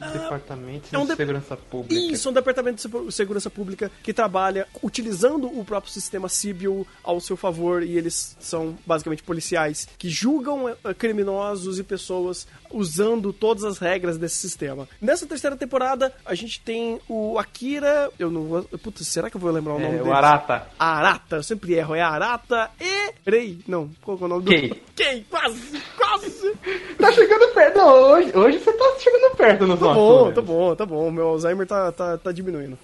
[0.02, 2.14] É, departamento é um de de- Segurança Pública.
[2.14, 6.86] Isso, é um departamento de Segu- segurança pública que trabalha utilizando o próprio sistema Sibyl
[7.04, 13.32] ao seu favor e eles são basicamente policiais que julgam eh, criminosos e pessoas usando
[13.34, 14.88] todas as regras desse sistema.
[15.02, 19.42] Nessa terceira temporada, a gente tem o Akira, eu não vou, putz, será que eu
[19.42, 20.10] vou lembrar o nome É, dele?
[20.10, 20.68] o Arata.
[20.78, 23.60] Arata, eu sempre erro, é Arata e Rei.
[23.68, 24.84] Não, qual é o nome do Kei.
[24.96, 26.54] Kei, quase, quase.
[27.00, 27.78] Tá chegando perto.
[27.78, 31.12] Não, hoje, hoje você tá chegando perto nos Tá bom, tá bom, tá bom.
[31.12, 32.78] Meu Alzheimer tá, tá, tá diminuindo.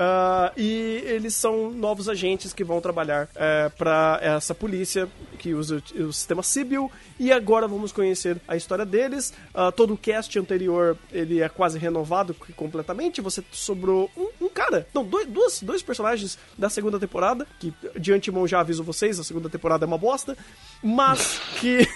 [0.00, 5.08] Ah, e eles são novos agentes que vão trabalhar é, para essa polícia
[5.40, 6.88] que usa o, o sistema Sibyl.
[7.18, 9.34] E agora vamos conhecer a história deles.
[9.52, 13.20] Ah, todo o cast anterior ele é quase renovado completamente.
[13.20, 17.44] Você sobrou um, um cara, não, dois, duas, dois personagens da segunda temporada.
[17.58, 20.38] Que de antemão já aviso vocês: a segunda temporada é uma bosta.
[20.80, 21.88] Mas que.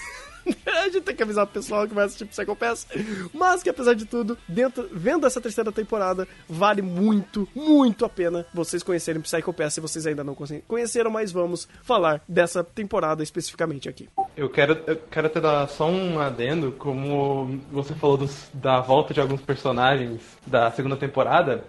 [0.93, 2.87] Gente tem que avisar o pessoal que vai assistir Psycho Pass.
[3.33, 8.45] Mas que apesar de tudo, dentro, vendo essa terceira temporada, vale muito, muito a pena
[8.53, 13.21] vocês conhecerem Psycho Pass se vocês ainda não conhe- conheceram, mas vamos falar dessa temporada
[13.23, 14.07] especificamente aqui.
[14.35, 19.13] Eu quero, eu quero te dar só um adendo, como você falou dos- da volta
[19.13, 21.63] de alguns personagens da segunda temporada.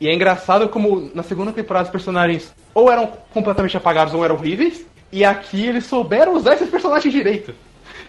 [0.00, 4.34] E é engraçado como na segunda temporada os personagens ou eram completamente apagados ou eram
[4.34, 4.84] horríveis.
[5.10, 7.54] E aqui eles souberam usar esses personagens direito.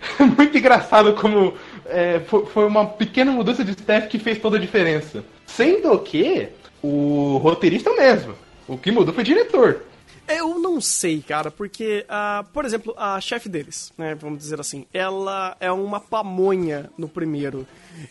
[0.37, 1.53] Muito engraçado como
[1.85, 5.23] é, fo- foi uma pequena mudança de staff que fez toda a diferença.
[5.45, 6.49] Sendo que
[6.81, 8.33] o roteirista é o mesmo.
[8.67, 9.81] O que mudou foi o diretor.
[10.27, 14.85] Eu não sei, cara, porque, ah, por exemplo, a chefe deles, né, vamos dizer assim,
[14.93, 17.65] ela é uma pamonha no primeiro.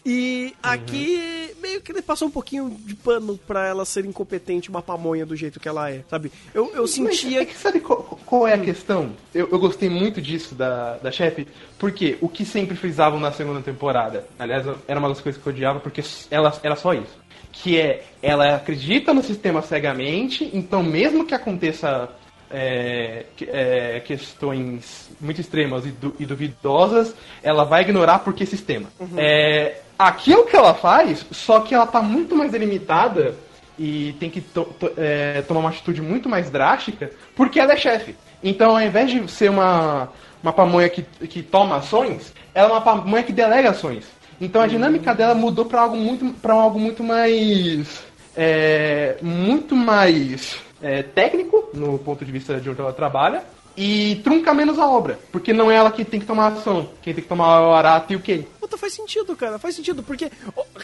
[0.04, 4.82] E aqui, meio que ele passou um pouquinho de pano pra ela ser incompetente, uma
[4.82, 6.32] pamonha do jeito que ela é, sabe?
[6.54, 9.12] Eu, eu Mas sentia é que sabe qual, qual é a questão?
[9.34, 11.46] Eu, eu gostei muito disso da, da chefe,
[11.78, 15.52] porque o que sempre frisavam na segunda temporada, aliás, era uma das coisas que eu
[15.52, 17.25] odiava, porque ela era só isso.
[17.62, 22.08] Que é, ela acredita no sistema cegamente, então mesmo que aconteça
[22.50, 28.88] é, é, questões muito extremas e, du- e duvidosas, ela vai ignorar porque sistema.
[29.16, 33.34] É, aqui é o que ela faz, só que ela tá muito mais delimitada
[33.78, 37.76] e tem que to- to- é, tomar uma atitude muito mais drástica porque ela é
[37.76, 38.14] chefe.
[38.44, 40.10] Então, ao invés de ser uma,
[40.42, 44.04] uma pamonha que, que toma ações, ela é uma pamonha que delega ações.
[44.40, 48.04] Então, a dinâmica dela mudou para algo muito para algo muito mais
[48.36, 53.42] é, muito mais é, técnico no ponto de vista de onde ela trabalha
[53.76, 57.12] e trunca menos a obra, porque não é ela que tem que tomar ação, quem
[57.14, 58.48] tem que tomar o Arata e o Kei.
[58.58, 59.60] Puta, faz sentido, cara.
[59.60, 60.28] Faz sentido, porque.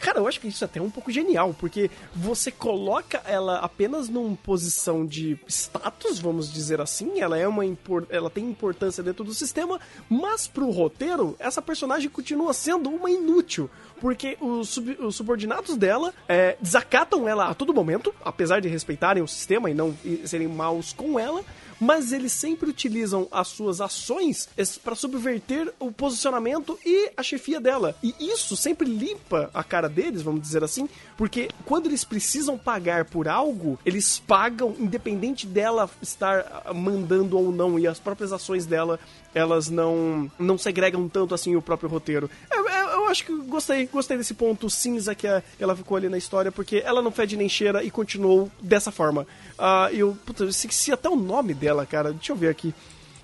[0.01, 4.09] Cara, eu acho que isso é até um pouco genial, porque você coloca ela apenas
[4.09, 7.21] numa posição de status, vamos dizer assim.
[7.21, 12.09] Ela é uma impor- ela tem importância dentro do sistema, mas pro roteiro, essa personagem
[12.09, 13.69] continua sendo uma inútil.
[14.01, 19.23] Porque os, sub- os subordinados dela é, desacatam ela a todo momento, apesar de respeitarem
[19.23, 19.93] o sistema e não
[20.25, 21.43] serem maus com ela
[21.83, 24.49] mas eles sempre utilizam as suas ações
[24.85, 27.97] para subverter o posicionamento e a chefia dela.
[28.01, 33.07] E isso sempre limpa a cara deles, vamos dizer assim, porque quando eles precisam pagar
[33.07, 38.65] por algo, eles pagam independente dela estar ah, mandando ou não e as próprias ações
[38.65, 39.01] dela
[39.35, 42.29] elas não não segregam tanto assim o próprio roteiro.
[42.51, 45.27] Eu, eu- eu acho que gostei, gostei desse ponto cinza que,
[45.59, 49.27] ela ficou ali na história, porque ela não fede nem cheira e continuou dessa forma.
[49.59, 52.13] Ah, eu, puta, eu esqueci até o nome dela, cara.
[52.13, 52.75] Deixa eu ver aqui.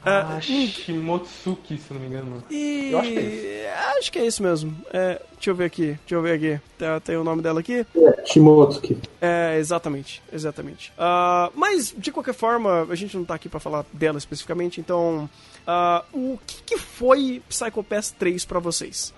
[0.05, 2.43] Ah, Ah, Shimotsuki, se não me engano.
[2.51, 2.91] e...
[2.93, 4.77] Eu acho que é Acho que é isso mesmo.
[4.93, 6.61] É, deixa eu ver aqui, deixa eu ver aqui.
[6.79, 7.85] Tá, tem o nome dela aqui?
[8.25, 8.97] Shimotsuki.
[9.21, 10.93] É, exatamente, exatamente.
[10.97, 15.29] Ah, mas, de qualquer forma, a gente não tá aqui pra falar dela especificamente, então...
[15.67, 19.13] ah, o que, que foi Psycho Pass 3 pra vocês?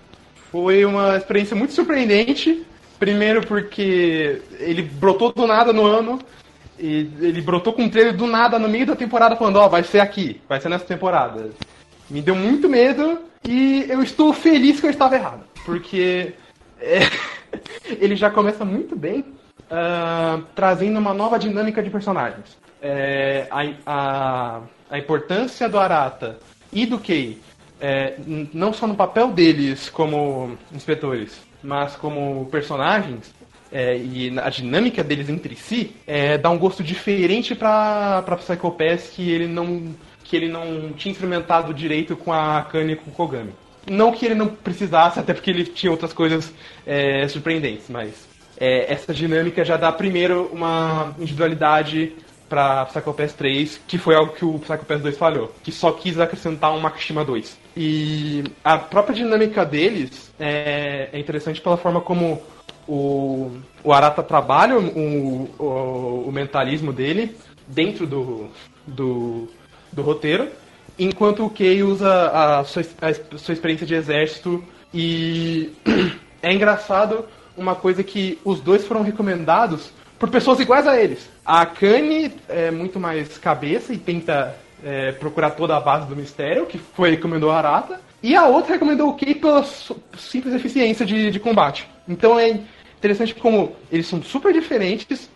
[0.51, 2.65] Foi uma experiência muito surpreendente.
[2.99, 6.19] Primeiro porque ele brotou do nada no ano.
[6.81, 9.83] E ele brotou com um trailer do nada no meio da temporada falando, ó, vai
[9.83, 11.51] ser aqui, vai ser nessa temporada.
[12.09, 15.43] Me deu muito medo e eu estou feliz que eu estava errado.
[15.63, 16.33] Porque
[16.79, 17.01] é,
[18.01, 19.23] ele já começa muito bem,
[19.69, 22.57] ah, trazendo uma nova dinâmica de personagens.
[22.81, 26.39] É, a, a, a importância do Arata
[26.73, 27.39] e do Kei,
[27.79, 28.15] é,
[28.51, 33.31] não só no papel deles como inspetores, mas como personagens,
[33.71, 38.71] é, e a dinâmica deles entre si, é, dá um gosto diferente pra, pra Psycho
[38.71, 39.93] Pass que ele não
[40.23, 43.51] que ele não tinha experimentado direito com a Akane e com o Kogami.
[43.89, 46.53] Não que ele não precisasse, até porque ele tinha outras coisas
[46.85, 48.27] é, surpreendentes, mas
[48.57, 52.13] é, essa dinâmica já dá primeiro uma individualidade
[52.47, 55.91] pra Psycho Pass 3, que foi algo que o Psycho Pass 2 falhou, que só
[55.91, 57.57] quis acrescentar um Makishima 2.
[57.75, 62.41] E a própria dinâmica deles é, é interessante pela forma como
[62.91, 63.49] o,
[63.85, 68.49] o Arata trabalha o, o, o mentalismo dele dentro do,
[68.85, 69.47] do,
[69.93, 70.49] do roteiro,
[70.99, 74.61] enquanto o Kei usa a sua, a sua experiência de exército
[74.93, 75.71] e
[76.43, 77.23] é engraçado
[77.55, 81.29] uma coisa que os dois foram recomendados por pessoas iguais a eles.
[81.45, 84.53] A Akane é muito mais cabeça e tenta
[84.83, 88.73] é, procurar toda a base do mistério, que foi recomendou a Arata, e a outra
[88.73, 91.87] recomendou o Kei pela simples eficiência de, de combate.
[92.07, 92.59] Então é
[93.01, 95.27] interessante como eles são super diferentes,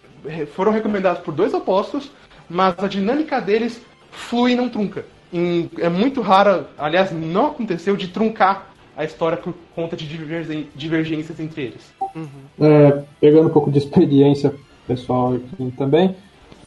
[0.54, 2.12] foram recomendados por dois opostos,
[2.48, 3.82] mas a dinâmica deles
[4.12, 5.04] flui e não trunca.
[5.80, 10.08] É muito raro, aliás, não aconteceu de truncar a história por conta de
[10.76, 11.94] divergências entre eles.
[12.62, 14.54] É, pegando um pouco de experiência
[14.88, 16.16] pessoal aqui também,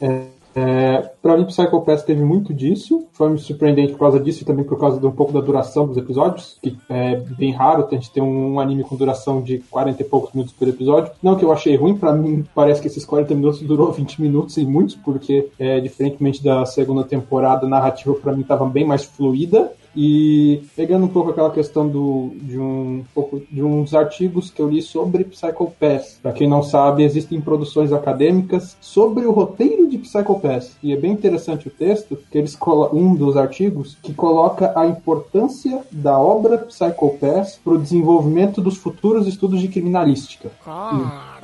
[0.01, 0.27] é,
[0.59, 4.45] é, para mim Psycho Pass teve muito disso, foi me surpreendente por causa disso e
[4.45, 7.95] também por causa de um pouco da duração dos episódios, que é bem raro a
[7.95, 11.13] gente ter um anime com duração de 40 e poucos minutos por episódio.
[11.23, 14.57] Não que eu achei ruim, para mim parece que esses 40 minutos durou 20 minutos
[14.57, 19.05] e muitos, porque é, diferentemente da segunda temporada, a narrativa para mim estava bem mais
[19.05, 19.73] fluida.
[19.97, 24.69] E pegando um pouco aquela questão do, de, um, pouco, de uns artigos que eu
[24.69, 26.19] li sobre Psycho Pass.
[26.23, 30.77] Para quem não sabe, existem produções acadêmicas sobre o roteiro de Psycho Pass.
[30.83, 32.57] E é bem interessante o texto, que eles
[32.93, 38.77] um dos artigos que coloca a importância da obra Psycho Pass para o desenvolvimento dos
[38.77, 40.51] futuros estudos de criminalística.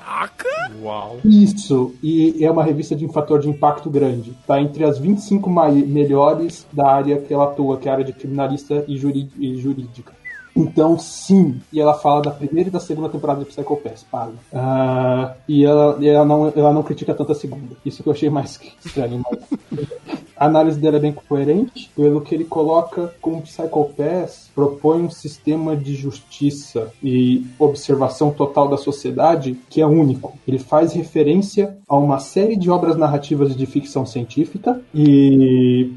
[0.05, 0.49] Caraca!
[0.83, 1.19] Uau.
[1.25, 4.31] Isso, e é uma revista de um fator de impacto grande.
[4.33, 8.05] Está entre as 25 mai- melhores da área que ela atua, que é a área
[8.05, 8.95] de criminalista e,
[9.39, 10.13] e jurídica.
[10.57, 14.35] Então, sim, e ela fala da primeira e da segunda temporada de Psycho Pass, paga.
[14.53, 17.75] Ah, e ela, e ela, não, ela não critica tanto a segunda.
[17.85, 19.23] Isso que eu achei mais estranho.
[19.29, 19.89] Mas...
[20.37, 25.11] A análise dela é bem coerente, pelo que ele coloca como Psycho Pass propõe um
[25.11, 30.37] sistema de justiça e observação total da sociedade que é único.
[30.47, 35.93] Ele faz referência a uma série de obras narrativas de ficção científica e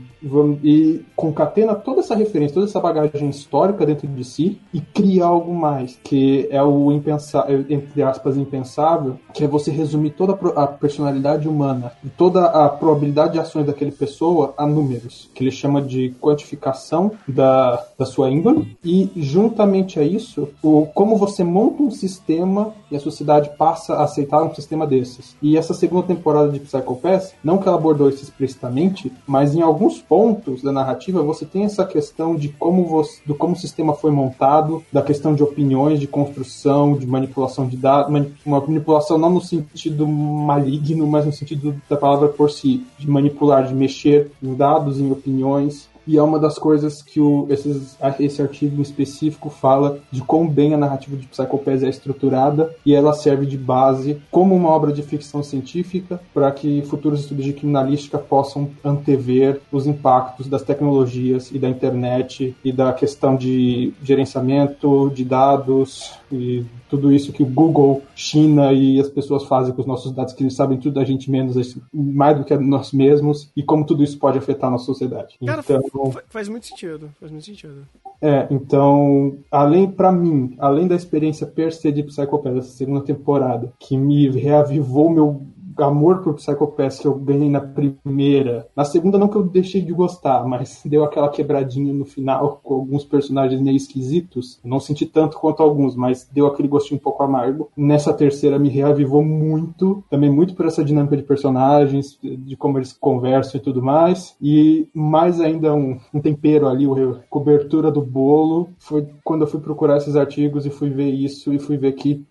[0.63, 5.53] e concatena toda essa referência, toda essa bagagem histórica dentro de si e cria algo
[5.53, 11.47] mais, que é o impensável, entre aspas, impensável, que é você resumir toda a personalidade
[11.47, 16.13] humana e toda a probabilidade de ações daquela pessoa a números, que ele chama de
[16.19, 18.77] quantificação da, da sua índole.
[18.83, 24.03] E juntamente a isso, o, como você monta um sistema e a sociedade passa a
[24.03, 25.35] aceitar um sistema desses.
[25.41, 29.61] E essa segunda temporada de Psycho Pass, não que ela abordou isso explicitamente, mas em
[29.61, 33.93] alguns pontos da narrativa você tem essa questão de como você, do como o sistema
[33.93, 38.13] foi montado, da questão de opiniões, de construção, de manipulação de dados,
[38.45, 43.65] uma manipulação não no sentido maligno, mas no sentido da palavra por si, de manipular,
[43.65, 45.89] de mexer em dados, em opiniões.
[46.07, 50.73] E é uma das coisas que o, esses, esse artigo específico fala de quão bem
[50.73, 54.91] a narrativa de Psycho Pass é estruturada e ela serve de base como uma obra
[54.91, 61.51] de ficção científica para que futuros estudos de criminalística possam antever os impactos das tecnologias
[61.51, 67.45] e da internet e da questão de gerenciamento de dados e tudo isso que o
[67.45, 71.03] Google, China e as pessoas fazem com os nossos dados, que eles sabem tudo da
[71.05, 74.85] gente menos, mais do que nós mesmos, e como tudo isso pode afetar a nossa
[74.85, 75.37] sociedade.
[75.45, 77.09] Cara, então, fa- faz muito sentido.
[77.19, 77.87] Faz muito sentido.
[78.21, 83.01] é, então, além para mim, além da experiência per se de Psycho Pass, essa segunda
[83.01, 85.41] temporada, que me reavivou meu
[85.83, 88.67] amor por Psycho Pass que eu ganhei na primeira.
[88.75, 92.75] Na segunda não que eu deixei de gostar, mas deu aquela quebradinha no final com
[92.75, 94.59] alguns personagens meio esquisitos.
[94.63, 97.69] Não senti tanto quanto alguns, mas deu aquele gostinho um pouco amargo.
[97.75, 102.93] Nessa terceira me reavivou muito, também muito por essa dinâmica de personagens, de como eles
[102.93, 104.35] conversam e tudo mais.
[104.41, 109.59] E mais ainda um, um tempero ali, a cobertura do bolo, foi quando eu fui
[109.59, 112.25] procurar esses artigos e fui ver isso e fui ver que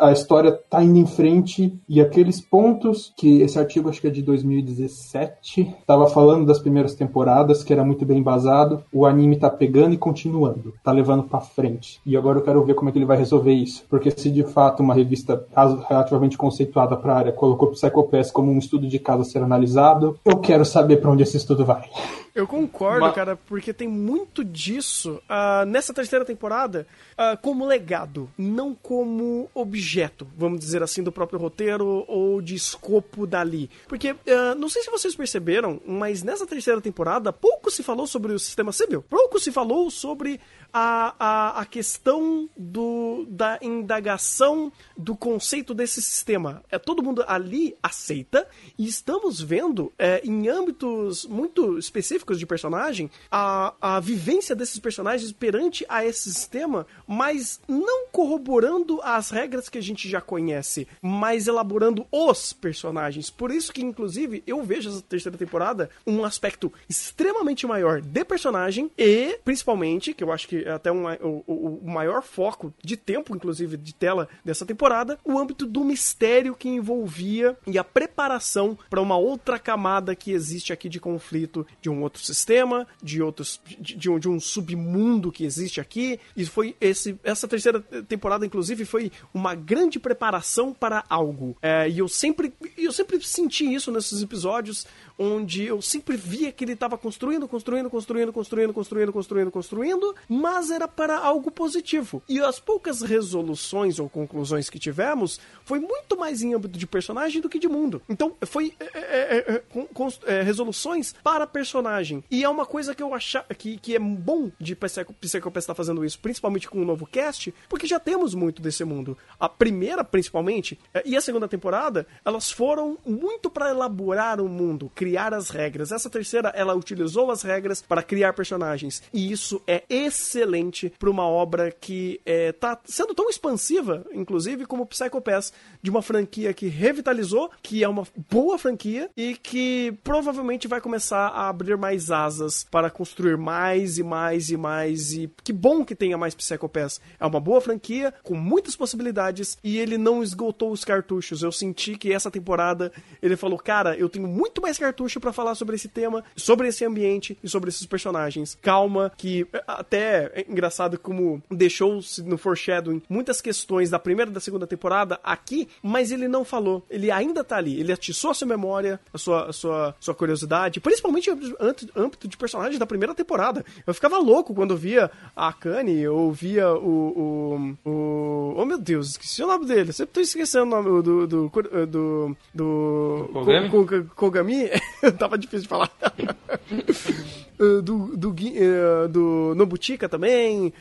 [0.00, 4.10] a história tá indo em frente e aqueles pontos que esse artigo acho que é
[4.10, 9.50] de 2017 tava falando das primeiras temporadas que era muito bem embasado o anime tá
[9.50, 12.00] pegando e continuando tá levando pra frente.
[12.04, 14.44] E agora eu quero ver como é que ele vai resolver isso porque se de
[14.44, 15.44] fato uma revista
[15.88, 20.18] relativamente conceituada pra área colocou Psycho Pass como um estudo de caso a ser analisado
[20.24, 21.88] eu quero saber pra onde esse estudo vai
[22.34, 26.86] Eu concordo, Mas- cara, porque tem muito disso ah, nessa terceira temporada
[27.18, 33.26] ah, como legado, não como objeto, vamos dizer assim, do próprio roteiro ou de escopo
[33.26, 33.68] dali.
[33.88, 38.32] Porque, ah, não sei se vocês perceberam, mas nessa terceira temporada pouco se falou sobre
[38.32, 39.04] o sistema civil.
[39.08, 40.40] Pouco se falou sobre
[40.72, 46.62] a, a, a questão do, da indagação do conceito desse sistema.
[46.70, 48.46] É, todo mundo ali aceita
[48.78, 55.32] e estamos vendo é, em âmbitos muito específicos de personagem a, a vivência desses personagens
[55.32, 61.46] perante a esse sistema, mas não corroborando as regras que a gente já conhece, mas
[61.46, 63.30] elaborando os personagens.
[63.30, 68.90] Por isso que, inclusive, eu vejo essa terceira temporada um aspecto extremamente maior de personagem
[68.96, 71.44] e, principalmente, que eu acho que é até um, o,
[71.84, 76.68] o- maior foco de tempo, inclusive, de tela dessa temporada, o âmbito do mistério que
[76.68, 82.02] envolvia e a preparação para uma outra camada que existe aqui de conflito de um
[82.02, 86.18] outro sistema, de outros de, de um, de um submundo que existe aqui.
[86.36, 91.56] E foi esse essa terceira temporada, inclusive, foi uma grande preparação para algo.
[91.62, 94.86] É, e eu sempre eu sempre senti isso nesses episódios
[95.22, 100.70] onde eu sempre via que ele estava construindo, construindo, construindo, construindo, construindo, construindo, construindo, mas
[100.70, 102.22] era para algo positivo.
[102.26, 107.42] E as poucas resoluções ou conclusões que tivemos foi muito mais em âmbito de personagem
[107.42, 108.00] do que de mundo.
[108.08, 112.24] Então, foi é, é, é, com- é, resoluções para personagem.
[112.30, 115.74] E é uma coisa que eu achar que, que é bom de Psycho, Psychopass estar
[115.74, 119.18] fazendo isso, principalmente com o novo cast, porque já temos muito desse mundo.
[119.38, 124.90] A primeira, principalmente, é, e a segunda temporada, elas foram muito para elaborar o mundo,
[124.94, 125.92] criar as regras.
[125.92, 129.02] Essa terceira, ela utilizou as regras para criar personagens.
[129.12, 134.86] E isso é excelente para uma obra que é, tá sendo tão expansiva, inclusive, como
[134.86, 140.68] Psycho Pass, de uma franquia que revitalizou, que é uma boa franquia e que provavelmente
[140.68, 145.12] vai começar a abrir mais asas para construir mais e mais e mais.
[145.12, 147.00] E que bom que tenha mais Psycho Pass.
[147.18, 151.42] É uma boa franquia com muitas possibilidades e ele não esgotou os cartuchos.
[151.42, 152.92] Eu senti que essa temporada
[153.22, 156.84] ele falou: Cara, eu tenho muito mais cartucho para falar sobre esse tema, sobre esse
[156.84, 158.58] ambiente e sobre esses personagens.
[158.60, 164.34] Calma, que é, até é engraçado como deixou-se no foreshadowing muitas questões da primeira e
[164.34, 166.84] da segunda temporada aqui, mas ele não falou.
[166.90, 167.78] Ele ainda tá ali.
[167.78, 171.56] Ele atiçou a sua memória, a sua, a sua, sua curiosidade, principalmente no
[171.96, 173.64] âmbito- de personagens da primeira temporada.
[173.86, 177.76] Eu ficava louco quando via a Kanye ou via o.
[177.84, 179.92] o, o oh meu Deus, esqueci o nome dele.
[179.92, 181.26] Sempre tô esquecendo o nome do.
[181.26, 181.26] do.
[181.26, 181.50] do.
[181.86, 183.68] do, do Kogami?
[183.70, 184.68] Ko- Ko- Kogami.
[185.18, 185.90] Tava difícil de falar.
[187.60, 190.72] Uh, do, do, uh, do Nobutika também,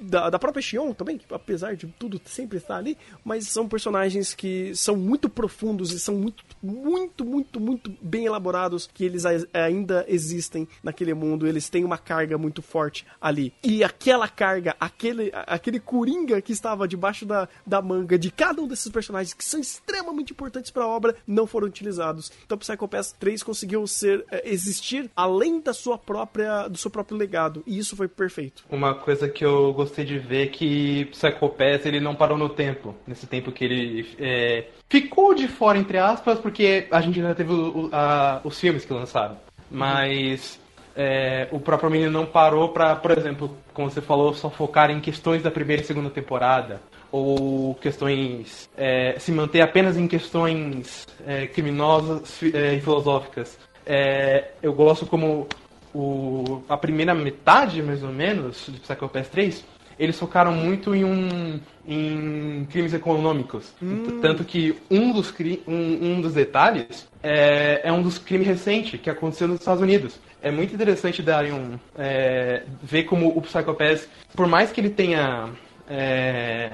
[0.00, 4.34] da, da própria Shion também, que apesar de tudo sempre estar ali, mas são personagens
[4.34, 10.04] que são muito profundos e são muito, muito, muito, muito bem elaborados, que eles ainda
[10.08, 13.52] existem naquele mundo, eles têm uma carga muito forte ali.
[13.62, 18.66] E aquela carga, aquele, aquele coringa que estava debaixo da, da manga de cada um
[18.66, 22.32] desses personagens, que são extremamente importantes para a obra, não foram utilizados.
[22.44, 27.16] Então Psycho Pass 3 conseguiu ser, eh, existir além da sua própria, do seu próprio
[27.16, 28.64] legado, e isso foi perfeito.
[28.70, 32.48] Uma coisa que eu gostei de ver é que Psycho Pass ele não parou no
[32.48, 32.94] tempo.
[33.06, 37.52] Nesse tempo que ele é, ficou de fora, entre aspas, porque a gente ainda teve
[37.52, 39.36] o- a- os filmes que lançaram.
[39.70, 40.58] Mas
[40.96, 45.00] é, o próprio menino não parou pra, por exemplo, como você falou, só focar em
[45.00, 46.80] questões da primeira e segunda temporada.
[47.12, 48.68] Ou questões.
[48.76, 53.56] é, se manter apenas em questões é, criminosas é, e filosóficas.
[53.86, 55.46] É, eu gosto como
[55.94, 59.64] o, a primeira metade, mais ou menos, de Psycho Pass 3,
[59.98, 63.72] eles focaram muito em um em crimes econômicos.
[64.20, 68.98] Tanto que um dos, cri- um, um dos detalhes é, é um dos crimes recentes
[69.00, 70.18] que aconteceu nos Estados Unidos.
[70.42, 74.90] É muito interessante darem um, é, ver como o Psycho Pass, por mais que ele
[74.90, 75.50] tenha
[75.88, 76.70] é,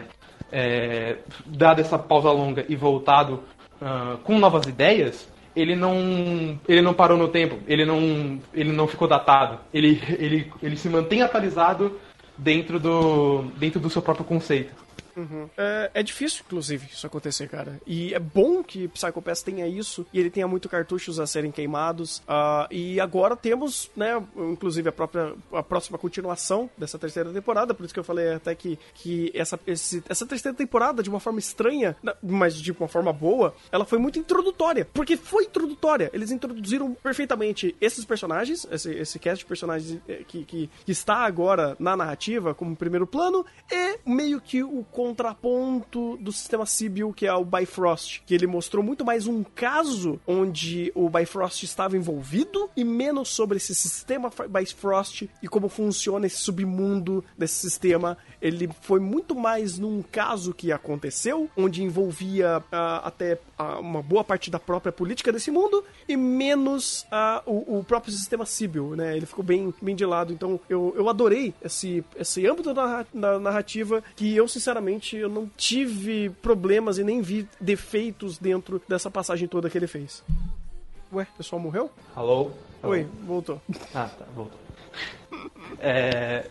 [0.52, 3.42] é, dado essa pausa longa e voltado
[3.82, 8.86] ah, com novas ideias, ele não ele não parou no tempo, ele não ele não
[8.86, 9.58] ficou datado.
[9.72, 11.98] Ele ele ele se mantém atualizado
[12.36, 14.72] dentro do dentro do seu próprio conceito.
[15.56, 17.80] É, é difícil, inclusive, isso acontecer, cara.
[17.86, 21.50] E é bom que Psycho Pass tenha isso e ele tenha muito cartuchos a serem
[21.50, 22.22] queimados.
[22.26, 27.74] Ah, e agora temos, né, inclusive a própria a próxima continuação dessa terceira temporada.
[27.74, 31.20] Por isso que eu falei até que, que essa, esse- essa terceira temporada, de uma
[31.20, 34.86] forma estranha, mas de uma forma boa, ela foi muito introdutória.
[34.92, 36.10] Porque foi introdutória.
[36.12, 41.16] Eles introduziram perfeitamente esses personagens, esse, esse cast de personagens eh, que, que, que está
[41.18, 47.26] agora na narrativa como primeiro plano, e meio que o contraponto do sistema Sibyl, que
[47.26, 52.68] é o Bifrost, que ele mostrou muito mais um caso onde o Bifrost estava envolvido
[52.76, 58.18] e menos sobre esse sistema Bifrost e como funciona esse submundo desse sistema.
[58.42, 63.38] Ele foi muito mais num caso que aconteceu, onde envolvia ah, até
[63.78, 68.46] uma boa parte da própria política desse mundo e menos ah, o, o próprio sistema
[68.46, 69.16] Sibyl, né?
[69.16, 70.32] Ele ficou bem, bem de lado.
[70.32, 75.50] Então eu, eu adorei esse, esse âmbito da, da narrativa que eu, sinceramente, eu não
[75.56, 80.22] tive problemas e nem vi defeitos dentro dessa passagem toda que ele fez.
[81.12, 81.90] Ué, o pessoal morreu?
[82.14, 82.52] Alô?
[82.82, 83.60] Oi, voltou.
[83.94, 84.58] Ah, tá, voltou.
[85.82, 86.46] É...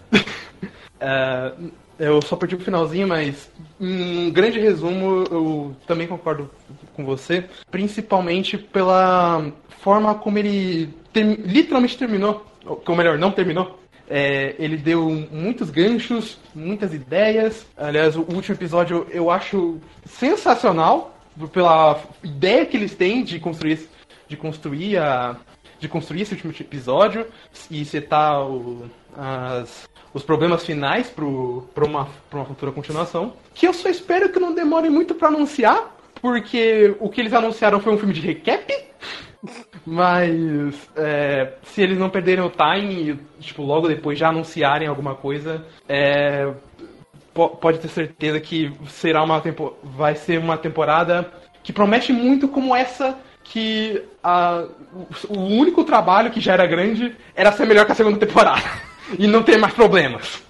[0.99, 1.53] é,
[1.99, 6.49] Eu só perdi o finalzinho, mas um grande resumo, eu também concordo
[6.95, 9.51] com você, principalmente pela
[9.81, 13.77] forma como ele termi- literalmente terminou, ou ou melhor, não terminou.
[14.09, 17.65] É, ele deu muitos ganchos, muitas ideias.
[17.77, 21.15] Aliás, o último episódio eu acho sensacional
[21.51, 23.87] pela ideia que eles têm de construir,
[24.27, 25.35] de construir a,
[25.79, 27.27] de construir esse último episódio
[27.69, 33.33] e setar o, as, os problemas finais para uma, pra uma futura continuação.
[33.53, 37.79] Que eu só espero que não demore muito para anunciar, porque o que eles anunciaram
[37.79, 38.65] foi um filme de recap.
[39.85, 45.15] Mas é, se eles não perderem o time e tipo, logo depois já anunciarem alguma
[45.15, 46.51] coisa, é,
[47.33, 51.31] po- pode ter certeza que será uma tempo, vai ser uma temporada
[51.63, 54.65] que promete muito como essa que a-
[55.29, 58.61] o único trabalho que já era grande era ser melhor que a segunda temporada
[59.17, 60.41] e não ter mais problemas.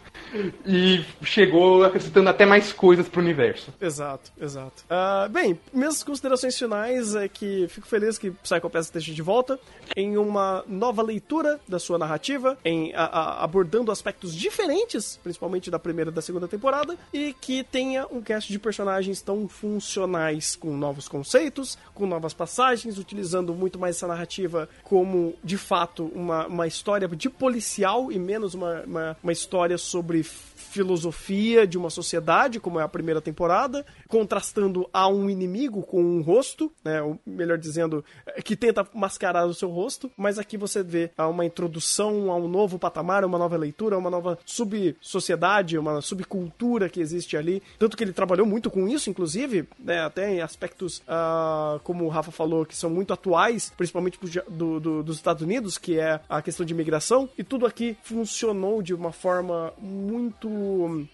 [0.65, 3.73] E chegou acrescentando até mais coisas pro universo.
[3.81, 4.83] Exato, exato.
[4.89, 9.59] Ah, bem, minhas considerações finais é que fico feliz que Psycho Pass esteja de volta
[9.95, 15.79] em uma nova leitura da sua narrativa, em a- a- abordando aspectos diferentes, principalmente da
[15.79, 20.75] primeira e da segunda temporada, e que tenha um cast de personagens tão funcionais, com
[20.75, 26.67] novos conceitos, com novas passagens, utilizando muito mais essa narrativa como, de fato, uma, uma
[26.67, 32.59] história de policial e menos uma, uma, uma história sobre f- filosofia de uma sociedade,
[32.59, 37.57] como é a primeira temporada, contrastando a um inimigo com um rosto, né, ou melhor
[37.57, 42.35] dizendo, eh, que tenta mascarar o seu rosto, mas aqui você vê uma introdução a
[42.35, 47.97] um novo patamar, uma nova leitura, uma nova subsociedade, uma subcultura que existe ali, tanto
[47.97, 52.31] que ele trabalhou muito com isso, inclusive, né, até em aspectos, ah, como o Rafa
[52.31, 54.19] falou, que são muito atuais, principalmente
[54.49, 58.81] do- do- dos Estados Unidos, que é a questão de imigração, e tudo aqui funcionou
[58.81, 60.49] de uma forma muito,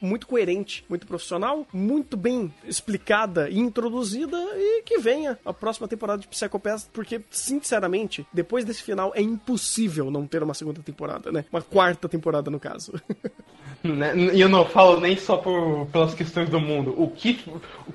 [0.01, 6.21] muito coerente, muito profissional, muito bem explicada e introduzida, e que venha a próxima temporada
[6.21, 11.31] de Psycho Pass, porque, sinceramente, depois desse final é impossível não ter uma segunda temporada,
[11.31, 11.45] né?
[11.51, 12.93] Uma quarta temporada, no caso.
[13.83, 14.13] Né?
[14.33, 16.95] E eu não falo nem só por, pelas questões do mundo.
[16.97, 17.39] O que,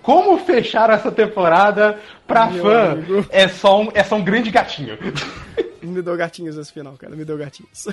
[0.03, 3.27] como fechar essa temporada pra Meu fã amigo.
[3.29, 4.97] é só, um, é só um grande gatinho.
[5.83, 7.89] Me deu gatinhos esse final, cara, me deu gatinhos.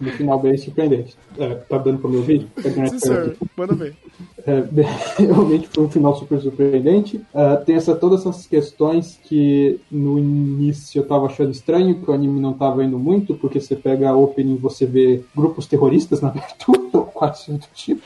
[0.00, 1.16] No final, bem surpreendente.
[1.38, 2.46] É, tá dando pra me ouvir?
[2.56, 3.36] Tá Sim, senhor.
[3.56, 3.94] Manda ver.
[4.46, 4.86] É, bem,
[5.18, 7.20] realmente foi um final super surpreendente.
[7.34, 12.14] Ah, tem essa, todas essas questões que no início eu tava achando estranho, que o
[12.14, 16.20] anime não tava indo muito, porque você pega a opening e você vê grupos terroristas
[16.20, 18.02] na abertura, ou quase do tipo.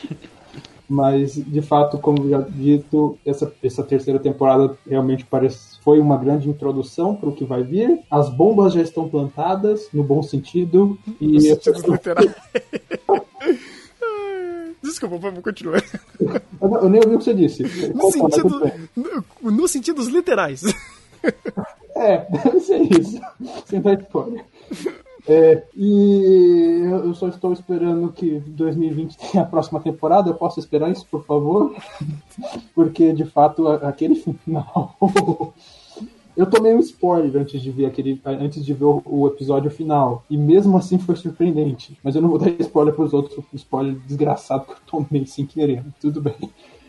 [0.88, 6.48] Mas, de fato, como já dito, essa, essa terceira temporada realmente parece, foi uma grande
[6.48, 8.00] introdução para o que vai vir.
[8.10, 10.98] As bombas já estão plantadas, no bom sentido.
[11.20, 12.34] E Nos sentidos literais.
[14.82, 15.84] Desculpa, vamos continuar.
[16.18, 17.62] eu, eu nem ouvi o que você disse.
[17.92, 20.62] No, sentido, no, no sentidos literais.
[21.94, 23.20] É, deve ser isso.
[23.66, 24.44] Sem dar spoiler.
[25.28, 30.30] É, e eu só estou esperando que 2020 tenha a próxima temporada.
[30.30, 31.74] Eu posso esperar isso, por favor?
[32.74, 34.96] Porque, de fato, aquele final.
[36.34, 40.24] Eu tomei um spoiler antes de ver aquele, antes de ver o, o episódio final.
[40.30, 41.98] E mesmo assim foi surpreendente.
[42.00, 45.44] Mas eu não vou dar spoiler pros outros, o spoiler desgraçado que eu tomei sem
[45.44, 45.82] querer.
[46.00, 46.36] Tudo bem.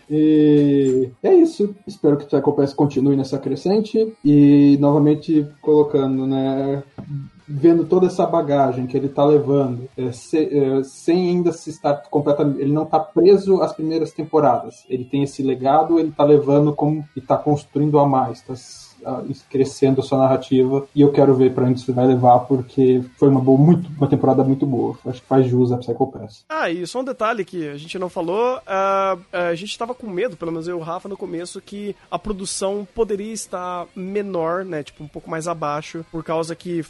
[0.08, 1.76] E é isso.
[1.88, 4.14] Espero que o Psycho Pass continue nessa crescente.
[4.24, 6.84] E novamente colocando, né?
[7.52, 11.96] Vendo toda essa bagagem que ele tá levando, é, se- é, sem ainda se estar
[12.10, 12.62] completamente.
[12.62, 14.86] Ele não tá preso às primeiras temporadas.
[14.88, 17.04] Ele tem esse legado, ele tá levando como.
[17.16, 18.42] e tá construindo a mais.
[18.42, 18.54] Tá
[19.50, 20.88] crescendo a sua narrativa.
[20.96, 24.08] E eu quero ver pra onde isso vai levar, porque foi uma, boa, muito, uma
[24.08, 24.98] temporada muito boa.
[25.06, 26.44] Acho que faz jus a Psycho Pass.
[26.50, 30.08] Ah, e só um detalhe que a gente não falou, ah, a gente tava com
[30.08, 34.64] medo, pelo menos eu e o Rafa no começo, que a produção poderia estar menor,
[34.66, 36.84] né, tipo, um pouco mais abaixo, por causa que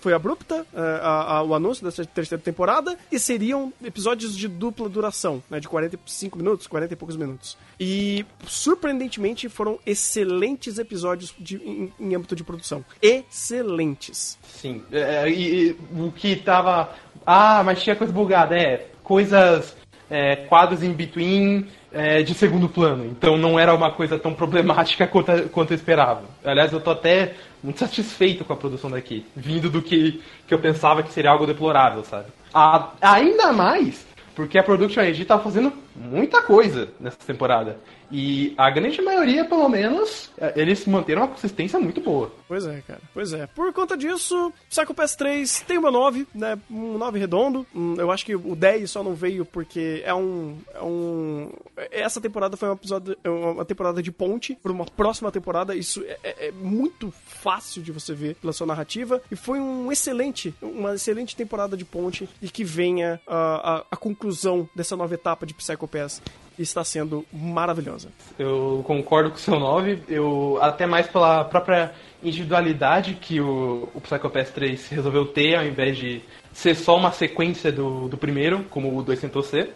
[0.00, 4.88] foi abrupta ah, a- a- o anúncio dessa terceira temporada, e seriam episódios de dupla
[4.88, 7.56] duração, né, de 45 minutos, 40 e poucos minutos.
[7.78, 12.84] E, surpreendentemente, foram excelentes episódios de- em, em âmbito de produção.
[13.02, 14.38] Excelentes.
[14.42, 14.82] Sim.
[14.92, 16.90] É, e, e o que tava.
[17.24, 18.56] Ah, mas tinha coisa bugada.
[18.56, 19.76] É, coisas.
[20.08, 23.04] É, quadros in between é, de segundo plano.
[23.04, 26.22] Então não era uma coisa tão problemática quanto, quanto eu esperava.
[26.44, 29.26] Aliás, eu tô até muito satisfeito com a produção daqui.
[29.34, 32.26] Vindo do que, que eu pensava que seria algo deplorável, sabe?
[32.54, 34.06] A- ainda mais
[34.36, 37.78] porque a Production IG tá fazendo muita coisa nessa temporada.
[38.10, 42.30] E a grande maioria, pelo menos, é, eles manteram uma consistência muito boa.
[42.46, 43.00] Pois é, cara.
[43.12, 43.48] Pois é.
[43.48, 46.56] Por conta disso, Psycho Pass 3 tem uma 9, né?
[46.70, 47.66] Um 9 redondo.
[47.74, 50.56] Hum, Eu acho que o 10 só não veio porque é um.
[50.72, 51.50] É um...
[51.90, 55.74] Essa temporada foi uma, episódio, é uma temporada de ponte para uma próxima temporada.
[55.74, 59.20] Isso é, é- é muito fácil de você ver pela sua narrativa.
[59.32, 62.28] E foi um excelente, uma excelente temporada de ponte.
[62.40, 66.22] E que venha a, a, a conclusão dessa nova etapa de Psycho Pass.
[66.58, 68.08] Está sendo maravilhosa.
[68.38, 71.92] Eu concordo com o seu 9, eu até mais pela própria
[72.22, 76.22] individualidade que o, o Psycho Pass 3 resolveu ter, ao invés de
[76.52, 79.74] ser só uma sequência do, do primeiro, como o 2 tentou ser.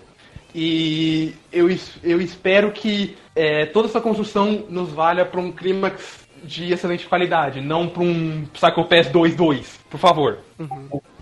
[0.55, 1.69] E eu,
[2.03, 7.61] eu espero que é, toda essa construção nos valha para um clímax de excelente qualidade,
[7.61, 10.39] não pra um Psycho Pass 2.2, por favor.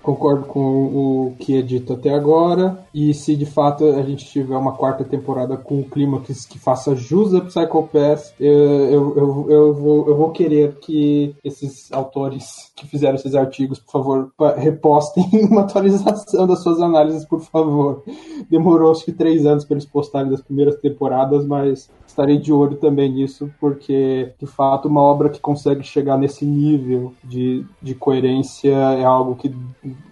[0.02, 2.78] Concordo com o que é dito até agora.
[2.94, 6.96] E se de fato a gente tiver uma quarta temporada com um clímax que faça
[6.96, 12.72] jus a Psycho Pass, eu, eu, eu, eu vou, eu vou querer que esses autores
[12.74, 18.02] que fizeram esses artigos, por favor, repostem uma atualização das suas análises, por favor.
[18.50, 22.76] Demorou acho que três anos para eles postarem das primeiras temporadas, mas estarei de olho
[22.76, 28.72] também nisso, porque de fato uma obra que consegue chegar nesse nível de, de coerência
[28.72, 29.54] é algo que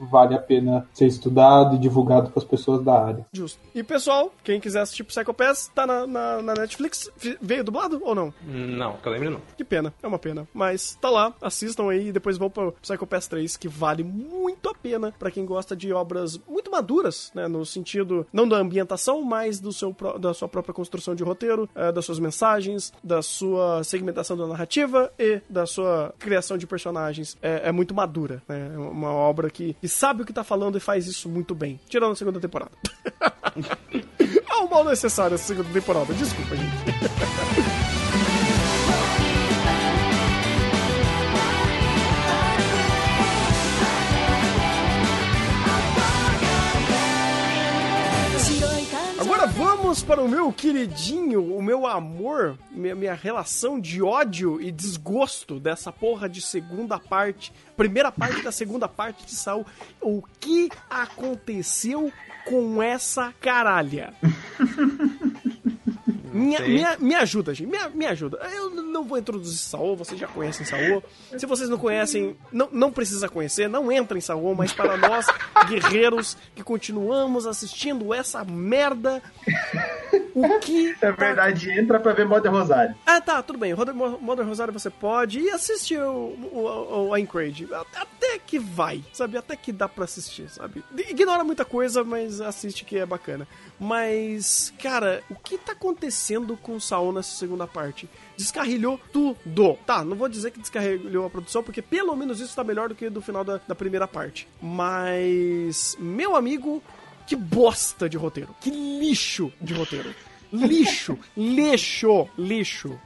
[0.01, 3.27] vale a pena ser estudado e divulgado para as pessoas da área.
[3.33, 3.59] Justo.
[3.75, 7.11] E pessoal, quem quiser assistir Psycho Pass, tá na, na, na Netflix.
[7.41, 8.33] Veio dublado ou não?
[8.45, 9.41] Não, que eu lembro não.
[9.57, 10.47] Que pena, é uma pena.
[10.55, 14.69] Mas tá lá, assistam aí e depois vão pro Psycho Pass 3, que vale muito
[14.69, 17.49] a pena pra quem gosta de obras muito maduras, né?
[17.49, 21.93] No sentido, não da ambientação, mas do seu, da sua própria construção de roteiro, eh,
[21.97, 27.37] das suas mensagens, da sua segmentação da narrativa e da sua criação de personagens.
[27.43, 28.71] É, é muito madura, né?
[28.75, 31.81] É uma obra que, que sabe o que tá falando e faz isso muito bem.
[31.89, 32.73] Tirando a segunda temporada.
[34.21, 37.56] é um mal necessário essa segunda temporada, desculpa, gente.
[49.87, 55.61] vamos para o meu queridinho, o meu amor, minha, minha relação de ódio e desgosto
[55.61, 59.65] dessa porra de segunda parte, primeira parte da segunda parte de Saul.
[60.01, 62.13] O que aconteceu
[62.45, 64.13] com essa caralha?
[66.37, 67.69] Me, me, me ajuda, gente.
[67.69, 68.39] Me, me ajuda.
[68.55, 71.03] Eu não vou introduzir Saul, vocês já conhecem Saul.
[71.37, 75.27] Se vocês não conhecem, não, não precisa conhecer, não entra em Saul, mas para nós,
[75.69, 79.23] guerreiros que continuamos assistindo essa merda,
[80.35, 80.95] o que.
[81.07, 82.95] É tá verdade, entra pra ver Modern Rosário.
[83.07, 83.75] ah, tá, tudo bem.
[83.75, 87.63] Modern Rosário você pode e assiste o, o, o Aincrad.
[87.95, 89.37] Até que vai, sabe?
[89.37, 90.83] Até que dá pra assistir, sabe?
[91.09, 93.47] Ignora muita coisa, mas assiste que é bacana.
[93.79, 98.09] Mas, cara, o que tá acontecendo com o Saul nessa segunda parte?
[98.37, 99.79] Descarrilhou tudo.
[99.87, 102.95] Tá, não vou dizer que descarrilhou a produção, porque pelo menos isso tá melhor do
[102.95, 104.49] que do final da, da primeira parte.
[104.63, 106.83] Mas, meu amigo,
[107.27, 108.55] que bosta de roteiro.
[108.61, 110.15] Que lixo de roteiro.
[110.53, 112.99] Lixo, lixo, lixo.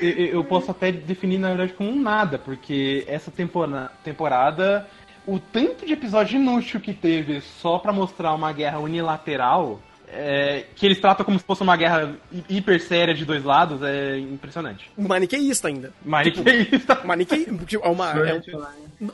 [0.00, 4.88] Eu, posso até definir, na verdade, como um nada, porque essa tempora- temporada,
[5.26, 9.80] o tanto de episódio inútil que teve só pra mostrar uma guerra unilateral,
[10.12, 13.82] é, que eles tratam como se fosse uma guerra hi- hiper séria de dois lados,
[13.82, 14.90] é impressionante.
[14.96, 15.92] Maniqueísta ainda.
[16.04, 17.00] Maniqueísta.
[17.04, 17.44] Maniquei...
[17.66, 18.10] tipo, É uma...
[18.28, 18.42] É um...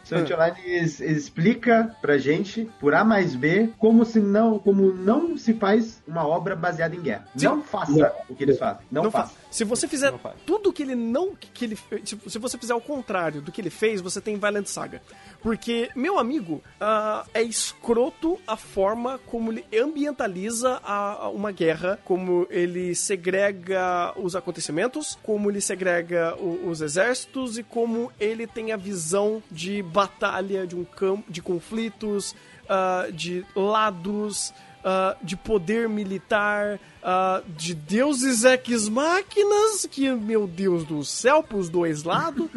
[0.04, 0.54] Sword Online.
[1.00, 6.26] Explica pra gente, por A mais B, como se não, como não se faz uma
[6.26, 7.26] obra baseada em guerra.
[7.36, 7.46] Sim.
[7.46, 8.82] Não faça o que eles fazem.
[8.90, 9.34] Não, Não faça.
[9.34, 9.45] faz.
[9.56, 10.12] Se você fizer
[10.44, 11.34] tudo que ele não.
[11.54, 15.00] Que ele, se, você fizer o contrário do que ele fez, você tem Violent Saga.
[15.40, 21.98] Porque, meu amigo, ah, é escroto a forma como ele ambientaliza a, a uma guerra,
[22.04, 28.72] como ele segrega os acontecimentos, como ele segrega o- os exércitos e como ele tem
[28.72, 32.34] a visão de batalha, de um campo, de conflitos,
[32.68, 34.52] ah, de lados
[34.88, 42.04] ah, de poder militar, ah, de deuses ex-máquinas, que, meu Deus do céu, pros dois
[42.04, 42.48] lados.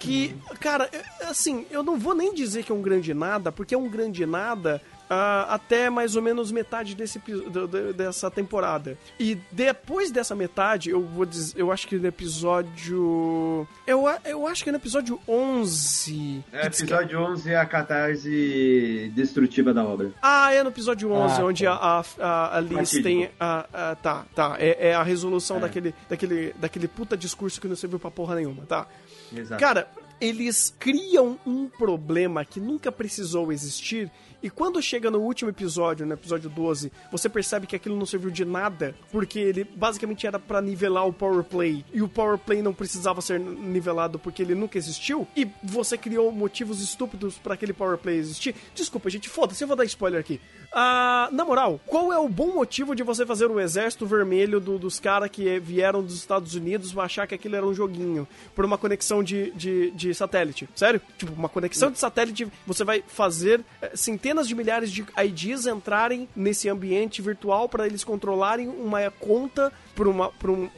[0.00, 3.74] que, cara, é- assim, eu não vou nem dizer que é um grande nada, porque
[3.74, 4.80] é um grande nada.
[5.12, 8.96] Ah, até mais ou menos metade desse, epi- do- do- dessa temporada.
[9.18, 13.66] E depois dessa metade, eu vou dizer, eu acho que no episódio.
[13.86, 16.44] Eu, eu acho que é no episódio 11.
[16.52, 20.12] É, diz que- episódio 11 é a catarse destrutiva da obra.
[20.22, 21.72] Ah, é no episódio 11, Ah, onde tá.
[21.72, 23.30] a, a, a, Liz tem.
[23.38, 24.56] A, a- tá, tá.
[24.58, 25.60] É, é a resolução É.
[25.60, 28.86] Daquele, daquele, daquele puta discurso que não serviu pra porra nenhuma, tá?
[29.34, 29.60] Exato.
[29.60, 29.88] Cara,
[30.20, 34.10] eles criam um problema que nunca precisou existir.
[34.42, 38.30] E quando chega no último episódio, no episódio 12, você percebe que aquilo não serviu
[38.30, 42.62] de nada, porque ele basicamente era pra nivelar o power play, e o power play
[42.62, 47.72] não precisava ser nivelado porque ele nunca existiu, e você criou motivos estúpidos pra aquele
[47.72, 48.54] power play existir.
[48.74, 50.40] Desculpa, gente, foda-se, eu vou dar spoiler aqui.
[50.72, 54.78] Ah, na moral, qual é o bom motivo de você fazer o exército vermelho do-
[54.78, 58.26] dos caras que vieram dos Estados Unidos achar que aquilo era um joguinho?
[58.54, 60.68] Por uma conexão de, de, de satélite.
[60.76, 61.00] Sério?
[61.18, 66.28] Tipo, uma conexão de satélite, você vai fazer eh, centenas de milhares de IDs entrarem
[66.34, 70.70] nesse ambiente virtual para eles controlarem uma conta por um,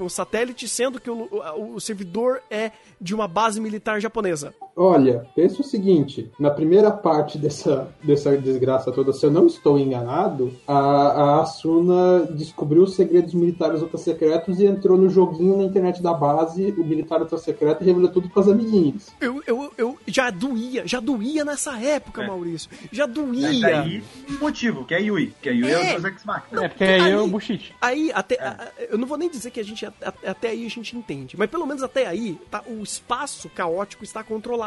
[0.00, 1.28] um satélite, sendo que o,
[1.74, 4.54] o servidor é de uma base militar japonesa.
[4.78, 9.78] Olha, pensa o seguinte: na primeira parte dessa, dessa desgraça toda, se eu não estou
[9.78, 15.64] enganado, a, a Asuna descobriu os segredos militares ultra secretos e entrou no joguinho na
[15.64, 19.10] internet da base, o militar ultra secreto, e revelou tudo pras amiguinhas.
[19.18, 22.26] Eu, eu, eu já doía, já doía nessa época, É.
[22.26, 22.68] Maurício.
[22.92, 23.60] Já Mas doía.
[23.60, 25.32] daí um motivo, que é Yui.
[25.40, 25.98] Que a Yui é, É.
[25.98, 26.64] o Ex Machina.
[26.66, 27.74] É, porque aí aí- é o bullshit.
[27.80, 28.34] Aí, até.
[28.34, 28.42] É.
[28.42, 29.86] a- a- eu não vou nem dizer que a gente.
[29.86, 31.34] a- a- Até aí a gente entende.
[31.38, 34.65] Mas pelo menos até aí, tá, o espaço caótico está controlado.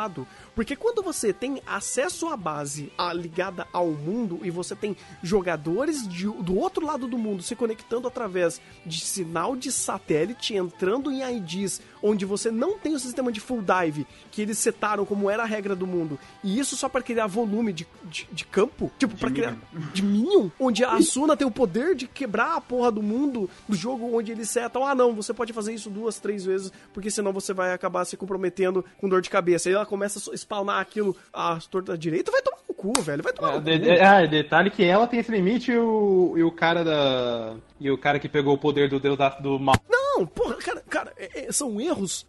[0.55, 6.25] Porque quando você tem acesso à base ligada ao mundo e você tem jogadores de-
[6.27, 11.81] do outro lado do mundo se conectando através de sinal de satélite, entrando em IDs
[12.01, 15.45] onde você não tem o sistema de full dive que eles setaram como era a
[15.45, 19.29] regra do mundo, e isso só para criar volume de, de, de campo, tipo, pra
[19.31, 19.55] criar
[19.93, 23.75] de Minion, onde a Asuna tem o poder de quebrar a porra do mundo do
[23.75, 27.33] jogo onde eles setam, ah não, você pode fazer isso duas, três vezes, porque senão
[27.33, 29.69] você vai acabar se comprometendo com dor de cabeça.
[29.69, 33.33] Aí ela começa a spawnar aquilo à torta direita, vai tomar no cu, velho, vai
[33.33, 33.85] tomar É, no de- cu.
[33.85, 37.55] de- ah, detalhe que ela tem esse limite e o, e o cara da.
[37.79, 39.75] E o cara que pegou o poder do deus da- do mal.
[39.89, 42.25] Não, porra, cara, cara, é- é- são erros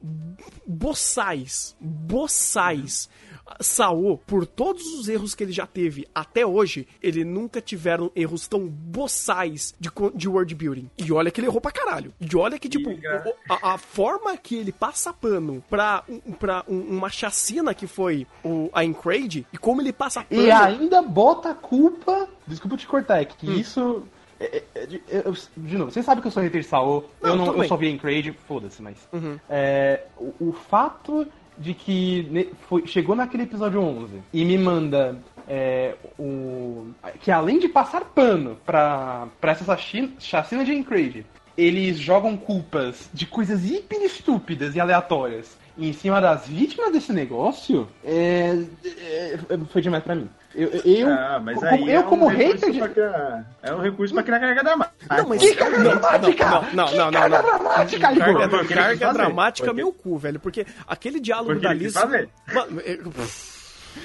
[0.67, 1.77] boçais.
[1.81, 3.09] Boçais.
[3.61, 8.47] Saô, por todos os erros que ele já teve até hoje, ele nunca tiveram erros
[8.47, 10.89] tão boçais de, de world building.
[10.97, 12.15] E olha que ele errou pra caralho.
[12.21, 12.91] E olha que, tipo,
[13.51, 18.25] a, a forma que ele passa pano pra, um- pra um- uma chacina que foi
[18.45, 20.43] o, a Encrade, e como ele passa pano...
[20.43, 22.29] E ainda bota a culpa.
[22.47, 23.55] Desculpa te cortar, é que Hum.
[23.59, 24.05] isso.
[24.41, 27.05] É- é- é de, eu- de novo, você sabe que eu sou hater de Saô,
[27.23, 28.97] Não, eu, não, eu só vi em Crade, foda-se, mas.
[29.13, 29.39] Uhum.
[29.49, 31.27] É, o, o fato
[31.59, 35.19] de que ne- foi- chegou naquele episódio 11 e me manda.
[35.53, 36.87] é, o,
[37.21, 41.27] que além de passar pano pra, pra essa chacina de Encrade,
[41.59, 47.89] eles jogam culpas de coisas hiper estúpidas e aleatórias em cima das vítimas desse negócio,
[48.05, 49.39] é, é,
[49.71, 50.29] foi demais pra mim.
[50.53, 52.89] Eu, eu, Ah, mas como- aí eu é um como recurso hater de...
[52.95, 55.17] criar- É um recurso pra criar carga dramática.
[55.17, 55.41] Não, mas...
[55.41, 56.45] Que carga dramática!
[56.51, 57.45] Não, não, não, não, carga não.
[57.59, 58.25] dramática, Igor!
[58.49, 60.41] Carga, carga dramática que- meu cu, velho.
[60.41, 62.29] Porque aquele diálogo Foi o que da fazer.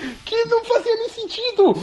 [0.01, 1.73] É- Que não fazia nem sentido!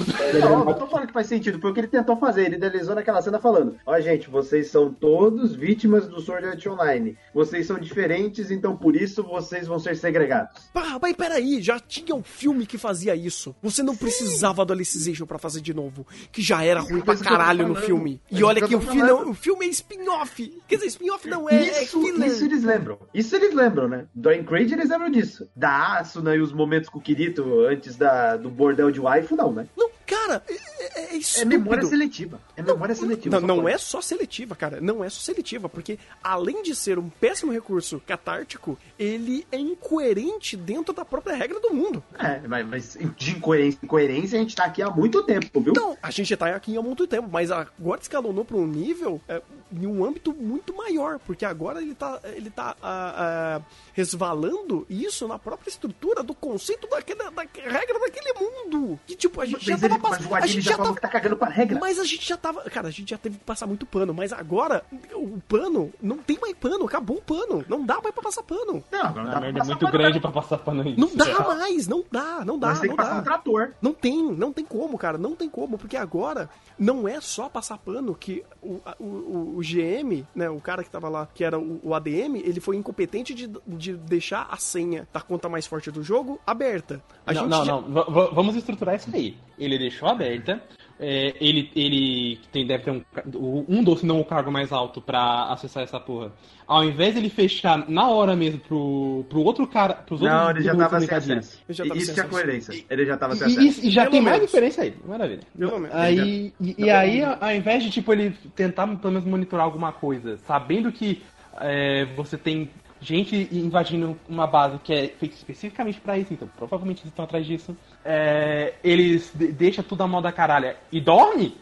[0.40, 2.46] Não, não tô falando que faz sentido, foi o que ele tentou fazer.
[2.46, 7.16] Ele idealizou naquela cena falando: Ó, gente, vocês são todos vítimas do Sword Art Online.
[7.34, 10.62] Vocês são diferentes, então por isso vocês vão ser segregados.
[10.72, 13.54] Pá, mas peraí, já tinha um filme que fazia isso.
[13.62, 16.06] Você não precisava do Alicization pra fazer de novo.
[16.30, 18.20] Que já era ruim pra eu caralho no filme.
[18.30, 19.30] Mas E olha que que o eu filme, falando.
[19.30, 20.62] o filme é spin-off.
[20.68, 22.28] Quer dizer, spin-off não é, é isso, filler.
[22.28, 22.98] isso eles lembram.
[23.14, 24.06] Isso eles lembram, né?
[24.14, 25.48] Do Encrade eles lembram disso.
[25.54, 29.52] Da Asuna e os momentos com o Kirito antes da, do bordel de waifu, não,
[29.52, 29.66] né?
[29.76, 32.40] Não, cara, é, é, é É memória seletiva.
[32.56, 33.34] É memória seletiva.
[33.34, 33.74] Não, só não pode.
[33.74, 34.80] é só seletiva, cara.
[34.80, 40.56] Não é só seletiva, porque além de ser um péssimo recurso catártico, ele é incoerente
[40.56, 42.02] dentro da própria regra do mundo.
[42.18, 45.72] É, mas, de incoerência, incoerência a gente tá aqui há muito tempo, viu?
[45.74, 49.40] Não, a gente tá aqui há muito tempo, mas agora escalonou para um nível é,
[49.72, 53.14] em um âmbito muito maior, porque agora ele tá, ele tá ah,
[53.62, 53.62] ah,
[53.94, 59.00] resvalando isso na própria estrutura do conceito daquela, da regra daquele mundo.
[59.06, 60.76] Que tipo, a gente já Mas, tava ele, mas o A Adili gente já já
[60.76, 60.96] falou tava.
[60.96, 61.78] que tá cagando pra regra.
[61.80, 62.62] Mas a gente já tava.
[62.70, 64.82] Cara, a gente já teve que passar muito pano, mas agora
[65.14, 67.64] o pano não tem mais pano, acabou o pano.
[67.68, 68.82] Não dá mais pra passar pano.
[68.90, 70.20] Não, agora A merda é passar muito pano, grande não.
[70.20, 71.00] pra passar pano nisso.
[71.00, 73.20] Não dá mais, não dá, não dá, Nós tem não que passar dá.
[73.20, 73.72] um trator.
[73.80, 76.48] Não tem, não tem como, cara, não tem como, porque agora
[76.78, 80.90] não é só passar pano que o, o, o- o GM, né, o cara que
[80.90, 85.06] tava lá, que era o, o ADM, ele foi incompetente de, de deixar a senha
[85.12, 87.02] da conta mais forte do jogo aberta.
[87.26, 87.82] A não, gente não, já- não.
[88.04, 89.36] Va- vamos estruturar isso aí.
[89.58, 90.60] Ele deixou aberta.
[91.00, 95.44] é, ele ele tem, deve ter um, um doce, não o cargo mais alto pra
[95.52, 96.32] acessar essa porra.
[96.66, 99.94] Ao invés de ele fechar na hora mesmo pro, pro outro cara.
[99.94, 101.58] Pros Não, outros ele já tava sem acesso.
[101.58, 102.28] Tava Isso sem tinha acesso.
[102.28, 102.84] coerência.
[102.88, 103.84] Ele já tava sem E, acesso.
[103.84, 104.50] e- e já Pelo tem mais menos.
[104.50, 104.94] diferença aí.
[105.04, 105.40] Maravilha.
[105.58, 105.94] Pelo menos.
[105.96, 110.36] Aí, e, e aí, ao invés de tipo ele tentar pelo menos monitorar alguma coisa,
[110.38, 111.20] sabendo que
[111.60, 112.70] é, você tem
[113.02, 117.44] gente invadindo uma base que é feita especificamente pra isso, então provavelmente eles estão atrás
[117.44, 117.76] disso.
[118.04, 121.56] É, eles de deixa tudo a mão da caralha e dorme?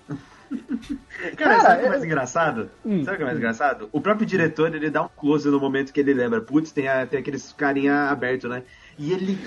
[1.36, 2.70] Cara, Cara, sabe o que é mais engraçado?
[2.84, 3.04] Hum.
[3.04, 3.88] sabe o que é mais engraçado?
[3.92, 6.40] O próprio diretor, ele dá um close no momento que ele lembra.
[6.40, 8.62] Putz, tem, a- tem aqueles carinha aberto, né?
[8.98, 9.38] E ele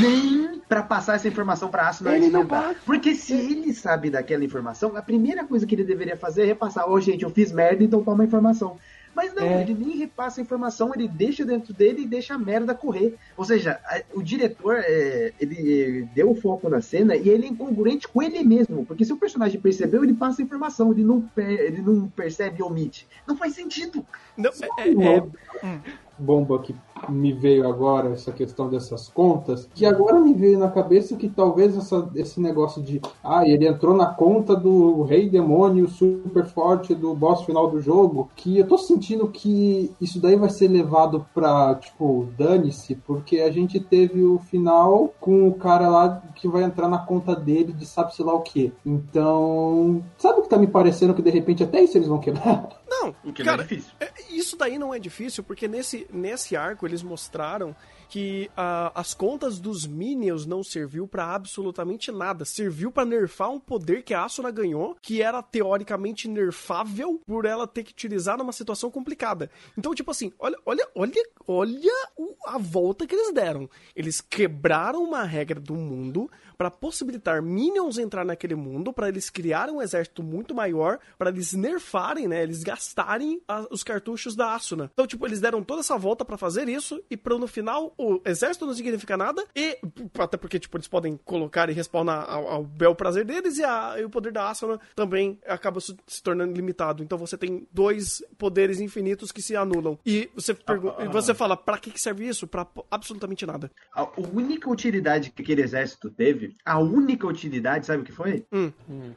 [0.00, 2.76] nem pra passar essa informação pra Asuna Ele não passa.
[2.86, 6.88] Porque se ele sabe daquela informação, a primeira coisa que ele deveria fazer é repassar.
[6.88, 8.78] Ô, gente, eu fiz merda, então toma a informação.
[9.14, 9.60] Mas não, É.
[9.62, 13.14] ele nem repassa a informação, ele deixa dentro dele e deixa a merda correr.
[13.36, 17.48] Ou seja, a- o diretor, é, ele deu o foco na cena e ele é
[17.50, 18.86] incongruente com ele mesmo.
[18.86, 22.60] Porque se o personagem percebeu, ele passa a informação, ele não, per- ele não percebe
[22.60, 23.06] e omite.
[23.26, 24.04] Não faz sentido.
[24.36, 25.18] Não, é- é-
[25.66, 25.80] é-
[26.18, 26.74] bomba aqui.
[27.08, 31.76] Me veio agora essa questão dessas contas, que agora me veio na cabeça que talvez
[31.76, 37.14] essa, esse negócio de ah, ele entrou na conta do rei demônio super forte do
[37.14, 41.74] boss final do jogo, que eu tô sentindo que isso daí vai ser levado pra,
[41.76, 46.88] tipo, dane-se, porque a gente teve o final com o cara lá que vai entrar
[46.88, 48.72] na conta dele de sabe-se lá o que.
[48.84, 52.68] Então, sabe o que tá me parecendo que de repente até isso eles vão quebrar?
[52.88, 53.92] Não, O que cara, não é difícil.
[54.00, 57.74] é, isso daí não é difícil, porque nesse, nesse arco eles mostraram
[58.08, 58.50] que
[58.94, 62.44] as contas dos Minions não serviu pra absolutamente nada.
[62.44, 67.66] Serviu pra nerfar um poder que a Asuna ganhou, que era teoricamente nerfável por ela
[67.66, 69.50] ter que utilizar numa situação complicada.
[69.78, 72.08] Então, tipo assim, olha, olha, olha, olha
[72.46, 73.68] a volta que eles deram.
[73.96, 79.74] Eles quebraram uma regra do mundo pra possibilitar Minions entrar naquele mundo, pra eles criarem
[79.74, 82.42] um exército muito maior, pra eles nerfarem, né?
[82.42, 84.90] Eles gastarem a- os cartuchos da Asuna.
[84.92, 88.20] Então, tipo, eles deram toda essa volta pra fazer isso e pra no final o
[88.24, 89.78] exército não significa nada e
[90.18, 93.96] até porque tipo eles podem colocar e respawnar ao, ao bel prazer deles e, a-
[93.98, 97.02] e o poder da Asuna também acaba se, se tornando limitado.
[97.02, 99.98] Então você tem dois poderes infinitos que se anulam.
[100.04, 102.46] E você pergu- e você fala, pra que que serve isso?
[102.46, 103.70] Po- absolutamente nada.
[103.94, 108.44] A única utilidade que aquele exército teve, a única utilidade, sabe o que foi?
[108.52, 108.72] Hum.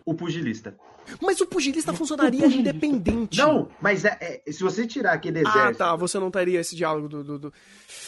[0.05, 0.75] O pugilista.
[1.21, 3.37] Mas o pugilista funcionaria independente.
[3.37, 5.77] Não, mas é- é- se você tirar aquele Ah, exército.
[5.77, 5.95] tá.
[5.95, 7.23] Você não teria esse diálogo do.
[7.23, 7.53] do, do-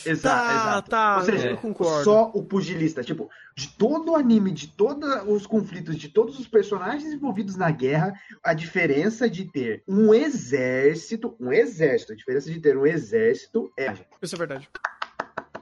[0.03, 0.89] Exato, Tá, exato.
[0.89, 2.03] tá, Ou seja, eu concordo.
[2.03, 3.03] só o pugilista.
[3.03, 7.69] Tipo, de todo o anime, de todos os conflitos, de todos os personagens envolvidos na
[7.69, 8.13] guerra,
[8.43, 13.93] a diferença de ter um exército, um exército, a diferença de ter um exército é.
[14.21, 14.67] Isso é verdade.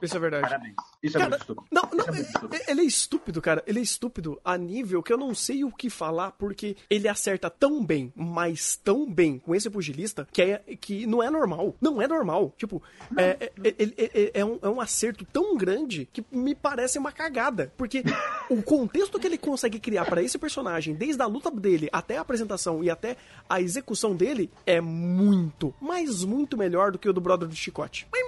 [0.02, 0.42] Isso é verdade.
[0.48, 0.74] Parabéns.
[1.02, 1.66] Isso é Cara, muito estúpido.
[1.72, 2.64] Não, não, é muito estúpido.
[2.68, 3.64] ele é estúpido, cara.
[3.66, 7.48] Ele é estúpido a nível que eu não sei o que falar, porque ele acerta
[7.50, 11.74] tão bem, mas tão bem com esse pugilista, que, é, que não é normal.
[11.80, 12.52] Não é normal.
[12.56, 12.82] Tipo,
[13.16, 17.12] é, é, ele- é- é um, é um acerto tão grande que me parece uma
[17.12, 17.72] cagada.
[17.76, 18.02] Porque
[18.50, 22.20] o contexto que ele consegue criar pra esse personagem, desde a luta dele até a
[22.20, 23.16] apresentação e até
[23.48, 28.06] a execução dele, é muito, mas muito melhor do que o do Brother do Chicote.
[28.12, 28.26] Mas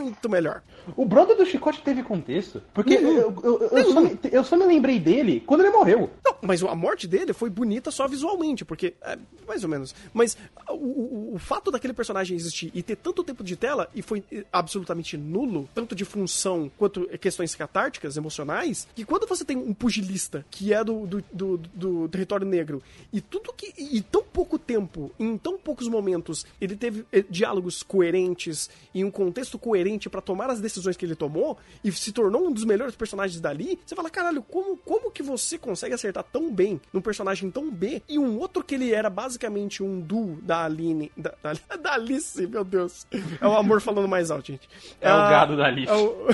[0.00, 0.62] muito melhor.
[0.96, 2.62] O brother do Chicote teve contexto.
[2.74, 6.10] Porque eu, eu- eu- eu só me, eu só me lembrei dele quando ele morreu.
[6.24, 8.94] Não, mas a morte dele foi bonita só visualmente, porque.
[9.02, 9.94] É, mais ou menos.
[10.12, 10.36] Mas
[10.68, 14.22] o, o- o fato daquele personagem existir e ter tanto tempo de tela e foi
[14.32, 19.72] eh, absolutamente nulo, tanto de função quanto questões catárticas, emocionais, que quando você tem um
[19.74, 23.72] pugilista que é do, do, do- do território negro e tudo que.
[23.78, 29.10] E tão pouco tempo, em tão poucos momentos, ele teve eh, diálogos coerentes e um
[29.10, 32.94] contexto coerente pra tomar as decisões que ele tomou e se tornou um dos melhores
[32.96, 37.50] personagens dali, você fala, caralho, como, como que você consegue acertar tão bem num personagem
[37.50, 41.10] tão B e um outro que ele era basicamente um duo da Aline.
[41.16, 43.06] Da, da, da Alice, meu Deus.
[43.40, 44.68] É o amor falando mais alto, gente.
[45.00, 45.90] É o Ah, gado da Alice.
[45.90, 46.28] é o-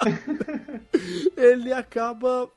[1.36, 2.48] ele acaba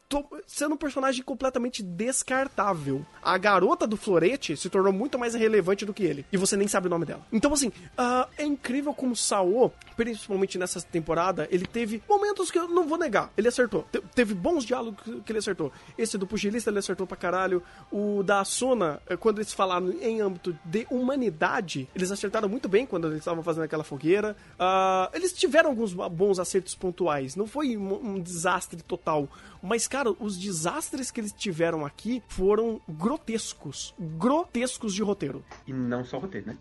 [0.45, 3.05] sendo um personagem completamente descartável.
[3.21, 6.25] A garota do florete se tornou muito mais relevante do que ele.
[6.31, 7.25] E você nem sabe o nome dela.
[7.31, 12.67] Então, assim, ah, é incrível como Saô, principalmente nessa temporada, ele teve momentos que eu
[12.69, 13.31] não vou negar.
[13.35, 13.85] Ele acertou.
[13.91, 15.71] Te- teve bons diálogos que- ele acertou.
[15.97, 17.61] Esse do pugilista ele acertou pra caralho.
[17.91, 22.85] O da Asuna, eh, quando eles falaram em âmbito de humanidade, eles acertaram muito bem
[22.85, 24.37] quando eles estavam fazendo aquela fogueira.
[24.57, 27.26] Ah, eles tiveram alguns bons acertos pontuais.
[27.35, 29.27] Não foi um, um desastre total.
[29.61, 33.93] Mas, cara, os desastres que eles tiveram aqui foram grotescos.
[33.99, 35.43] Grotescos de roteiro.
[35.65, 36.57] E não só roteiro, né?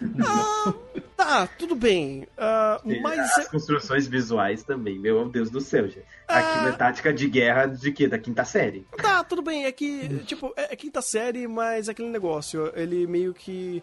[1.16, 2.26] Tá, tudo bem.
[2.38, 3.38] Ah, mas.
[3.38, 6.06] As construções visuais também, meu Deus do céu, gente.
[6.26, 6.68] Aquilo Ah.
[6.70, 8.08] é tática de guerra de quê?
[8.08, 8.86] Da quinta série.
[8.96, 9.66] Tá, tudo bem.
[9.66, 12.72] É que, tipo, é, é quinta série, mas é aquele negócio.
[12.74, 13.82] Ele meio que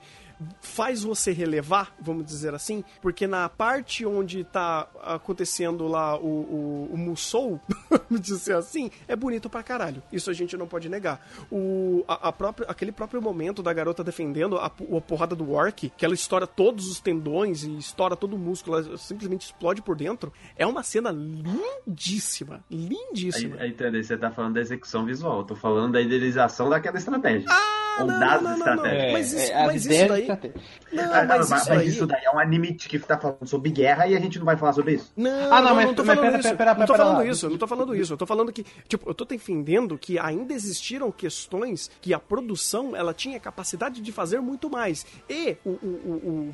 [0.61, 6.89] faz você relevar, vamos dizer assim, porque na parte onde tá acontecendo lá o, o,
[6.93, 7.59] o Musou,
[7.89, 10.01] vamos dizer assim, é bonito pra caralho.
[10.11, 11.25] Isso a gente não pode negar.
[11.51, 15.89] O, a, a própria, aquele próprio momento da garota defendendo a, a porrada do Orc,
[15.89, 19.95] que ela estoura todos os tendões e estoura todo o músculo, ela simplesmente explode por
[19.95, 22.63] dentro, é uma cena lindíssima.
[22.69, 23.57] Aí, Lindíssima.
[23.59, 24.03] aí, entendeu?
[24.03, 25.39] Você tá falando da execução visual.
[25.39, 27.47] Eu tô falando da idealização daquela estratégia.
[27.49, 29.03] Ah, Ou não, das não, não, não, estratégias.
[29.05, 29.11] não.
[29.13, 30.21] Mas isso, É, as mas isso daí.
[30.21, 30.61] estratégia.
[30.91, 31.87] Não, Ah, mas, mas, isso mas daí.
[31.87, 34.55] isso daí é um anime que tá falando sobre guerra e a gente não vai
[34.57, 35.11] falar sobre isso.
[35.17, 36.55] Não, Ah, não, não, mas- não tô mas falando pera, isso.
[36.57, 37.25] pera, não tô pera falando lá.
[37.25, 38.13] isso, não tô falando isso.
[38.13, 42.95] Eu tô falando que, tipo, eu tô defendendo que ainda existiram questões que a produção
[42.95, 45.05] ela tinha capacidade de fazer muito mais.
[45.29, 45.75] E o, o-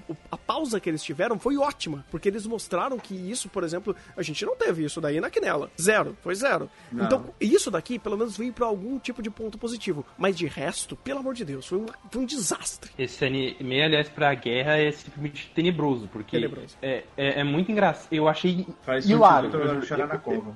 [0.10, 3.64] o- o- a pausa que eles tiveram foi ótima, porque eles mostraram que isso, por
[3.64, 5.70] exemplo, a gente não teve isso daí na Quinela.
[5.80, 6.70] Zero, foi zero.
[6.92, 7.06] Não.
[7.06, 10.06] Então, isso daqui, pelo menos, veio pra algum tipo de ponto positivo.
[10.18, 12.92] Mas de resto, pelo amor amor de Deus, foi um, foi um desastre.
[12.98, 16.78] Esse anime, aliás, pra guerra é simplesmente tenebroso, porque Tenebroso.
[16.82, 18.08] É, é, é muito engraçado.
[18.12, 19.52] Eu achei Faz hilário.
[19.52, 20.56] sentido, eu chorar na cova.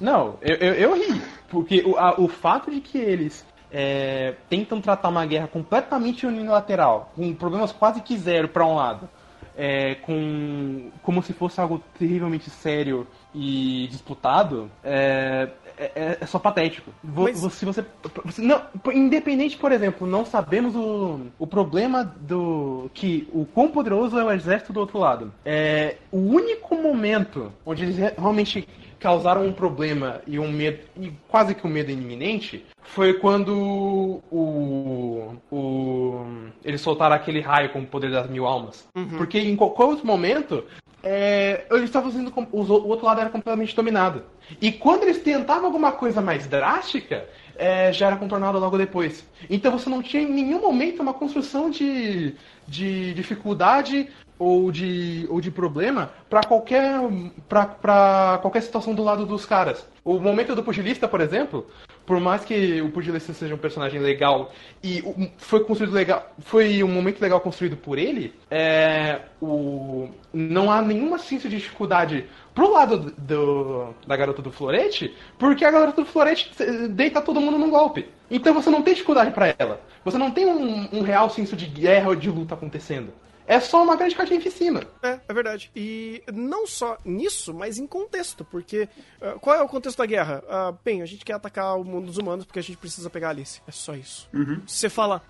[0.00, 1.22] Não, eu, eu, eu ri.
[1.48, 7.12] Porque o, a- o fato de que eles é, tentam tratar uma guerra completamente unilateral,
[7.14, 9.08] com problemas quase que zero pra um lado,
[9.56, 15.48] é, com como se fosse algo terrivelmente sério e disputado, é,
[15.94, 16.90] é, é só patético.
[17.02, 17.84] Mas- Se você,
[18.24, 24.18] você- não, independente, por exemplo, não sabemos o, o problema do que o quão poderoso
[24.18, 25.32] é o exército do outro lado.
[25.44, 28.66] É o único momento onde eles re- realmente
[28.98, 35.36] causaram um problema e um medo, e quase que um medo iminente, foi quando o,
[35.50, 36.24] o
[36.64, 38.88] eles soltaram aquele raio com o poder das mil almas.
[39.16, 40.64] Porque em qualquer outro momento,
[41.02, 42.32] é, eles estavam sendo.
[42.52, 44.24] os o outro lado era completamente dominado.
[44.60, 49.24] E quando eles tentavam alguma coisa mais drástica, é, já era contornado logo depois.
[49.48, 52.34] Então você não tinha em nenhum momento uma construção de,
[52.66, 54.08] de dificuldade
[54.38, 57.00] ou de, ou de problema para qualquer
[57.48, 59.86] para qualquer situação do lado dos caras.
[60.04, 61.66] O momento do pugilista, por exemplo,
[62.06, 64.50] por mais que o pugilista seja um personagem legal
[64.82, 65.04] e
[65.36, 71.18] foi construído legal, foi um momento legal construído por ele, é, o, não há nenhuma
[71.18, 76.50] ciência de dificuldade pro lado do, da garota do florete, porque a garota do florete
[76.88, 78.08] deita todo mundo num golpe.
[78.30, 79.80] Então você não tem dificuldade pra ela.
[80.04, 83.12] Você não tem um, um real senso de guerra ou de luta acontecendo.
[83.48, 84.82] É só uma grande carnificina.
[85.02, 85.70] É, é verdade.
[85.74, 88.86] E não só nisso, mas em contexto, porque
[89.22, 90.44] ah, qual é o contexto da guerra?
[90.48, 93.28] Ah, bem, a gente quer atacar o mundo dos humanos porque a gente precisa pegar
[93.28, 93.62] a Alice.
[93.66, 94.28] É só isso.
[94.66, 95.22] Você fala,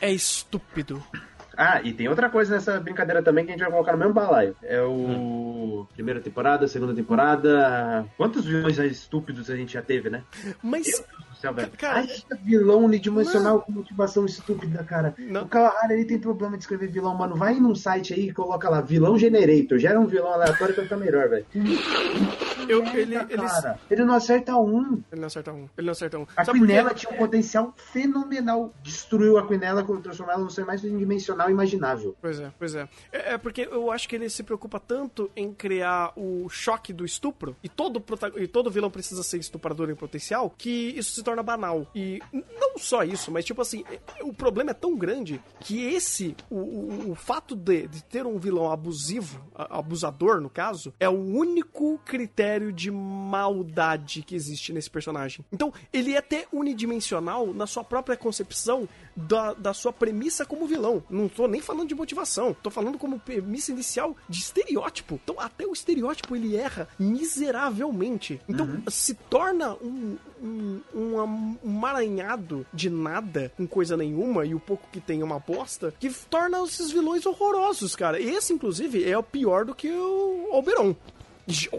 [0.00, 1.02] é estúpido.
[1.56, 4.14] Ah, e tem outra coisa nessa brincadeira também que a gente vai colocar no mesmo
[4.14, 4.56] balaio.
[4.62, 5.86] É o.
[5.92, 8.06] Primeira temporada, segunda temporada.
[8.16, 10.24] Quantos vilões estúpidos a gente já teve, né?
[10.62, 11.70] Mas do céu, velho.
[11.78, 15.14] Cara, Ai, que vilão unidimensional com motivação estúpida, cara.
[15.18, 15.42] Não.
[15.42, 17.36] O Kawahara, ele tem problema de escrever vilão, mano.
[17.36, 19.78] Vai num site aí e coloca lá, vilão generator.
[19.78, 21.46] Gera um vilão aleatório que vai ficar melhor, velho.
[22.68, 23.78] eu, ele, eles- cara.
[23.90, 25.02] Ele não acerta um.
[25.10, 25.68] Ele não acerta um.
[25.76, 26.26] Ele não acerta um.
[26.36, 26.44] A?
[26.44, 28.72] Quinella tinha um potencial fenomenal.
[28.82, 32.16] Destruiu a Quinella, transformou ela no ser mais unidimensional imaginável.
[32.20, 32.88] Pois é, pois é.
[33.12, 33.34] é.
[33.34, 37.56] é porque eu acho que ele se preocupa tanto em criar o choque do estupro,
[37.62, 38.02] e todo,
[38.36, 41.86] e todo vilão precisa ser estuprador em potencial, que isso se torna banal.
[41.94, 46.36] E não só isso, mas tipo assim, é- o problema é tão grande que esse,
[46.50, 51.12] o, o, o fato de, de ter um vilão abusivo, abusador no caso, é o
[51.18, 55.44] único critério de maldade que existe nesse personagem.
[55.52, 58.88] Então, ele é até unidimensional na sua própria concepção
[59.28, 61.02] da, da sua premissa como vilão.
[61.10, 65.20] Não tô nem falando de motivação, tô falando como premissa inicial de estereótipo.
[65.22, 68.40] Então, até o estereótipo ele erra miseravelmente.
[68.48, 74.54] Então, se torna um, um, um, am- um maranhado de nada, com coisa nenhuma, e
[74.54, 78.20] o pouco que tem é uma bosta, que torna esses vilões horrorosos, cara.
[78.20, 80.94] Esse, inclusive, é o pior do que o Oberon.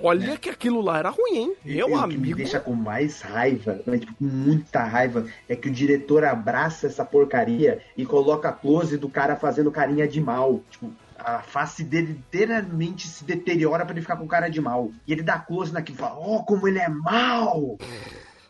[0.01, 1.55] Olha que aquilo lá era ruim, hein?
[1.63, 2.21] Meu E o que amigo.
[2.21, 6.87] me deixa com mais raiva, mas tipo, com muita raiva, é que o diretor abraça
[6.87, 10.61] essa porcaria e coloca close do cara fazendo carinha de mal.
[10.69, 14.91] Tipo, a face dele inteiramente se deteriora pra ele ficar com cara de mal.
[15.07, 17.77] E ele dá close naquilo e fala, oh, como ele é mal!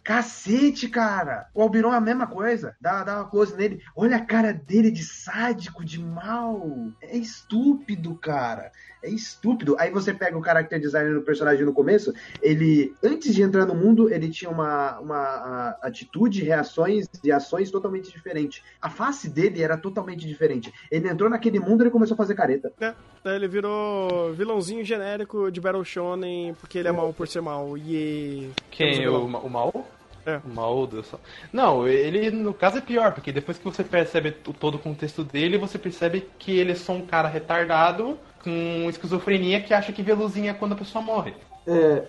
[0.04, 1.48] Cacete, cara!
[1.54, 2.76] O Albiron é a mesma coisa.
[2.82, 3.82] Dá, dá uma close nele.
[3.96, 6.68] Olha a cara dele de sádico, de mal.
[7.02, 8.72] É estúpido, cara.
[9.04, 9.76] É estúpido.
[9.80, 13.74] Aí você pega o character design do personagem no começo, ele, antes de entrar no
[13.74, 18.62] mundo, ele tinha uma, uma atitude, reações e ações totalmente diferentes.
[18.82, 20.72] A face dele era totalmente diferente.
[20.92, 22.72] Ele entrou naquele mundo e ele começou a fazer careta.
[22.80, 27.42] É, daí ele virou vilãozinho genérico de Battle Shonen porque ele é mal por ser
[27.42, 27.78] mal.
[27.78, 28.50] E.
[28.70, 29.08] Quem?
[29.08, 29.88] O, Ma- o Mal?
[30.26, 30.40] É.
[30.46, 31.20] O Mal, Deus só.
[31.52, 35.58] Não, ele no caso é pior, porque depois que você percebe todo o contexto dele,
[35.58, 40.14] você percebe que ele é só um cara retardado com esquizofrenia que acha que vê
[40.14, 41.34] luzinha quando a pessoa morre.
[41.68, 42.04] É,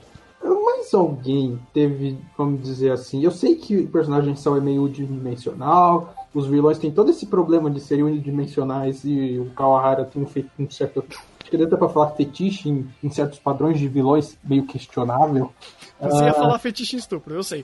[0.45, 6.15] mais alguém teve, vamos dizer assim, eu sei que o personagem só é meio unidimensional,
[6.35, 10.47] os vilões têm todo esse problema de serem unidimensionais e o Kawahara tem um, fe-
[10.59, 11.05] um certo.
[11.53, 15.53] Que dá pra falar fetiche em, em certos padrões de vilões meio questionável.
[16.01, 16.35] Você ia Ah.
[16.35, 17.63] falar fetiche em estupro, eu sei.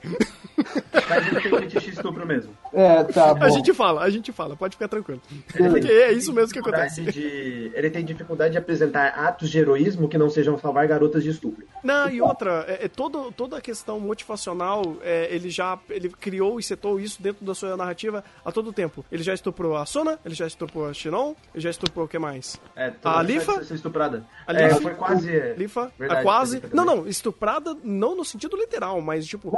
[1.08, 2.52] Mas ele tem fetiche estupro mesmo.
[2.73, 3.42] É, tá bom.
[3.44, 5.20] A gente fala, a gente fala, pode ficar tranquilo.
[5.55, 7.00] Ele Porque tem é isso mesmo que acontece.
[7.02, 11.31] de- ele tem dificuldade de apresentar atos de heroísmo que não sejam salvar garotas de
[11.31, 11.67] estupro.
[11.83, 16.60] Não, e outra, é, é todo, toda a questão motivacional, é, ele já ele criou
[16.60, 19.05] e setou isso dentro da sua narrativa a todo tempo.
[19.10, 22.18] Ele já estuprou a Sona, ele já estuprou a Shinon, ele já estuprou o que
[22.18, 22.60] mais?
[22.76, 23.65] É, A Alifa?
[23.78, 24.24] Estuprada.
[24.47, 25.31] A É, Leaf- foi quase.
[25.57, 26.57] Lifa, Verdade, a quase.
[26.60, 29.50] Lifa Não, não, estuprada não no sentido literal, mas tipo.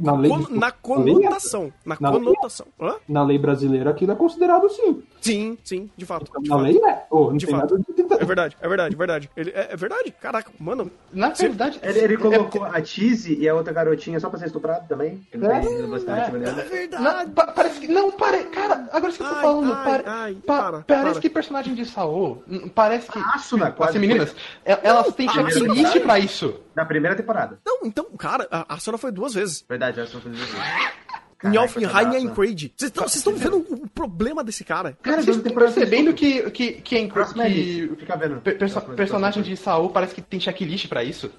[0.00, 1.72] Na lei, con- na lei- conotação.
[1.84, 2.66] Na Na lei- conotação.
[2.80, 2.94] Hã?
[3.08, 5.02] na lei brasileira aquilo é considerado sim.
[5.20, 6.30] Sim, sim, de fato.
[6.40, 6.64] de Na fato.
[6.64, 7.06] lei é.
[7.10, 7.74] Não De tem fato.
[7.74, 7.98] nada de.
[8.22, 9.30] É verdade, é verdade, é verdade.
[9.36, 10.10] Ele, é, é verdade.
[10.20, 10.90] Caraca, mano.
[11.12, 14.46] Na verdade, Ele, ele é colocou a Cheese e a outra garotinha só pra ser
[14.46, 15.26] estuprada também.
[15.34, 16.30] Não tem bastante é.
[16.30, 16.88] verdade.
[17.02, 17.88] Não, pa- parece que.
[17.88, 18.44] Não, pare.
[18.44, 19.72] Cara, agora isso que eu tô Ai, falando.
[19.72, 21.20] ai, pare- ai, pa- para, parece para.
[21.20, 22.38] que personagem de Saô.
[22.48, 23.18] hum, Parece que.
[23.38, 24.34] Asuna, quase As meninas,
[24.66, 26.60] e- elas têm checklist pra isso.
[26.74, 27.58] Na primeira temporada.
[27.64, 29.64] Não, então, cara, a, a Sona foi duas vezes.
[29.68, 30.56] Verdade, elas estão fazendo isso.
[30.56, 31.07] Em
[31.38, 32.28] Caraca, Alfenheim e em.
[32.28, 32.72] Craig.
[32.76, 34.96] Vocês estão- vendo o, problema desse cara?
[35.02, 37.96] Cara, Vocês estão percebendo que, que, que, em- é que isso.
[37.96, 38.40] Fica vendo.
[38.40, 41.30] pe- perso- personagem de Saul parece que tem checklist pra isso?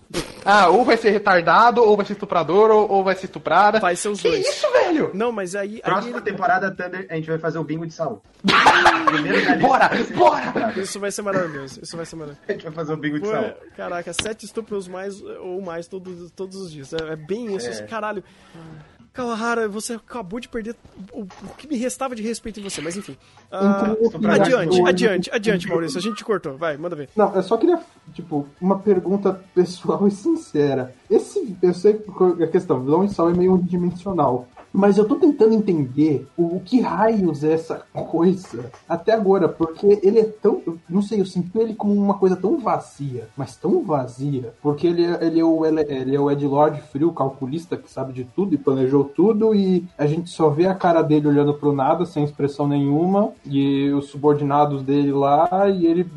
[0.46, 3.80] Ah, ou vai ser retardado, ou vai ser estuprador, ou, ou vai ser estuprada.
[3.80, 4.48] Vai ser os que dois.
[4.48, 5.12] isso, velho?
[5.14, 5.76] Não, mas aí.
[5.76, 8.06] aí Próxima ele- temporada, Thunder, a gente vai fazer o bingo de lista
[9.60, 10.74] Bora, bora!
[10.80, 11.80] Isso vai ser maravilhoso.
[11.84, 12.46] Isso vai ser maravilhoso.
[12.48, 13.54] A gente vai fazer o bingo de Pô, saúde.
[13.76, 16.94] caraca, sete estupros mais ou mais todos, todos os dias.
[16.94, 17.70] É, é bem isso.
[17.70, 18.24] assim, Caralho.
[19.14, 20.76] Kawahara, você acabou de perder
[21.12, 23.18] o, o que me restava de respeito em você, mas enfim.
[23.52, 23.96] Ah,
[24.34, 25.98] adiante, adiante, adiante, Maurício.
[25.98, 26.58] A gente te cortou.
[26.58, 27.10] Vai, manda ver.
[27.16, 27.80] Não, eu só queria,
[28.14, 30.94] tipo, uma pergunta pessoal e sincera.
[31.10, 34.48] Esse, eu sei que a questão, vilão e sal é meio unidimensional.
[34.72, 40.00] Mas eu tô tentando entender o, o que raios é essa coisa até agora, porque
[40.04, 40.62] ele é tão.
[40.66, 44.54] eu Não sei, eu sinto ele como uma coisa tão vazia, mas tão vazia.
[44.62, 47.92] Porque ele é, ele é o, ele, ele é o Ed Lord frio, calculista, que
[47.92, 51.54] sabe de tudo e planejou tudo, e a gente só vê a cara dele olhando
[51.54, 56.08] pro nada, sem expressão nenhuma, e os subordinados dele lá, e ele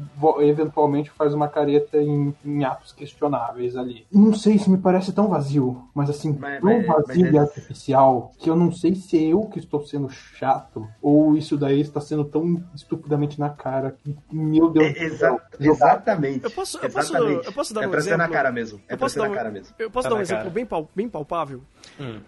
[0.40, 4.04] eventualmente faz uma careta em, em atos questionáveis ali.
[4.12, 7.36] Não sei se me parece tão vazio, mas assim, Mas- tão mas- vazio mas e
[7.36, 11.56] é- artificial que eu não sei se é eu que estou sendo chato ou isso
[11.56, 15.40] daí está sendo tão estupidamente na cara que, meu Deus É, do exa- céu.
[15.60, 16.44] exatamente.
[16.44, 18.32] Eu posso- eu posso- eu posso dar é um pra ser na exemplo?
[18.32, 18.78] cara mesmo.
[18.80, 19.74] É Eu pra posso ser dar na cara mesmo.
[19.78, 20.54] Eu posso Tá dar um exemplo cara.
[20.54, 21.62] bem, pal- bem palpável?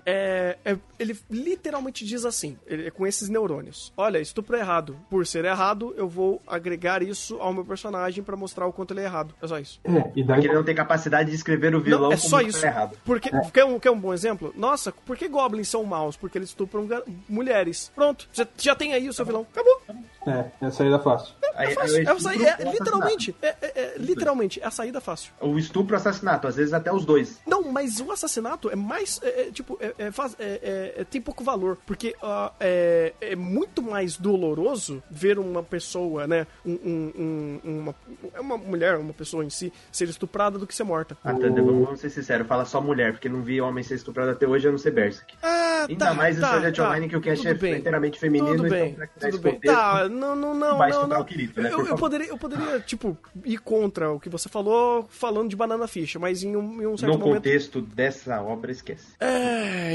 [0.06, 4.96] É, é- ele literalmente diz assim, ele, com esses neurônios: Olha, estupro é errado.
[5.10, 9.00] Por ser errado, eu vou agregar isso ao meu personagem pra mostrar o quanto ele
[9.00, 9.34] é errado.
[9.42, 9.80] É só isso.
[9.84, 12.28] É, e daí Porque ele não tem capacidade de escrever o vilão Não, é como
[12.28, 12.64] só isso.
[12.64, 12.96] errado.
[13.04, 14.52] Porque, quer, um, quer um bom exemplo?
[14.56, 16.16] Nossa, por que goblins são maus?
[16.16, 16.86] Porque eles estupram
[17.28, 17.90] mulheres.
[17.94, 19.46] Pronto, já, já tem aí o seu vilão.
[19.52, 19.80] Acabou.
[20.26, 21.34] é, é saída fácil.
[21.54, 21.96] Aí- É fácil.
[21.96, 25.32] aí É, o saí- estupro é literalmente, é, é- é literalmente, é a saída fácil.
[25.40, 27.40] O estupro e o assassinato, às vezes até os dois.
[27.46, 29.20] Não, mas o assassinato é mais.
[29.22, 31.78] é, é, tipo, é, é faz- é- é- tem pouco valor.
[31.86, 36.46] Porque ah, é, muito mais doloroso ver uma pessoa, né?
[36.64, 37.94] Um, um- um- uma,
[38.40, 41.16] uma mulher, uma pessoa em si, ser estuprada do que ser morta.
[41.24, 44.30] Ah, Thunder, vamos, vamos ser sinceros, fala só mulher, porque não vi homem ser estuprado
[44.30, 45.34] até hoje, a não ser Berserk.
[45.42, 47.76] Ah, Ainda mais em Sword Art Online, que o cast é bem.
[47.78, 49.54] inteiramente feminino, Tudo bem, então pra criar tudo bem.
[49.54, 51.20] contexto, Tá, não, não, não, vai não, não.
[51.20, 55.06] o Kirito, né, Eu, eu poderia, eu poderia, tipo, ir contra o que você falou,
[55.10, 57.34] falando de banana ficha, mas em um, em um certo no momento.
[57.36, 59.06] contexto dessa obra, esquece.
[59.20, 59.43] É,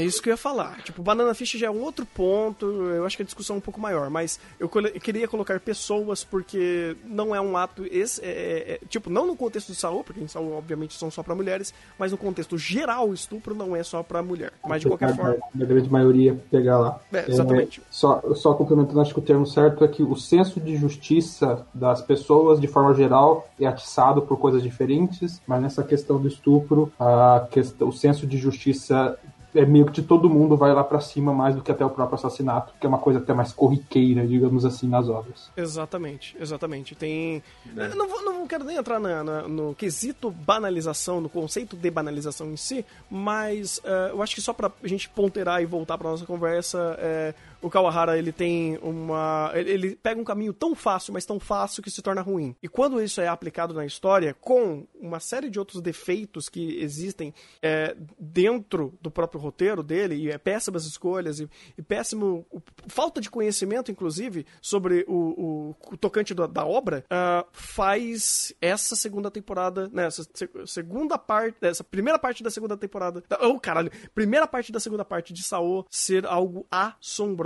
[0.04, 0.82] isso que eu ia falar.
[0.82, 3.62] Tipo, Banana Fish já é um outro ponto, eu acho que a discussão é um
[3.62, 7.84] pouco maior, mas eu queria colocar pessoas porque não é um ato.
[7.90, 11.10] Esse, é- é- é- tipo, não no contexto de Saul, porque em Saul, obviamente, são
[11.10, 14.52] só pra mulheres, mas no contexto geral, o estupro não é só pra mulher.
[14.66, 15.36] Mas de qualquer forma.
[15.54, 17.00] da grande maioria pegar lá.
[17.12, 17.82] É, exatamente.
[17.90, 22.00] só, só complementando, acho que o termo certo é que o senso de justiça das
[22.02, 27.46] pessoas, de forma geral, é atiçado por coisas diferentes, mas nessa questão do estupro, a
[27.50, 29.18] questão, o senso de justiça
[29.54, 31.90] é meio que de todo mundo vai lá pra cima mais do que até o
[31.90, 35.50] próprio assassinato, que é uma coisa até mais corriqueira, digamos assim, nas obras.
[35.56, 36.94] Exatamente, exatamente.
[36.94, 37.42] Tem.
[37.76, 37.88] É.
[37.94, 42.50] Não, vou, não quero nem entrar na- na- no quesito banalização, no conceito de banalização
[42.50, 46.24] em si, mas eh, eu acho que só pra gente ponderar e voltar pra nossa
[46.24, 49.50] conversa, eh, o Kawahara ele tem uma.
[49.54, 52.54] Ele, ele pega um caminho tão fácil, mas tão fácil que se torna ruim.
[52.62, 57.34] E quando isso é aplicado na história, com uma série de outros defeitos que existem
[57.62, 62.46] eh, dentro do próprio roteiro dele, e é péssimas escolhas, e, e péssimo.
[62.88, 68.94] falta de conhecimento, inclusive, sobre o, o- o tocante da, da obra, ah, faz essa
[68.96, 73.58] segunda temporada, né, essa se- segunda parte, essa primeira parte da segunda temporada, da- oh
[73.58, 76.66] caralho, primeira parte da segunda parte de Saô ser algo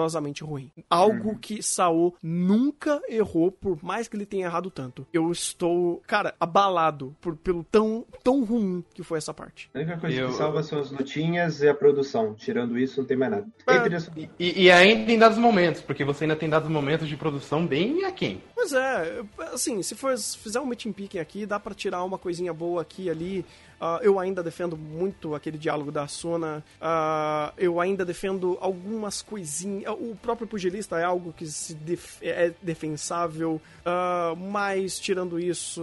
[0.05, 0.71] assombrosamente ruim.
[0.89, 5.07] Algo que Saô nunca errou, por mais que ele tenha errado tanto.
[5.13, 9.71] Eu estou, cara, abalado por, pelo tão, tão ruim que foi essa parte.
[9.75, 12.35] A única coisa Eu- que salva são as lutinhas e a produção.
[12.35, 13.47] Tirando isso, não tem mais nada.
[13.67, 13.89] É.
[14.11, 14.31] Tem.
[14.39, 18.05] E, e ainda em dados momentos, porque você ainda tem dados momentos de produção bem
[18.05, 18.41] aquém.
[18.65, 22.51] Pois é, assim, se for fizer um meeting picking aqui, dá pra tirar uma coisinha
[22.51, 23.45] boa aqui e ali.
[23.81, 26.65] Ah, eu ainda defendo muito aquele diálogo da Sona.
[26.81, 29.93] Ah, eu ainda defendo algumas coisinhas.
[29.93, 31.45] O próprio pugilista é algo que
[31.75, 33.61] def- é defensável.
[33.85, 35.83] Ah, mas, tirando isso,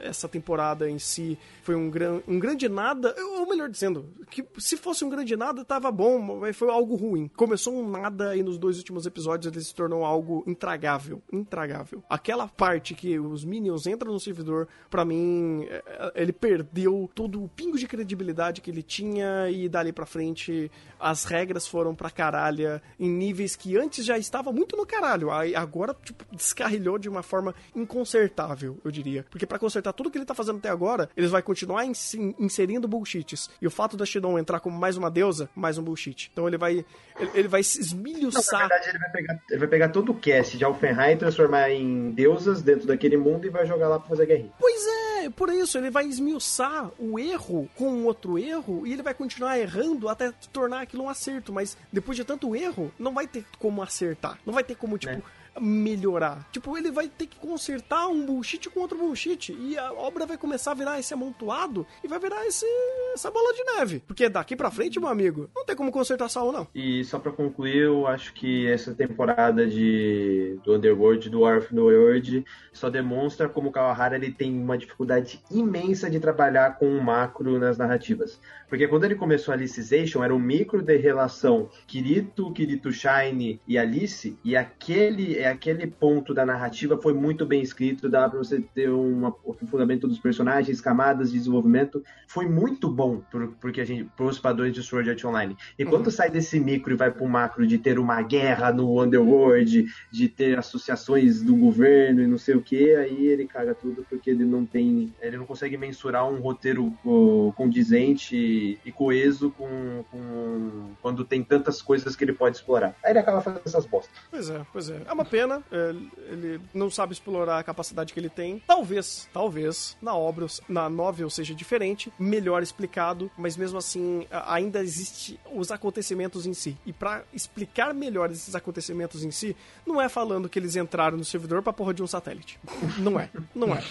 [0.00, 3.14] essa temporada em si foi um, gran, um grande nada.
[3.38, 7.28] Ou melhor dizendo, que se fosse um grande nada, tava bom, mas foi algo ruim.
[7.36, 11.22] Começou um nada e nos dois últimos episódios ele se tornou algo intragável.
[11.32, 11.75] Intragável.
[12.08, 17.48] Aquela parte que os Minions entram no servidor, pra mim, é, ele perdeu todo o
[17.48, 22.80] pingo de credibilidade que ele tinha e dali pra frente as regras foram pra caralho
[22.98, 25.30] em níveis que antes já estava muito no caralho.
[25.30, 29.24] Agora, tipo, descarrilhou de uma forma inconsertável, eu diria.
[29.30, 33.50] Porque pra consertar tudo que ele tá fazendo até agora, eles vão continuar inserindo bullshits.
[33.60, 36.30] E o fato da Shidon entrar como mais uma deusa, mais um bullshit.
[36.32, 36.84] Então ele vai
[37.18, 38.30] ele, ele vai se Não,
[38.60, 41.65] na verdade, ele vai, pegar, ele vai pegar todo o cast de Alfenheim e transformar
[41.72, 44.52] em deusas dentro daquele mundo e vai jogar lá pra fazer guerrinha.
[44.58, 44.86] Pois
[45.22, 49.58] é, por isso, ele vai esmiuçar o erro com outro erro e ele vai continuar
[49.58, 51.52] errando até tornar aquilo um acerto.
[51.52, 54.38] Mas depois de tanto erro, não vai ter como acertar.
[54.44, 55.22] Não vai ter como, tipo,
[55.60, 56.48] melhorar.
[56.52, 59.52] Tipo, ele vai ter que consertar um bullshit com outro bullshit.
[59.52, 62.66] E a obra vai começar a virar esse amontoado e vai virar esse,
[63.14, 64.02] essa bola de neve.
[64.06, 66.66] Porque daqui pra frente, meu amigo, não tem como consertar Saul, não.
[66.74, 71.74] E só pra concluir, eu acho que essa temporada de do Underworld, do War of
[71.74, 76.86] the World, só demonstra como o Kawahara ele tem uma dificuldade imensa de trabalhar com
[76.86, 78.40] o macro nas narrativas.
[78.68, 83.78] Porque quando ele começou a Alicization, era o micro de relação Kirito, Kirito Shine e
[83.78, 88.60] Alice, e aquele, é aquele ponto da narrativa foi muito bem escrito, dá pra você
[88.74, 89.32] ter um
[89.70, 94.74] fundamento dos personagens, camadas de desenvolvimento, foi muito bom por, porque a gente, pros padrões
[94.74, 95.56] de Sword Art Online.
[95.78, 99.86] E quando sai desse micro e vai pro macro de ter uma guerra no Underworld,
[100.10, 104.30] de ter associações do governo e não sei o que, aí ele caga tudo porque
[104.30, 110.90] ele não tem, ele não consegue mensurar um roteiro ó, condizente e coeso com, com
[111.02, 112.94] quando tem tantas coisas que ele pode explorar.
[113.02, 114.12] Aí ele acaba fazendo essas bostas.
[114.30, 115.02] Pois é, pois é.
[115.06, 115.62] É uma pena.
[115.70, 115.94] é,
[116.30, 118.62] ele não sabe explorar a capacidade que ele tem.
[118.66, 125.38] Talvez, talvez, na obra, na novel seja diferente, melhor explicado, mas mesmo assim ainda existe
[125.52, 126.76] os acontecimentos em si.
[126.84, 131.24] E pra explicar melhor esses acontecimentos em si, não é falando que eles entraram no
[131.24, 132.58] servidor pra porra de um satélite.
[132.98, 133.82] Não é, não é.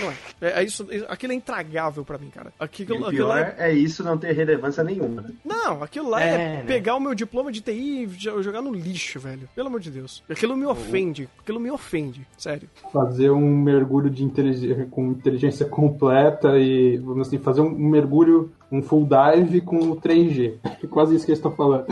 [0.00, 0.14] Não é.
[0.40, 2.52] É, é isso, aquilo é intragável pra mim, cara.
[2.60, 5.22] E Aquilo, o aquilo pior é é isso não ter relevância nenhuma.
[5.22, 5.30] Né?
[5.44, 6.64] não, aquilo lá é, É, né?
[6.66, 9.48] pegar o meu diploma de TI e jo- jogar no lixo, velho.
[9.54, 10.22] Pelo amor de Deus.
[10.28, 11.28] Aquilo me ofende.
[11.40, 12.26] Aquilo me ofende.
[12.36, 12.68] Sério.
[12.92, 18.82] fazer um mergulho de inteligência, com inteligência completa e, vamos assim, fazer um mergulho, um
[18.82, 20.58] full dive com o 3G.
[20.64, 21.86] É quase isso que eles estão falando.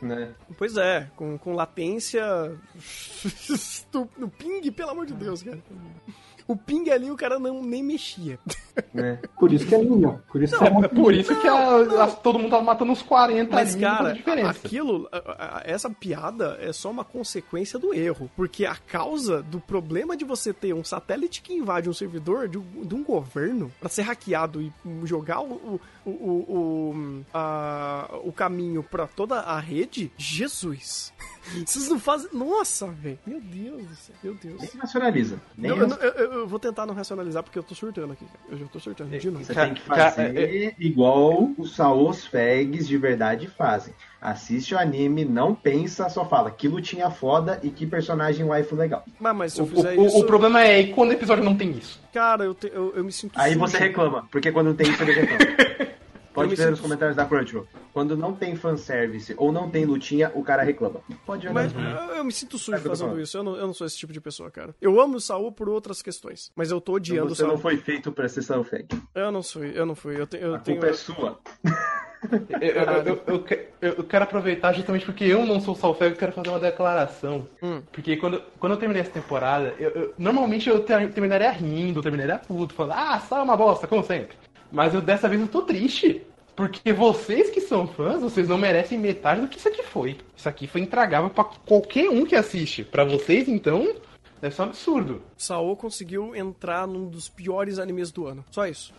[0.00, 0.30] Né?
[0.56, 2.22] Pois é, com, com latência.
[4.18, 5.58] no ping, pelo amor de Deus, cara.
[6.46, 8.38] O ping ali o cara não nem mexia.
[8.92, 9.18] Né?
[9.38, 10.20] Por isso que é linha.
[10.30, 13.00] Por isso que é É por isso que a- a- todo mundo tava matando uns
[13.02, 13.90] 40 Mas, ali, não
[14.22, 15.16] cara, aquilo, a-
[15.58, 18.30] a- essa piada é só uma consequência do erro.
[18.36, 22.58] Porque a causa do problema de você ter um satélite que invade um servidor de
[22.58, 24.72] um, de um governo pra ser hackeado e
[25.04, 31.12] jogar o, o, o, o, a- o caminho pra toda a rede, Jesus.
[31.66, 32.30] Vocês não fazem.
[32.32, 33.18] Nossa, velho.
[33.26, 34.16] Meu Deus do céu.
[34.22, 34.60] Meu Deus.
[34.62, 35.38] Nem racionaliza.
[35.58, 38.24] Nem Não, eu, eu- eu- eu vou tentar não racionalizar porque eu tô surtando aqui.
[38.24, 38.38] cara.
[38.50, 39.44] Eu já tô surtando de novo.
[39.44, 43.92] Você tem que fazer igual os Saos Fags de verdade fazem.
[44.22, 49.04] Assiste o anime, não pensa, só fala que lutinha foda e que personagem waifu legal.
[49.20, 50.18] Mas, mas se O, eu fizer o- isso.
[50.18, 52.00] o problema é quando o episódio não tem isso.
[52.10, 53.38] Cara, eu, te- eu, eu me sinto.
[53.38, 53.60] Aí sujo.
[53.66, 55.44] você reclama, porque quando não tem isso, ele reclama.
[56.34, 57.64] Eu Pode me ver sinto- nos comentários da Crunchyroll.
[57.92, 61.00] Quando não tem fanservice ou não tem lutinha, o cara reclama.
[61.24, 61.54] Pode olhar.
[61.54, 63.36] Mas eu, eu me sinto sujo eu tô fazendo isso.
[63.38, 64.74] Eu não, eu não sou esse tipo de pessoa, cara.
[64.80, 66.50] Eu amo o Saul por outras questões.
[66.56, 67.60] Mas eu tô odiando o Você não Saul.
[67.60, 68.88] foi feito pra ser Saul Fag.
[69.14, 70.20] Eu não fui, eu não fui.
[70.20, 70.76] Eu, te- eu A tenho.
[70.78, 71.38] culpa é sua.
[72.50, 76.18] Eu, eu- eu- eu que- eu quero aproveitar justamente porque eu não sou salfego, eu
[76.18, 77.46] quero fazer uma declaração.
[77.62, 77.82] Hum.
[77.92, 82.38] Porque quando, quando eu terminei essa temporada, eu- eu- normalmente eu ter- terminaria rindo, terminaria
[82.38, 84.36] puto, falando, ah, só é uma bosta, como sempre.
[84.74, 86.26] Mas eu dessa vez eu tô triste.
[86.56, 90.18] Porque vocês que são fãs, vocês não merecem metade do que isso aqui foi.
[90.36, 92.84] Isso aqui foi intragável pra qualquer um que assiste.
[92.84, 93.96] Pra vocês, então,
[94.40, 95.22] deve ser um absurdo.
[95.36, 98.44] Saul conseguiu entrar num dos piores animes do ano.
[98.52, 98.94] Só isso.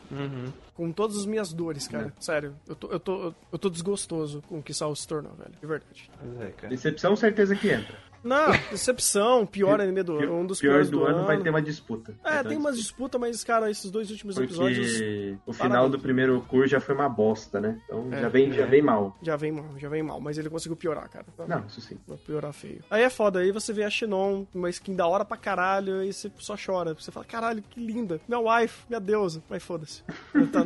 [0.74, 2.14] Com todas as minhas dores, cara.
[2.20, 2.56] Sério.
[2.68, 5.54] Eu tô, eu, tô, eu tô desgostoso com o que Saul se tornou, velho.
[5.60, 6.12] De verdade.
[6.22, 6.70] Mas é, cara.
[6.70, 7.98] Decepção, certeza que entra.
[8.26, 11.62] Não, decepção, pior anime do ano, um dos pior piores do, ano, vai ter uma
[11.62, 12.14] disputa.
[12.24, 16.00] É, tem uma umas disputas, mas, cara, esses dois últimos episódios Porque o final do
[16.00, 17.80] primeiro curso já foi uma bosta, né?
[17.86, 18.22] Então É.
[18.22, 19.16] já, vem, já vem mal.
[19.22, 21.26] já vem mal, já vem mal, mas ele conseguiu piorar, cara.
[21.48, 21.98] Não, isso sim.
[22.08, 22.84] Vai piorar feio.
[22.90, 26.12] Aí é foda, aí você vê a Shinon, uma skin da hora pra caralho, e
[26.12, 26.96] você só chora.
[26.96, 28.20] Você fala, caralho, que linda.
[28.28, 29.44] Minha wife, minha deusa.
[29.48, 30.04] Mas foda-se.
[30.34, 30.66] Ela tá,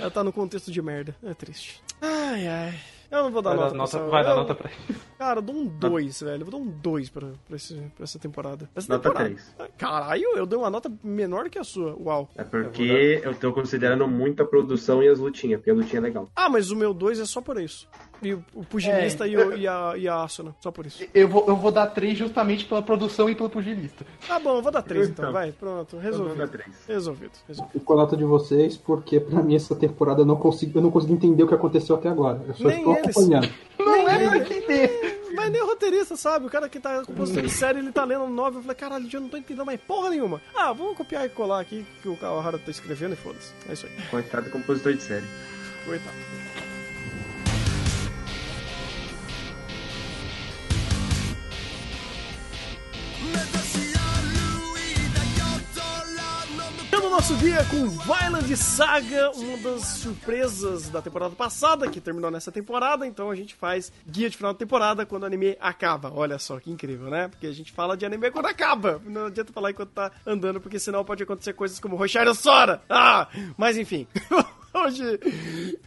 [0.00, 1.14] ela tá no contexto de merda.
[1.22, 1.80] É triste.
[2.00, 2.74] Ai, ai.
[3.10, 4.98] Eu não vou dar Vai nota, dar nota, pra vai dar eu- nota pra ele.
[5.16, 6.42] Cara, eu dou um 2, velho.
[6.42, 8.68] Eu vou dar um 2 pra, pra, esse- pra essa temporada.
[8.74, 9.30] Essa Nota temporada.
[9.34, 9.56] três.
[9.78, 11.96] Caralho, eu dei uma nota menor que a sua.
[11.98, 12.28] Uau.
[12.36, 16.02] É porque eu tô considerando muito a produção e as lutinhas, porque a lutinha é
[16.02, 16.28] legal.
[16.36, 17.88] Ah, mas o meu 2 é só por isso.
[18.22, 19.30] E o, o pugilista É.
[19.30, 20.54] e, o- e a, e a Asuna.
[20.60, 21.04] Só por isso.
[21.14, 24.06] Eu vou, eu vou dar 3 justamente pela produção e pelo pugilista.
[24.26, 25.24] Tá bom, eu vou dar 3 então.
[25.26, 25.32] Então.
[25.32, 25.96] Vai, pronto.
[25.96, 26.48] Eu Resolvido.
[26.48, 26.68] três.
[26.88, 27.32] Resolvido.
[27.46, 27.72] Resolvido.
[27.72, 30.82] Fico com a nota de vocês, porque pra mim essa temporada eu não consigo, eu
[30.82, 32.40] não consegui entender o que aconteceu até agora.
[32.48, 33.16] Eu só Nem estou eles.
[33.16, 33.48] acompanhando.
[33.78, 35.22] Não é pra entender.
[35.34, 36.46] Mas nem o roteirista, sabe?
[36.46, 38.60] O cara que tá compositor de série, ele tá lendo um novel.
[38.60, 40.40] Eu falei, caralho, eu não tô entendendo mais porra nenhuma.
[40.54, 43.52] Ah, vamos copiar e colar aqui que o Kawahara tá escrevendo e foda-se.
[43.68, 43.92] É isso aí.
[44.10, 45.26] Coitado do compositor de série.
[45.84, 46.16] Coitado.
[57.16, 63.06] Nosso guia com Violent Saga, uma das surpresas da temporada passada, que terminou nessa temporada,
[63.06, 66.12] então a gente faz guia de final de temporada quando o anime acaba.
[66.14, 67.28] Olha só que incrível, né?
[67.28, 69.00] Porque a gente fala de anime quando acaba.
[69.02, 72.82] Não adianta falar enquanto tá andando, porque senão pode acontecer coisas como Roshiro Sora.
[72.86, 73.28] Ah!
[73.56, 74.06] Mas enfim.
[74.84, 75.18] Hoje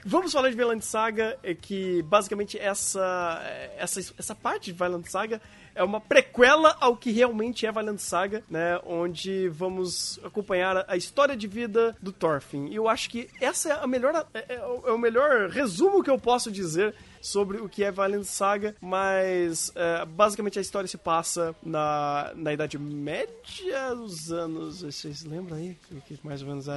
[0.03, 3.39] vamos falar de Violent Saga, é que basicamente essa,
[3.77, 5.39] essa, essa parte de Violent Saga
[5.75, 8.79] é uma prequela ao que realmente é Violent Saga, né?
[8.83, 12.67] Onde vamos acompanhar a- história de vida do Thorfinn.
[12.69, 16.09] E eu acho que essa é a melhor, é, é é o melhor resumo que
[16.09, 20.97] eu posso dizer sobre o que é Violent Saga, mas é, basicamente a história se
[20.97, 24.81] passa na, na Idade Média, os anos.
[24.81, 25.77] Vocês lembram aí?
[25.87, 26.75] Que, que mais ou menos é?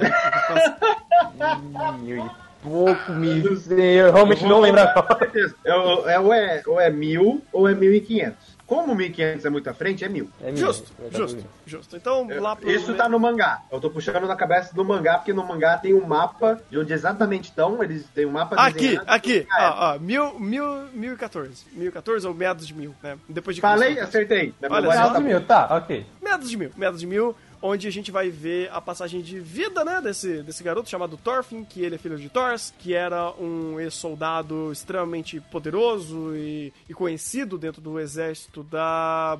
[1.99, 2.31] Mil e
[2.63, 3.43] pouco, mil.
[3.69, 5.31] Eu realmente não lembro agora.
[5.65, 5.71] É,
[6.13, 8.52] é, ou, é, ou é mil ou é mil e quinhentos.
[8.73, 10.29] Como 1500 é muito à frente, é mil.
[10.41, 11.33] É mil, Justo, é verdade.
[11.33, 11.95] justo, justo.
[11.95, 12.71] Então, lá pro.
[12.71, 13.61] Isso tá no mangá.
[13.71, 16.91] Eu tô puxando na cabeça do mangá, porque no mangá tem um mapa de onde
[16.91, 17.83] exatamente estão.
[17.83, 21.65] Eles têm um mapa Aqui, aqui, Ah, ó, ó, mil, mil, mil e 14.
[21.73, 23.15] Mil e 14 ou meados de mil, né?
[23.29, 24.53] Depois de Falei, acertei.
[24.63, 24.89] Olha.
[24.89, 26.05] Meados tá de mil, tá, ok.
[26.21, 27.35] Meados de mil, meados de mil,
[27.65, 31.63] onde a gente vai ver a passagem de vida, né, desse, desse garoto chamado Thorfinn,
[31.63, 37.57] que ele é filho de Thors, que era um ex-soldado extremamente poderoso e, e conhecido
[37.57, 39.39] dentro do exército da...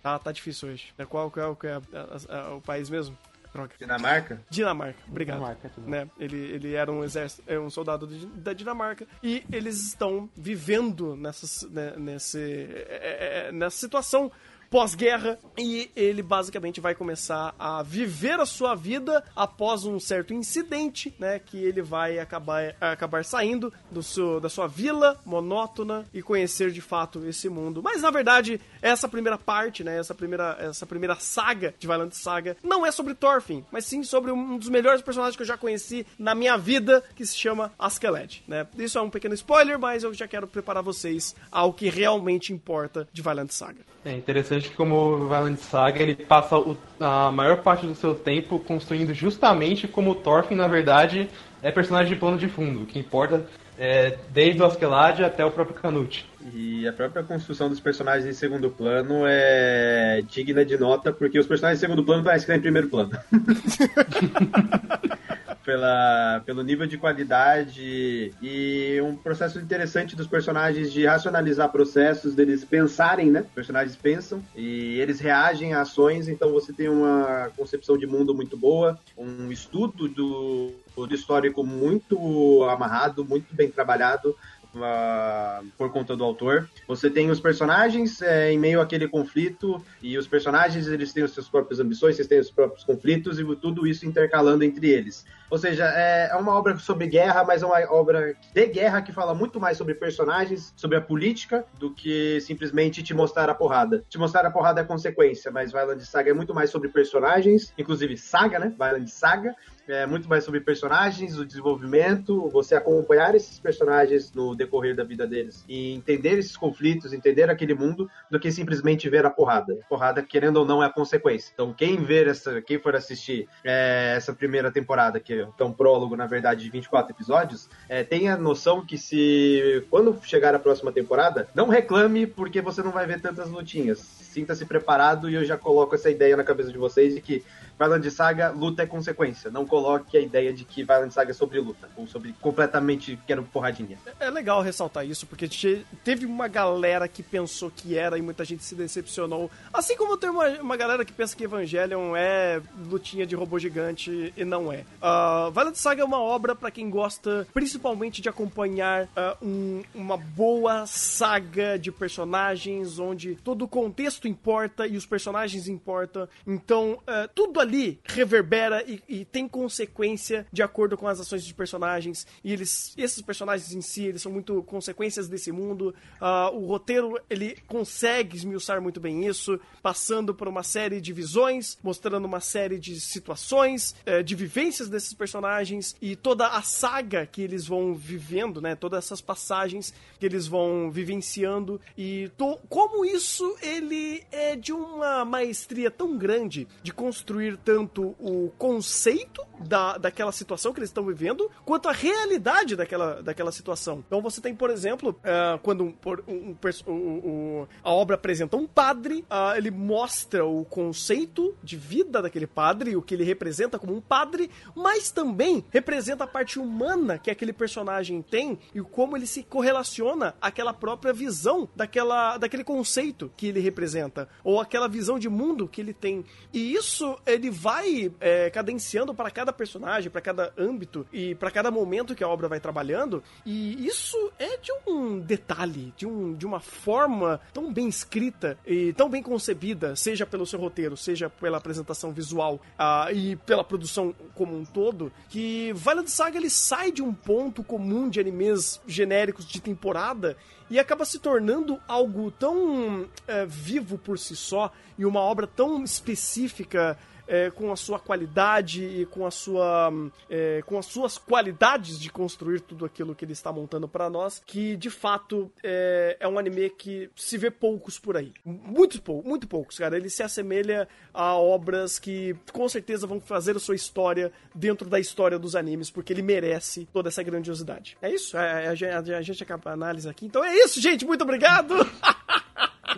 [0.00, 0.92] Tá, tá difícil hoje.
[0.96, 3.18] É Qual, qual que é a- a- a- o país mesmo?
[3.52, 3.70] Droga.
[3.78, 4.40] Dinamarca?
[4.50, 5.36] Dinamarca, obrigado.
[5.38, 6.00] Dinamarca, tudo bem.
[6.04, 6.10] né?
[6.18, 11.14] Ele, ele era um exército, é um soldado de- da Dinamarca e eles estão vivendo
[11.16, 14.30] nessa, né, nesse, é, é, nessa situação
[14.70, 21.14] pós-guerra e ele basicamente vai começar a viver a sua vida após um certo incidente,
[21.18, 26.70] né, que ele vai acabar, acabar saindo do seu, da sua vila monótona e conhecer
[26.70, 27.82] de fato esse mundo.
[27.82, 32.56] Mas na verdade, essa primeira parte, né, essa primeira, essa primeira saga de Violent Saga
[32.62, 36.06] não é sobre Thorfinn, mas sim sobre um dos melhores personagens que eu já conheci
[36.18, 38.66] na minha vida, que se chama Askeladd, né?
[38.78, 43.08] Isso é um pequeno spoiler, mas eu já quero preparar vocês ao que realmente importa
[43.12, 43.80] de Violent Saga.
[44.04, 48.14] É interessante que como o Violent Saga, ele passa o- a maior parte do seu
[48.14, 51.28] tempo construindo justamente como o Thorfinn, na verdade,
[51.62, 52.82] é personagem de plano de fundo.
[52.82, 53.44] O que importa
[53.78, 56.26] é desde o Askeladd até o próprio Canute.
[56.52, 61.46] E a própria construção dos personagens em segundo plano é digna de nota, porque os
[61.46, 63.10] personagens em segundo plano parecem que estão em primeiro plano.
[65.64, 72.64] Pela, pelo nível de qualidade e um processo interessante dos personagens de racionalizar processos, deles
[72.64, 73.40] pensarem, né?
[73.40, 78.34] Os personagens pensam e eles reagem a ações, então você tem uma concepção de mundo
[78.34, 84.36] muito boa, um estudo do, do histórico muito amarrado, muito bem trabalhado,
[84.76, 86.68] ah, por conta do autor.
[86.88, 91.30] Você tem os personagens é, em meio àquele conflito e os personagens eles têm as
[91.30, 95.24] suas próprias ambições, eles têm os próprios conflitos e tudo isso intercalando entre eles.
[95.54, 99.12] Ou seja, é, é uma obra sobre guerra, mas é uma obra de guerra que
[99.12, 104.04] fala muito mais sobre personagens, sobre a política, do que simplesmente te mostrar a porrada.
[104.08, 108.16] Te mostrar a porrada é consequência, mas Violent Saga é muito mais sobre personagens, inclusive
[108.16, 108.74] saga, né?
[108.76, 109.54] Violent Saga,
[109.86, 115.26] é muito mais sobre personagens, o desenvolvimento, você acompanhar esses personagens no decorrer da vida
[115.26, 119.78] deles e entender esses conflitos, entender aquele mundo, do que simplesmente ver a porrada.
[119.88, 121.50] Porrada, querendo ou não, é a consequência.
[121.52, 126.16] Então, quem ver essa, quem for assistir é, essa primeira temporada, que é um prólogo,
[126.16, 131.48] na verdade, de 24 episódios, é, tenha noção que se quando chegar a próxima temporada,
[131.54, 135.94] não reclame porque você não vai ver tantas lutinhas sinta-se preparado e eu já coloco
[135.94, 137.44] essa ideia na cabeça de vocês de que
[137.80, 139.50] Vinland Saga, luta é consequência.
[139.50, 143.42] Não coloque a ideia de que Vinland Saga é sobre luta, ou sobre completamente quero
[143.44, 143.98] porradinha.
[144.20, 148.44] É legal ressaltar isso, porque te- teve uma galera que pensou que era e muita
[148.44, 149.50] gente se decepcionou.
[149.72, 154.32] Assim como tem uma, uma galera que pensa que Evangelion é lutinha de robô gigante
[154.36, 154.84] e não é.
[155.02, 160.16] Uh, Vinland Saga é uma obra pra quem gosta principalmente de acompanhar ah, um- uma
[160.16, 166.28] boa saga de personagens onde todo o contexto importa e os personagens importam.
[166.46, 171.52] Então, ah, tudo ali reverbera e, e tem consequência de acordo com as ações de
[171.54, 172.26] personagens.
[172.42, 175.94] E eles, esses personagens em si, eles são muito consequências desse mundo.
[176.20, 181.78] Ah, o roteiro, ele consegue esmiuçar muito bem isso, passando por uma série de visões,
[181.82, 187.42] mostrando uma série de situações, eh, de vivências desses personagens e toda a saga que
[187.42, 188.74] eles vão vivendo, né?
[188.74, 195.24] Todas essas passagens que eles vão vivenciando e to- como isso ele é de uma
[195.24, 201.50] maestria tão grande de construir tanto o conceito da, daquela situação que eles estão vivendo,
[201.64, 204.02] quanto a realidade daquela, daquela situação.
[204.06, 206.54] Então você tem, por exemplo, ah, quando um, por- um-
[206.88, 212.96] um a obra apresenta um padre, ah, ele mostra o conceito de vida daquele padre,
[212.96, 217.52] o que ele representa como um padre, mas também representa a parte humana que aquele
[217.52, 223.60] personagem tem e como ele se correlaciona àquela própria visão daquela, daquele conceito que ele
[223.60, 224.03] representa,
[224.42, 226.24] ou aquela visão de mundo que ele tem.
[226.52, 231.70] E isso ele vai é, cadenciando para cada personagem, para cada âmbito e para cada
[231.70, 233.22] momento que a obra vai trabalhando.
[233.44, 238.92] E isso é de um detalhe, de, um, de uma forma tão bem escrita e
[238.92, 244.14] tão bem concebida, seja pelo seu roteiro, seja pela apresentação visual ah, e pela produção
[244.34, 249.46] como um todo, que Vinland Saga ele sai de um ponto comum de animes genéricos
[249.46, 250.36] de temporada
[250.70, 255.84] e acaba se tornando algo tão eh, vivo por si só e uma obra tão
[255.84, 261.16] específica é, com a sua qualidade e com a sua hum, é, com as suas
[261.18, 266.16] qualidades de construir tudo aquilo que ele está montando pra nós que de fato é,
[266.20, 268.32] é um anime que se vê poucos por aí.
[268.44, 269.96] Muito pou, muito poucos cara.
[269.96, 275.00] Ele se assemelha a obras que com certeza vão fazer a sua história dentro da
[275.00, 277.96] história dos animes porque ele merece toda essa grandiosidade.
[278.02, 278.36] É isso?
[278.36, 280.26] É, a, a- a gente acaba a análise aqui.
[280.26, 281.04] Então é isso gente.
[281.04, 281.74] Muito obrigado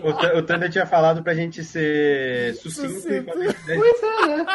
[0.02, 2.86] O, o Thunder tinha falado pra gente ser sucinto.
[2.86, 3.32] e Sucinto.
[3.32, 4.46] fazer-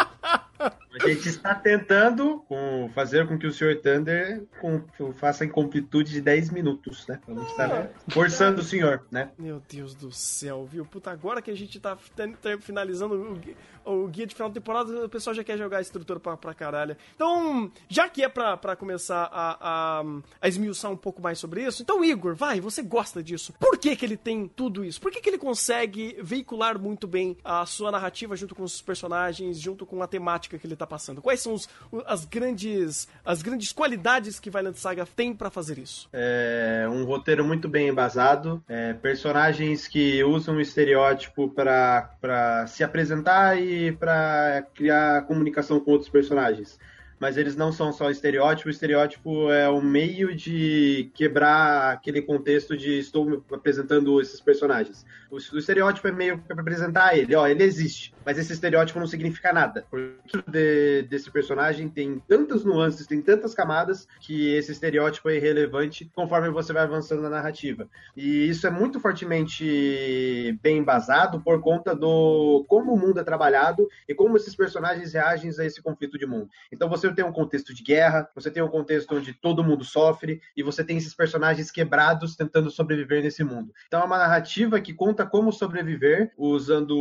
[0.68, 3.80] A gente está tentando com- fazer com que o Sr.
[3.82, 4.82] Thunder com-
[5.14, 7.20] faça em completude de 10 minutos, né?
[7.28, 9.32] A gente está forçando o senhor, né?
[9.38, 10.86] Meu Deus do céu, viu?
[10.86, 11.98] Puta, agora que a gente tá
[12.42, 13.40] ter- finalizando
[13.86, 16.36] o, o guia de final de temporada, o pessoal já quer jogar a estrutura pra,
[16.38, 16.96] pra caralho.
[17.16, 19.58] Então, já que é pra, pra começar a,
[20.02, 20.04] a,
[20.42, 23.54] a esmiuçar um pouco mais sobre isso, então, Igor, vai, você gosta disso.
[23.60, 25.00] Por que que ele tem tudo isso?
[25.02, 29.60] Por que que ele consegue veicular muito bem a sua narrativa junto com os personagens,
[29.60, 31.22] junto com a temática que ele tá passando?
[31.22, 31.68] Quais são os-
[32.06, 36.10] as grandes as grandes qualidades que Violent Saga tem pra fazer isso?
[36.12, 43.60] É um roteiro muito bem embasado, é, personagens que usam o estereótipo para se apresentar
[43.62, 46.80] e para criar comunicação com outros personagens.
[47.22, 52.76] Mas eles não são só estereótipo, o estereótipo é um meio de quebrar aquele contexto
[52.76, 55.06] de estou apresentando esses personagens.
[55.30, 59.06] O, o estereótipo é meio para apresentar ele, ó, ele existe, mas esse estereótipo não
[59.06, 59.86] significa nada.
[59.88, 66.10] Porque de- desse personagem tem tantas nuances, tem tantas camadas que esse estereótipo é irrelevante
[66.16, 67.88] conforme você vai avançando na narrativa.
[68.18, 73.88] E isso é muito fortemente bem embasado por conta do como o mundo é trabalhado
[74.10, 76.50] e como esses personagens reagem a esse conflito de mundo.
[76.72, 80.42] Então você tem um contexto de guerra, você tem um contexto onde todo mundo sofre
[80.56, 83.74] e você tem esses personagens quebrados tentando sobreviver nesse mundo.
[83.88, 86.96] Então é uma narrativa que conta como sobreviver usando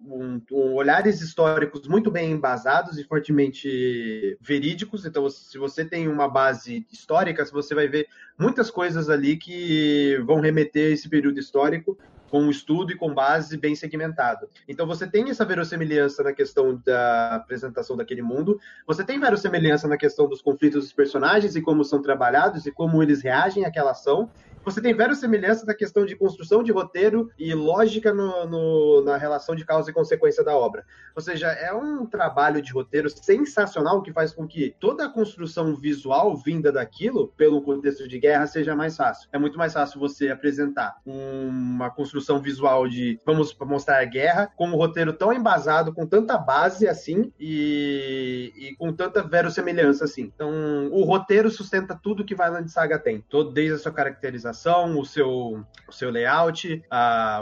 [0.00, 5.04] um- um- olhares históricos muito bem embasados e fortemente verídicos.
[5.04, 8.06] Então se você tem uma base histórica, você vai ver
[8.38, 11.98] muitas coisas ali que vão remeter a esse período histórico
[12.30, 14.48] com um estudo e com base bem segmentado.
[14.68, 19.96] Então você tem essa verossimilhança na questão da apresentação daquele mundo, você tem verossimilhança na
[19.96, 24.30] questão dos conflitos dos personagens e como são trabalhados e como eles reagem àquela ação.
[24.64, 29.54] Você tem verossimilhança na questão de construção de roteiro e lógica no- no- na relação
[29.54, 30.84] de causa e consequência da obra.
[31.16, 35.74] Ou seja, é um trabalho de roteiro sensacional que faz com que toda a construção
[35.74, 39.28] visual vinda daquilo, pelo contexto de guerra, seja mais fácil.
[39.32, 44.68] É muito mais fácil você apresentar uma construção visual de vamos mostrar a guerra com
[44.68, 50.30] um roteiro tão embasado, com tanta base assim, e, e com tanta verossemelhança assim.
[50.34, 55.04] Então, o roteiro sustenta tudo que Vinland Saga tem, todo, desde a sua caracterização, o
[55.04, 56.82] seu, o seu layout,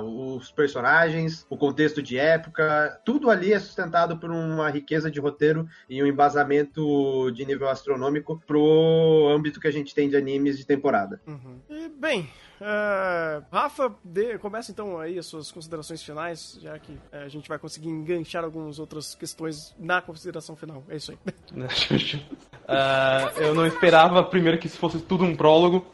[0.05, 5.69] os personagens, o contexto de época, tudo ali é sustentado por uma riqueza de roteiro
[5.89, 10.67] e um embasamento de nível astronômico pro âmbito que a gente tem de animes de
[10.67, 11.21] temporada.
[11.27, 11.61] Uhum.
[11.69, 12.29] E, bem,
[12.61, 17.49] é, Rafa, dê- começa então aí as suas considerações finais, já que é, a gente
[17.49, 20.83] vai conseguir enganchar algumas outras questões na consideração final.
[20.89, 21.19] É isso aí.
[22.69, 25.87] Ah, eu não esperava primeiro que isso fosse tudo um prólogo.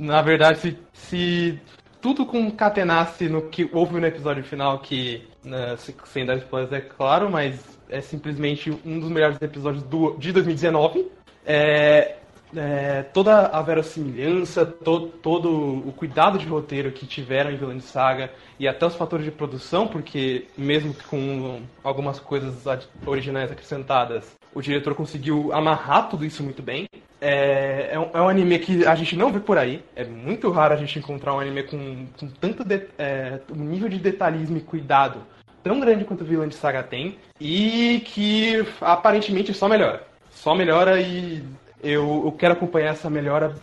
[0.00, 1.60] Na verdade, se, se
[2.00, 6.80] tudo concatenasse no que houve no episódio final, que né, se- sem dar spoilers é
[6.80, 7.60] claro, mas
[7.90, 11.10] é simplesmente um dos melhores episódios do, de 2019.
[11.44, 12.16] É,
[12.56, 15.50] é, toda a verossimilhança, to, todo
[15.86, 19.86] o cuidado de roteiro que tiveram em Villain Saga e até os fatores de produção,
[19.86, 22.64] porque mesmo com algumas coisas
[23.06, 26.86] originais acrescentadas, o diretor conseguiu amarrar tudo isso muito bem.
[27.20, 29.82] É, é, um, é um anime que a gente não vê por aí.
[29.96, 33.88] É muito raro a gente encontrar um anime com, com tanto de- é, um nível
[33.88, 35.20] de detalhismo e cuidado
[35.62, 40.02] tão grande quanto o Villain Saga tem e que aparentemente só melhora.
[40.30, 41.42] Só melhora e
[41.84, 43.54] eu, eu quero acompanhar essa melhora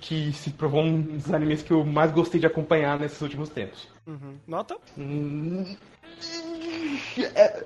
[0.00, 3.88] que se provou um dos animes que eu mais gostei de acompanhar nesses últimos tempos.
[4.06, 4.36] Uhum.
[4.46, 4.76] Nota?
[4.96, 5.76] Hum,
[7.34, 7.64] é-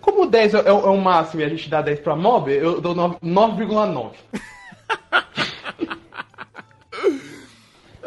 [0.00, 2.94] como 10 é, é o máximo e a gente dá 10 pra mob, eu dou
[2.94, 4.12] 9 9,9.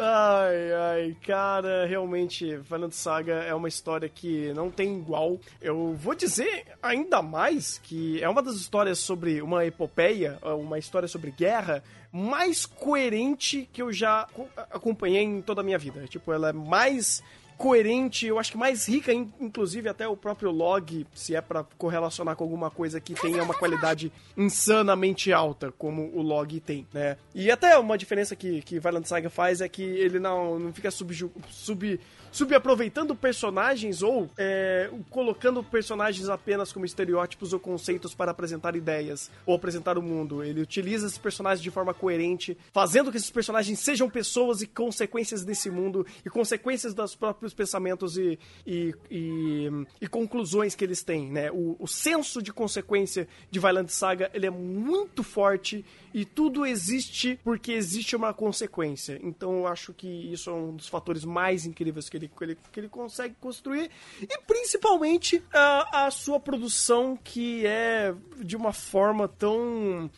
[0.04, 5.38] Ai, ai, cara, realmente, Vinland Saga é uma história que não tem igual.
[5.60, 11.06] Eu vou dizer ainda mais que é uma das histórias sobre uma epopeia, uma história
[11.06, 16.04] sobre guerra, mais coerente que eu já co- acompanhei em toda a minha vida.
[16.08, 17.22] Tipo, ela é mais
[17.62, 21.62] coerente, eu acho que mais rica, in- inclusive até o próprio log, se é pra
[21.78, 27.16] correlacionar com alguma coisa que tenha uma qualidade insanamente alta, como o log tem, né?
[27.32, 30.90] E até uma diferença que, que Violent Saga faz é que ele não, não fica
[30.90, 32.00] subju- sub,
[32.32, 39.54] subaproveitando personagens ou é, colocando personagens apenas como estereótipos ou conceitos para apresentar ideias ou
[39.54, 40.42] apresentar o mundo.
[40.42, 45.44] Ele utiliza esses personagens de forma coerente, fazendo que esses personagens sejam pessoas e consequências
[45.44, 47.14] desse mundo e consequências dos
[47.52, 51.50] próprios pensamentos e, e, e, e conclusões que eles têm, né?
[51.50, 57.38] O, o senso de consequência de Violent Saga, ele é muito forte e tudo existe
[57.44, 59.18] porque existe uma consequência.
[59.22, 62.58] Então eu acho que isso é um dos fatores mais incríveis que ele, que ele,
[62.72, 63.90] que ele consegue construir
[64.20, 70.10] e principalmente a, a sua produção que é de uma forma tão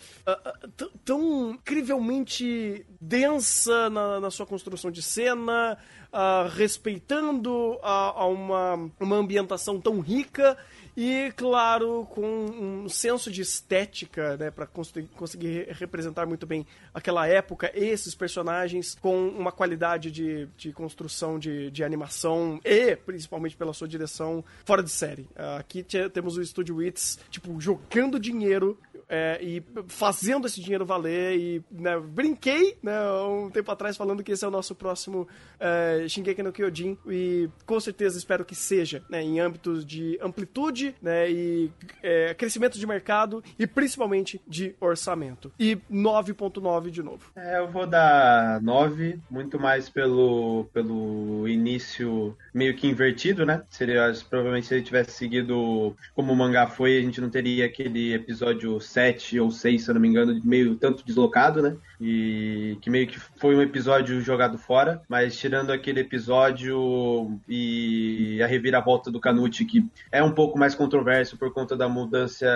[1.05, 5.79] tão incrivelmente densa na, na sua construção de cena,
[6.15, 10.57] ah, respeitando a, a uma, uma ambientação tão rica
[10.97, 17.27] e, claro, com um senso de estética, né, para conseguir re- representar muito bem aquela
[17.27, 23.73] época, esses personagens, com uma qualidade de, de construção de, de animação e, principalmente pela
[23.75, 25.29] sua direção, fora de série.
[25.35, 30.85] Ah, Aqui te- temos o Estúdio Wits, tipo, jogando dinheiro é, e fazendo esse dinheiro
[30.85, 32.93] valer e né, brinquei né,
[33.29, 35.27] um tempo atrás falando que esse é o nosso próximo
[35.59, 40.95] é, Shingeki no Kyojin e com certeza espero que seja né, em âmbitos de amplitude
[41.01, 41.71] né, e
[42.03, 45.53] é, crescimento de mercado e principalmente de orçamento.
[45.59, 47.31] E 9.9 de novo.
[47.37, 53.63] É, eu vou dar 9, muito mais pelo, pelo início meio que invertido, né?
[53.71, 58.13] Seria, provavelmente se ele tivesse seguido como o mangá foi, a gente não teria aquele
[58.15, 61.77] episódio 7 ou 6, se eu não me engano, meio tanto deslocado, né?
[62.01, 68.47] E que meio que foi um episódio jogado fora, mas tirando aquele episódio e a
[68.47, 72.47] reviravolta do Canute, que é um pouco mais controverso por conta da mudança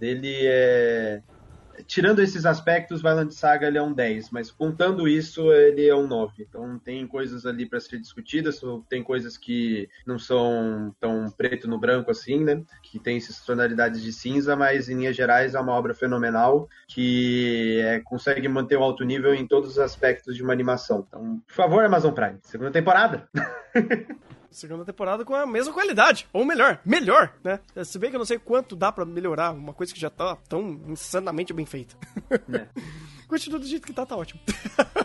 [0.00, 1.22] dele, é,
[1.86, 6.06] tirando esses aspectos, Violent Saga ele é um 10, mas contando isso, ele é um
[6.06, 6.42] 9.
[6.42, 11.78] Então tem coisas ali para ser discutidas, tem coisas que não são tão preto no
[11.78, 12.62] branco assim, né?
[12.82, 17.80] Que tem essas tonalidades de cinza, mas em linhas gerais é uma obra fenomenal que
[17.80, 21.04] é, consegue manter o alto nível em todos os aspectos de uma animação.
[21.08, 23.28] Então, por favor, Amazon Prime, segunda temporada.
[24.54, 27.58] Segunda temporada com a mesma qualidade, ou melhor, melhor, né?
[27.84, 30.36] Se bem que eu não sei quanto dá pra melhorar uma coisa que já tá
[30.48, 31.96] tão insanamente bem feita.
[32.52, 32.68] É.
[33.26, 34.40] Continua do jeito que tá, tá ótimo.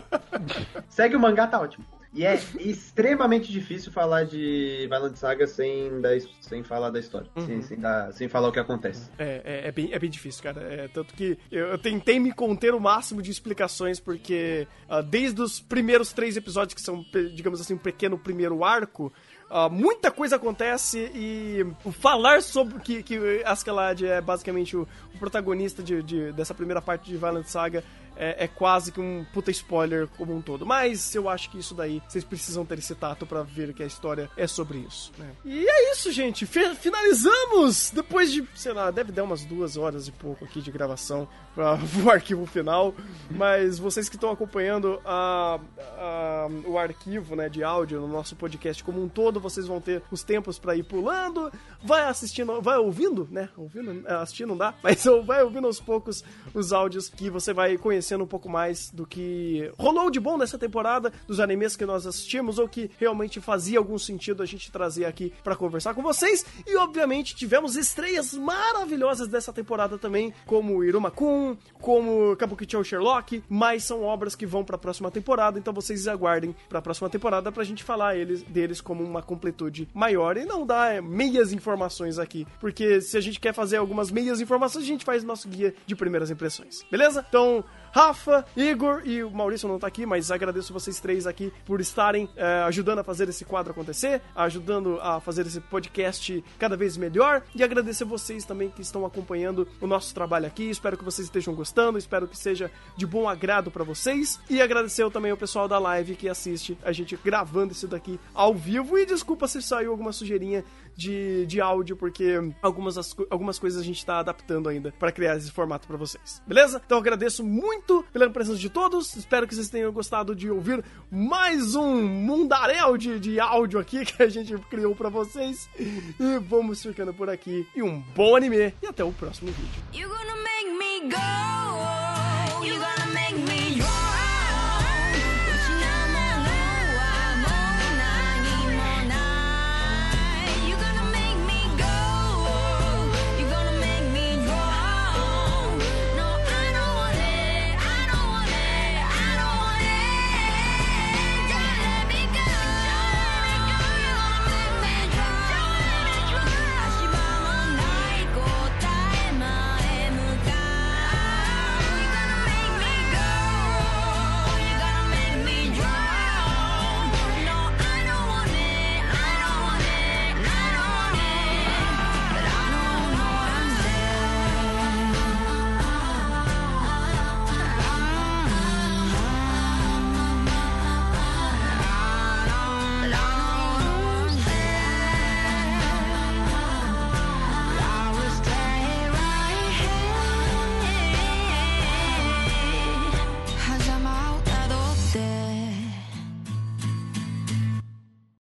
[0.88, 1.84] Segue o mangá, tá ótimo.
[2.12, 7.62] E é extremamente difícil falar de Violent Saga sem, dar, sem falar da história, sem,
[7.62, 9.08] sem, dar- sem falar o que acontece.
[9.16, 10.60] É, é, é bem, é bem difícil, cara.
[10.60, 15.40] É, tanto que eu, eu tentei me conter o máximo de explicações, porque ah, desde
[15.40, 19.12] os primeiros três episódios, que são, digamos assim, um pequeno primeiro arco,
[19.50, 21.66] ah, muita coisa acontece e
[22.00, 27.10] falar sobre que, que Askeladd é basicamente o, o protagonista de, de- dessa primeira parte
[27.10, 27.82] de Violent Saga
[28.22, 30.66] é, é quase que um puta spoiler como um todo.
[30.66, 33.86] Mas eu acho que isso daí vocês precisam ter esse tato pra ver que a
[33.86, 35.10] história é sobre isso.
[35.18, 35.30] né?
[35.44, 36.44] E é isso, gente.
[36.44, 37.90] Fi- finalizamos!
[37.90, 41.78] Depois de, sei lá, deve dar umas duas horas e pouco aqui de gravação para
[42.04, 42.94] o arquivo final.
[43.30, 45.58] Mas vocês que estão acompanhando a,
[45.98, 50.02] a- o arquivo né, de áudio no nosso podcast como um todo, vocês vão ter
[50.10, 51.50] os tempos pra ir pulando.
[51.82, 53.48] Vai assistindo, vai ouvindo, né?
[53.56, 57.76] Ouvindo, é, assistir não dá, mas vai ouvindo aos poucos os áudios que você vai
[58.10, 62.06] conhecendo um pouco mais do que rolou de bom nessa temporada, dos animes que nós
[62.06, 66.44] assistimos ou que realmente fazia algum sentido a gente trazer aqui pra conversar com vocês.
[66.66, 73.84] E obviamente tivemos estreias maravilhosas dessa temporada também, como Iruma Kun, como Kabukicho Sherlock, mas
[73.84, 77.84] são obras que vão pra próxima temporada, então vocês aguardem pra próxima temporada pra gente
[77.84, 83.00] falar eles, deles como uma completude maior e não dar é, meias informações aqui, porque
[83.00, 86.30] se a gente quer fazer algumas meias informações, a gente faz nosso guia de primeiras
[86.30, 87.24] impressões, beleza?
[87.28, 91.80] Então, Rafa, Igor e o Maurício não tá aqui, mas agradeço vocês três aqui por
[91.80, 96.96] estarem é, ajudando a fazer esse quadro acontecer, ajudando a fazer esse podcast cada vez
[96.96, 97.42] melhor.
[97.54, 100.70] E agradecer vocês também que estão acompanhando o nosso trabalho aqui.
[100.70, 104.40] Espero que vocês estejam gostando, espero que seja de bom agrado pra vocês.
[104.48, 108.54] E agradecer também o pessoal da live que assiste a gente gravando isso daqui ao
[108.54, 108.98] vivo.
[108.98, 110.64] E desculpa se saiu alguma sujeirinha
[111.00, 115.36] de, de áudio, porque algumas, as algumas coisas a gente tá adaptando ainda pra criar
[115.36, 116.42] esse formato pra vocês.
[116.46, 116.80] Beleza?
[116.84, 119.16] Então eu agradeço muito pela presença de todos.
[119.16, 124.22] Espero que vocês tenham gostado de ouvir mais um mundaréu de, de áudio aqui que
[124.22, 125.68] a gente criou pra vocês.
[125.78, 127.66] E vamos ficando por aqui.
[127.74, 128.74] E um bom anime.
[128.82, 129.82] E até o próximo vídeo.